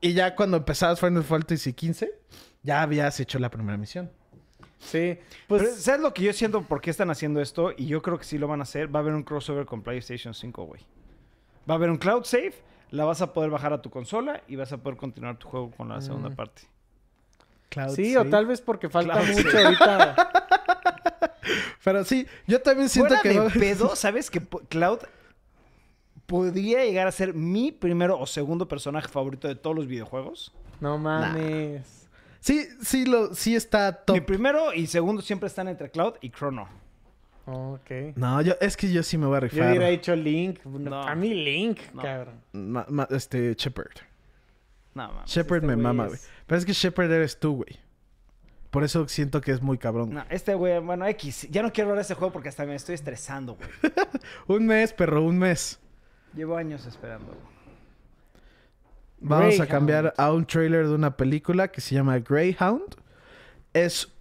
Y 0.03 0.13
ya 0.13 0.37
cuando 0.37 0.59
empezabas 0.59 1.01
Final 1.01 1.25
Fantasy 1.25 1.71
XV, 1.71 2.09
ya 2.63 2.83
habías 2.83 3.19
hecho 3.19 3.39
la 3.39 3.49
primera 3.49 3.79
misión. 3.79 4.13
Sí, 4.85 5.19
Pues, 5.49 5.63
pues 5.63 5.83
¿sabes 5.83 6.01
lo 6.01 6.13
que 6.15 6.23
yo 6.23 6.33
siento 6.33 6.63
por 6.63 6.81
qué 6.81 6.91
están 6.91 7.11
haciendo 7.11 7.41
esto? 7.41 7.73
Y 7.77 7.87
yo 7.87 8.03
creo 8.03 8.19
que 8.19 8.25
sí 8.25 8.39
lo 8.39 8.47
van 8.49 8.61
a 8.61 8.65
hacer. 8.65 8.95
Va 8.95 9.01
a 9.01 9.03
haber 9.03 9.15
un 9.15 9.23
crossover 9.23 9.67
con 9.67 9.83
PlayStation 9.83 10.35
5, 10.35 10.65
güey. 10.65 10.83
Va 11.69 11.75
a 11.75 11.77
haber 11.77 11.91
un 11.91 11.97
cloud 11.97 12.25
save, 12.25 12.55
la 12.91 13.05
vas 13.05 13.23
a 13.23 13.33
poder 13.33 13.51
bajar 13.51 13.73
a 13.73 13.81
tu 13.83 13.89
consola 13.91 14.43
y 14.47 14.57
vas 14.57 14.73
a 14.73 14.77
poder 14.79 14.99
continuar 14.99 15.39
tu 15.39 15.49
juego 15.49 15.71
con 15.71 15.89
la 15.89 16.01
segunda 16.01 16.29
Mm. 16.31 16.35
parte. 16.37 16.63
sí, 17.95 18.15
o 18.17 18.25
tal 18.29 18.47
vez 18.47 18.61
porque 18.61 18.89
falta 18.89 19.17
mucho 19.23 19.51
sí. 19.51 19.57
ahorita. 19.57 20.17
Pero 21.85 22.05
sí, 22.05 22.27
yo 22.47 22.61
también 22.63 22.89
siento 22.89 23.09
Fuera 23.17 23.23
que... 23.23 23.29
de 23.31 23.39
va- 23.41 23.49
pedo, 23.51 23.97
¿sabes 23.97 24.31
que 24.31 24.41
Cloud 24.69 25.01
podría 26.27 26.85
llegar 26.85 27.07
a 27.07 27.13
ser 27.13 27.35
mi 27.35 27.73
primero 27.73 28.19
o 28.19 28.27
segundo 28.27 28.69
personaje 28.69 29.09
favorito 29.09 29.49
de 29.49 29.55
todos 29.55 29.75
los 29.77 29.87
videojuegos? 29.87 30.53
No 30.81 30.97
mames. 30.99 32.04
Sí, 32.45 32.69
sí, 32.83 33.07
lo, 33.07 33.35
sí 33.35 33.57
está 33.57 33.91
top. 34.05 34.17
Mi 34.17 34.21
primero 34.21 34.75
y 34.75 34.87
segundo 34.87 35.23
siempre 35.23 35.47
están 35.47 35.67
entre 35.67 35.91
Cloud 35.91 36.17
y 36.21 36.29
Chrono. 36.29 36.69
Ok. 37.47 37.91
No, 38.17 38.43
yo, 38.43 38.53
es 38.61 38.77
que 38.77 38.93
yo 38.93 39.03
sí 39.03 39.17
me 39.17 39.25
voy 39.27 39.37
a 39.39 39.41
Yo 39.41 39.47
rifar. 39.49 39.71
hubiera 39.71 39.87
dicho 39.89 40.15
Link. 40.15 40.63
No. 40.67 41.03
A 41.03 41.15
mí 41.15 41.33
Link, 41.33 41.79
No. 41.95 42.03
cabrón. 42.03 42.35
Ma- 42.53 42.85
ma- 42.91 43.09
este, 43.11 43.55
Shepard. 43.55 43.93
No, 44.93 45.09
mames. 45.11 45.31
Shepard 45.31 45.57
este 45.65 45.67
me 45.69 45.73
güey 45.75 45.83
mama, 45.85 46.05
es- 46.05 46.09
güey. 46.11 46.21
Pero 46.47 46.59
es 46.59 46.67
que 46.67 46.73
Shepard 46.75 47.11
eres 47.11 47.41
tú, 47.41 47.57
güey. 47.57 47.79
Por 48.71 48.85
eso 48.85 49.09
siento 49.09 49.41
que 49.41 49.51
es 49.53 49.63
muy 49.63 49.79
cabrón. 49.79 50.13
No, 50.13 50.25
este 50.29 50.53
güey, 50.55 50.79
bueno, 50.81 51.07
X. 51.07 51.49
Ya 51.51 51.63
no 51.63 51.73
quiero 51.73 51.89
hablar 51.91 52.05
de 52.05 52.07
ese 52.07 52.15
juego 52.15 52.31
porque 52.31 52.51
hasta 52.51 52.67
me 52.67 52.75
estoy 52.75 52.95
estresando, 52.97 53.55
güey. 53.57 53.71
Un 54.49 54.67
mes, 54.67 54.93
perro, 54.93 55.23
un 55.23 55.39
mes. 55.39 55.79
Llevo 56.35 56.57
años 56.59 56.85
esperando. 56.85 57.27
güey. 57.27 57.54
Vamos 59.27 59.55
a 59.55 59.65
Greyhound. 59.65 59.71
cambiar 59.71 60.15
a 60.17 60.33
un 60.33 60.47
trailer 60.47 60.87
de 60.87 60.95
una 60.95 61.17
película 61.17 61.69
que 61.69 61.81
se 61.81 61.95
llama 61.95 62.19
Greyhound. 62.19 62.97
Es, 63.73 64.13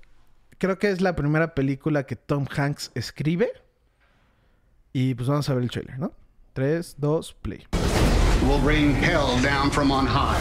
creo 0.58 0.80
que 0.80 0.90
es 0.90 1.02
la 1.02 1.16
primera 1.16 1.54
película 1.54 2.04
que 2.04 2.16
Tom 2.16 2.46
Hanks 2.56 2.92
escribe. 2.96 3.52
Y 4.94 5.14
pues 5.16 5.28
vamos 5.28 5.50
a 5.50 5.54
ver 5.54 5.64
el 5.64 5.72
trailer, 5.72 6.00
¿no? 6.00 6.14
3, 6.54 6.96
2, 7.00 7.34
play. 7.42 7.66
will 8.48 8.60
rain 8.60 8.94
hell 8.94 9.40
down 9.42 9.70
from 9.70 9.92
on 9.92 10.06
high. 10.06 10.40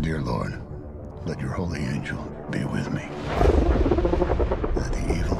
Dear 0.00 0.20
Lord, 0.20 0.60
let 1.26 1.40
your 1.40 1.50
holy 1.50 1.80
angel 1.80 2.18
be 2.50 2.64
with 2.64 2.92
me, 2.92 3.08
that 4.74 4.92
the 4.92 5.18
evil 5.18 5.35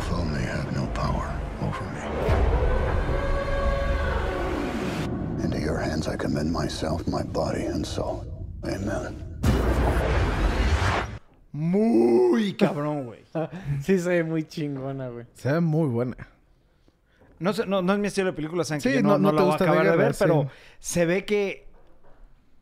hands 6.07 6.15
I 6.15 6.17
commend 6.17 6.53
myself, 6.53 7.07
my 7.07 7.23
body, 7.23 7.67
and 7.67 7.85
soul. 7.85 8.25
Amen. 8.65 9.15
Muy 11.53 12.55
cabrón, 12.55 13.07
güey. 13.07 13.25
Sí, 13.83 13.99
se 13.99 14.09
ve 14.09 14.25
muy 14.25 14.45
chingona, 14.45 15.09
güey. 15.09 15.27
Se 15.35 15.53
ve 15.53 15.61
muy 15.61 15.89
buena. 15.89 16.17
No, 17.39 17.53
sé- 17.53 17.67
no, 17.67 17.83
no 17.83 17.93
es 17.93 17.99
mi 17.99 18.07
estilo 18.09 18.29
de 18.29 18.33
película, 18.33 18.65
saben 18.65 18.81
que 18.83 18.89
Sí, 18.91 18.95
yo 18.97 19.03
no- 19.03 19.19
no, 19.19 19.19
no 19.19 19.33
no 19.33 19.33
te 19.33 19.35
la 19.37 19.43
voy 19.43 19.49
a 19.49 19.53
gusta 19.53 19.65
de 19.65 19.71
acabar 19.71 19.91
de 19.91 19.97
ver, 19.97 20.15
sí. 20.15 20.19
pero 20.25 20.51
se 20.79 21.07
ve 21.07 21.25
que 21.25 21.67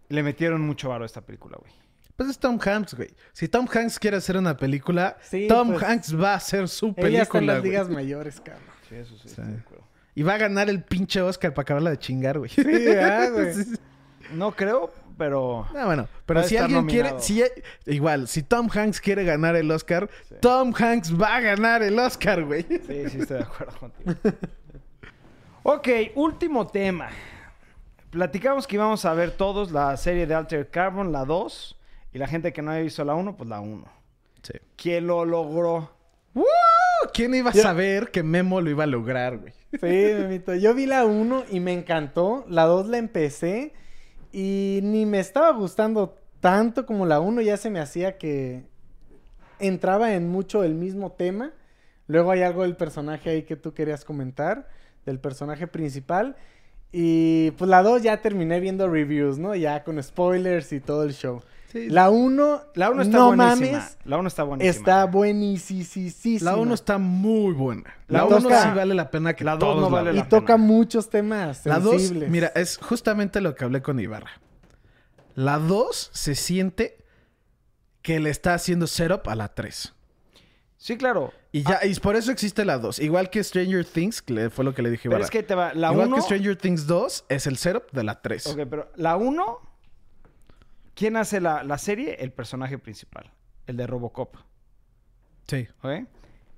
le 0.08 0.22
metieron 0.22 0.60
mucho 0.62 0.88
varo 0.88 1.04
a 1.04 1.06
esta 1.06 1.20
película, 1.20 1.56
güey. 1.60 1.72
Pues 2.16 2.28
es 2.28 2.38
Tom 2.38 2.58
Hanks, 2.64 2.94
güey. 2.94 3.10
Si 3.32 3.48
Tom 3.48 3.66
Hanks 3.72 3.98
quiere 3.98 4.16
hacer 4.18 4.36
una 4.36 4.56
película, 4.56 5.16
Sí, 5.22 5.46
Tom 5.48 5.72
pues, 5.72 5.82
Hanks 5.82 6.20
va 6.20 6.32
a 6.32 6.36
hacer 6.36 6.68
su 6.68 6.86
Ella 6.96 7.22
está 7.22 7.38
en 7.38 7.46
película, 7.46 7.54
las 7.54 7.62
ligas 7.64 7.88
mayores, 7.88 8.40
cabrón. 8.40 8.62
Sí, 8.88 8.94
eso 8.96 9.14
sí, 9.16 9.22
Sí. 9.24 9.28
estoy 9.30 9.44
de 9.46 9.58
acuerdo. 9.58 9.84
Y 10.14 10.22
va 10.22 10.34
a 10.34 10.38
ganar 10.38 10.70
el 10.70 10.82
pinche 10.82 11.20
Oscar 11.20 11.52
para 11.52 11.62
acabarla 11.62 11.90
de 11.90 11.98
chingar, 11.98 12.38
güey. 12.38 12.50
Sí, 12.50 12.62
ah, 13.00 13.28
güey. 13.32 13.52
No 14.32 14.52
creo, 14.52 14.92
pero... 15.18 15.66
Ah, 15.76 15.86
bueno, 15.86 16.08
pero 16.24 16.42
si 16.44 16.56
alguien 16.56 16.86
quiere, 16.86 17.18
si 17.18 17.42
igual, 17.86 18.28
si 18.28 18.42
Tom 18.42 18.68
Hanks 18.72 19.00
quiere 19.00 19.24
ganar 19.24 19.56
el 19.56 19.70
Oscar, 19.70 20.08
Tom 20.40 20.72
Hanks 20.76 21.20
va 21.20 21.36
a 21.36 21.40
ganar 21.40 21.82
el 21.82 21.98
Oscar, 21.98 22.44
güey. 22.44 22.62
Sí, 22.62 23.08
sí, 23.10 23.18
estoy 23.20 23.38
de 23.38 23.42
acuerdo 23.42 23.78
contigo. 23.78 24.14
ok, 25.64 25.88
último 26.14 26.66
tema. 26.66 27.10
Platicamos 28.10 28.66
que 28.66 28.76
íbamos 28.76 29.04
a 29.04 29.14
ver 29.14 29.32
todos 29.32 29.72
la 29.72 29.96
serie 29.96 30.26
de 30.26 30.34
Alter 30.34 30.70
Carbon, 30.70 31.10
la 31.10 31.24
2. 31.24 31.80
Y 32.12 32.18
la 32.18 32.28
gente 32.28 32.52
que 32.52 32.62
no 32.62 32.70
había 32.70 32.84
visto 32.84 33.04
la 33.04 33.14
1, 33.14 33.36
pues 33.36 33.48
la 33.48 33.58
1. 33.60 33.84
Sí. 34.42 34.52
¿Quién 34.76 35.08
lo 35.08 35.24
logró? 35.24 35.90
¡Woo! 36.32 36.44
¿Quién 37.12 37.34
iba 37.34 37.50
a 37.50 37.54
saber 37.54 38.10
que 38.10 38.22
Memo 38.22 38.60
lo 38.60 38.70
iba 38.70 38.84
a 38.84 38.86
lograr, 38.86 39.38
güey? 39.38 39.52
Sí, 39.72 40.14
memito. 40.20 40.54
Yo 40.54 40.74
vi 40.74 40.86
la 40.86 41.04
1 41.04 41.44
y 41.50 41.60
me 41.60 41.72
encantó. 41.72 42.44
La 42.48 42.64
2 42.64 42.88
la 42.88 42.98
empecé 42.98 43.72
y 44.32 44.80
ni 44.82 45.06
me 45.06 45.20
estaba 45.20 45.50
gustando 45.52 46.16
tanto 46.40 46.86
como 46.86 47.06
la 47.06 47.20
1. 47.20 47.42
Ya 47.42 47.56
se 47.56 47.70
me 47.70 47.80
hacía 47.80 48.18
que 48.18 48.64
entraba 49.58 50.14
en 50.14 50.28
mucho 50.28 50.64
el 50.64 50.74
mismo 50.74 51.12
tema. 51.12 51.52
Luego 52.06 52.30
hay 52.30 52.42
algo 52.42 52.62
del 52.62 52.76
personaje 52.76 53.30
ahí 53.30 53.42
que 53.42 53.56
tú 53.56 53.74
querías 53.74 54.04
comentar, 54.04 54.68
del 55.06 55.18
personaje 55.18 55.66
principal. 55.66 56.36
Y 56.92 57.50
pues 57.52 57.68
la 57.68 57.82
2 57.82 58.02
ya 58.02 58.20
terminé 58.20 58.60
viendo 58.60 58.88
reviews, 58.88 59.38
¿no? 59.38 59.54
Ya 59.56 59.82
con 59.82 60.00
spoilers 60.02 60.72
y 60.72 60.80
todo 60.80 61.02
el 61.02 61.12
show. 61.12 61.42
Sí. 61.74 61.88
La 61.90 62.08
1, 62.08 62.62
La 62.76 62.90
1 62.90 63.02
está 63.02 63.18
no 63.18 63.26
buenísima. 63.34 63.72
mames, 63.72 63.98
la 64.04 64.16
1 64.18 64.28
está 64.28 64.42
buenísima. 64.44 64.70
está 64.70 65.04
buenísima. 65.06 66.50
La 66.52 66.56
1 66.56 66.72
está 66.74 66.98
muy 66.98 67.52
buena. 67.52 67.82
La 68.06 68.18
La 68.18 68.24
1 68.26 68.38
toca- 68.42 68.62
sí 68.62 68.68
vale 68.76 68.94
la 68.94 69.10
pena 69.10 69.34
que 69.34 69.42
La 69.42 69.52
dos 69.56 69.60
todos 69.60 69.76
no 69.80 69.88
la 69.88 69.88
vale 69.96 70.04
vean. 70.12 70.16
Y 70.16 70.18
la 70.20 70.28
toca 70.28 70.54
pena. 70.54 70.58
muchos 70.58 71.10
temas 71.10 71.66
La 71.66 71.80
2, 71.80 71.96
sensibles. 72.00 72.30
mira, 72.30 72.52
es 72.54 72.78
justamente 72.78 73.40
lo 73.40 73.56
que 73.56 73.64
hablé 73.64 73.82
con 73.82 73.98
Ibarra. 73.98 74.30
La 75.34 75.58
2 75.58 76.10
se 76.12 76.36
siente 76.36 76.96
que 78.02 78.20
le 78.20 78.30
está 78.30 78.54
haciendo 78.54 78.86
setup 78.86 79.28
a 79.28 79.34
la 79.34 79.48
3. 79.52 79.92
Sí, 80.76 80.96
claro. 80.96 81.32
Y 81.50 81.64
ya, 81.64 81.80
y 81.84 81.92
por 81.96 82.14
eso 82.14 82.30
existe 82.30 82.64
la 82.64 82.78
2. 82.78 83.00
Igual 83.00 83.30
que 83.30 83.42
Stranger 83.42 83.84
Things, 83.84 84.22
que 84.22 84.48
fue 84.48 84.64
lo 84.64 84.74
que 84.74 84.82
le 84.82 84.90
dije 84.90 85.08
a 85.08 85.10
Pero 85.10 85.12
Ibarra. 85.16 85.24
es 85.24 85.30
que 85.32 85.42
te 85.42 85.56
va... 85.56 85.74
La 85.74 85.90
Igual 85.90 86.06
1... 86.06 86.16
que 86.16 86.22
Stranger 86.22 86.56
Things 86.56 86.86
2 86.86 87.24
es 87.30 87.46
el 87.48 87.56
setup 87.56 87.90
de 87.90 88.04
la 88.04 88.22
3. 88.22 88.46
Ok, 88.46 88.58
pero 88.70 88.92
la 88.94 89.16
1... 89.16 89.73
¿Quién 90.94 91.16
hace 91.16 91.40
la, 91.40 91.62
la 91.64 91.78
serie? 91.78 92.16
El 92.20 92.32
personaje 92.32 92.78
principal. 92.78 93.30
El 93.66 93.76
de 93.76 93.86
Robocop. 93.86 94.36
Sí. 95.46 95.66
¿Ok? 95.82 96.06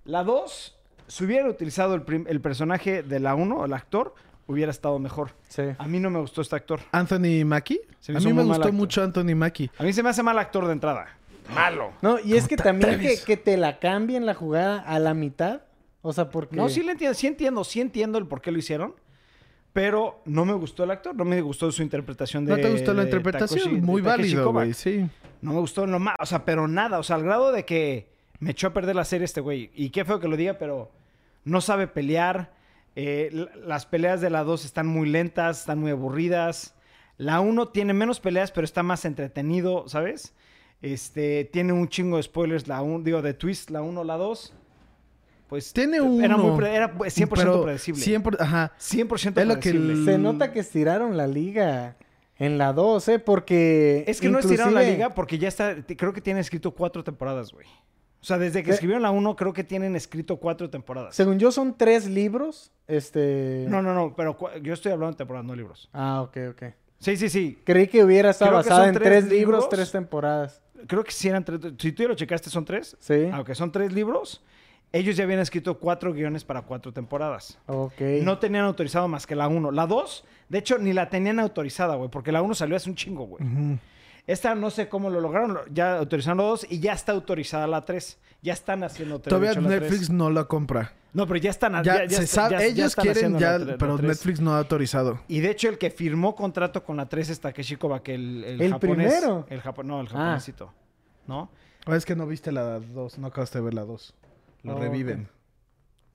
La 0.05 0.23
2, 0.23 0.77
si 1.09 1.25
hubiera 1.25 1.49
utilizado 1.49 1.95
el, 1.95 2.03
prim- 2.03 2.27
el 2.29 2.41
personaje 2.41 3.03
de 3.03 3.19
la 3.21 3.35
1, 3.35 3.65
el 3.65 3.73
actor, 3.73 4.15
hubiera 4.47 4.71
estado 4.71 4.99
mejor. 4.99 5.33
Sí. 5.49 5.63
A 5.79 5.89
mí 5.89 5.99
no 5.99 6.11
me 6.11 6.21
gustó 6.21 6.43
este 6.43 6.55
actor. 6.57 6.81
Anthony 6.93 7.45
Mackie. 7.45 7.81
A 8.15 8.21
mí 8.21 8.33
me 8.33 8.45
gustó 8.45 8.73
mucho 8.73 9.03
Anthony 9.03 9.35
Mackie. 9.35 9.71
A 9.79 9.83
mí 9.83 9.93
se 9.93 10.03
me 10.03 10.11
hace 10.11 10.23
mal 10.23 10.39
actor 10.39 10.67
de 10.67 10.73
entrada. 10.73 11.07
Malo. 11.55 11.93
No, 12.03 12.19
y 12.21 12.35
es 12.37 12.47
que 12.49 12.57
también 12.57 12.99
que, 13.01 13.19
que 13.25 13.37
te 13.37 13.57
la 13.57 13.79
cambien 13.79 14.27
la 14.27 14.35
jugada 14.35 14.81
a 14.81 14.99
la 14.99 15.15
mitad. 15.15 15.63
O 16.03 16.13
sea, 16.13 16.29
porque. 16.31 16.55
No, 16.57 16.69
sí 16.69 16.83
le 16.83 16.93
entiendo, 16.93 17.15
sí 17.15 17.27
entiendo, 17.27 17.65
sí 17.65 17.81
entiendo 17.81 18.19
el 18.19 18.27
por 18.27 18.41
qué 18.41 18.51
lo 18.53 18.59
hicieron. 18.59 18.95
Pero 19.77 20.23
no 20.25 20.47
me 20.47 20.55
gustó 20.55 20.85
el 20.85 20.91
actor, 20.91 21.15
no 21.15 21.27
me 21.27 21.39
gustó 21.43 21.71
su 21.71 21.83
interpretación 21.83 22.47
de. 22.47 22.53
¿No 22.53 22.57
te 22.57 22.71
gustó 22.71 22.95
la 22.95 23.03
interpretación? 23.03 23.83
Muy 23.83 24.01
válido, 24.01 24.51
güey. 24.51 24.73
Sí. 24.73 25.07
No 25.43 25.53
me 25.53 25.61
gustó 25.61 25.87
lo 25.87 25.99
más, 25.99 26.15
o 26.19 26.25
sea, 26.25 26.47
pero 26.47 26.67
nada, 26.67 26.99
o 26.99 27.03
sea, 27.03 27.17
al 27.17 27.23
grado 27.23 27.53
de 27.53 27.67
que 27.67 28.09
me 28.39 28.53
echó 28.53 28.69
a 28.69 28.73
perder 28.73 28.97
la 28.97 29.05
serie 29.05 29.27
este 29.27 29.43
güey. 29.43 29.71
Y 29.75 29.91
qué 29.91 30.07
feo 30.07 30.19
que 30.19 30.29
lo 30.29 30.39
diga, 30.39 30.55
pero 30.55 30.91
no 31.45 31.61
sabe 31.61 31.89
pelear. 31.89 32.55
Eh, 32.95 33.49
las 33.67 33.85
peleas 33.85 34.23
de 34.23 34.31
la 34.31 34.45
2 34.45 34.65
están 34.65 34.87
muy 34.87 35.11
lentas, 35.11 35.61
están 35.61 35.79
muy 35.79 35.91
aburridas. 35.91 36.75
La 37.19 37.41
1 37.41 37.69
tiene 37.69 37.93
menos 37.93 38.19
peleas, 38.19 38.53
pero 38.53 38.65
está 38.65 38.83
más 38.83 39.05
entretenido, 39.05 39.87
¿sabes? 39.89 40.33
Este, 40.81 41.45
tiene 41.45 41.75
un 41.75 41.89
chingo 41.89 42.17
de 42.17 42.23
spoilers, 42.23 42.67
la 42.67 42.81
1, 42.81 43.05
digo, 43.05 43.21
de 43.21 43.35
twist, 43.35 43.69
la 43.69 43.83
1, 43.83 44.05
la 44.05 44.17
2. 44.17 44.55
Pues 45.49 45.73
Tiene 45.73 45.97
era 45.97 46.05
uno, 46.37 46.39
muy 46.39 46.57
pre- 46.59 46.75
era 46.75 46.93
100% 46.95 47.29
pero 47.35 47.63
predecible. 47.63 48.03
100%, 48.03 48.37
ajá. 48.41 48.73
100% 48.79 49.41
Es 49.41 49.47
lo 49.47 49.55
que 49.55 49.71
predecible. 49.71 49.93
el- 49.93 50.05
Se 50.05 50.19
nota 50.19 50.53
que 50.53 50.61
estiraron 50.61 51.17
la 51.17 51.27
liga 51.27 51.97
en 52.39 52.59
la 52.59 52.73
2, 52.73 53.09
¿eh? 53.09 53.19
Porque. 53.19 54.05
Es 54.07 54.21
que 54.21 54.29
no 54.29 54.39
estiraron 54.39 54.75
la 54.75 54.83
liga 54.83 55.11
porque 55.15 55.39
ya 55.39 55.49
está, 55.49 55.75
creo 55.97 56.13
que 56.13 56.21
tienen 56.21 56.41
escrito 56.41 56.73
cuatro 56.73 57.03
temporadas, 57.05 57.53
güey. 57.53 57.67
O 58.21 58.25
sea, 58.27 58.39
desde 58.39 58.65
que 58.65 58.73
escribieron 58.73 59.03
la 59.03 59.11
1, 59.13 59.37
creo 59.37 59.53
que 59.53 59.63
tienen 59.63 59.95
escrito 59.95 60.39
cuatro 60.39 60.69
temporadas. 60.69 61.15
Según 61.15 61.39
yo, 61.39 61.53
son 61.53 61.77
tres 61.79 62.07
libros. 62.09 62.73
Este. 62.89 63.67
No, 63.69 63.83
no, 63.83 63.95
no, 63.95 64.15
pero 64.17 64.37
yo 64.63 64.75
estoy 64.75 64.91
hablando 64.93 65.13
de 65.13 65.19
temporadas, 65.19 65.47
no 65.47 65.55
libros. 65.55 65.89
Ah, 65.93 66.23
ok, 66.23 66.37
ok. 66.51 66.63
Sí, 66.99 67.17
sí, 67.17 67.29
sí. 67.29 67.59
Creí 67.65 67.87
que 67.87 68.03
hubiera 68.03 68.31
estado 68.31 68.53
basada 68.55 68.89
en 68.89 68.95
tres 68.95 69.05
tres 69.05 69.25
libros, 69.27 69.39
libros. 69.65 69.69
tres 69.69 69.93
temporadas. 69.93 70.61
Creo 70.89 71.05
que 71.05 71.13
sí 71.13 71.29
eran 71.29 71.45
tres. 71.45 71.61
Si 71.79 71.93
tú 71.93 72.03
ya 72.03 72.09
lo 72.09 72.15
checaste, 72.17 72.51
son 72.51 72.65
tres. 72.65 72.97
Sí. 73.01 73.29
Aunque 73.33 73.55
son 73.55 73.71
tres 73.71 73.93
libros, 73.93 74.43
ellos 74.93 75.17
ya 75.17 75.25
habían 75.25 75.41
escrito 75.41 75.79
cuatro 75.79 76.13
guiones 76.13 76.45
para 76.45 76.63
cuatro 76.63 76.93
temporadas. 76.93 77.59
Ok. 77.67 78.01
No 78.23 78.39
tenían 78.39 78.65
autorizado 78.65 79.09
más 79.09 79.27
que 79.27 79.35
la 79.37 79.49
1. 79.49 79.71
La 79.73 79.87
2, 79.87 80.25
de 80.49 80.59
hecho, 80.59 80.79
ni 80.79 80.93
la 80.93 81.09
tenían 81.11 81.39
autorizada, 81.41 81.97
güey, 81.97 82.11
porque 82.11 82.33
la 82.33 82.43
1 82.43 82.55
salió 82.55 82.77
hace 82.77 82.89
un 82.89 82.97
chingo, 82.97 83.27
güey. 83.27 83.45
Esta 84.27 84.55
no 84.57 84.71
sé 84.71 84.89
cómo 84.89 85.09
lo 85.11 85.21
lograron. 85.21 85.55
lo- 85.55 85.67
Ya 85.69 85.99
autorizaron 85.99 86.39
la 86.39 86.45
2 86.45 86.67
y 86.71 86.81
ya 86.81 86.93
está 86.95 87.13
autorizada 87.13 87.67
la 87.67 87.85
3. 87.85 88.19
Ya 88.43 88.53
están 88.53 88.83
haciendo 88.85 89.21
Todavía 89.21 89.53
hecho, 89.53 89.61
la 89.61 89.69
Netflix 89.69 89.97
3. 90.07 90.11
no 90.11 90.31
la 90.31 90.45
compra. 90.45 90.93
No, 91.13 91.27
pero 91.27 91.39
ya 91.39 91.51
están. 91.51 91.73
Ya, 91.85 91.99
Ya, 91.99 92.05
ya 92.07 92.17
se 92.19 92.27
sabe, 92.27 92.51
ya- 92.59 92.63
ellos 92.65 92.87
están 92.89 93.05
quieren 93.05 93.39
ya, 93.39 93.53
la 93.53 93.65
tre- 93.65 93.67
la 93.73 93.79
pero 93.79 93.97
3. 93.97 94.09
Netflix 94.09 94.41
no 94.41 94.53
ha 94.55 94.59
autorizado. 94.59 95.21
Y 95.29 95.41
de 95.41 95.51
hecho, 95.51 95.69
el 95.69 95.79
que 95.79 95.91
firmó 95.91 96.35
contrato 96.35 96.83
con 96.85 96.97
la 96.97 97.07
3 97.09 97.31
es 97.31 97.41
Takeshi 97.41 97.77
Kovacs, 97.77 98.09
el, 98.11 98.45
el, 98.45 98.61
¿El 98.63 98.73
japonés. 98.73 99.15
primero? 99.15 99.47
El 99.49 99.63
japo- 99.63 99.85
no, 99.85 100.01
el 100.01 100.07
Ah. 100.09 100.11
japonesito. 100.11 100.73
¿No? 101.27 101.49
O 101.87 101.95
es 101.95 102.05
que 102.05 102.17
no 102.17 102.27
viste 102.27 102.51
la 102.53 102.81
2, 102.81 103.19
no 103.19 103.29
acabaste 103.29 103.59
de 103.59 103.65
ver 103.65 103.75
la 103.75 103.85
2. 103.85 104.13
Lo 104.67 104.77
Oh, 104.77 104.81
reviven. 104.81 105.29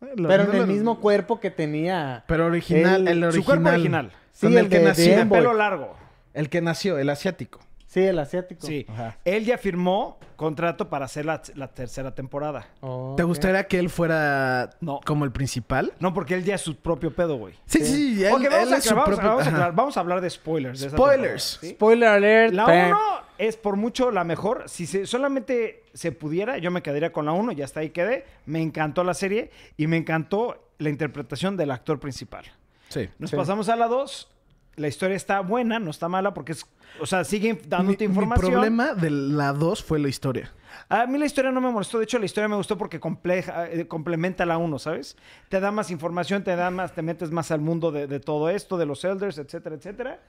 Eh, 0.02 0.06
lo- 0.16 0.28
Pero 0.30 0.44
no 0.46 0.50
en 0.52 0.56
el 0.56 0.62
lo- 0.62 0.68
mismo 0.68 1.00
cuerpo 1.00 1.40
que 1.40 1.52
tenía. 1.52 2.24
Pero 2.28 2.46
original, 2.48 3.08
El- 3.08 3.18
el, 3.20 3.24
original. 3.24 3.34
Su 3.34 3.44
cuerpo 3.46 3.70
original. 3.70 4.12
Sí, 4.34 4.48
con 4.48 4.54
el 4.54 4.58
el, 4.66 4.70
que 4.70 4.80
de- 4.80 4.86
nació. 4.86 5.16
De 5.18 5.26
pelo 5.26 5.54
largo. 5.54 5.96
El 6.34 6.50
que 6.50 6.62
nació, 6.62 6.98
el 6.98 7.10
asiático. 7.10 7.60
Sí, 7.92 8.00
el 8.02 8.18
asiático. 8.20 8.66
Sí. 8.66 8.86
Ajá. 8.90 9.18
Él 9.26 9.44
ya 9.44 9.58
firmó 9.58 10.18
contrato 10.38 10.90
para 10.90 11.04
hacer 11.04 11.26
la, 11.26 11.42
la 11.56 11.68
tercera 11.68 12.16
temporada. 12.16 12.66
Oh, 12.80 13.16
¿Te 13.18 13.24
gustaría 13.24 13.68
que 13.68 13.80
él 13.80 13.90
fuera 13.90 14.70
No. 14.80 15.02
como 15.06 15.26
el 15.26 15.34
principal? 15.34 15.92
No, 16.00 16.14
porque 16.14 16.36
él 16.36 16.46
ya 16.46 16.56
es 16.56 16.62
su 16.62 16.78
propio 16.78 17.14
pedo, 17.14 17.36
güey. 17.36 17.54
Sí, 17.66 17.84
sí, 17.86 18.24
él, 18.24 18.32
Ok, 18.32 18.44
vamos, 18.50 18.68
él 18.68 18.74
a 18.74 18.78
es 18.78 18.84
su 18.86 18.96
vamos, 18.96 19.10
propio... 19.10 19.28
vamos 19.30 19.46
a 19.46 19.50
aclarar- 19.50 19.76
vamos 19.76 19.98
a 19.98 20.00
hablar 20.00 20.22
de 20.22 20.30
spoilers. 20.30 20.80
de 20.80 20.90
Spoilers. 20.90 21.58
¿sí? 21.60 21.70
Spoiler 21.72 22.08
alert. 22.08 22.54
La 22.54 22.66
pam. 22.66 22.88
1 22.92 22.98
es 23.40 23.58
por 23.58 23.76
mucho 23.76 24.10
la 24.10 24.24
mejor. 24.24 24.64
Si 24.70 24.86
se- 24.88 25.06
solamente 25.06 25.84
se 25.94 26.14
pudiera, 26.14 26.58
yo 26.60 26.72
me 26.72 26.82
quedaría 26.82 27.12
con 27.12 27.26
la 27.26 27.34
1, 27.34 27.52
ya 27.52 27.66
está 27.66 27.82
ahí 27.82 27.90
quedé. 27.90 28.24
Me 28.46 28.62
encantó 28.62 29.04
la 29.04 29.14
serie 29.14 29.52
y 29.76 29.88
me 29.88 29.98
encantó 29.98 30.70
la 30.78 30.90
interpretación 30.90 31.58
del 31.58 31.72
actor 31.72 32.00
principal. 32.00 32.46
Sí. 32.88 33.10
Nos 33.20 33.32
Sí. 33.32 33.36
pasamos 33.36 33.68
a 33.68 33.76
la 33.76 33.88
2. 33.88 34.30
La 34.78 34.88
historia 34.88 35.16
está 35.18 35.42
buena, 35.42 35.80
no 35.80 35.92
está 35.92 36.08
mala 36.08 36.34
porque 36.34 36.54
es, 36.54 36.66
o 37.00 37.06
sea, 37.06 37.24
siguen 37.24 37.60
Mi, 37.62 37.68
dándote 37.68 38.08
mi 38.08 38.14
información. 38.14 38.52
problema 38.52 38.94
de 38.94 39.10
la 39.12 39.52
2 39.54 39.84
fue 39.84 40.00
la 40.00 40.08
historia. 40.08 40.52
A 40.88 41.06
mí 41.06 41.18
la 41.18 41.26
historia 41.26 41.52
no 41.52 41.60
me 41.60 41.70
molestó, 41.70 41.98
de 41.98 42.06
hecho 42.06 42.18
la 42.20 42.26
historia 42.26 42.48
me 42.48 42.56
gustó 42.56 42.78
porque 42.78 43.00
compleja, 43.00 43.70
eh, 43.70 43.86
complementa 43.88 44.46
la 44.46 44.58
1, 44.58 44.80
¿sabes? 44.80 45.18
Te 45.50 45.60
da 45.60 45.72
más 45.72 45.92
información, 45.92 46.44
te 46.44 46.56
da 46.56 46.72
más, 46.72 46.94
te 46.96 47.02
metes 47.02 47.32
más 47.32 47.52
al 47.52 47.60
mundo 47.60 47.92
de, 47.92 48.08
de 48.08 48.20
todo 48.22 48.50
esto, 48.50 48.78
de 48.78 48.86
los 48.86 49.04
elders, 49.04 49.38
etcétera, 49.38 49.76
etcétera. 49.76 50.20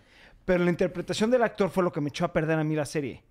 Pero 0.45 0.65
la 0.65 0.71
interpretación 0.71 1.31
del 1.31 1.45
actor 1.45 1.71
fue 1.71 1.85
lo 1.85 1.93
que 1.93 2.01
me 2.01 2.09
echó 2.09 2.25
a 2.25 2.33
perder 2.33 2.59
a 2.59 2.65
mí 2.65 2.75
la 2.75 2.85
serie. 2.85 3.23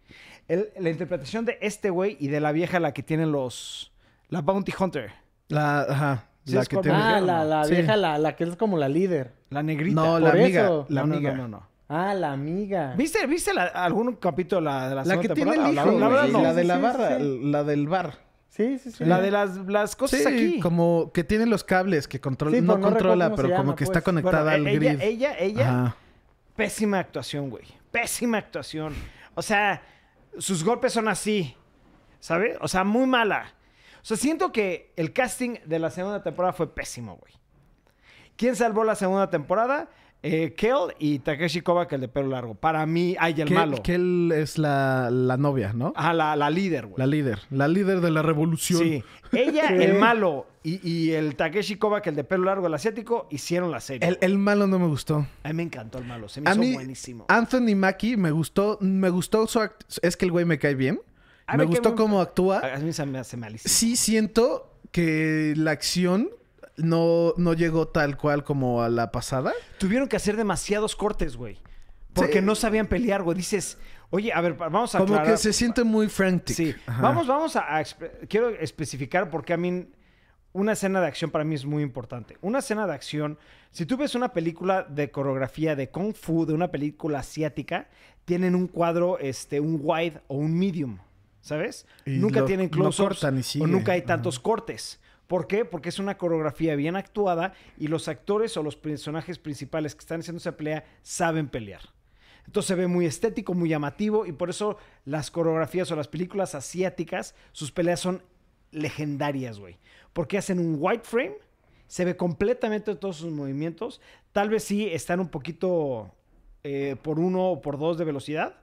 El- 0.47 0.69
la 0.79 0.89
interpretación 0.89 1.43
de 1.43 1.57
este 1.61 1.89
güey 1.89 2.15
y 2.21 2.29
de 2.29 2.39
la 2.39 2.53
vieja 2.53 2.79
la 2.79 2.93
que 2.93 3.03
tienen 3.03 3.33
los... 3.33 3.91
La 4.29 4.41
Bounty 4.41 4.71
Hunter. 4.79 5.11
La, 5.49 5.81
ajá, 5.81 6.29
Sí, 6.45 6.53
la 6.53 6.65
que 6.65 6.77
tiene... 6.77 6.97
Ah, 6.97 7.21
la, 7.21 7.43
la 7.45 7.63
Sí. 7.65 7.73
vieja, 7.75 7.95
la, 7.95 8.17
la 8.17 8.35
que 8.35 8.43
es 8.45 8.55
como 8.55 8.77
la 8.77 8.89
líder. 8.89 9.33
La 9.49 9.61
negrita. 9.63 9.95
No, 10.01 10.19
la 10.19 10.31
amiga. 10.31 10.63
eso. 10.63 10.85
La 10.89 11.01
amiga. 11.01 11.31
no, 11.33 11.43
no, 11.43 11.47
no. 11.59 11.67
Ah, 11.87 12.13
la 12.13 12.31
amiga. 12.31 12.93
¿Viste, 12.97 13.25
viste 13.27 13.53
la- 13.53 13.65
algún 13.65 14.15
capítulo 14.15 14.61
de 14.61 14.65
la, 14.65 14.89
de 14.89 14.95
la 14.95 15.03
La 15.05 15.19
que 15.19 15.29
tiene 15.29 15.51
el 15.55 15.61
La- 15.61 15.71
hijo, 15.71 15.91
la, 16.41 16.53
de 16.53 16.63
la 16.63 16.77
barra, 16.77 17.17
sí. 17.19 17.39
la 17.43 17.63
del 17.63 17.87
bar. 17.87 18.17
Sí, 18.47 18.79
sí, 18.79 18.91
sí. 18.91 19.05
La 19.05 19.19
de 19.21 19.29
las, 19.31 19.57
las 19.67 19.95
cosas 19.95 20.21
Sí, 20.21 20.27
aquí. 20.27 20.59
como 20.59 21.11
que 21.13 21.23
tiene 21.23 21.45
los 21.45 21.63
cables 21.63 22.07
que 22.07 22.19
controla, 22.19 22.57
Sí, 22.57 22.61
no 22.63 22.79
controla, 22.81 23.33
pero 23.35 23.55
como 23.55 23.75
que 23.75 23.85
pues. 23.85 23.89
está 23.95 24.01
conectada 24.01 24.51
Bueno, 24.57 24.67
al 24.69 24.75
ella, 24.75 24.93
grid. 24.93 25.01
ella, 25.01 25.37
ella, 25.39 25.69
Ajá. 25.69 25.95
Pésima 26.55 26.99
actuación, 26.99 27.49
güey. 27.49 27.63
Pésima 27.91 28.37
actuación. 28.37 28.93
O 29.35 29.41
sea, 29.41 29.81
sus 30.37 30.63
golpes 30.63 30.93
son 30.93 31.07
así. 31.07 31.55
¿Sabes? 32.19 32.57
O 32.61 32.67
sea, 32.67 32.83
muy 32.83 33.05
mala. 33.07 33.53
O 34.01 34.05
sea, 34.05 34.17
siento 34.17 34.51
que 34.51 34.93
el 34.95 35.13
casting 35.13 35.55
de 35.65 35.79
la 35.79 35.89
segunda 35.91 36.23
temporada 36.23 36.53
fue 36.53 36.73
pésimo, 36.73 37.17
güey. 37.17 37.33
¿Quién 38.35 38.55
salvó 38.55 38.83
la 38.83 38.95
segunda 38.95 39.29
temporada? 39.29 39.89
Eh, 40.23 40.53
Kel 40.55 40.93
y 40.99 41.17
Takeshi 41.19 41.61
Kovacs, 41.61 41.93
el 41.93 42.01
de 42.01 42.07
pelo 42.07 42.27
largo. 42.29 42.53
Para 42.53 42.85
mí, 42.85 43.15
ay, 43.19 43.41
el 43.41 43.49
malo. 43.51 43.77
él 43.85 44.31
es 44.35 44.59
la, 44.59 45.09
la 45.11 45.35
novia, 45.35 45.73
¿no? 45.73 45.93
Ajá, 45.95 46.13
la, 46.13 46.35
la 46.35 46.49
líder, 46.51 46.85
güey. 46.85 46.99
La 46.99 47.07
líder. 47.07 47.39
La 47.49 47.67
líder 47.67 48.01
de 48.01 48.11
la 48.11 48.21
revolución. 48.21 48.81
Sí. 48.83 49.03
Ella, 49.31 49.67
Sí. 49.69 49.73
el 49.83 49.97
malo, 49.97 50.45
y, 50.63 50.87
y 50.87 51.11
el 51.13 51.35
Takeshi 51.35 51.75
Kovacs, 51.77 52.05
el 52.07 52.15
de 52.15 52.23
pelo 52.23 52.43
largo, 52.45 52.67
el 52.67 52.73
asiático, 52.75 53.27
hicieron 53.31 53.71
la 53.71 53.79
serie. 53.79 54.07
El, 54.07 54.17
el 54.21 54.37
malo 54.37 54.67
no 54.67 54.77
me 54.77 54.85
gustó. 54.87 55.25
A 55.43 55.47
mí 55.49 55.53
me 55.55 55.63
encantó 55.63 55.97
el 55.97 56.05
malo. 56.05 56.29
Se 56.29 56.39
me 56.41 56.49
A 56.49 56.53
hizo 56.53 56.61
mí, 56.61 56.73
buenísimo. 56.73 57.25
Anthony 57.27 57.75
Mackie 57.75 58.15
me 58.15 58.29
gustó. 58.29 58.77
Me 58.79 59.09
gustó 59.09 59.47
su 59.47 59.59
act- 59.59 59.99
Es 60.03 60.15
que 60.17 60.25
el 60.25 60.31
güey 60.31 60.45
me 60.45 60.59
cae 60.59 60.75
bien. 60.75 61.01
A 61.53 61.57
me 61.57 61.65
gustó 61.65 61.89
me- 61.91 61.95
cómo 61.95 62.21
actúa. 62.21 62.59
A 62.75 62.77
mí 62.79 62.91
se 62.93 63.05
me 63.05 63.19
hace 63.19 63.37
malísimo. 63.37 63.71
Sí 63.73 63.95
siento 63.95 64.73
que 64.91 65.53
la 65.57 65.71
acción 65.71 66.29
no, 66.77 67.33
no 67.37 67.53
llegó 67.53 67.87
tal 67.87 68.17
cual 68.17 68.43
como 68.43 68.81
a 68.81 68.89
la 68.89 69.11
pasada. 69.11 69.53
Tuvieron 69.77 70.07
que 70.07 70.15
hacer 70.15 70.35
demasiados 70.37 70.95
cortes, 70.95 71.35
güey. 71.37 71.57
Porque 72.13 72.39
Sí. 72.39 72.45
no 72.45 72.55
sabían 72.55 72.87
pelear, 72.87 73.23
güey. 73.23 73.37
Dices, 73.37 73.77
oye, 74.09 74.33
a 74.33 74.41
ver, 74.41 74.55
vamos 74.55 74.93
a 74.95 74.99
Como 74.99 75.13
aclarar. 75.13 75.33
que 75.33 75.37
se 75.37 75.53
siente 75.53 75.83
muy 75.83 76.09
frantic. 76.09 76.55
Sí. 76.55 76.75
Ajá. 76.85 77.01
Vamos, 77.01 77.27
vamos 77.27 77.55
a, 77.55 77.77
a 77.77 77.83
Quiero 78.27 78.49
especificar 78.49 79.29
porque 79.29 79.53
a 79.53 79.57
mí 79.57 79.87
una 80.53 80.73
escena 80.73 80.99
de 80.99 81.07
acción 81.07 81.31
para 81.31 81.45
mí 81.45 81.55
es 81.55 81.65
muy 81.65 81.81
importante. 81.83 82.37
Una 82.41 82.59
escena 82.59 82.85
de 82.85 82.93
acción, 82.93 83.37
si 83.71 83.85
tú 83.85 83.95
ves 83.95 84.15
una 84.15 84.33
película 84.33 84.83
de 84.83 85.09
coreografía 85.09 85.77
de 85.77 85.89
Kung 85.89 86.13
Fu, 86.13 86.45
de 86.45 86.53
una 86.53 86.69
película 86.71 87.19
asiática, 87.19 87.87
tienen 88.25 88.55
un 88.55 88.67
cuadro, 88.67 89.17
este, 89.19 89.61
un 89.61 89.79
wide 89.81 90.19
o 90.27 90.35
un 90.35 90.57
medium, 90.59 90.97
¿sabes? 91.41 91.85
Y 92.05 92.11
nunca 92.11 92.39
lo- 92.41 92.45
tienen 92.45 92.69
close-ups 92.69 93.23
o 93.59 93.67
nunca 93.67 93.91
hay 93.93 93.99
Ajá. 93.99 94.07
tantos 94.07 94.39
cortes. 94.39 94.99
¿Por 95.27 95.47
qué? 95.47 95.63
Porque 95.65 95.89
es 95.89 95.99
una 95.99 96.17
coreografía 96.17 96.75
bien 96.75 96.95
actuada 96.95 97.53
y 97.77 97.87
los 97.87 98.07
actores 98.07 98.57
o 98.57 98.63
los 98.63 98.75
personajes 98.75 99.39
principales 99.39 99.95
que 99.95 99.99
están 99.99 100.19
haciendo 100.19 100.39
esa 100.39 100.57
pelea 100.57 100.83
saben 101.03 101.47
pelear. 101.47 101.81
Entonces 102.45 102.67
se 102.67 102.75
ve 102.75 102.87
muy 102.87 103.05
estético, 103.05 103.53
muy 103.53 103.69
llamativo 103.69 104.25
y 104.25 104.33
por 104.33 104.49
eso 104.49 104.75
las 105.05 105.31
coreografías 105.31 105.89
o 105.91 105.95
las 105.95 106.07
películas 106.09 106.53
asiáticas, 106.55 107.33
sus 107.53 107.71
peleas 107.71 107.99
son 108.01 108.23
legendarias, 108.71 109.59
güey. 109.59 109.77
Porque 110.13 110.37
hacen 110.37 110.59
un 110.59 110.75
white 110.79 111.03
frame, 111.05 111.35
se 111.87 112.03
ve 112.03 112.17
completamente 112.17 112.95
todos 112.95 113.17
sus 113.17 113.31
movimientos. 113.31 114.01
Tal 114.31 114.49
vez 114.49 114.63
sí 114.63 114.87
están 114.87 115.19
un 115.19 115.29
poquito 115.29 116.13
eh, 116.63 116.95
por 117.01 117.19
uno 117.19 117.51
o 117.51 117.61
por 117.61 117.77
dos 117.77 117.97
de 117.97 118.05
velocidad, 118.05 118.55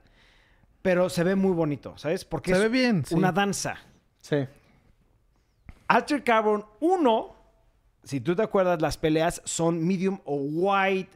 pero 0.81 1.09
se 1.09 1.23
ve 1.23 1.35
muy 1.35 1.51
bonito, 1.51 1.97
¿sabes? 1.97 2.25
Porque 2.25 2.51
Se 2.51 2.57
es 2.57 2.63
ve 2.63 2.69
bien, 2.69 3.05
sí. 3.05 3.15
una 3.15 3.31
danza. 3.31 3.77
Sí. 4.19 4.47
Alter 5.87 6.23
Carbon 6.23 6.65
1, 6.79 7.35
si 8.03 8.21
tú 8.21 8.35
te 8.35 8.43
acuerdas, 8.43 8.81
las 8.81 8.97
peleas 8.97 9.41
son 9.45 9.85
medium 9.85 10.19
o 10.25 10.35
wide. 10.35 11.09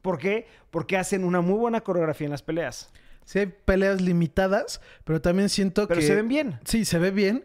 ¿Por 0.00 0.18
qué? 0.18 0.46
Porque 0.70 0.96
hacen 0.96 1.24
una 1.24 1.40
muy 1.40 1.58
buena 1.58 1.80
coreografía 1.80 2.26
en 2.26 2.30
las 2.32 2.42
peleas. 2.42 2.90
Sí 3.24 3.38
hay 3.38 3.46
peleas 3.46 4.00
limitadas, 4.00 4.80
pero 5.04 5.20
también 5.20 5.48
siento 5.48 5.88
Pero 5.88 6.00
que... 6.00 6.06
se 6.06 6.14
ven 6.14 6.28
bien. 6.28 6.60
Sí, 6.64 6.84
se 6.84 6.98
ve 6.98 7.10
bien. 7.10 7.44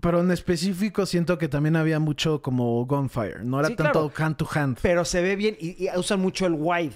Pero 0.00 0.20
en 0.20 0.30
específico 0.30 1.06
siento 1.06 1.38
que 1.38 1.48
también 1.48 1.76
había 1.76 1.98
mucho 1.98 2.40
como 2.42 2.84
gunfire. 2.86 3.42
No 3.42 3.58
era 3.58 3.68
Sí, 3.68 3.76
tanto 3.76 4.10
claro. 4.10 4.24
hand 4.26 4.36
to 4.36 4.48
hand. 4.54 4.78
Pero 4.82 5.04
se 5.04 5.20
ve 5.22 5.34
bien 5.36 5.56
y, 5.60 5.84
y 5.84 5.88
usan 5.96 6.20
mucho 6.20 6.46
el 6.46 6.54
wide. 6.56 6.94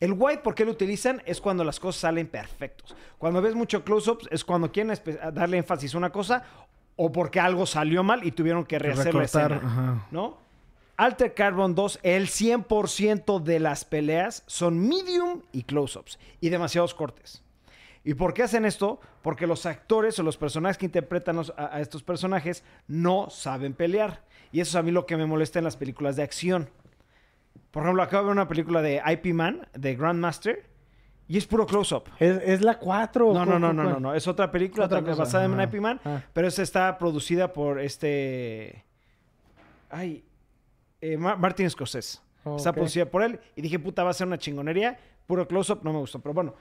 El 0.00 0.12
wide, 0.12 0.38
¿por 0.38 0.54
qué 0.54 0.64
lo 0.64 0.72
utilizan? 0.72 1.22
Es 1.24 1.40
cuando 1.40 1.62
las 1.64 1.78
cosas 1.80 2.00
salen 2.02 2.26
perfectos. 2.26 2.94
Cuando 3.18 3.40
ves 3.40 3.54
mucho 3.54 3.84
close-ups 3.84 4.28
es 4.30 4.44
cuando 4.44 4.70
quieren 4.72 4.92
darle 5.32 5.58
énfasis 5.58 5.94
a 5.94 5.98
una 5.98 6.10
cosa 6.10 6.44
o 6.96 7.12
porque 7.12 7.38
algo 7.40 7.64
salió 7.66 8.02
mal 8.02 8.24
y 8.24 8.32
tuvieron 8.32 8.64
que 8.64 8.78
rehacer 8.78 9.14
la 9.14 9.24
escena. 9.24 9.60
ajá. 9.62 10.06
¿No? 10.10 10.38
Alter 10.98 11.34
Carbon 11.34 11.74
2, 11.74 12.00
el 12.02 12.26
100% 12.26 13.42
de 13.42 13.60
las 13.60 13.84
peleas 13.84 14.42
son 14.46 14.78
medium 14.78 15.42
y 15.52 15.62
close-ups 15.64 16.18
y 16.40 16.48
demasiados 16.48 16.94
cortes. 16.94 17.42
¿Y 18.06 18.14
por 18.14 18.32
qué 18.32 18.44
hacen 18.44 18.64
esto? 18.64 19.00
Porque 19.20 19.46
los 19.48 19.66
actores 19.66 20.16
o 20.18 20.22
los 20.22 20.36
personajes 20.38 20.78
que 20.78 20.86
interpretan 20.86 21.34
los- 21.36 21.52
a, 21.56 21.74
a 21.76 21.80
estos 21.80 22.02
personajes 22.04 22.62
no 22.86 23.28
saben 23.30 23.74
pelear. 23.74 24.22
Y 24.52 24.60
eso 24.60 24.70
es 24.70 24.76
a 24.76 24.82
mí 24.82 24.92
lo 24.92 25.06
que 25.06 25.16
me 25.16 25.26
molesta 25.26 25.58
en 25.58 25.64
las 25.64 25.76
películas 25.76 26.14
de 26.14 26.22
acción. 26.22 26.70
Por 27.72 27.82
ejemplo, 27.82 28.02
acabo 28.04 28.22
de 28.22 28.26
ver 28.28 28.32
una 28.32 28.46
película 28.48 28.80
de 28.80 29.02
IP 29.04 29.34
Man, 29.34 29.66
de 29.74 29.96
Grandmaster, 29.96 30.64
y 31.26 31.36
es 31.36 31.46
puro 31.46 31.66
close-up. 31.66 32.04
Es, 32.20 32.40
es 32.44 32.60
la 32.62 32.78
4. 32.78 33.34
No, 33.34 33.44
no, 33.44 33.58
no, 33.58 33.72
no, 33.72 33.82
no, 33.82 33.98
no. 33.98 34.14
Es 34.14 34.28
otra 34.28 34.52
película 34.52 34.84
Otra 34.86 34.98
también 34.98 35.18
basada 35.18 35.44
en. 35.44 35.60
IP 35.60 35.80
Man, 35.80 36.00
Ah. 36.04 36.22
pero 36.32 36.46
esa 36.46 36.62
está 36.62 36.96
producida 36.98 37.52
por 37.52 37.80
este 37.80 38.84
Ay, 39.90 40.24
eh, 41.00 41.16
Ma- 41.16 41.34
Martin 41.36 41.68
Scorsese. 41.68 42.20
Oh, 42.44 42.56
Está 42.56 42.72
producida 42.72 43.06
por 43.06 43.22
él. 43.24 43.40
Y 43.56 43.62
dije, 43.62 43.78
puta, 43.80 44.04
va 44.04 44.10
a 44.10 44.14
ser 44.14 44.28
una 44.28 44.38
chingonería. 44.38 44.96
Puro 45.26 45.46
close-up, 45.48 45.80
no 45.82 45.92
me 45.92 45.98
gustó. 45.98 46.20
Pero 46.20 46.32
bueno, 46.34 46.54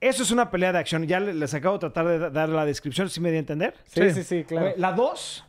eso 0.00 0.22
es 0.22 0.30
una 0.30 0.50
pelea 0.50 0.72
de 0.72 0.78
acción. 0.78 1.06
Ya 1.06 1.20
le- 1.20 1.34
les 1.34 1.52
acabo 1.54 1.74
de 1.76 1.80
tratar 1.80 2.06
de 2.08 2.18
da- 2.18 2.30
dar 2.30 2.48
la 2.48 2.64
descripción, 2.64 3.08
¿sí 3.10 3.20
me 3.20 3.30
di 3.30 3.36
a 3.36 3.40
entender? 3.40 3.74
Sí, 3.84 4.10
sí, 4.12 4.22
sí, 4.24 4.44
claro. 4.44 4.72
La 4.76 4.92
2 4.92 5.44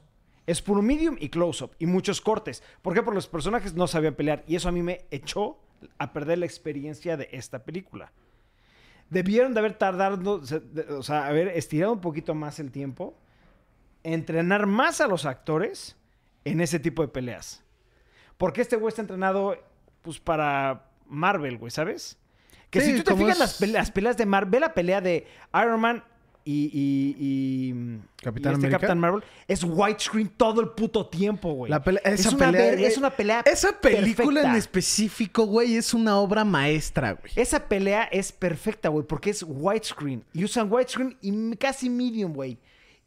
es 0.47 0.61
puro 0.61 0.81
medium 0.81 1.15
y 1.19 1.29
close-up 1.29 1.71
y 1.79 1.85
muchos 1.85 2.19
cortes. 2.21 2.61
¿Por 2.81 2.93
qué? 2.93 3.01
Porque 3.03 3.15
los 3.15 3.27
personajes 3.27 3.73
no 3.73 3.87
sabían 3.87 4.15
pelear 4.15 4.43
y 4.47 4.55
eso 4.55 4.69
a 4.69 4.71
mí 4.71 4.81
me 4.83 5.05
echó 5.11 5.57
a 5.97 6.11
perder 6.13 6.39
la 6.39 6.45
experiencia 6.45 7.15
de 7.17 7.29
esta 7.31 7.59
película. 7.63 8.11
Debieron 9.09 9.53
de 9.53 9.59
haber 9.59 9.73
tardado, 9.73 10.35
o 10.35 10.45
sea, 10.45 10.59
de- 10.59 10.83
o 10.93 11.03
sea, 11.03 11.27
haber 11.27 11.49
estirado 11.49 11.93
un 11.93 12.01
poquito 12.01 12.33
más 12.35 12.59
el 12.59 12.71
tiempo, 12.71 13.17
entrenar 14.03 14.65
más 14.67 15.01
a 15.01 15.07
los 15.07 15.25
actores 15.25 15.95
en 16.45 16.61
ese 16.61 16.79
tipo 16.79 17.01
de 17.01 17.07
peleas. 17.07 17.63
Porque 18.37 18.61
este 18.61 18.75
güey 18.75 18.89
está 18.89 19.01
entrenado 19.01 19.55
pues 20.01 20.19
para 20.19 20.85
Marvel, 21.05 21.57
güey, 21.57 21.69
¿sabes? 21.71 22.17
Que 22.71 22.81
Sí, 22.81 22.91
si 22.93 22.97
tú 22.97 23.03
te 23.03 23.15
fijas 23.15 23.33
es- 23.33 23.39
las, 23.39 23.59
pele- 23.61 23.73
las 23.73 23.91
peleas 23.91 24.17
de 24.17 24.25
Marvel, 24.25 24.49
ve 24.49 24.59
la 24.61 24.73
pelea 24.73 24.99
de 25.01 25.27
Iron 25.53 25.79
Man 25.79 26.03
y, 26.43 26.71
y- 26.73 27.15
y, 27.19 27.99
Capitán 28.23 28.53
y 28.53 28.55
este. 28.55 28.69
Captain 28.69 28.97
Marvel, 28.97 29.23
es 29.47 29.63
widescreen 29.63 30.29
todo 30.29 30.61
el 30.61 30.69
puto 30.69 31.05
tiempo, 31.07 31.51
güey. 31.53 31.69
La 31.69 31.83
pelea- 31.83 32.01
es 32.05 32.21
esa 32.21 32.29
una 32.35 32.45
pelea, 32.51 32.73
es 32.87 32.97
una 32.97 33.09
pelea 33.11 33.41
Esa 33.45 33.79
película 33.79 34.41
en 34.41 34.55
específico, 34.55 35.45
güey, 35.45 35.75
es 35.75 35.93
una 35.93 36.17
obra 36.17 36.43
maestra, 36.43 37.11
güey. 37.11 37.31
Esa 37.35 37.67
pelea 37.67 38.03
es 38.05 38.31
perfecta, 38.31 38.89
güey, 38.89 39.05
porque 39.05 39.29
es 39.29 39.43
widescreen. 39.47 40.23
Y 40.33 40.43
usan 40.45 40.71
widescreen 40.71 41.15
y 41.21 41.55
casi 41.57 41.89
medium, 41.89 42.33
güey. 42.33 42.57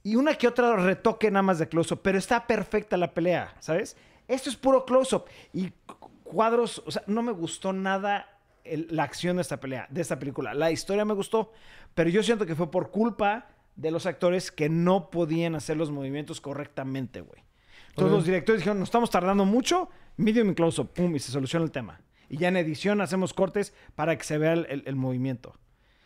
Y 0.05 0.17
una 0.17 0.35
que 0.35 0.47
otra 0.47 0.77
retoque 0.77 1.31
nada 1.31 1.43
más 1.43 1.59
de 1.59 1.67
close-up. 1.67 2.01
Pero 2.03 2.19
está 2.19 2.47
perfecta 2.47 2.97
la 2.99 3.15
pelea, 3.15 3.57
¿sabes? 3.59 3.97
Esto 4.29 4.51
es 4.51 4.57
puro 4.57 4.85
close-up. 4.85 5.25
Y 5.53 5.71
cu- 5.87 6.11
cuadros, 6.23 6.83
o 6.87 6.91
sea, 6.91 7.03
no 7.07 7.23
me 7.23 7.33
gustó 7.33 7.73
nada 7.73 8.29
el- 8.65 8.89
la 8.91 9.03
acción 9.05 9.37
de 9.37 9.43
esta 9.43 9.61
pelea, 9.61 9.87
de 9.91 10.01
esta 10.01 10.19
película. 10.19 10.55
La 10.55 10.71
historia 10.71 11.05
me 11.05 11.15
gustó, 11.15 11.53
pero 11.95 12.11
yo 12.11 12.23
siento 12.23 12.47
que 12.47 12.55
fue 12.55 12.71
por 12.71 12.91
culpa 12.91 13.49
de 13.77 13.91
los 13.91 14.07
actores 14.07 14.51
que 14.51 14.69
no 14.69 15.11
podían 15.11 15.55
hacer 15.55 15.77
los 15.77 15.91
movimientos 15.91 16.41
correctamente, 16.41 17.21
güey. 17.21 17.43
Entonces 17.91 18.13
los 18.13 18.25
directores 18.25 18.61
dijeron, 18.61 18.79
nos 18.81 18.89
estamos 18.89 19.11
tardando 19.11 19.45
mucho, 19.45 19.89
medium 20.17 20.51
y 20.51 20.55
close-up, 20.55 20.93
pum, 20.93 21.15
y 21.15 21.19
se 21.21 21.31
soluciona 21.31 21.65
el 21.65 21.71
tema. 21.71 22.01
Y 22.29 22.39
ya 22.39 22.49
en 22.49 22.57
edición 22.57 23.01
hacemos 23.01 23.33
cortes 23.35 23.73
para 23.95 24.17
que 24.17 24.25
se 24.25 24.39
vea 24.39 24.53
el, 24.55 24.67
el- 24.69 24.83
el 24.87 24.97
movimiento. 24.97 25.55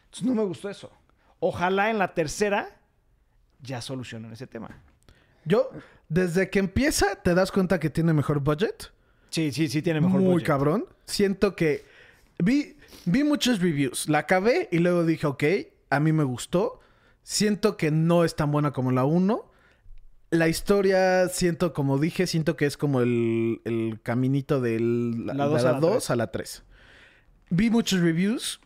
Entonces 0.07 0.27
no 0.29 0.35
me 0.35 0.45
gustó 0.45 0.69
eso. 0.69 0.91
Ojalá 1.41 1.91
en 1.91 1.99
la 1.99 2.13
tercera 2.15 2.77
ya 3.63 3.81
solucionen 3.81 4.33
ese 4.33 4.47
tema. 4.47 4.83
Yo, 5.45 5.71
desde 6.09 6.51
que 6.51 6.59
empieza, 6.59 7.17
te 7.23 7.35
das 7.35 7.51
cuenta 7.53 7.79
que 7.81 7.91
tiene 7.91 8.13
mejor 8.13 8.41
budget. 8.41 8.91
Sí, 9.31 9.53
sí, 9.53 9.69
sí 9.69 9.81
tiene 9.83 10.01
mejor 10.01 10.21
Muy 10.21 10.31
budget. 10.33 10.47
cabrón. 10.47 10.87
Siento 11.07 11.55
que 11.57 11.85
vi, 12.39 12.77
vi 13.05 13.25
muchos 13.25 13.61
reviews. 13.61 14.09
La 14.09 14.19
acabé 14.19 14.69
y 14.73 14.79
luego 14.79 15.05
dije, 15.05 15.27
ok, 15.27 15.45
a 15.91 16.01
mí 16.01 16.13
me 16.13 16.25
gustó. 16.25 16.81
Siento 17.23 17.77
que 17.77 17.91
no 17.91 18.25
es 18.25 18.37
tan 18.37 18.51
buena 18.51 18.73
como 18.73 18.91
la 18.93 19.05
1. 19.05 19.45
La 20.31 20.49
historia, 20.49 21.29
siento, 21.29 21.73
como 21.73 21.99
dije, 21.99 22.27
siento 22.27 22.57
que 22.57 22.67
es 22.67 22.77
como 22.77 23.01
el, 23.01 23.61
el 23.65 24.01
caminito 24.03 24.61
del, 24.61 25.27
La 25.27 25.33
de 25.47 25.51
dos 25.51 25.65
a 25.65 25.73
la 25.73 25.81
2 25.81 25.91
tres. 25.91 26.11
a 26.11 26.17
la 26.17 26.31
3. 26.31 26.63
Vi 27.51 27.71
muchos 27.71 28.01
reviews 28.01 28.61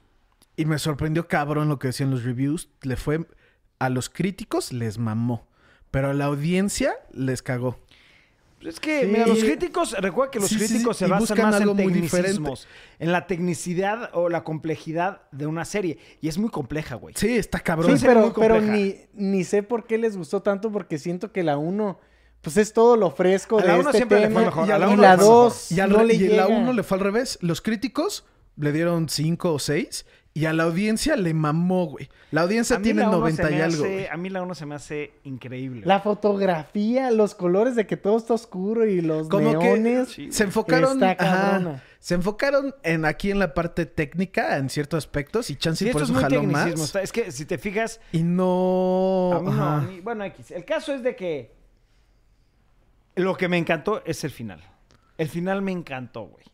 y 0.56 0.64
me 0.64 0.78
sorprendió 0.78 1.28
cabrón 1.28 1.68
lo 1.68 1.78
que 1.78 1.88
decían 1.88 2.10
los 2.10 2.24
reviews. 2.24 2.68
Le 2.82 2.96
fue 2.96 3.26
a 3.78 3.88
los 3.88 4.08
críticos, 4.08 4.72
les 4.72 4.98
mamó. 4.98 5.48
Pero 5.90 6.10
a 6.10 6.14
la 6.14 6.24
audiencia 6.26 6.94
les 7.12 7.42
cagó. 7.42 7.78
Es 8.66 8.78
que, 8.80 9.00
Sí. 9.02 9.06
mira, 9.06 9.26
los 9.26 9.38
críticos, 9.40 9.92
recuerda 9.98 10.30
que 10.30 10.38
los 10.40 10.48
Sí, 10.48 10.54
sí, 10.58 10.66
sí, 10.66 10.72
críticos 10.74 10.96
se 10.96 11.06
y 11.06 11.10
basan 11.10 11.38
más 11.42 11.54
algo 11.56 11.70
en 11.72 11.76
muy 11.76 11.92
diferente. 11.92 12.28
tecnicismos, 12.30 12.68
en 12.98 13.12
la 13.12 13.26
tecnicidad 13.26 14.10
o 14.12 14.28
la 14.28 14.44
complejidad 14.44 15.22
de 15.32 15.46
una 15.46 15.64
serie. 15.64 15.98
Y 16.20 16.28
es 16.28 16.38
muy 16.38 16.50
compleja, 16.50 16.94
güey. 16.94 17.14
Sí, 17.18 17.36
está 17.36 17.58
Sí, 17.58 17.64
cabrón. 17.64 17.90
muy 17.90 18.00
pero, 18.00 18.32
pero 18.32 18.60
ni, 18.60 18.96
ni 19.14 19.44
sé 19.44 19.62
por 19.62 19.86
qué 19.86 19.98
les 19.98 20.16
gustó 20.16 20.42
tanto 20.42 20.70
porque 20.70 20.98
siento 20.98 21.32
que 21.32 21.42
la 21.42 21.56
1 21.58 21.98
pues 22.40 22.56
es 22.56 22.72
todo 22.72 22.96
lo 22.96 23.10
fresco 23.12 23.58
A 23.58 23.62
de 23.62 23.68
la 23.68 23.74
uno 23.74 23.84
este 23.90 23.98
siempre 23.98 24.18
le 24.18 24.26
fue 24.30 24.42
tema 24.42 24.46
mejor, 24.46 24.68
y 24.68 24.70
a 24.72 24.78
la 24.78 24.88
uno 24.88 25.02
la 25.02 25.12
le 25.12 25.16
fue 25.18 25.26
mejor. 25.26 25.44
2 25.52 25.72
Y, 25.72 25.80
al 25.80 25.90
no 25.90 26.02
le 26.02 26.14
y 26.14 26.24
en 26.24 26.36
la 26.36 26.46
llega. 26.46 26.58
1 26.58 26.72
le 26.72 26.82
fue 26.82 26.98
al 26.98 27.04
revés. 27.04 27.38
Los 27.40 27.60
críticos 27.62 28.24
le 28.56 28.72
dieron 28.72 29.08
5 29.08 29.52
o 29.52 29.58
6 29.60 30.04
y 30.34 30.46
a 30.46 30.52
la 30.54 30.62
audiencia 30.62 31.14
le 31.16 31.34
mamó, 31.34 31.86
güey. 31.86 32.08
La 32.30 32.40
audiencia 32.42 32.80
tiene 32.80 33.02
la 33.02 33.08
uno 33.10 33.18
90 33.18 33.48
se 33.48 33.52
y 33.54 33.60
algo. 33.60 33.84
hace- 33.84 33.92
güey. 33.94 34.06
a 34.06 34.16
mí 34.16 34.30
la 34.30 34.42
1 34.42 34.54
se 34.54 34.64
me 34.64 34.74
hace 34.74 35.12
increíble. 35.24 35.82
La 35.84 36.00
fotografía, 36.00 37.10
los 37.10 37.34
colores 37.34 37.76
de 37.76 37.86
que 37.86 37.98
todo 37.98 38.16
está 38.16 38.32
oscuro 38.34 38.86
y 38.86 39.02
los 39.02 39.28
Como 39.28 39.50
neones. 39.52 40.14
que 40.16 40.32
se 40.32 40.44
enfocaron, 40.44 41.02
Está 41.02 41.10
ajá, 41.22 41.50
cabrona. 41.50 41.82
se 41.98 42.14
enfocaron 42.14 42.74
en 42.82 43.04
aquí 43.04 43.30
en 43.30 43.38
la 43.40 43.52
parte 43.52 43.84
técnica 43.84 44.56
en 44.56 44.70
ciertos 44.70 44.98
aspectos 45.04 45.50
y 45.50 45.56
chance 45.56 45.84
Sí, 45.84 45.90
por 45.92 46.02
eso 46.02 46.14
es 46.14 46.18
jaló 46.18 46.42
más. 46.44 46.66
está- 46.68 47.02
Es 47.02 47.12
que 47.12 47.30
si 47.30 47.44
te 47.44 47.58
fijas, 47.58 48.00
Y 48.12 48.22
no, 48.22 49.32
A 49.34 49.40
mí 49.40 49.46
no, 49.46 49.52
ajá. 49.52 49.76
a 49.76 49.80
mí- 49.82 50.00
bueno, 50.00 50.24
X. 50.24 50.50
El 50.50 50.64
caso 50.64 50.94
es 50.94 51.02
de 51.02 51.14
que 51.14 51.52
lo 53.16 53.36
que 53.36 53.48
me 53.48 53.58
encantó 53.58 54.02
es 54.06 54.24
el 54.24 54.30
final. 54.30 54.60
El 55.18 55.28
final 55.28 55.60
me 55.60 55.72
encantó, 55.72 56.22
güey. 56.22 56.44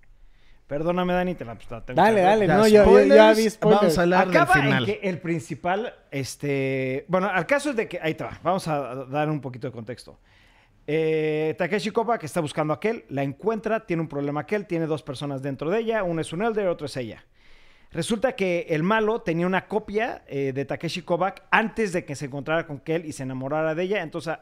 Perdóname, 0.69 1.15
Dani, 1.15 1.35
te 1.35 1.45
la, 1.47 1.57
tengo 1.57 1.83
Dale, 1.95 2.17
que 2.17 2.23
dale, 2.23 2.47
Ya, 2.47 2.57
no, 2.59 2.69
yo, 2.69 2.75
yo- 2.75 2.83
spoilers, 2.85 3.15
ya 3.17 3.33
vi 3.33 3.51
spoilers. 3.51 3.81
Vamos 3.81 3.99
a 3.99 4.03
hablar 4.03 4.29
Acaba 4.29 4.55
del 4.55 4.63
final. 4.65 4.83
en 4.83 4.87
que 5.01 5.09
el 5.09 5.19
principal, 5.19 5.95
este... 6.11 7.05
Bueno, 7.09 7.29
al 7.29 7.47
caso 7.47 7.71
es 7.71 7.77
de 7.77 7.89
que... 7.89 7.99
Ahí 8.03 8.15
te 8.15 8.23
va. 8.25 8.39
Vamos 8.43 8.69
a 8.69 9.07
dar 9.07 9.31
un 9.31 9.41
poquito 9.41 9.67
de 9.67 9.73
contexto. 9.73 10.21
Eh, 10.87 11.55
Takeshi 11.59 11.91
Koba, 11.91 12.19
que 12.19 12.27
está 12.27 12.41
buscando 12.41 12.73
a 12.75 12.77
aquel, 12.77 13.05
la 13.09 13.23
encuentra, 13.23 13.87
tiene 13.87 14.03
un 14.03 14.09
problema 14.09 14.41
aquel, 14.43 14.67
tiene 14.67 14.87
dos 14.87 15.03
personas 15.03 15.43
dentro 15.43 15.71
de 15.71 15.81
ella, 15.81 16.03
una 16.03 16.21
es 16.21 16.33
un 16.33 16.43
elder, 16.43 16.69
otro 16.69 16.87
es 16.87 16.97
ella. 16.99 17.25
Resulta 17.91 18.33
que 18.33 18.67
el 18.69 18.83
malo 18.83 19.23
tenía 19.23 19.47
una 19.47 19.67
copia 19.67 20.23
eh, 20.27 20.53
de 20.55 20.65
Takeshi 20.67 21.01
Kovac 21.03 21.45
antes 21.51 21.93
de 21.95 22.05
que 22.05 22.15
se 22.15 22.27
encontrara 22.27 22.67
con 22.67 22.79
Kel 22.81 23.07
y 23.07 23.13
se 23.13 23.23
enamorara 23.23 23.75
de 23.75 23.83
ella. 23.85 24.03
Entonces, 24.03 24.37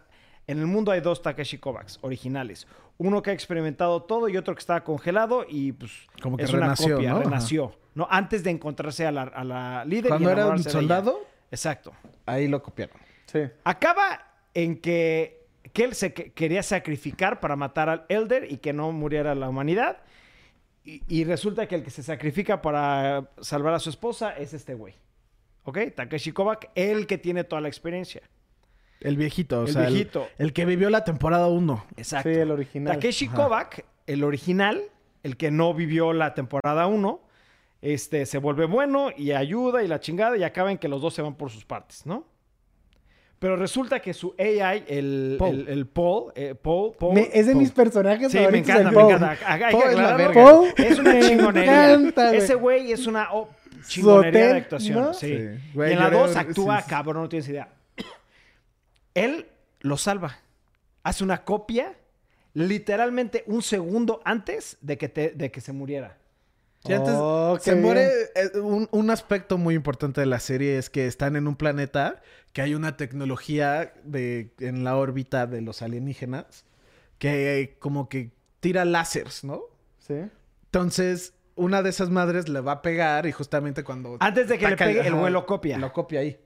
en 0.46 0.58
el 0.58 0.66
mundo 0.66 0.92
hay 0.92 1.00
dos 1.00 1.22
Takeshi 1.22 1.58
Kovacs 1.58 1.98
originales. 2.02 2.66
Uno 2.98 3.20
que 3.22 3.30
ha 3.30 3.32
experimentado 3.34 4.02
todo 4.04 4.28
y 4.28 4.36
otro 4.36 4.54
que 4.54 4.60
estaba 4.60 4.82
congelado 4.84 5.44
y 5.48 5.72
pues 5.72 5.92
Como 6.22 6.36
que 6.36 6.44
es 6.44 6.52
una 6.52 6.74
copia, 6.74 7.10
¿no? 7.12 7.22
Renació. 7.22 7.76
¿no? 7.94 8.06
Antes 8.10 8.42
de 8.44 8.50
encontrarse 8.50 9.06
a 9.06 9.12
la, 9.12 9.22
a 9.22 9.44
la 9.44 9.84
líder. 9.84 10.06
y 10.06 10.08
Cuando 10.08 10.30
era 10.30 10.46
un 10.46 10.62
soldado, 10.62 11.20
Exacto. 11.50 11.92
ahí 12.26 12.46
lo 12.48 12.62
copiaron. 12.62 12.96
Sí. 13.26 13.40
Acaba 13.64 14.22
en 14.54 14.80
que 14.80 15.46
Kel 15.72 15.94
se 15.94 16.14
que- 16.14 16.32
quería 16.32 16.62
sacrificar 16.62 17.40
para 17.40 17.56
matar 17.56 17.88
al 17.88 18.06
Elder 18.08 18.50
y 18.50 18.58
que 18.58 18.72
no 18.72 18.92
muriera 18.92 19.34
la 19.34 19.48
humanidad. 19.48 19.98
Y, 20.84 21.02
y 21.08 21.24
resulta 21.24 21.66
que 21.66 21.74
el 21.74 21.82
que 21.82 21.90
se 21.90 22.02
sacrifica 22.02 22.62
para 22.62 23.28
salvar 23.40 23.74
a 23.74 23.78
su 23.80 23.90
esposa 23.90 24.30
es 24.36 24.54
este 24.54 24.74
güey. 24.74 24.94
¿Ok? 25.64 25.78
Takeshi 25.96 26.30
Kovac, 26.32 26.70
el 26.76 27.06
que 27.08 27.18
tiene 27.18 27.42
toda 27.44 27.60
la 27.60 27.68
experiencia. 27.68 28.22
El 29.00 29.16
viejito, 29.16 29.60
o 29.60 29.66
El 29.66 29.72
sea, 29.72 29.86
el- 29.86 29.94
viejito. 29.94 30.26
El, 30.38 30.52
que 30.52 30.64
vivió 30.64 30.88
la 30.90 31.04
temporada 31.04 31.46
1. 31.48 31.84
Exacto. 31.96 32.28
Sí, 32.28 32.34
el 32.34 32.50
original. 32.50 32.94
Takeshi 32.94 33.26
Ajá. 33.26 33.36
Kovac, 33.36 33.84
el 34.06 34.24
original, 34.24 34.82
el 35.22 35.36
que 35.36 35.50
no 35.50 35.74
vivió 35.74 36.12
la 36.12 36.34
temporada 36.34 36.86
1, 36.86 37.20
este, 37.82 38.24
se 38.26 38.38
vuelve 38.38 38.64
bueno 38.66 39.10
y 39.16 39.32
ayuda 39.32 39.82
y 39.82 39.88
la 39.88 40.00
chingada 40.00 40.36
y 40.36 40.42
acaba 40.44 40.72
en 40.72 40.78
que 40.78 40.88
los 40.88 41.02
dos 41.02 41.12
se 41.14 41.22
van 41.22 41.34
por 41.34 41.50
sus 41.50 41.64
partes, 41.64 42.06
¿no? 42.06 42.26
Pero 43.38 43.54
resulta 43.56 44.00
que 44.00 44.14
su 44.14 44.34
AI, 44.38 44.84
el 44.88 45.36
Paul. 45.38 45.60
el, 45.60 45.68
el 45.68 45.86
Paul, 45.86 46.32
eh, 46.34 46.54
Paul, 46.54 46.94
Paul- 46.98 47.14
Me- 47.14 47.28
es 47.34 47.44
de 47.46 47.52
Paul. 47.52 47.62
mis 47.62 47.70
personajes 47.70 48.32
Sí, 48.32 48.38
me 48.38 48.58
encanta, 48.58 48.78
el 48.80 48.86
me 48.86 48.92
Paul. 48.92 49.12
encanta. 49.12 49.36
Hay 49.46 49.58
que 49.60 49.66
Paul 49.72 49.90
es 49.90 49.96
la 49.96 50.02
aclararlo. 50.14 50.16
verga. 50.34 50.42
Paul 50.50 50.68
Es 50.78 50.98
una 50.98 51.12
me 51.12 51.20
chingonería. 51.20 51.92
encanta. 51.92 52.34
Ese 52.34 52.54
güey 52.54 52.92
es 52.92 53.06
una 53.06 53.28
oh, 53.34 53.50
chingonería 53.86 54.46
de 54.46 54.52
actuación. 54.56 54.98
¿no? 54.98 55.12
Sí. 55.12 55.36
Sí. 55.36 55.70
Güey, 55.74 55.90
y 55.90 55.92
en 55.92 55.98
la 55.98 56.06
lloré- 56.10 56.18
2 56.28 56.36
actúa 56.36 56.78
sí, 56.78 56.84
sí. 56.84 56.90
cabrón, 56.90 57.22
no 57.24 57.28
tienes 57.28 57.48
idea. 57.50 57.68
Él 59.16 59.46
lo 59.80 59.96
salva. 59.96 60.38
Hace 61.02 61.24
una 61.24 61.44
copia 61.44 61.94
literalmente 62.54 63.44
un 63.46 63.62
segundo 63.62 64.20
antes 64.24 64.78
de 64.80 64.96
que, 64.98 65.08
te- 65.08 65.30
de 65.30 65.50
que 65.50 65.60
se 65.60 65.72
muriera. 65.72 66.16
Y 66.84 66.92
antes 66.92 67.14
Oh, 67.16 67.58
se 67.60 67.74
muere. 67.74 68.08
eh, 68.36 68.58
un, 68.60 68.88
un 68.92 69.10
aspecto 69.10 69.58
muy 69.58 69.74
importante 69.74 70.20
de 70.20 70.26
la 70.26 70.38
serie 70.38 70.78
es 70.78 70.88
que 70.88 71.06
están 71.06 71.34
en 71.36 71.48
un 71.48 71.56
planeta 71.56 72.22
que 72.52 72.62
hay 72.62 72.74
una 72.74 72.96
tecnología 72.96 73.92
de, 74.04 74.52
en 74.60 74.84
la 74.84 74.96
órbita 74.96 75.46
de 75.46 75.60
los 75.62 75.82
alienígenas 75.82 76.64
que 77.18 77.60
eh, 77.60 77.76
como 77.78 78.08
que 78.08 78.30
tira 78.60 78.84
láseres, 78.84 79.42
¿no? 79.42 79.62
Sí. 79.98 80.14
Entonces, 80.66 81.34
una 81.56 81.82
de 81.82 81.90
esas 81.90 82.10
madres 82.10 82.48
le 82.48 82.60
va 82.60 82.72
a 82.72 82.82
pegar 82.82 83.26
y 83.26 83.32
justamente 83.32 83.82
cuando. 83.82 84.16
Antes 84.20 84.48
de 84.48 84.58
que 84.58 84.68
le 84.68 84.76
pegue, 84.76 85.00
el 85.06 85.14
güey 85.14 85.32
lo 85.32 85.44
copia. 85.46 85.78
Lo 85.78 85.92
copia 85.92 86.20
ahí. 86.20 86.38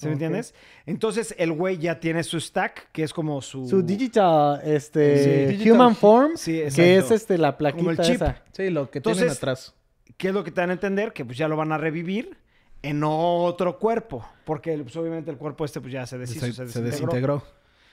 ¿Sí 0.00 0.06
me 0.06 0.12
Ok. 0.12 0.14
entiendes? 0.14 0.54
Entonces 0.86 1.34
el 1.36 1.52
güey 1.52 1.76
ya 1.76 2.00
tiene 2.00 2.22
su 2.24 2.40
stack, 2.40 2.90
que 2.90 3.02
es 3.02 3.12
como 3.12 3.42
su... 3.42 3.68
Su 3.68 3.82
digital, 3.82 4.60
este, 4.64 5.24
Sí, 5.48 5.52
digital 5.56 5.72
human 5.76 5.94
form, 5.94 6.36
Sí, 6.36 6.62
que 6.74 6.96
es 6.96 7.10
este 7.10 7.36
la 7.36 7.54
Como 7.56 7.90
el 7.90 7.96
plaquita 7.96 8.02
chip. 8.02 8.14
esa. 8.16 8.42
Sí, 8.52 8.70
lo 8.70 8.90
que 8.90 8.98
Entonces, 9.00 9.20
tienen 9.24 9.36
atrás. 9.36 9.74
¿Qué 10.16 10.28
es 10.28 10.34
lo 10.34 10.42
que 10.42 10.50
te 10.52 10.62
dan 10.62 10.70
a 10.70 10.72
entender? 10.72 11.12
Que 11.12 11.24
pues 11.26 11.36
ya 11.36 11.48
lo 11.48 11.56
van 11.56 11.70
a 11.72 11.76
revivir 11.78 12.38
en 12.82 13.02
otro 13.04 13.78
cuerpo. 13.78 14.26
Porque 14.46 14.76
pues, 14.78 14.96
obviamente 14.96 15.30
el 15.30 15.36
cuerpo 15.36 15.66
este 15.66 15.82
pues 15.82 15.92
ya 15.92 16.06
se 16.06 16.16
deshizo, 16.16 16.46
Se, 16.46 16.52
se, 16.52 16.68
se 16.68 16.80
desintegró. 16.82 16.84
desintegró. 17.12 17.42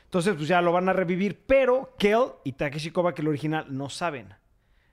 Entonces, 0.05 0.35
pues 0.35 0.47
ya 0.47 0.61
lo 0.61 0.71
van 0.71 0.88
a 0.88 0.93
revivir, 0.93 1.41
pero 1.45 1.93
Kel 1.99 2.19
y 2.45 2.53
Takeshi 2.53 2.91
Koba, 2.91 3.13
que 3.13 3.21
el 3.21 3.27
original, 3.27 3.65
no 3.69 3.89
saben. 3.89 4.34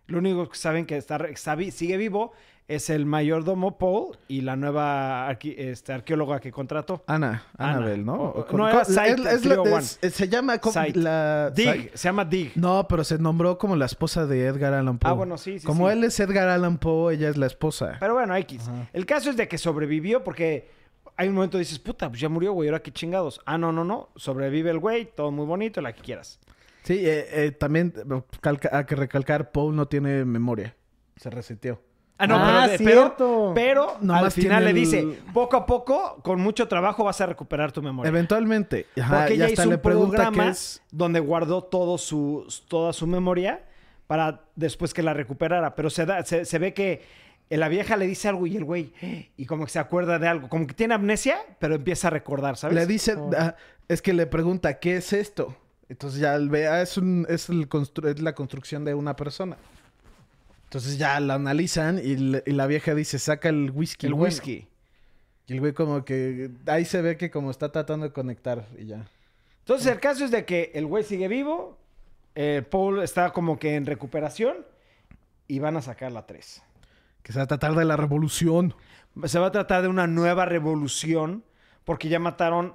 Lo 0.09 0.19
único 0.19 0.49
que 0.49 0.57
saben 0.57 0.85
que 0.85 0.97
está, 0.97 1.17
está 1.29 1.57
sigue 1.71 1.97
vivo 1.97 2.33
es 2.67 2.89
el 2.89 3.05
mayordomo 3.05 3.77
Paul 3.77 4.17
y 4.27 4.41
la 4.41 4.57
nueva 4.57 5.31
este, 5.43 5.93
arqueóloga 5.93 6.41
que 6.41 6.51
contrató. 6.51 7.05
Ana, 7.07 7.45
Ana. 7.59 7.73
Annabelle, 7.79 8.05
¿no? 8.05 8.15
O- 8.15 8.47
Con- 8.47 8.57
no, 8.59 8.65
con- 8.65 8.69
era 8.71 8.85
Sight, 8.85 9.19
es- 9.19 9.27
es 9.27 9.45
la- 9.45 9.55
301. 9.57 9.79
es- 9.79 9.99
es- 10.01 10.15
se 10.15 10.29
llama 10.29 10.59
como 10.59 10.75
la 10.95 11.51
Dig, 11.51 11.67
Sight. 11.67 11.95
se 11.95 12.09
llama 12.09 12.25
Dig. 12.25 12.53
No, 12.57 12.87
pero 12.89 13.05
se 13.05 13.19
nombró 13.19 13.59
como 13.59 13.77
la 13.77 13.85
esposa 13.87 14.27
de 14.27 14.47
Edgar 14.47 14.73
Allan 14.73 14.99
Poe. 14.99 15.11
Ah, 15.11 15.15
bueno, 15.15 15.37
sí, 15.37 15.59
sí, 15.59 15.67
Como 15.67 15.89
sí. 15.89 15.93
él 15.93 16.05
es 16.05 16.19
Edgar 16.21 16.49
Allan 16.49 16.79
Poe, 16.79 17.15
ella 17.15 17.29
es 17.29 17.37
la 17.37 17.47
esposa. 17.47 17.97
Pero 18.01 18.15
bueno, 18.15 18.35
X. 18.37 18.71
El 18.93 19.05
caso 19.05 19.29
es 19.31 19.37
de 19.37 19.47
que 19.47 19.59
sobrevivió 19.59 20.25
porque 20.25 20.71
hay 21.17 21.29
un 21.29 21.35
momento 21.35 21.59
dices, 21.59 21.79
puta, 21.79 22.09
pues 22.09 22.21
ya 22.21 22.29
murió, 22.31 22.53
güey, 22.55 22.69
ahora 22.71 22.83
qué 22.83 22.91
chingados. 22.93 23.41
Ah, 23.45 23.59
no, 23.59 23.73
no, 23.73 23.85
no. 23.85 24.09
Sobrevive 24.17 24.71
el 24.71 24.79
güey, 24.79 25.05
todo 25.15 25.31
muy 25.31 25.45
bonito, 25.47 25.81
la 25.83 25.93
que 25.93 26.01
quieras. 26.01 26.41
Sí, 26.83 26.95
eh, 27.07 27.27
eh, 27.47 27.51
también 27.53 27.93
calca- 28.41 28.71
hay 28.73 28.85
que 28.85 28.97
recalcar, 28.97 29.53
Paul 29.53 29.77
no 29.77 29.87
tiene 29.87 30.25
memoria. 30.25 30.75
Se 31.17 31.31
reseteó. 31.31 31.81
Ah, 32.17 32.27
no, 32.29 32.37
Ah, 32.37 32.63
pero, 32.67 32.73
de- 32.73 32.79
pero, 32.85 33.01
cierto. 33.03 33.53
pero 33.55 33.97
al 34.13 34.31
final 34.31 34.65
le 34.65 34.73
dice, 34.73 35.01
el- 35.01 35.19
poco 35.33 35.57
a 35.57 35.67
poco, 35.67 36.21
con 36.23 36.41
mucho 36.41 36.69
trabajo 36.69 37.03
vas 37.05 37.21
a 37.21 37.27
recuperar 37.27 37.73
tu 37.73 37.83
memoria. 37.83 38.09
Eventualmente. 38.09 38.87
Ajá, 39.01 39.19
Porque 39.19 39.35
ella 39.35 39.47
hasta 39.47 39.63
hizo 39.63 39.71
le 39.71 39.77
un 39.77 39.83
programa 39.83 40.49
es. 40.49 40.81
donde 40.93 41.19
guardó 41.21 41.63
todo 41.65 41.99
su, 41.99 42.47
toda 42.69 42.93
su 42.93 43.07
memoria 43.09 43.65
para 44.07 44.43
después 44.55 44.95
que 44.95 45.03
la 45.03 45.13
recuperara. 45.13 45.75
Pero 45.75 45.91
se, 45.91 46.07
da, 46.07 46.25
se, 46.25 46.45
se 46.45 46.59
ve 46.61 46.73
que 46.73 47.03
la 47.51 47.69
vieja 47.69 47.97
le 47.97 48.07
dice 48.07 48.29
algo 48.29 48.47
y 48.47 48.57
el 48.57 48.65
güey, 48.65 48.93
y 49.37 49.47
como 49.47 49.65
que 49.65 49.71
se 49.73 49.79
acuerda 49.81 50.19
de 50.21 50.29
algo. 50.29 50.49
Como 50.49 50.67
que 50.69 50.75
tiene 50.75 50.95
amnesia, 50.95 51.39
pero 51.59 51.75
empieza 51.75 52.07
a 52.09 52.11
recordar, 52.13 52.57
¿sabes? 52.57 52.77
Le 52.77 52.87
dice, 52.87 53.17
ah, 53.37 53.57
es 53.89 54.01
que 54.03 54.13
le 54.13 54.27
pregunta, 54.27 54.79
¿qué 54.79 54.97
es 54.99 55.13
esto? 55.13 55.57
Entonces 55.89 56.21
ya 56.21 56.35
él 56.37 56.49
ve, 56.49 56.69
ah, 56.69 56.81
es, 56.81 56.97
un, 56.97 57.27
es, 57.29 57.49
el 57.49 57.69
constru- 57.69 58.09
es 58.09 58.21
la 58.23 58.35
construcción 58.37 58.85
de 58.85 58.95
una 58.95 59.17
persona. 59.17 59.57
Entonces 60.75 60.99
ya 60.99 61.21
la 61.21 61.35
analizan 61.35 61.99
y, 62.03 62.17
le- 62.17 62.43
y 62.47 62.51
la 62.53 62.67
vieja 62.67 62.95
dice, 62.97 63.19
saca 63.21 63.49
el 63.49 63.71
whisky. 63.71 64.07
el 64.07 64.15
bueno". 64.15 64.25
whisky. 64.25 64.67
Y 65.47 65.53
el 65.53 65.61
güey 65.61 65.73
como 65.73 66.05
que, 66.05 66.51
ahí 66.67 66.85
se 66.85 67.01
ve 67.03 67.17
que 67.17 67.31
como 67.31 67.51
está 67.51 67.71
tratando 67.71 68.07
de 68.07 68.13
conectar 68.13 68.67
y 68.79 68.87
ya. 68.87 69.07
Entonces 69.61 69.87
el 69.93 70.01
caso 70.01 70.25
es 70.25 70.31
de 70.31 70.45
que 70.45 70.73
el 70.75 70.87
güey 70.87 71.05
sigue 71.05 71.29
vivo, 71.29 71.79
eh, 72.35 72.63
Paul 72.69 73.03
está 73.03 73.31
como 73.33 73.59
que 73.59 73.77
en 73.77 73.87
recuperación 73.87 74.57
y 75.47 75.59
van 75.61 75.77
a 75.77 75.83
sacar 75.83 76.11
la 76.13 76.27
3. 76.27 76.63
Que 77.23 77.33
se 77.33 77.39
va 77.39 77.45
a 77.45 77.47
tratar 77.47 77.75
de 77.75 77.85
la 77.85 77.97
revolución. 77.97 78.75
Se 79.27 79.39
va 79.39 79.47
a 79.47 79.53
tratar 79.53 79.83
de 79.83 79.89
una 79.89 80.07
nueva 80.09 80.45
revolución 80.45 81.45
porque 81.85 82.09
ya 82.09 82.19
mataron 82.19 82.75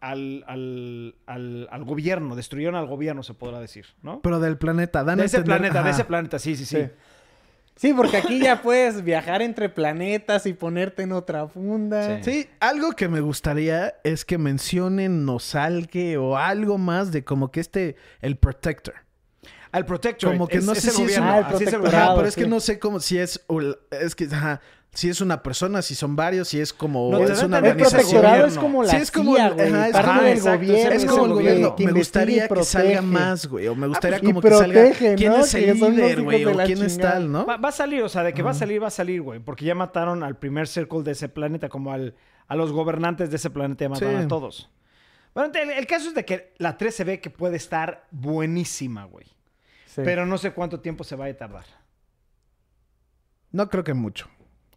al, 0.00 0.44
al, 0.46 1.14
al, 1.26 1.68
al 1.70 1.84
gobierno, 1.84 2.36
destruyeron 2.36 2.74
al 2.76 2.86
gobierno, 2.86 3.22
se 3.22 3.34
podrá 3.34 3.58
decir, 3.58 3.86
¿no? 4.02 4.20
Pero 4.20 4.38
del 4.38 4.56
planeta. 4.58 5.02
Dan 5.02 5.18
de 5.18 5.24
ese 5.24 5.38
entender- 5.38 5.58
planeta, 5.58 5.82
de 5.82 5.90
ese 5.90 6.04
planeta, 6.04 6.38
sí, 6.38 6.54
sí, 6.56 6.64
sí. 6.66 6.76
Sí. 6.76 6.90
Sí, 7.76 7.92
porque 7.92 8.16
aquí 8.18 8.40
ya 8.40 8.62
puedes 8.62 9.02
viajar 9.02 9.42
entre 9.42 9.68
planetas 9.68 10.46
y 10.46 10.52
ponerte 10.52 11.02
en 11.02 11.12
otra 11.12 11.48
funda. 11.48 12.22
Sí. 12.22 12.30
Sí, 12.44 12.48
algo 12.60 12.92
que 12.92 13.08
me 13.08 13.20
gustaría 13.20 13.94
es 14.04 14.24
que 14.24 14.38
mencionen 14.38 15.24
Nosalque 15.24 16.16
o 16.16 16.36
algo 16.36 16.78
más 16.78 17.10
de 17.10 17.24
como 17.24 17.50
que 17.50 17.60
este, 17.60 17.96
el 18.20 18.36
Protector. 18.36 18.94
Al 19.72 19.84
Protector. 19.86 20.30
Como 20.32 20.46
que 20.46 20.60
no 20.60 20.72
sé 20.76 20.82
si 20.82 20.88
es 20.88 20.98
gobierno. 20.98 21.26
Ah, 21.28 21.52
el 21.58 21.62
es. 21.66 21.74
Ajá, 21.74 22.14
pero 22.14 22.28
es 22.28 22.34
sí. 22.34 22.42
que 22.42 22.46
no 22.46 22.60
sé 22.60 22.78
cómo, 22.78 23.00
si 23.00 23.18
es, 23.18 23.42
o 23.48 23.60
el- 23.60 23.76
es 23.90 24.14
que, 24.14 24.26
ajá, 24.26 24.60
si 24.94 25.08
es 25.10 25.20
una 25.20 25.42
persona, 25.42 25.82
si 25.82 25.94
son 25.94 26.14
varios, 26.16 26.48
si 26.48 26.60
es 26.60 26.72
como, 26.72 27.10
No, 27.10 27.18
es 27.18 27.42
una 27.42 27.58
entender 27.58 27.76
El 27.76 27.82
es 27.82 27.94
organización. 27.94 28.48
es 28.48 28.58
como 28.58 28.82
la 28.84 28.90
Sí, 28.90 28.96
es 28.96 29.10
como 29.10 29.34
CIA, 29.34 29.46
el- 29.48 29.54
güey. 29.54 29.68
ajá, 29.68 29.86
es- 29.88 29.92
parte 29.92 30.10
ajá, 30.10 30.22
del 30.22 30.40
gobierno. 30.40 30.92
Es 30.94 31.02
es 31.04 31.10
como 31.10 31.24
el 31.26 31.32
gobierno. 31.32 31.74
Me 31.78 31.92
gustaría 31.92 32.48
que 32.48 32.64
salga 32.64 33.02
más, 33.02 33.46
güey. 33.46 33.66
O 33.68 33.74
me 33.74 33.86
gustaría 33.88 34.18
pues, 34.18 34.30
y 34.30 34.32
como 34.32 34.40
que 34.40 34.50
salga. 34.50 34.90
¿Quién 35.16 35.32
¿no? 35.32 35.38
es 35.44 35.54
el 35.54 35.74
líder, 35.80 36.22
güey? 36.22 36.44
O 36.46 36.52
quién 36.64 36.82
es 36.82 36.92
chingada. 36.94 37.12
tal, 37.14 37.32
¿no? 37.32 37.44
Va, 37.46 37.56
va 37.56 37.68
a 37.68 37.72
salir, 37.72 38.02
o 38.02 38.08
sea, 38.08 38.22
de 38.22 38.32
que 38.32 38.42
va 38.42 38.52
a 38.52 38.54
salir, 38.54 38.82
va 38.82 38.86
a 38.86 38.90
salir, 38.90 39.20
güey. 39.20 39.40
Porque 39.40 39.64
ya 39.64 39.74
mataron 39.74 40.22
al 40.22 40.36
primer 40.38 40.68
circle 40.68 41.02
de 41.02 41.12
ese 41.12 41.28
planeta, 41.28 41.68
como 41.68 41.92
al, 41.92 42.14
a 42.46 42.54
los 42.56 42.72
gobernantes 42.72 43.30
de 43.30 43.36
ese 43.36 43.50
planeta, 43.50 43.84
ya 43.84 43.88
mataron 43.88 44.18
Sí. 44.20 44.24
a 44.24 44.28
todos. 44.28 44.70
Bueno, 45.34 45.50
el, 45.60 45.70
el 45.70 45.86
caso 45.88 46.08
es 46.08 46.14
de 46.14 46.24
que 46.24 46.54
la 46.58 46.76
3 46.78 46.94
se 46.94 47.02
ve 47.02 47.20
que 47.20 47.28
puede 47.30 47.56
estar 47.56 48.06
buenísima, 48.12 49.04
güey. 49.06 49.26
Sí. 49.86 50.02
Pero 50.04 50.24
no 50.26 50.38
sé 50.38 50.52
cuánto 50.52 50.78
tiempo 50.78 51.02
se 51.02 51.16
va 51.16 51.26
a 51.26 51.34
tardar. 51.36 51.64
No 53.50 53.68
creo 53.68 53.82
que 53.84 53.94
mucho. 53.94 54.28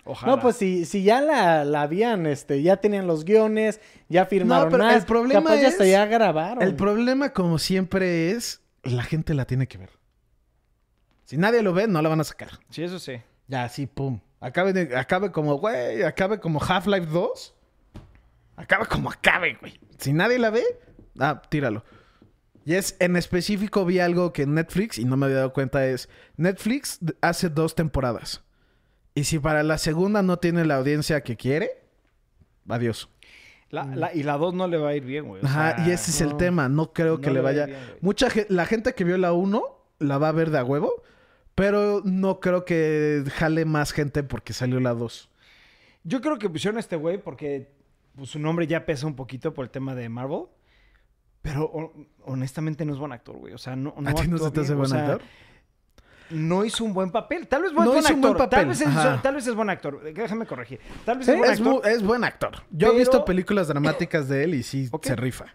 Ojalá. 0.07 0.35
No, 0.35 0.41
pues 0.41 0.55
si, 0.55 0.85
si 0.85 1.03
ya 1.03 1.21
la, 1.21 1.65
la 1.65 1.81
habían, 1.81 2.25
este, 2.25 2.61
ya 2.61 2.77
tenían 2.77 3.05
los 3.07 3.25
guiones, 3.25 3.79
ya 4.09 4.25
firmaron 4.25 4.71
pero 4.71 4.83
el 4.87 4.95
más, 4.95 5.05
problema 5.05 5.41
capaz 5.43 5.61
ya 5.61 5.67
hasta 5.67 5.83
es- 5.83 5.91
ya 5.91 6.05
grabaron. 6.05 6.63
El 6.63 6.75
problema, 6.75 7.33
como 7.33 7.59
siempre, 7.59 8.31
es 8.31 8.61
la 8.83 9.03
gente 9.03 9.33
la 9.33 9.45
tiene 9.45 9.67
que 9.67 9.77
ver. 9.77 9.89
Si 11.25 11.35
nadie 11.37 11.61
lo 11.61 11.73
ve, 11.73 11.87
no 11.87 12.01
la 12.01 12.09
van 12.09 12.21
a 12.21 12.23
sacar. 12.23 12.51
Sí, 12.69 12.83
eso 12.83 12.99
sí. 12.99 13.13
Ya, 13.47 13.63
así, 13.65 13.85
pum. 13.85 14.21
Acabe, 14.39 14.71
de- 14.73 14.95
acabe 14.97 15.31
como, 15.31 15.55
güey, 15.55 16.03
acabe 16.03 16.39
como 16.39 16.61
Half-Life 16.63 17.07
2. 17.07 17.53
Acabe 18.55 18.85
como 18.87 19.09
acabe, 19.11 19.55
güey. 19.59 19.79
Si 19.97 20.13
nadie 20.13 20.39
la 20.39 20.49
ve, 20.49 20.63
ah, 21.19 21.41
tíralo. 21.49 21.83
Y 22.65 22.73
es, 22.75 22.95
en 22.99 23.15
específico 23.15 23.85
vi 23.85 23.99
algo 23.99 24.33
que 24.33 24.45
Netflix, 24.45 24.97
y 24.97 25.05
no 25.05 25.15
me 25.17 25.25
había 25.27 25.37
dado 25.37 25.53
cuenta, 25.53 25.85
es 25.85 26.09
Netflix 26.37 26.99
hace 27.21 27.49
dos 27.49 27.75
temporadas. 27.75 28.43
Y 29.17 29.23
si 29.23 29.39
para 29.39 29.63
la 29.63 29.77
segunda 29.77 30.21
no 30.21 30.37
tiene 30.37 30.63
la 30.65 30.75
audiencia 30.75 31.21
que 31.21 31.35
quiere, 31.35 31.71
adiós. 32.67 33.09
La- 33.69 33.83
la- 33.85 34.13
y 34.13 34.23
la 34.23 34.37
2 34.37 34.53
no 34.53 34.67
le 34.67 34.77
va 34.77 34.89
a 34.89 34.95
ir 34.95 35.03
bien, 35.03 35.25
güey. 35.27 35.41
o 35.43 35.45
Ajá, 35.45 35.75
y 35.87 35.91
ese 35.91 36.11
es 36.11 36.21
el 36.21 36.37
tema. 36.37 36.69
No 36.69 36.93
creo 36.93 37.15
no 37.15 37.21
que 37.21 37.31
le 37.31 37.41
vaya. 37.41 37.65
bien. 37.65 37.79
Mucha 38.01 38.29
gente, 38.29 38.53
la 38.53 38.65
gente 38.65 38.93
que 38.93 39.03
vio 39.03 39.17
la 39.17 39.33
1 39.33 39.63
la 39.99 40.17
va 40.19 40.29
a 40.29 40.31
ver 40.31 40.51
de 40.51 40.59
a 40.59 40.63
huevo, 40.63 41.03
pero 41.55 42.01
no 42.05 42.39
creo 42.39 42.63
que 42.63 43.23
jale 43.33 43.65
más 43.65 43.91
gente 43.91 44.21
porque 44.23 44.53
salió 44.53 44.79
la 44.79 44.93
2. 44.93 45.29
Yo 46.03 46.21
creo 46.21 46.37
que 46.37 46.49
pusieron 46.49 46.77
a 46.77 46.79
este 46.79 46.95
güey 46.95 47.17
porque 47.17 47.71
pues, 48.15 48.29
su 48.29 48.39
nombre 48.39 48.67
ya 48.67 48.85
pesa 48.85 49.07
un 49.07 49.15
poquito 49.15 49.53
por 49.53 49.65
el 49.65 49.71
tema 49.71 49.95
de 49.95 50.07
Marvel. 50.09 50.43
Pero 51.41 51.63
ho- 51.65 51.93
honestamente 52.25 52.85
no 52.85 52.93
es 52.93 52.99
buen 52.99 53.11
actor, 53.11 53.37
güey. 53.37 53.53
O 53.53 53.57
sea, 53.57 53.75
no, 53.75 53.93
no 53.99 54.09
¿A 54.09 54.13
ti 54.13 54.27
no 54.27 54.37
se 54.37 54.51
te 54.51 54.59
hace 54.61 54.69
bien, 54.69 54.75
o 54.75 54.77
buen 54.77 54.89
sea, 54.91 55.01
actor? 55.01 55.21
No 56.29 56.65
hizo 56.65 56.83
un 56.83 56.93
buen 56.93 57.11
papel. 57.11 57.47
Tal 57.47 57.61
vez 57.63 57.73
buen, 57.73 57.85
No 57.85 57.91
buen 57.91 58.03
hizo 58.03 58.13
un 58.13 58.19
actor. 58.19 58.31
buen 58.37 58.49
papel, 58.49 58.59
Tal, 58.59 58.67
vez 58.67 58.81
es, 58.81 59.21
tal 59.21 59.35
vez 59.35 59.47
es 59.47 59.55
buen 59.55 59.69
actor. 59.69 60.03
Déjame 60.13 60.45
corregir. 60.45 60.79
Tal 61.05 61.17
vez 61.17 61.25
Sí, 61.25 61.31
es 61.31 61.37
buen 61.37 61.51
actor. 61.51 61.83
bu- 61.83 61.87
es 61.87 62.03
buen 62.03 62.23
actor. 62.23 62.51
Yo 62.71 62.91
he 62.93 62.97
visto 62.97 63.23
películas 63.25 63.67
dramáticas 63.67 64.27
de 64.27 64.43
él 64.43 64.55
y 64.55 64.63
sí 64.63 64.89
se 65.01 65.15
rifa. 65.15 65.45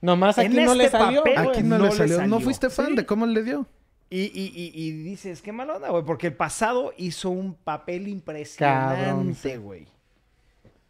Nomás 0.00 0.36
aquí 0.38 0.48
no 0.48 0.74
le 0.74 0.86
este 0.86 0.98
salió. 0.98 1.20
papel. 1.22 1.38
Aquí 1.38 1.62
no, 1.62 1.78
no 1.78 1.84
le 1.84 1.90
le 1.90 1.96
salió. 1.96 2.16
¿No 2.18 2.22
salió. 2.36 2.40
fuiste 2.40 2.70
fan 2.70 2.86
Sí. 2.88 2.94
de 2.96 3.06
cómo 3.06 3.24
le 3.26 3.42
dio? 3.42 3.66
Y, 4.10 4.22
y, 4.24 4.52
y, 4.54 4.72
y 4.74 4.90
dices, 4.92 5.40
qué 5.40 5.52
mala 5.52 5.76
onda, 5.76 5.88
güey. 5.90 6.04
Porque 6.04 6.26
el 6.26 6.34
pasado 6.34 6.92
hizo 6.98 7.30
un 7.30 7.54
papel 7.54 8.08
impresionante, 8.08 9.56
güey. 9.58 9.86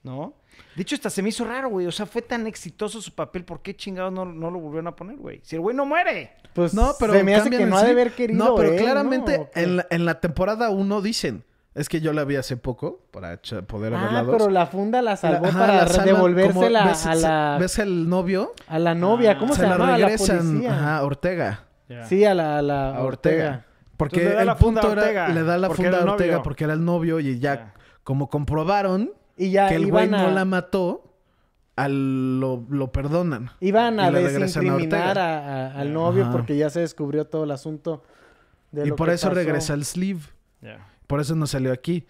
¿No? 0.03 0.35
De 0.75 0.83
hecho, 0.83 0.97
hasta 0.97 1.09
se 1.11 1.23
me 1.23 1.29
hizo 1.29 1.45
raro, 1.45 1.69
güey. 1.69 1.87
O 1.87 1.93
sea, 1.93 2.07
fue 2.07 2.23
tan 2.23 2.47
exitoso 2.47 3.01
su 3.01 3.15
papel. 3.15 3.45
¿Por 3.45 3.63
qué 3.63 3.77
chingados 3.77 4.13
no, 4.13 4.25
no 4.25 4.51
lo 4.51 4.59
volvieron 4.59 4.89
a 4.89 4.97
poner, 4.97 5.17
güey? 5.17 5.41
Si 5.45 5.55
el 5.57 5.61
güey 5.63 5.77
no 5.77 5.87
muere. 5.87 6.33
Pues 6.55 6.75
No, 6.75 6.93
pero 6.99 7.13
se 7.15 7.25
me 7.25 7.35
hace 7.35 7.51
que 7.51 7.65
no 7.67 7.77
ha 7.77 7.83
de 7.85 7.91
haber 7.93 8.13
querido 8.13 8.45
No, 8.45 8.55
pero 8.55 8.73
él, 8.73 8.79
claramente 8.81 9.49
en, 9.55 9.77
la, 9.79 9.87
en 9.91 10.05
la 10.05 10.21
temporada 10.21 10.71
1 10.71 11.01
dicen. 11.03 11.45
Es 11.75 11.89
que 11.89 12.03
yo 12.03 12.13
la 12.13 12.25
vi 12.25 12.37
hace 12.37 12.59
poco 12.59 13.01
para 13.13 13.41
poder 13.67 13.93
ver 13.93 14.01
la 14.13 14.19
Ah, 14.19 14.23
2. 14.25 14.37
pero 14.37 14.51
la 14.51 14.67
funda 14.67 15.01
la 15.01 15.17
salvó 15.17 15.45
La- 15.47 15.49
ajá, 15.49 15.59
para 15.59 15.77
la 15.77 15.87
salvan 15.89 16.05
devolvérsela 16.07 16.85
ves- 16.85 17.07
a 17.07 17.15
la, 17.15 17.57
¿Ves 17.59 17.79
el 17.79 18.11
novio? 18.11 18.53
a 18.69 18.79
la 18.79 18.95
novia. 18.95 19.39
¿Cómo 19.39 19.55
se, 19.55 19.63
se 19.63 19.67
la 19.67 19.73
llama? 19.79 19.95
A 19.95 19.99
la 19.99 20.07
regresan 20.07 20.39
policía. 20.49 20.75
ajá, 20.75 21.03
Ortega. 21.05 21.65
Sí, 22.09 22.25
a 22.27 22.35
la, 22.35 22.59
a 22.59 22.63
la 22.63 22.97
A 22.97 23.03
Ortega. 23.03 23.45
Ortega. 23.47 23.67
Porque 23.97 24.17
Entonces 24.17 24.41
el 24.41 24.47
la 24.49 24.57
punto 24.57 24.87
a 24.87 24.93
era- 24.93 25.29
le 25.29 25.43
da 25.45 25.57
la 25.57 25.71
funda 25.71 25.99
a 25.99 26.05
Ortega 26.05 26.43
porque 26.43 26.65
era 26.65 26.75
el 26.75 26.85
novio 26.85 27.21
y 27.21 27.39
ya 27.39 27.73
como 28.05 28.29
comprobaron 28.29 29.11
Y 29.39 29.51
ya 29.53 29.69
que 29.69 29.77
el 29.77 29.91
güey 29.91 30.05
a, 30.05 30.09
no 30.09 30.31
la 30.31 30.45
mató, 30.45 31.12
al, 31.77 32.39
lo, 32.41 32.65
lo 32.69 32.93
perdonan. 32.93 33.51
iban 33.61 33.99
a 34.01 34.11
desincriminar 34.11 35.19
a- 35.19 35.69
a- 35.73 35.81
al 35.81 35.93
novio 35.93 36.25
Ajá. 36.25 36.33
porque 36.33 36.57
ya 36.57 36.69
se 36.71 36.81
descubrió 36.81 37.27
todo 37.27 37.45
el 37.45 37.51
asunto. 37.51 38.03
de 38.73 38.85
Y 38.87 38.89
lo 38.89 38.97
por 38.97 39.09
que 39.09 39.15
eso 39.15 39.29
pasó. 39.29 39.35
regresa 39.35 39.73
al 39.75 39.85
sleeve. 39.85 40.21
Por 41.07 41.21
eso 41.21 41.35
no 41.35 41.47
salió 41.47 41.73
aquí. 41.73 42.07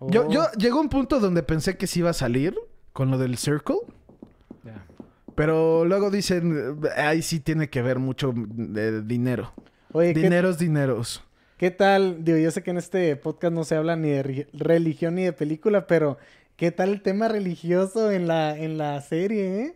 Oh. 0.00 0.10
Yo, 0.10 0.28
yo 0.30 0.50
llegó 0.58 0.80
un 0.80 0.88
punto 0.88 1.18
donde 1.20 1.42
pensé 1.42 1.76
que 1.76 1.86
sí 1.86 2.00
iba 2.00 2.10
a 2.10 2.14
salir 2.14 2.54
con 2.92 3.10
lo 3.10 3.18
del 3.18 3.36
Circle. 3.38 3.76
Pero 5.34 5.84
luego 5.84 6.10
dicen, 6.10 6.80
ahí 6.96 7.22
sí 7.22 7.38
tiene 7.38 7.70
que 7.70 7.80
ver 7.80 7.98
mucho 8.00 8.32
de 8.36 9.02
dinero. 9.02 9.52
Oye, 9.92 10.12
¿qué, 10.12 10.20
Dineros, 10.22 10.58
dineros. 10.58 11.22
qué 11.56 11.70
tal? 11.70 12.24
Digo, 12.24 12.38
yo 12.38 12.50
sé 12.50 12.62
que 12.64 12.72
en 12.72 12.78
este 12.78 13.14
podcast 13.16 13.54
no 13.54 13.62
se 13.62 13.76
habla 13.76 13.94
ni 13.94 14.10
de 14.10 14.48
religión 14.52 15.14
ni 15.14 15.22
de 15.24 15.32
película, 15.32 15.86
pero 15.86 16.18
¿qué 16.58 16.70
tal 16.72 16.90
el 16.90 17.00
tema 17.00 17.28
religioso 17.28 18.10
en 18.12 18.26
la, 18.28 18.54
en 18.58 18.76
la 18.76 19.00
serie, 19.00 19.60
eh? 19.62 19.74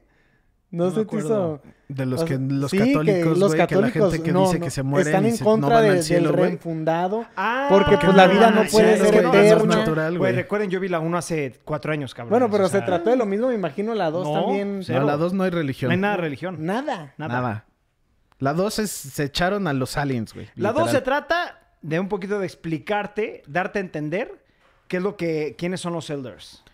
No, 0.70 0.86
No 0.86 0.90
se 0.90 1.04
te 1.04 1.16
hizo... 1.18 1.62
De 1.88 2.06
los, 2.06 2.24
que, 2.24 2.38
los 2.38 2.70
sí, 2.70 2.78
que 2.78 2.86
católicos, 2.92 3.38
los 3.38 3.38
güey, 3.38 3.50
que 3.52 3.56
la 3.58 3.66
católicos, 3.66 4.12
gente 4.12 4.24
que 4.24 4.32
no, 4.32 4.40
dice 4.46 4.58
no, 4.58 4.64
que 4.64 4.70
se 4.70 4.82
mueren 4.82 5.08
Están 5.08 5.24
y 5.26 5.28
en 5.28 5.36
se- 5.36 5.44
no 5.44 5.50
contra 5.50 5.68
van 5.74 5.82
de- 5.84 5.90
al 5.90 6.02
cielo, 6.02 6.28
del 6.28 6.32
güey. 6.36 6.44
reenfundado. 6.48 7.26
Ah, 7.36 7.66
Porque, 7.68 7.98
pues, 7.98 8.14
la 8.16 8.26
vida 8.26 8.50
no 8.50 8.62
puede 8.64 8.96
ser 8.96 9.14
eterna. 9.14 9.76
natural, 9.76 10.16
Güey, 10.18 10.32
recuerden, 10.34 10.70
yo 10.70 10.80
vi 10.80 10.88
la 10.88 11.00
1 11.00 11.18
hace 11.18 11.60
cuatro 11.64 11.92
años, 11.92 12.14
cabrón. 12.14 12.30
Bueno, 12.30 12.50
pero 12.50 12.64
O 12.64 12.68
sea, 12.68 12.80
se 12.80 12.86
trató 12.86 13.10
de 13.10 13.16
lo 13.16 13.26
mismo, 13.26 13.48
me 13.48 13.54
imagino 13.54 13.94
la 13.94 14.10
2 14.10 14.26
No, 14.26 14.32
también. 14.44 14.80
cero. 14.82 15.00
No, 15.00 15.06
la 15.06 15.16
2 15.18 15.34
no 15.34 15.42
hay 15.44 15.50
No 15.50 15.56
religión. 15.58 15.90
hay 15.90 15.98
nada 15.98 16.16
de 16.16 16.20
religión. 16.22 16.56
Nada. 16.64 17.12
Nada. 17.18 17.34
Nada. 17.34 17.64
La 18.38 18.54
2 18.54 18.78
es... 18.78 18.90
Se 18.90 19.24
echaron 19.24 19.66
a 19.68 19.74
los 19.74 19.98
aliens, 19.98 20.32
güey. 20.32 20.48
La 20.56 20.72
2 20.72 20.90
se 20.90 21.02
trata 21.02 21.60
de 21.82 22.00
un 22.00 22.08
poquito 22.08 22.38
de 22.38 22.46
explicarte, 22.46 23.42
darte 23.46 23.78
a 23.78 23.82
entender 23.82 24.42
qué 24.88 24.96
es 24.96 25.02
lo 25.02 25.18
que, 25.18 25.54
quiénes 25.58 25.80
son 25.82 25.92
los 25.92 26.08
Elders. 26.08 26.64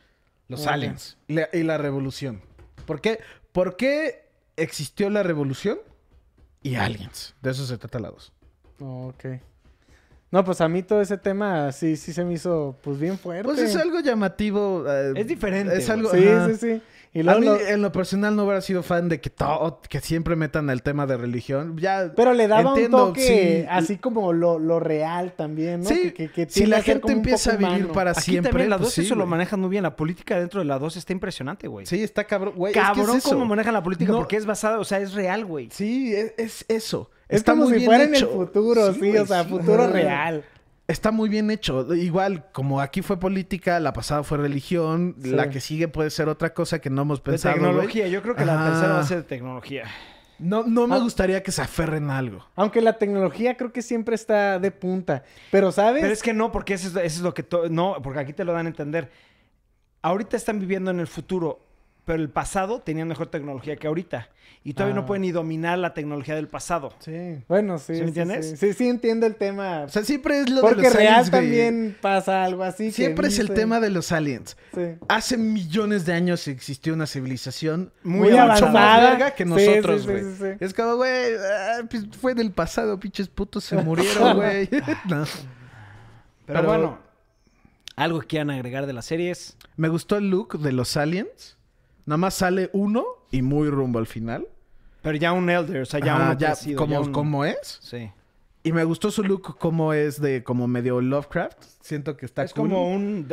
Los 0.48 0.66
aliens. 0.66 1.18
Y 1.28 1.34
la, 1.34 1.48
y 1.52 1.62
la 1.62 1.78
revolución. 1.78 2.42
¿Por 2.86 3.00
qué? 3.00 3.20
¿Por 3.52 3.76
qué 3.76 4.28
existió 4.56 5.10
la 5.10 5.22
revolución? 5.22 5.78
Y 6.62 6.74
aliens. 6.74 7.34
De 7.42 7.50
eso 7.50 7.66
se 7.66 7.78
trata 7.78 7.98
la 7.98 8.10
2. 8.10 8.32
Ok. 8.80 9.24
No, 10.30 10.44
pues 10.44 10.60
a 10.60 10.68
mí 10.68 10.82
todo 10.82 11.00
ese 11.00 11.16
tema 11.16 11.72
sí, 11.72 11.96
sí 11.96 12.12
se 12.12 12.22
me 12.24 12.34
hizo 12.34 12.76
pues 12.82 12.98
bien 12.98 13.18
fuerte. 13.18 13.44
Pues 13.44 13.58
es 13.60 13.74
algo 13.76 14.00
llamativo. 14.00 14.84
eh, 14.86 15.12
Es 15.16 15.26
diferente, 15.26 15.74
Es 15.76 15.86
güey. 15.86 15.98
algo... 15.98 16.10
Sí, 16.10 16.28
ajá. 16.28 16.46
sí, 16.48 16.54
sí. 16.56 16.82
Y 17.14 17.20
A 17.20 17.22
luego 17.22 17.40
mí, 17.40 17.46
lo- 17.46 17.58
en 17.60 17.80
lo 17.80 17.90
personal, 17.90 18.36
no 18.36 18.44
hubiera 18.44 18.60
sido 18.60 18.82
fan 18.82 19.08
de 19.08 19.18
que 19.22 19.30
todo, 19.30 19.80
que 19.88 19.98
siempre 20.00 20.36
metan 20.36 20.68
el 20.68 20.82
tema 20.82 21.06
de 21.06 21.16
religión. 21.16 21.78
Ya, 21.78 22.12
Pero 22.14 22.34
le 22.34 22.46
daba 22.46 22.68
entiendo, 22.68 22.98
un 23.06 23.08
toque 23.14 23.62
sí. 23.62 23.66
así 23.70 23.96
como 23.96 24.34
lo, 24.34 24.58
lo 24.58 24.78
real 24.78 25.32
también, 25.34 25.80
¿no? 25.80 25.88
Sí, 25.88 26.12
Que- 26.12 26.28
que- 26.28 26.30
que 26.46 26.50
si 26.50 26.66
la 26.66 26.76
a 26.76 26.82
gente 26.82 27.10
empieza 27.10 27.52
a 27.54 27.56
vivir 27.56 27.76
humano. 27.76 27.92
para 27.94 28.10
Aquí 28.10 28.20
siempre. 28.20 28.50
también 28.50 28.68
la 28.68 28.76
2 28.76 28.84
pues 28.88 28.94
sí, 28.94 29.00
eso 29.00 29.14
lo 29.14 29.22
güey. 29.22 29.30
manejan 29.30 29.58
muy 29.60 29.70
bien. 29.70 29.82
La 29.82 29.96
política 29.96 30.38
dentro 30.38 30.60
de 30.60 30.66
la 30.66 30.78
2 30.78 30.98
está 30.98 31.14
impresionante, 31.14 31.66
güey. 31.66 31.86
Sí, 31.86 32.02
está 32.02 32.24
cabrón. 32.24 32.52
Güey, 32.54 32.72
es 32.72 32.74
que 32.74 32.80
es 32.80 32.86
Cabrón 32.98 33.20
cómo 33.24 33.46
manejan 33.46 33.72
la 33.72 33.82
política 33.82 34.12
No. 34.12 34.18
porque 34.18 34.36
es 34.36 34.44
basada, 34.44 34.78
o 34.78 34.84
sea, 34.84 35.00
es 35.00 35.14
real, 35.14 35.46
güey. 35.46 35.70
Sí, 35.72 36.14
es, 36.14 36.34
es 36.36 36.64
eso. 36.68 37.10
Es 37.28 37.38
está 37.38 37.52
como 37.52 37.64
muy 37.64 37.72
si 37.74 37.78
bien 37.80 37.86
fuera 37.86 38.04
en 38.04 38.10
el 38.10 38.16
hecho. 38.16 38.30
futuro, 38.30 38.92
sí, 38.94 39.16
o 39.16 39.26
sea, 39.26 39.42
sí. 39.44 39.48
futuro 39.50 39.82
Ajá. 39.84 39.92
real. 39.92 40.44
Está 40.86 41.10
muy 41.10 41.28
bien 41.28 41.50
hecho. 41.50 41.94
Igual, 41.94 42.46
como 42.52 42.80
aquí 42.80 43.02
fue 43.02 43.20
política, 43.20 43.78
la 43.80 43.92
pasada 43.92 44.22
fue 44.22 44.38
religión, 44.38 45.16
Sí. 45.22 45.30
la 45.30 45.50
que 45.50 45.60
sigue 45.60 45.86
puede 45.88 46.08
ser 46.08 46.28
otra 46.30 46.54
cosa 46.54 46.78
que 46.80 46.88
no 46.88 47.02
hemos 47.02 47.22
De 47.22 47.30
pensado. 47.32 47.56
güey. 47.56 47.66
tecnología, 47.70 48.08
yo 48.08 48.22
creo 48.22 48.34
que 48.34 48.46
la 48.46 48.64
tercera 48.64 48.94
va 48.94 49.00
a 49.00 49.04
ser 49.04 49.18
de 49.18 49.22
tecnología. 49.24 49.84
No, 50.38 50.62
no 50.64 50.86
me 50.86 50.94
Ah. 50.94 50.98
gustaría 51.00 51.42
que 51.42 51.52
se 51.52 51.60
aferren 51.60 52.08
a 52.10 52.16
algo. 52.16 52.46
Aunque 52.54 52.80
la 52.80 52.94
tecnología 52.96 53.56
creo 53.56 53.72
que 53.72 53.82
siempre 53.82 54.14
está 54.14 54.58
de 54.58 54.70
punta. 54.70 55.24
Pero, 55.50 55.72
¿sabes? 55.72 56.00
Pero 56.00 56.12
es 56.14 56.22
que 56.22 56.32
no, 56.32 56.50
porque 56.52 56.74
eso 56.74 56.86
es, 56.88 56.94
eso 56.94 57.02
es 57.04 57.20
lo 57.20 57.34
que... 57.34 57.44
No, 57.70 57.96
porque 58.02 58.20
aquí 58.20 58.32
te 58.32 58.44
lo 58.44 58.52
dan 58.54 58.64
a 58.66 58.68
entender. 58.70 59.10
Ahorita 60.00 60.36
están 60.36 60.60
viviendo 60.60 60.90
en 60.92 61.00
el 61.00 61.08
futuro, 61.08 61.58
pero 62.08 62.22
el 62.22 62.30
pasado 62.30 62.80
tenían 62.80 63.06
mejor 63.06 63.26
tecnología 63.26 63.76
que 63.76 63.86
ahorita. 63.86 64.30
Y 64.64 64.72
todavía 64.72 64.94
Ah. 64.96 65.00
no 65.00 65.06
pueden 65.06 65.20
ni 65.22 65.30
dominar 65.30 65.78
la 65.78 65.92
tecnología 65.92 66.34
del 66.34 66.48
pasado. 66.48 66.92
Sí. 67.00 67.44
Bueno, 67.48 67.78
sí. 67.78 67.94
¿Sí 67.96 68.00
me 68.00 68.08
entiendes? 68.08 68.48
Sí, 68.50 68.56
sí, 68.56 68.72
sí 68.72 68.88
entiendo 68.88 69.26
el 69.26 69.36
tema. 69.36 69.82
O 69.82 69.88
sea, 69.90 70.02
siempre 70.04 70.40
es 70.40 70.48
lo 70.48 70.56
de 70.56 70.62
Porque 70.62 70.82
los 70.84 70.94
real 70.94 71.06
aliens, 71.14 71.30
güey. 71.30 71.42
también 71.42 71.96
pasa 72.00 72.44
algo 72.44 72.62
así. 72.64 72.86
que 72.86 72.92
Siempre 72.92 73.28
es 73.28 73.38
el 73.38 73.50
tema 73.52 73.78
de 73.78 73.90
los 73.90 74.10
aliens. 74.10 74.56
Sí. 74.74 74.80
Hace 75.08 75.36
millones 75.36 76.06
de 76.06 76.14
años 76.14 76.48
existió 76.48 76.94
una 76.94 77.06
civilización 77.06 77.92
Muy 78.02 78.20
Muy 78.20 78.30
mucho 78.30 78.42
avanzada. 78.42 78.72
más 78.72 79.00
verga 79.02 79.30
que 79.34 79.44
nosotros, 79.44 80.00
sí, 80.02 80.08
güey. 80.08 80.22
sí, 80.24 80.30
sí, 80.30 80.36
sí. 80.44 80.48
Es 80.64 80.72
como, 80.74 80.96
güey, 80.96 81.34
ah, 81.36 81.82
pues 81.90 82.06
fue 82.20 82.34
del 82.34 82.50
pasado, 82.50 82.98
pinches 82.98 83.28
putos 83.28 83.64
se 83.64 83.76
murieron, 83.82 84.34
güey. 84.36 84.68
no. 85.08 85.24
Pero, 86.46 86.60
Pero- 86.60 86.62
bueno, 86.64 86.98
algo 87.96 88.20
que 88.20 88.26
quieran 88.28 88.50
agregar 88.50 88.86
de 88.86 88.92
las 88.94 89.04
series. 89.04 89.56
Me 89.76 89.88
gustó 89.88 90.16
el 90.16 90.30
look 90.30 90.58
de 90.58 90.72
los 90.72 90.96
aliens. 90.96 91.57
Nada 92.08 92.16
más 92.16 92.34
sale 92.34 92.70
uno 92.72 93.04
y 93.30 93.42
muy 93.42 93.68
rumbo 93.68 93.98
al 93.98 94.06
final. 94.06 94.48
Pero 95.02 95.16
ya 95.18 95.32
un 95.32 95.50
Elder, 95.50 95.82
o 95.82 95.84
sea, 95.84 96.00
ya 96.00 96.14
Ajá, 96.16 96.24
uno 96.30 96.38
ya 96.38 96.46
crecido, 96.48 96.78
como, 96.78 96.92
ya 96.94 97.00
un- 97.00 97.12
como 97.12 97.44
es. 97.44 97.78
Sí. 97.82 98.10
Y 98.62 98.72
me 98.72 98.82
gustó 98.84 99.10
su 99.10 99.22
look 99.22 99.58
como 99.58 99.92
es 99.92 100.20
de 100.20 100.42
como 100.42 100.66
medio 100.66 101.00
Lovecraft. 101.00 101.62
Siento 101.80 102.16
que 102.16 102.26
está 102.26 102.42
es 102.44 102.52
cool. 102.54 102.68
como 102.70 102.90
un... 102.90 103.28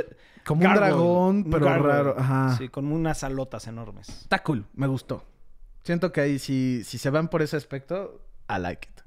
Como 0.46 0.64
un 0.68 0.74
dragón, 0.76 1.36
un 1.38 1.50
pero 1.50 1.66
gargoyle. 1.66 1.94
raro. 1.94 2.16
Ajá. 2.20 2.56
Sí, 2.58 2.70
con 2.70 2.92
unas 2.92 3.24
alotas 3.24 3.66
enormes. 3.68 4.10
Está 4.10 4.44
cool, 4.44 4.66
me 4.76 4.86
gustó. 4.88 5.24
Siento 5.84 6.12
que 6.12 6.22
ahí 6.22 6.38
si, 6.40 6.84
si 6.84 6.98
se 7.00 7.10
van 7.10 7.30
por 7.30 7.42
ese 7.42 7.58
aspecto, 7.58 8.22
I 8.50 8.60
like 8.60 8.88
it. 8.90 9.02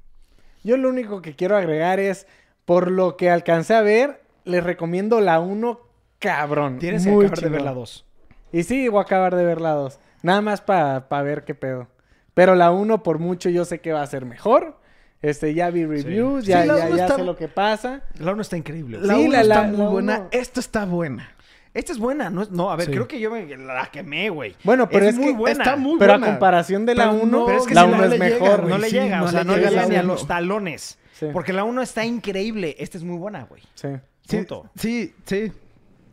Yo 0.63 0.75
lo 0.77 0.89
único 0.89 1.21
que 1.21 1.35
quiero 1.35 1.55
agregar 1.55 1.99
es, 1.99 2.27
por 2.65 2.91
lo 2.91 3.15
que 3.17 3.29
alcancé 3.29 3.73
a 3.75 3.81
ver, 3.81 4.21
les 4.43 4.63
recomiendo 4.63 5.21
la 5.21 5.39
1 5.39 5.79
cabrón. 6.19 6.79
Tienes 6.79 7.05
que 7.05 7.11
acabar 7.11 7.39
de 7.39 7.49
ver 7.49 7.61
la 7.61 7.73
2. 7.73 8.05
Y 8.51 8.63
sí, 8.63 8.87
voy 8.87 8.99
a 8.99 9.03
acabar 9.03 9.35
de 9.35 9.43
ver 9.45 9.61
la 9.61 9.71
2. 9.73 9.99
Nada 10.23 10.41
más 10.41 10.61
para 10.61 10.99
ver 11.23 11.43
qué 11.45 11.55
pedo. 11.55 11.87
Pero 12.33 12.55
la 12.55 12.71
1 12.71 13.03
por 13.03 13.19
mucho 13.19 13.49
yo 13.49 13.65
sé 13.65 13.79
que 13.79 13.91
va 13.93 14.01
a 14.01 14.07
ser 14.07 14.25
mejor. 14.25 14.77
Este, 15.21 15.53
ya 15.53 15.69
vi 15.69 15.85
reviews, 15.85 16.45
Sí, 16.45 16.51
ya, 16.51 16.65
la 16.65 16.77
ya, 16.77 16.89
ya 16.95 17.03
está- 17.03 17.15
sé 17.17 17.23
lo 17.23 17.35
que 17.35 17.47
pasa. 17.49 18.03
La 18.19 18.31
1 18.31 18.41
está 18.41 18.55
increíble. 18.57 18.99
La 19.01 19.15
Sí, 19.15 19.21
uno 19.25 19.31
la- 19.33 19.41
está 19.41 19.61
la- 19.63 19.67
muy 19.67 19.77
la 19.77 19.87
buena. 19.89 20.17
uno- 20.19 20.27
Esta 20.31 20.59
está 20.61 20.85
buena. 20.85 21.35
Esta 21.73 21.91
es 21.91 21.99
buena, 21.99 22.29
no, 22.29 22.41
es- 22.41 22.51
no 22.51 22.71
a 22.71 22.75
ver, 22.75 22.87
Sí. 22.87 22.91
creo 22.93 23.07
que 23.07 23.19
yo 23.19 23.29
me 23.29 23.45
la 23.57 23.85
quemé, 23.91 24.29
güey. 24.29 24.55
Bueno, 24.63 24.89
pero 24.89 25.05
es 25.05 25.15
muy 25.15 25.27
que 25.33 25.37
buena. 25.37 25.63
está 25.63 25.75
muy 25.75 25.99
Pero 25.99 26.13
a 26.13 26.17
buena. 26.17 26.31
comparación 26.33 26.85
de 26.85 26.95
la 26.95 27.09
Pero 27.11 27.21
1, 27.23 27.37
no, 27.39 27.45
Pero 27.45 27.57
es 27.59 27.67
que 27.67 27.75
la 27.75 27.81
si 27.81 27.87
1 27.89 27.97
no 27.97 28.03
es 28.05 28.11
llega, 28.11 28.25
mejor. 28.25 28.57
güey. 28.61 28.69
no 28.73 28.77
le 28.79 28.89
sí, 28.89 28.95
llega, 28.95 29.17
no 29.19 29.25
o 29.25 29.27
sea, 29.27 29.39
le 29.41 29.45
no 29.45 29.51
le 29.55 29.59
llega 29.59 29.69
llega 29.71 29.85
ni 29.87 29.95
a 29.97 30.03
los 30.03 30.25
talones. 30.27 30.97
Sí. 31.13 31.27
Porque 31.33 31.53
la 31.53 31.63
1 31.65 31.81
está 31.81 32.05
increíble. 32.05 32.75
Esta 32.79 32.97
es 32.97 33.03
muy 33.03 33.17
buena, 33.17 33.43
güey. 33.43 33.61
Sí. 33.75 33.89
Sí, 34.27 34.37
Punto. 34.37 34.69
sí, 34.75 35.13
sí, 35.25 35.51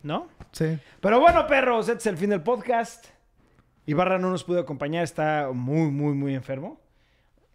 ¿No? 0.03 0.27
Sí. 0.57 0.79
Pero 0.99 1.19
bueno, 1.19 1.47
perros, 1.47 1.87
este 1.87 1.99
es 1.99 2.05
el 2.07 2.17
fin 2.17 2.29
del 2.29 2.41
podcast. 2.41 3.07
Ibarra 3.85 4.17
no 4.17 4.29
nos 4.29 4.43
pudo 4.43 4.59
acompañar, 4.59 5.03
está 5.03 5.49
muy, 5.53 5.91
muy, 5.91 6.13
muy 6.13 6.35
enfermo. 6.35 6.81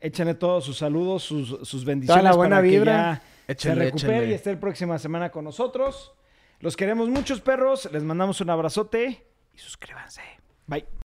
Échenle 0.00 0.34
todos 0.34 0.64
sus 0.64 0.78
saludos, 0.78 1.22
sus, 1.22 1.68
sus 1.68 1.84
bendiciones 1.84 2.24
la 2.24 2.32
buena 2.32 2.56
para 2.56 2.62
que 2.62 2.70
vibra. 2.70 3.22
ya 3.46 3.54
se 3.54 3.74
recupere 3.74 4.16
échenle. 4.16 4.30
y 4.30 4.34
esté 4.34 4.52
la 4.52 4.60
próxima 4.60 4.98
semana 4.98 5.30
con 5.30 5.44
nosotros. 5.44 6.14
Los 6.60 6.76
queremos 6.76 7.08
muchos, 7.08 7.40
perros. 7.40 7.88
Les 7.92 8.02
mandamos 8.02 8.40
un 8.40 8.50
abrazote 8.50 9.26
y 9.54 9.58
suscríbanse. 9.58 10.22
Bye. 10.66 10.92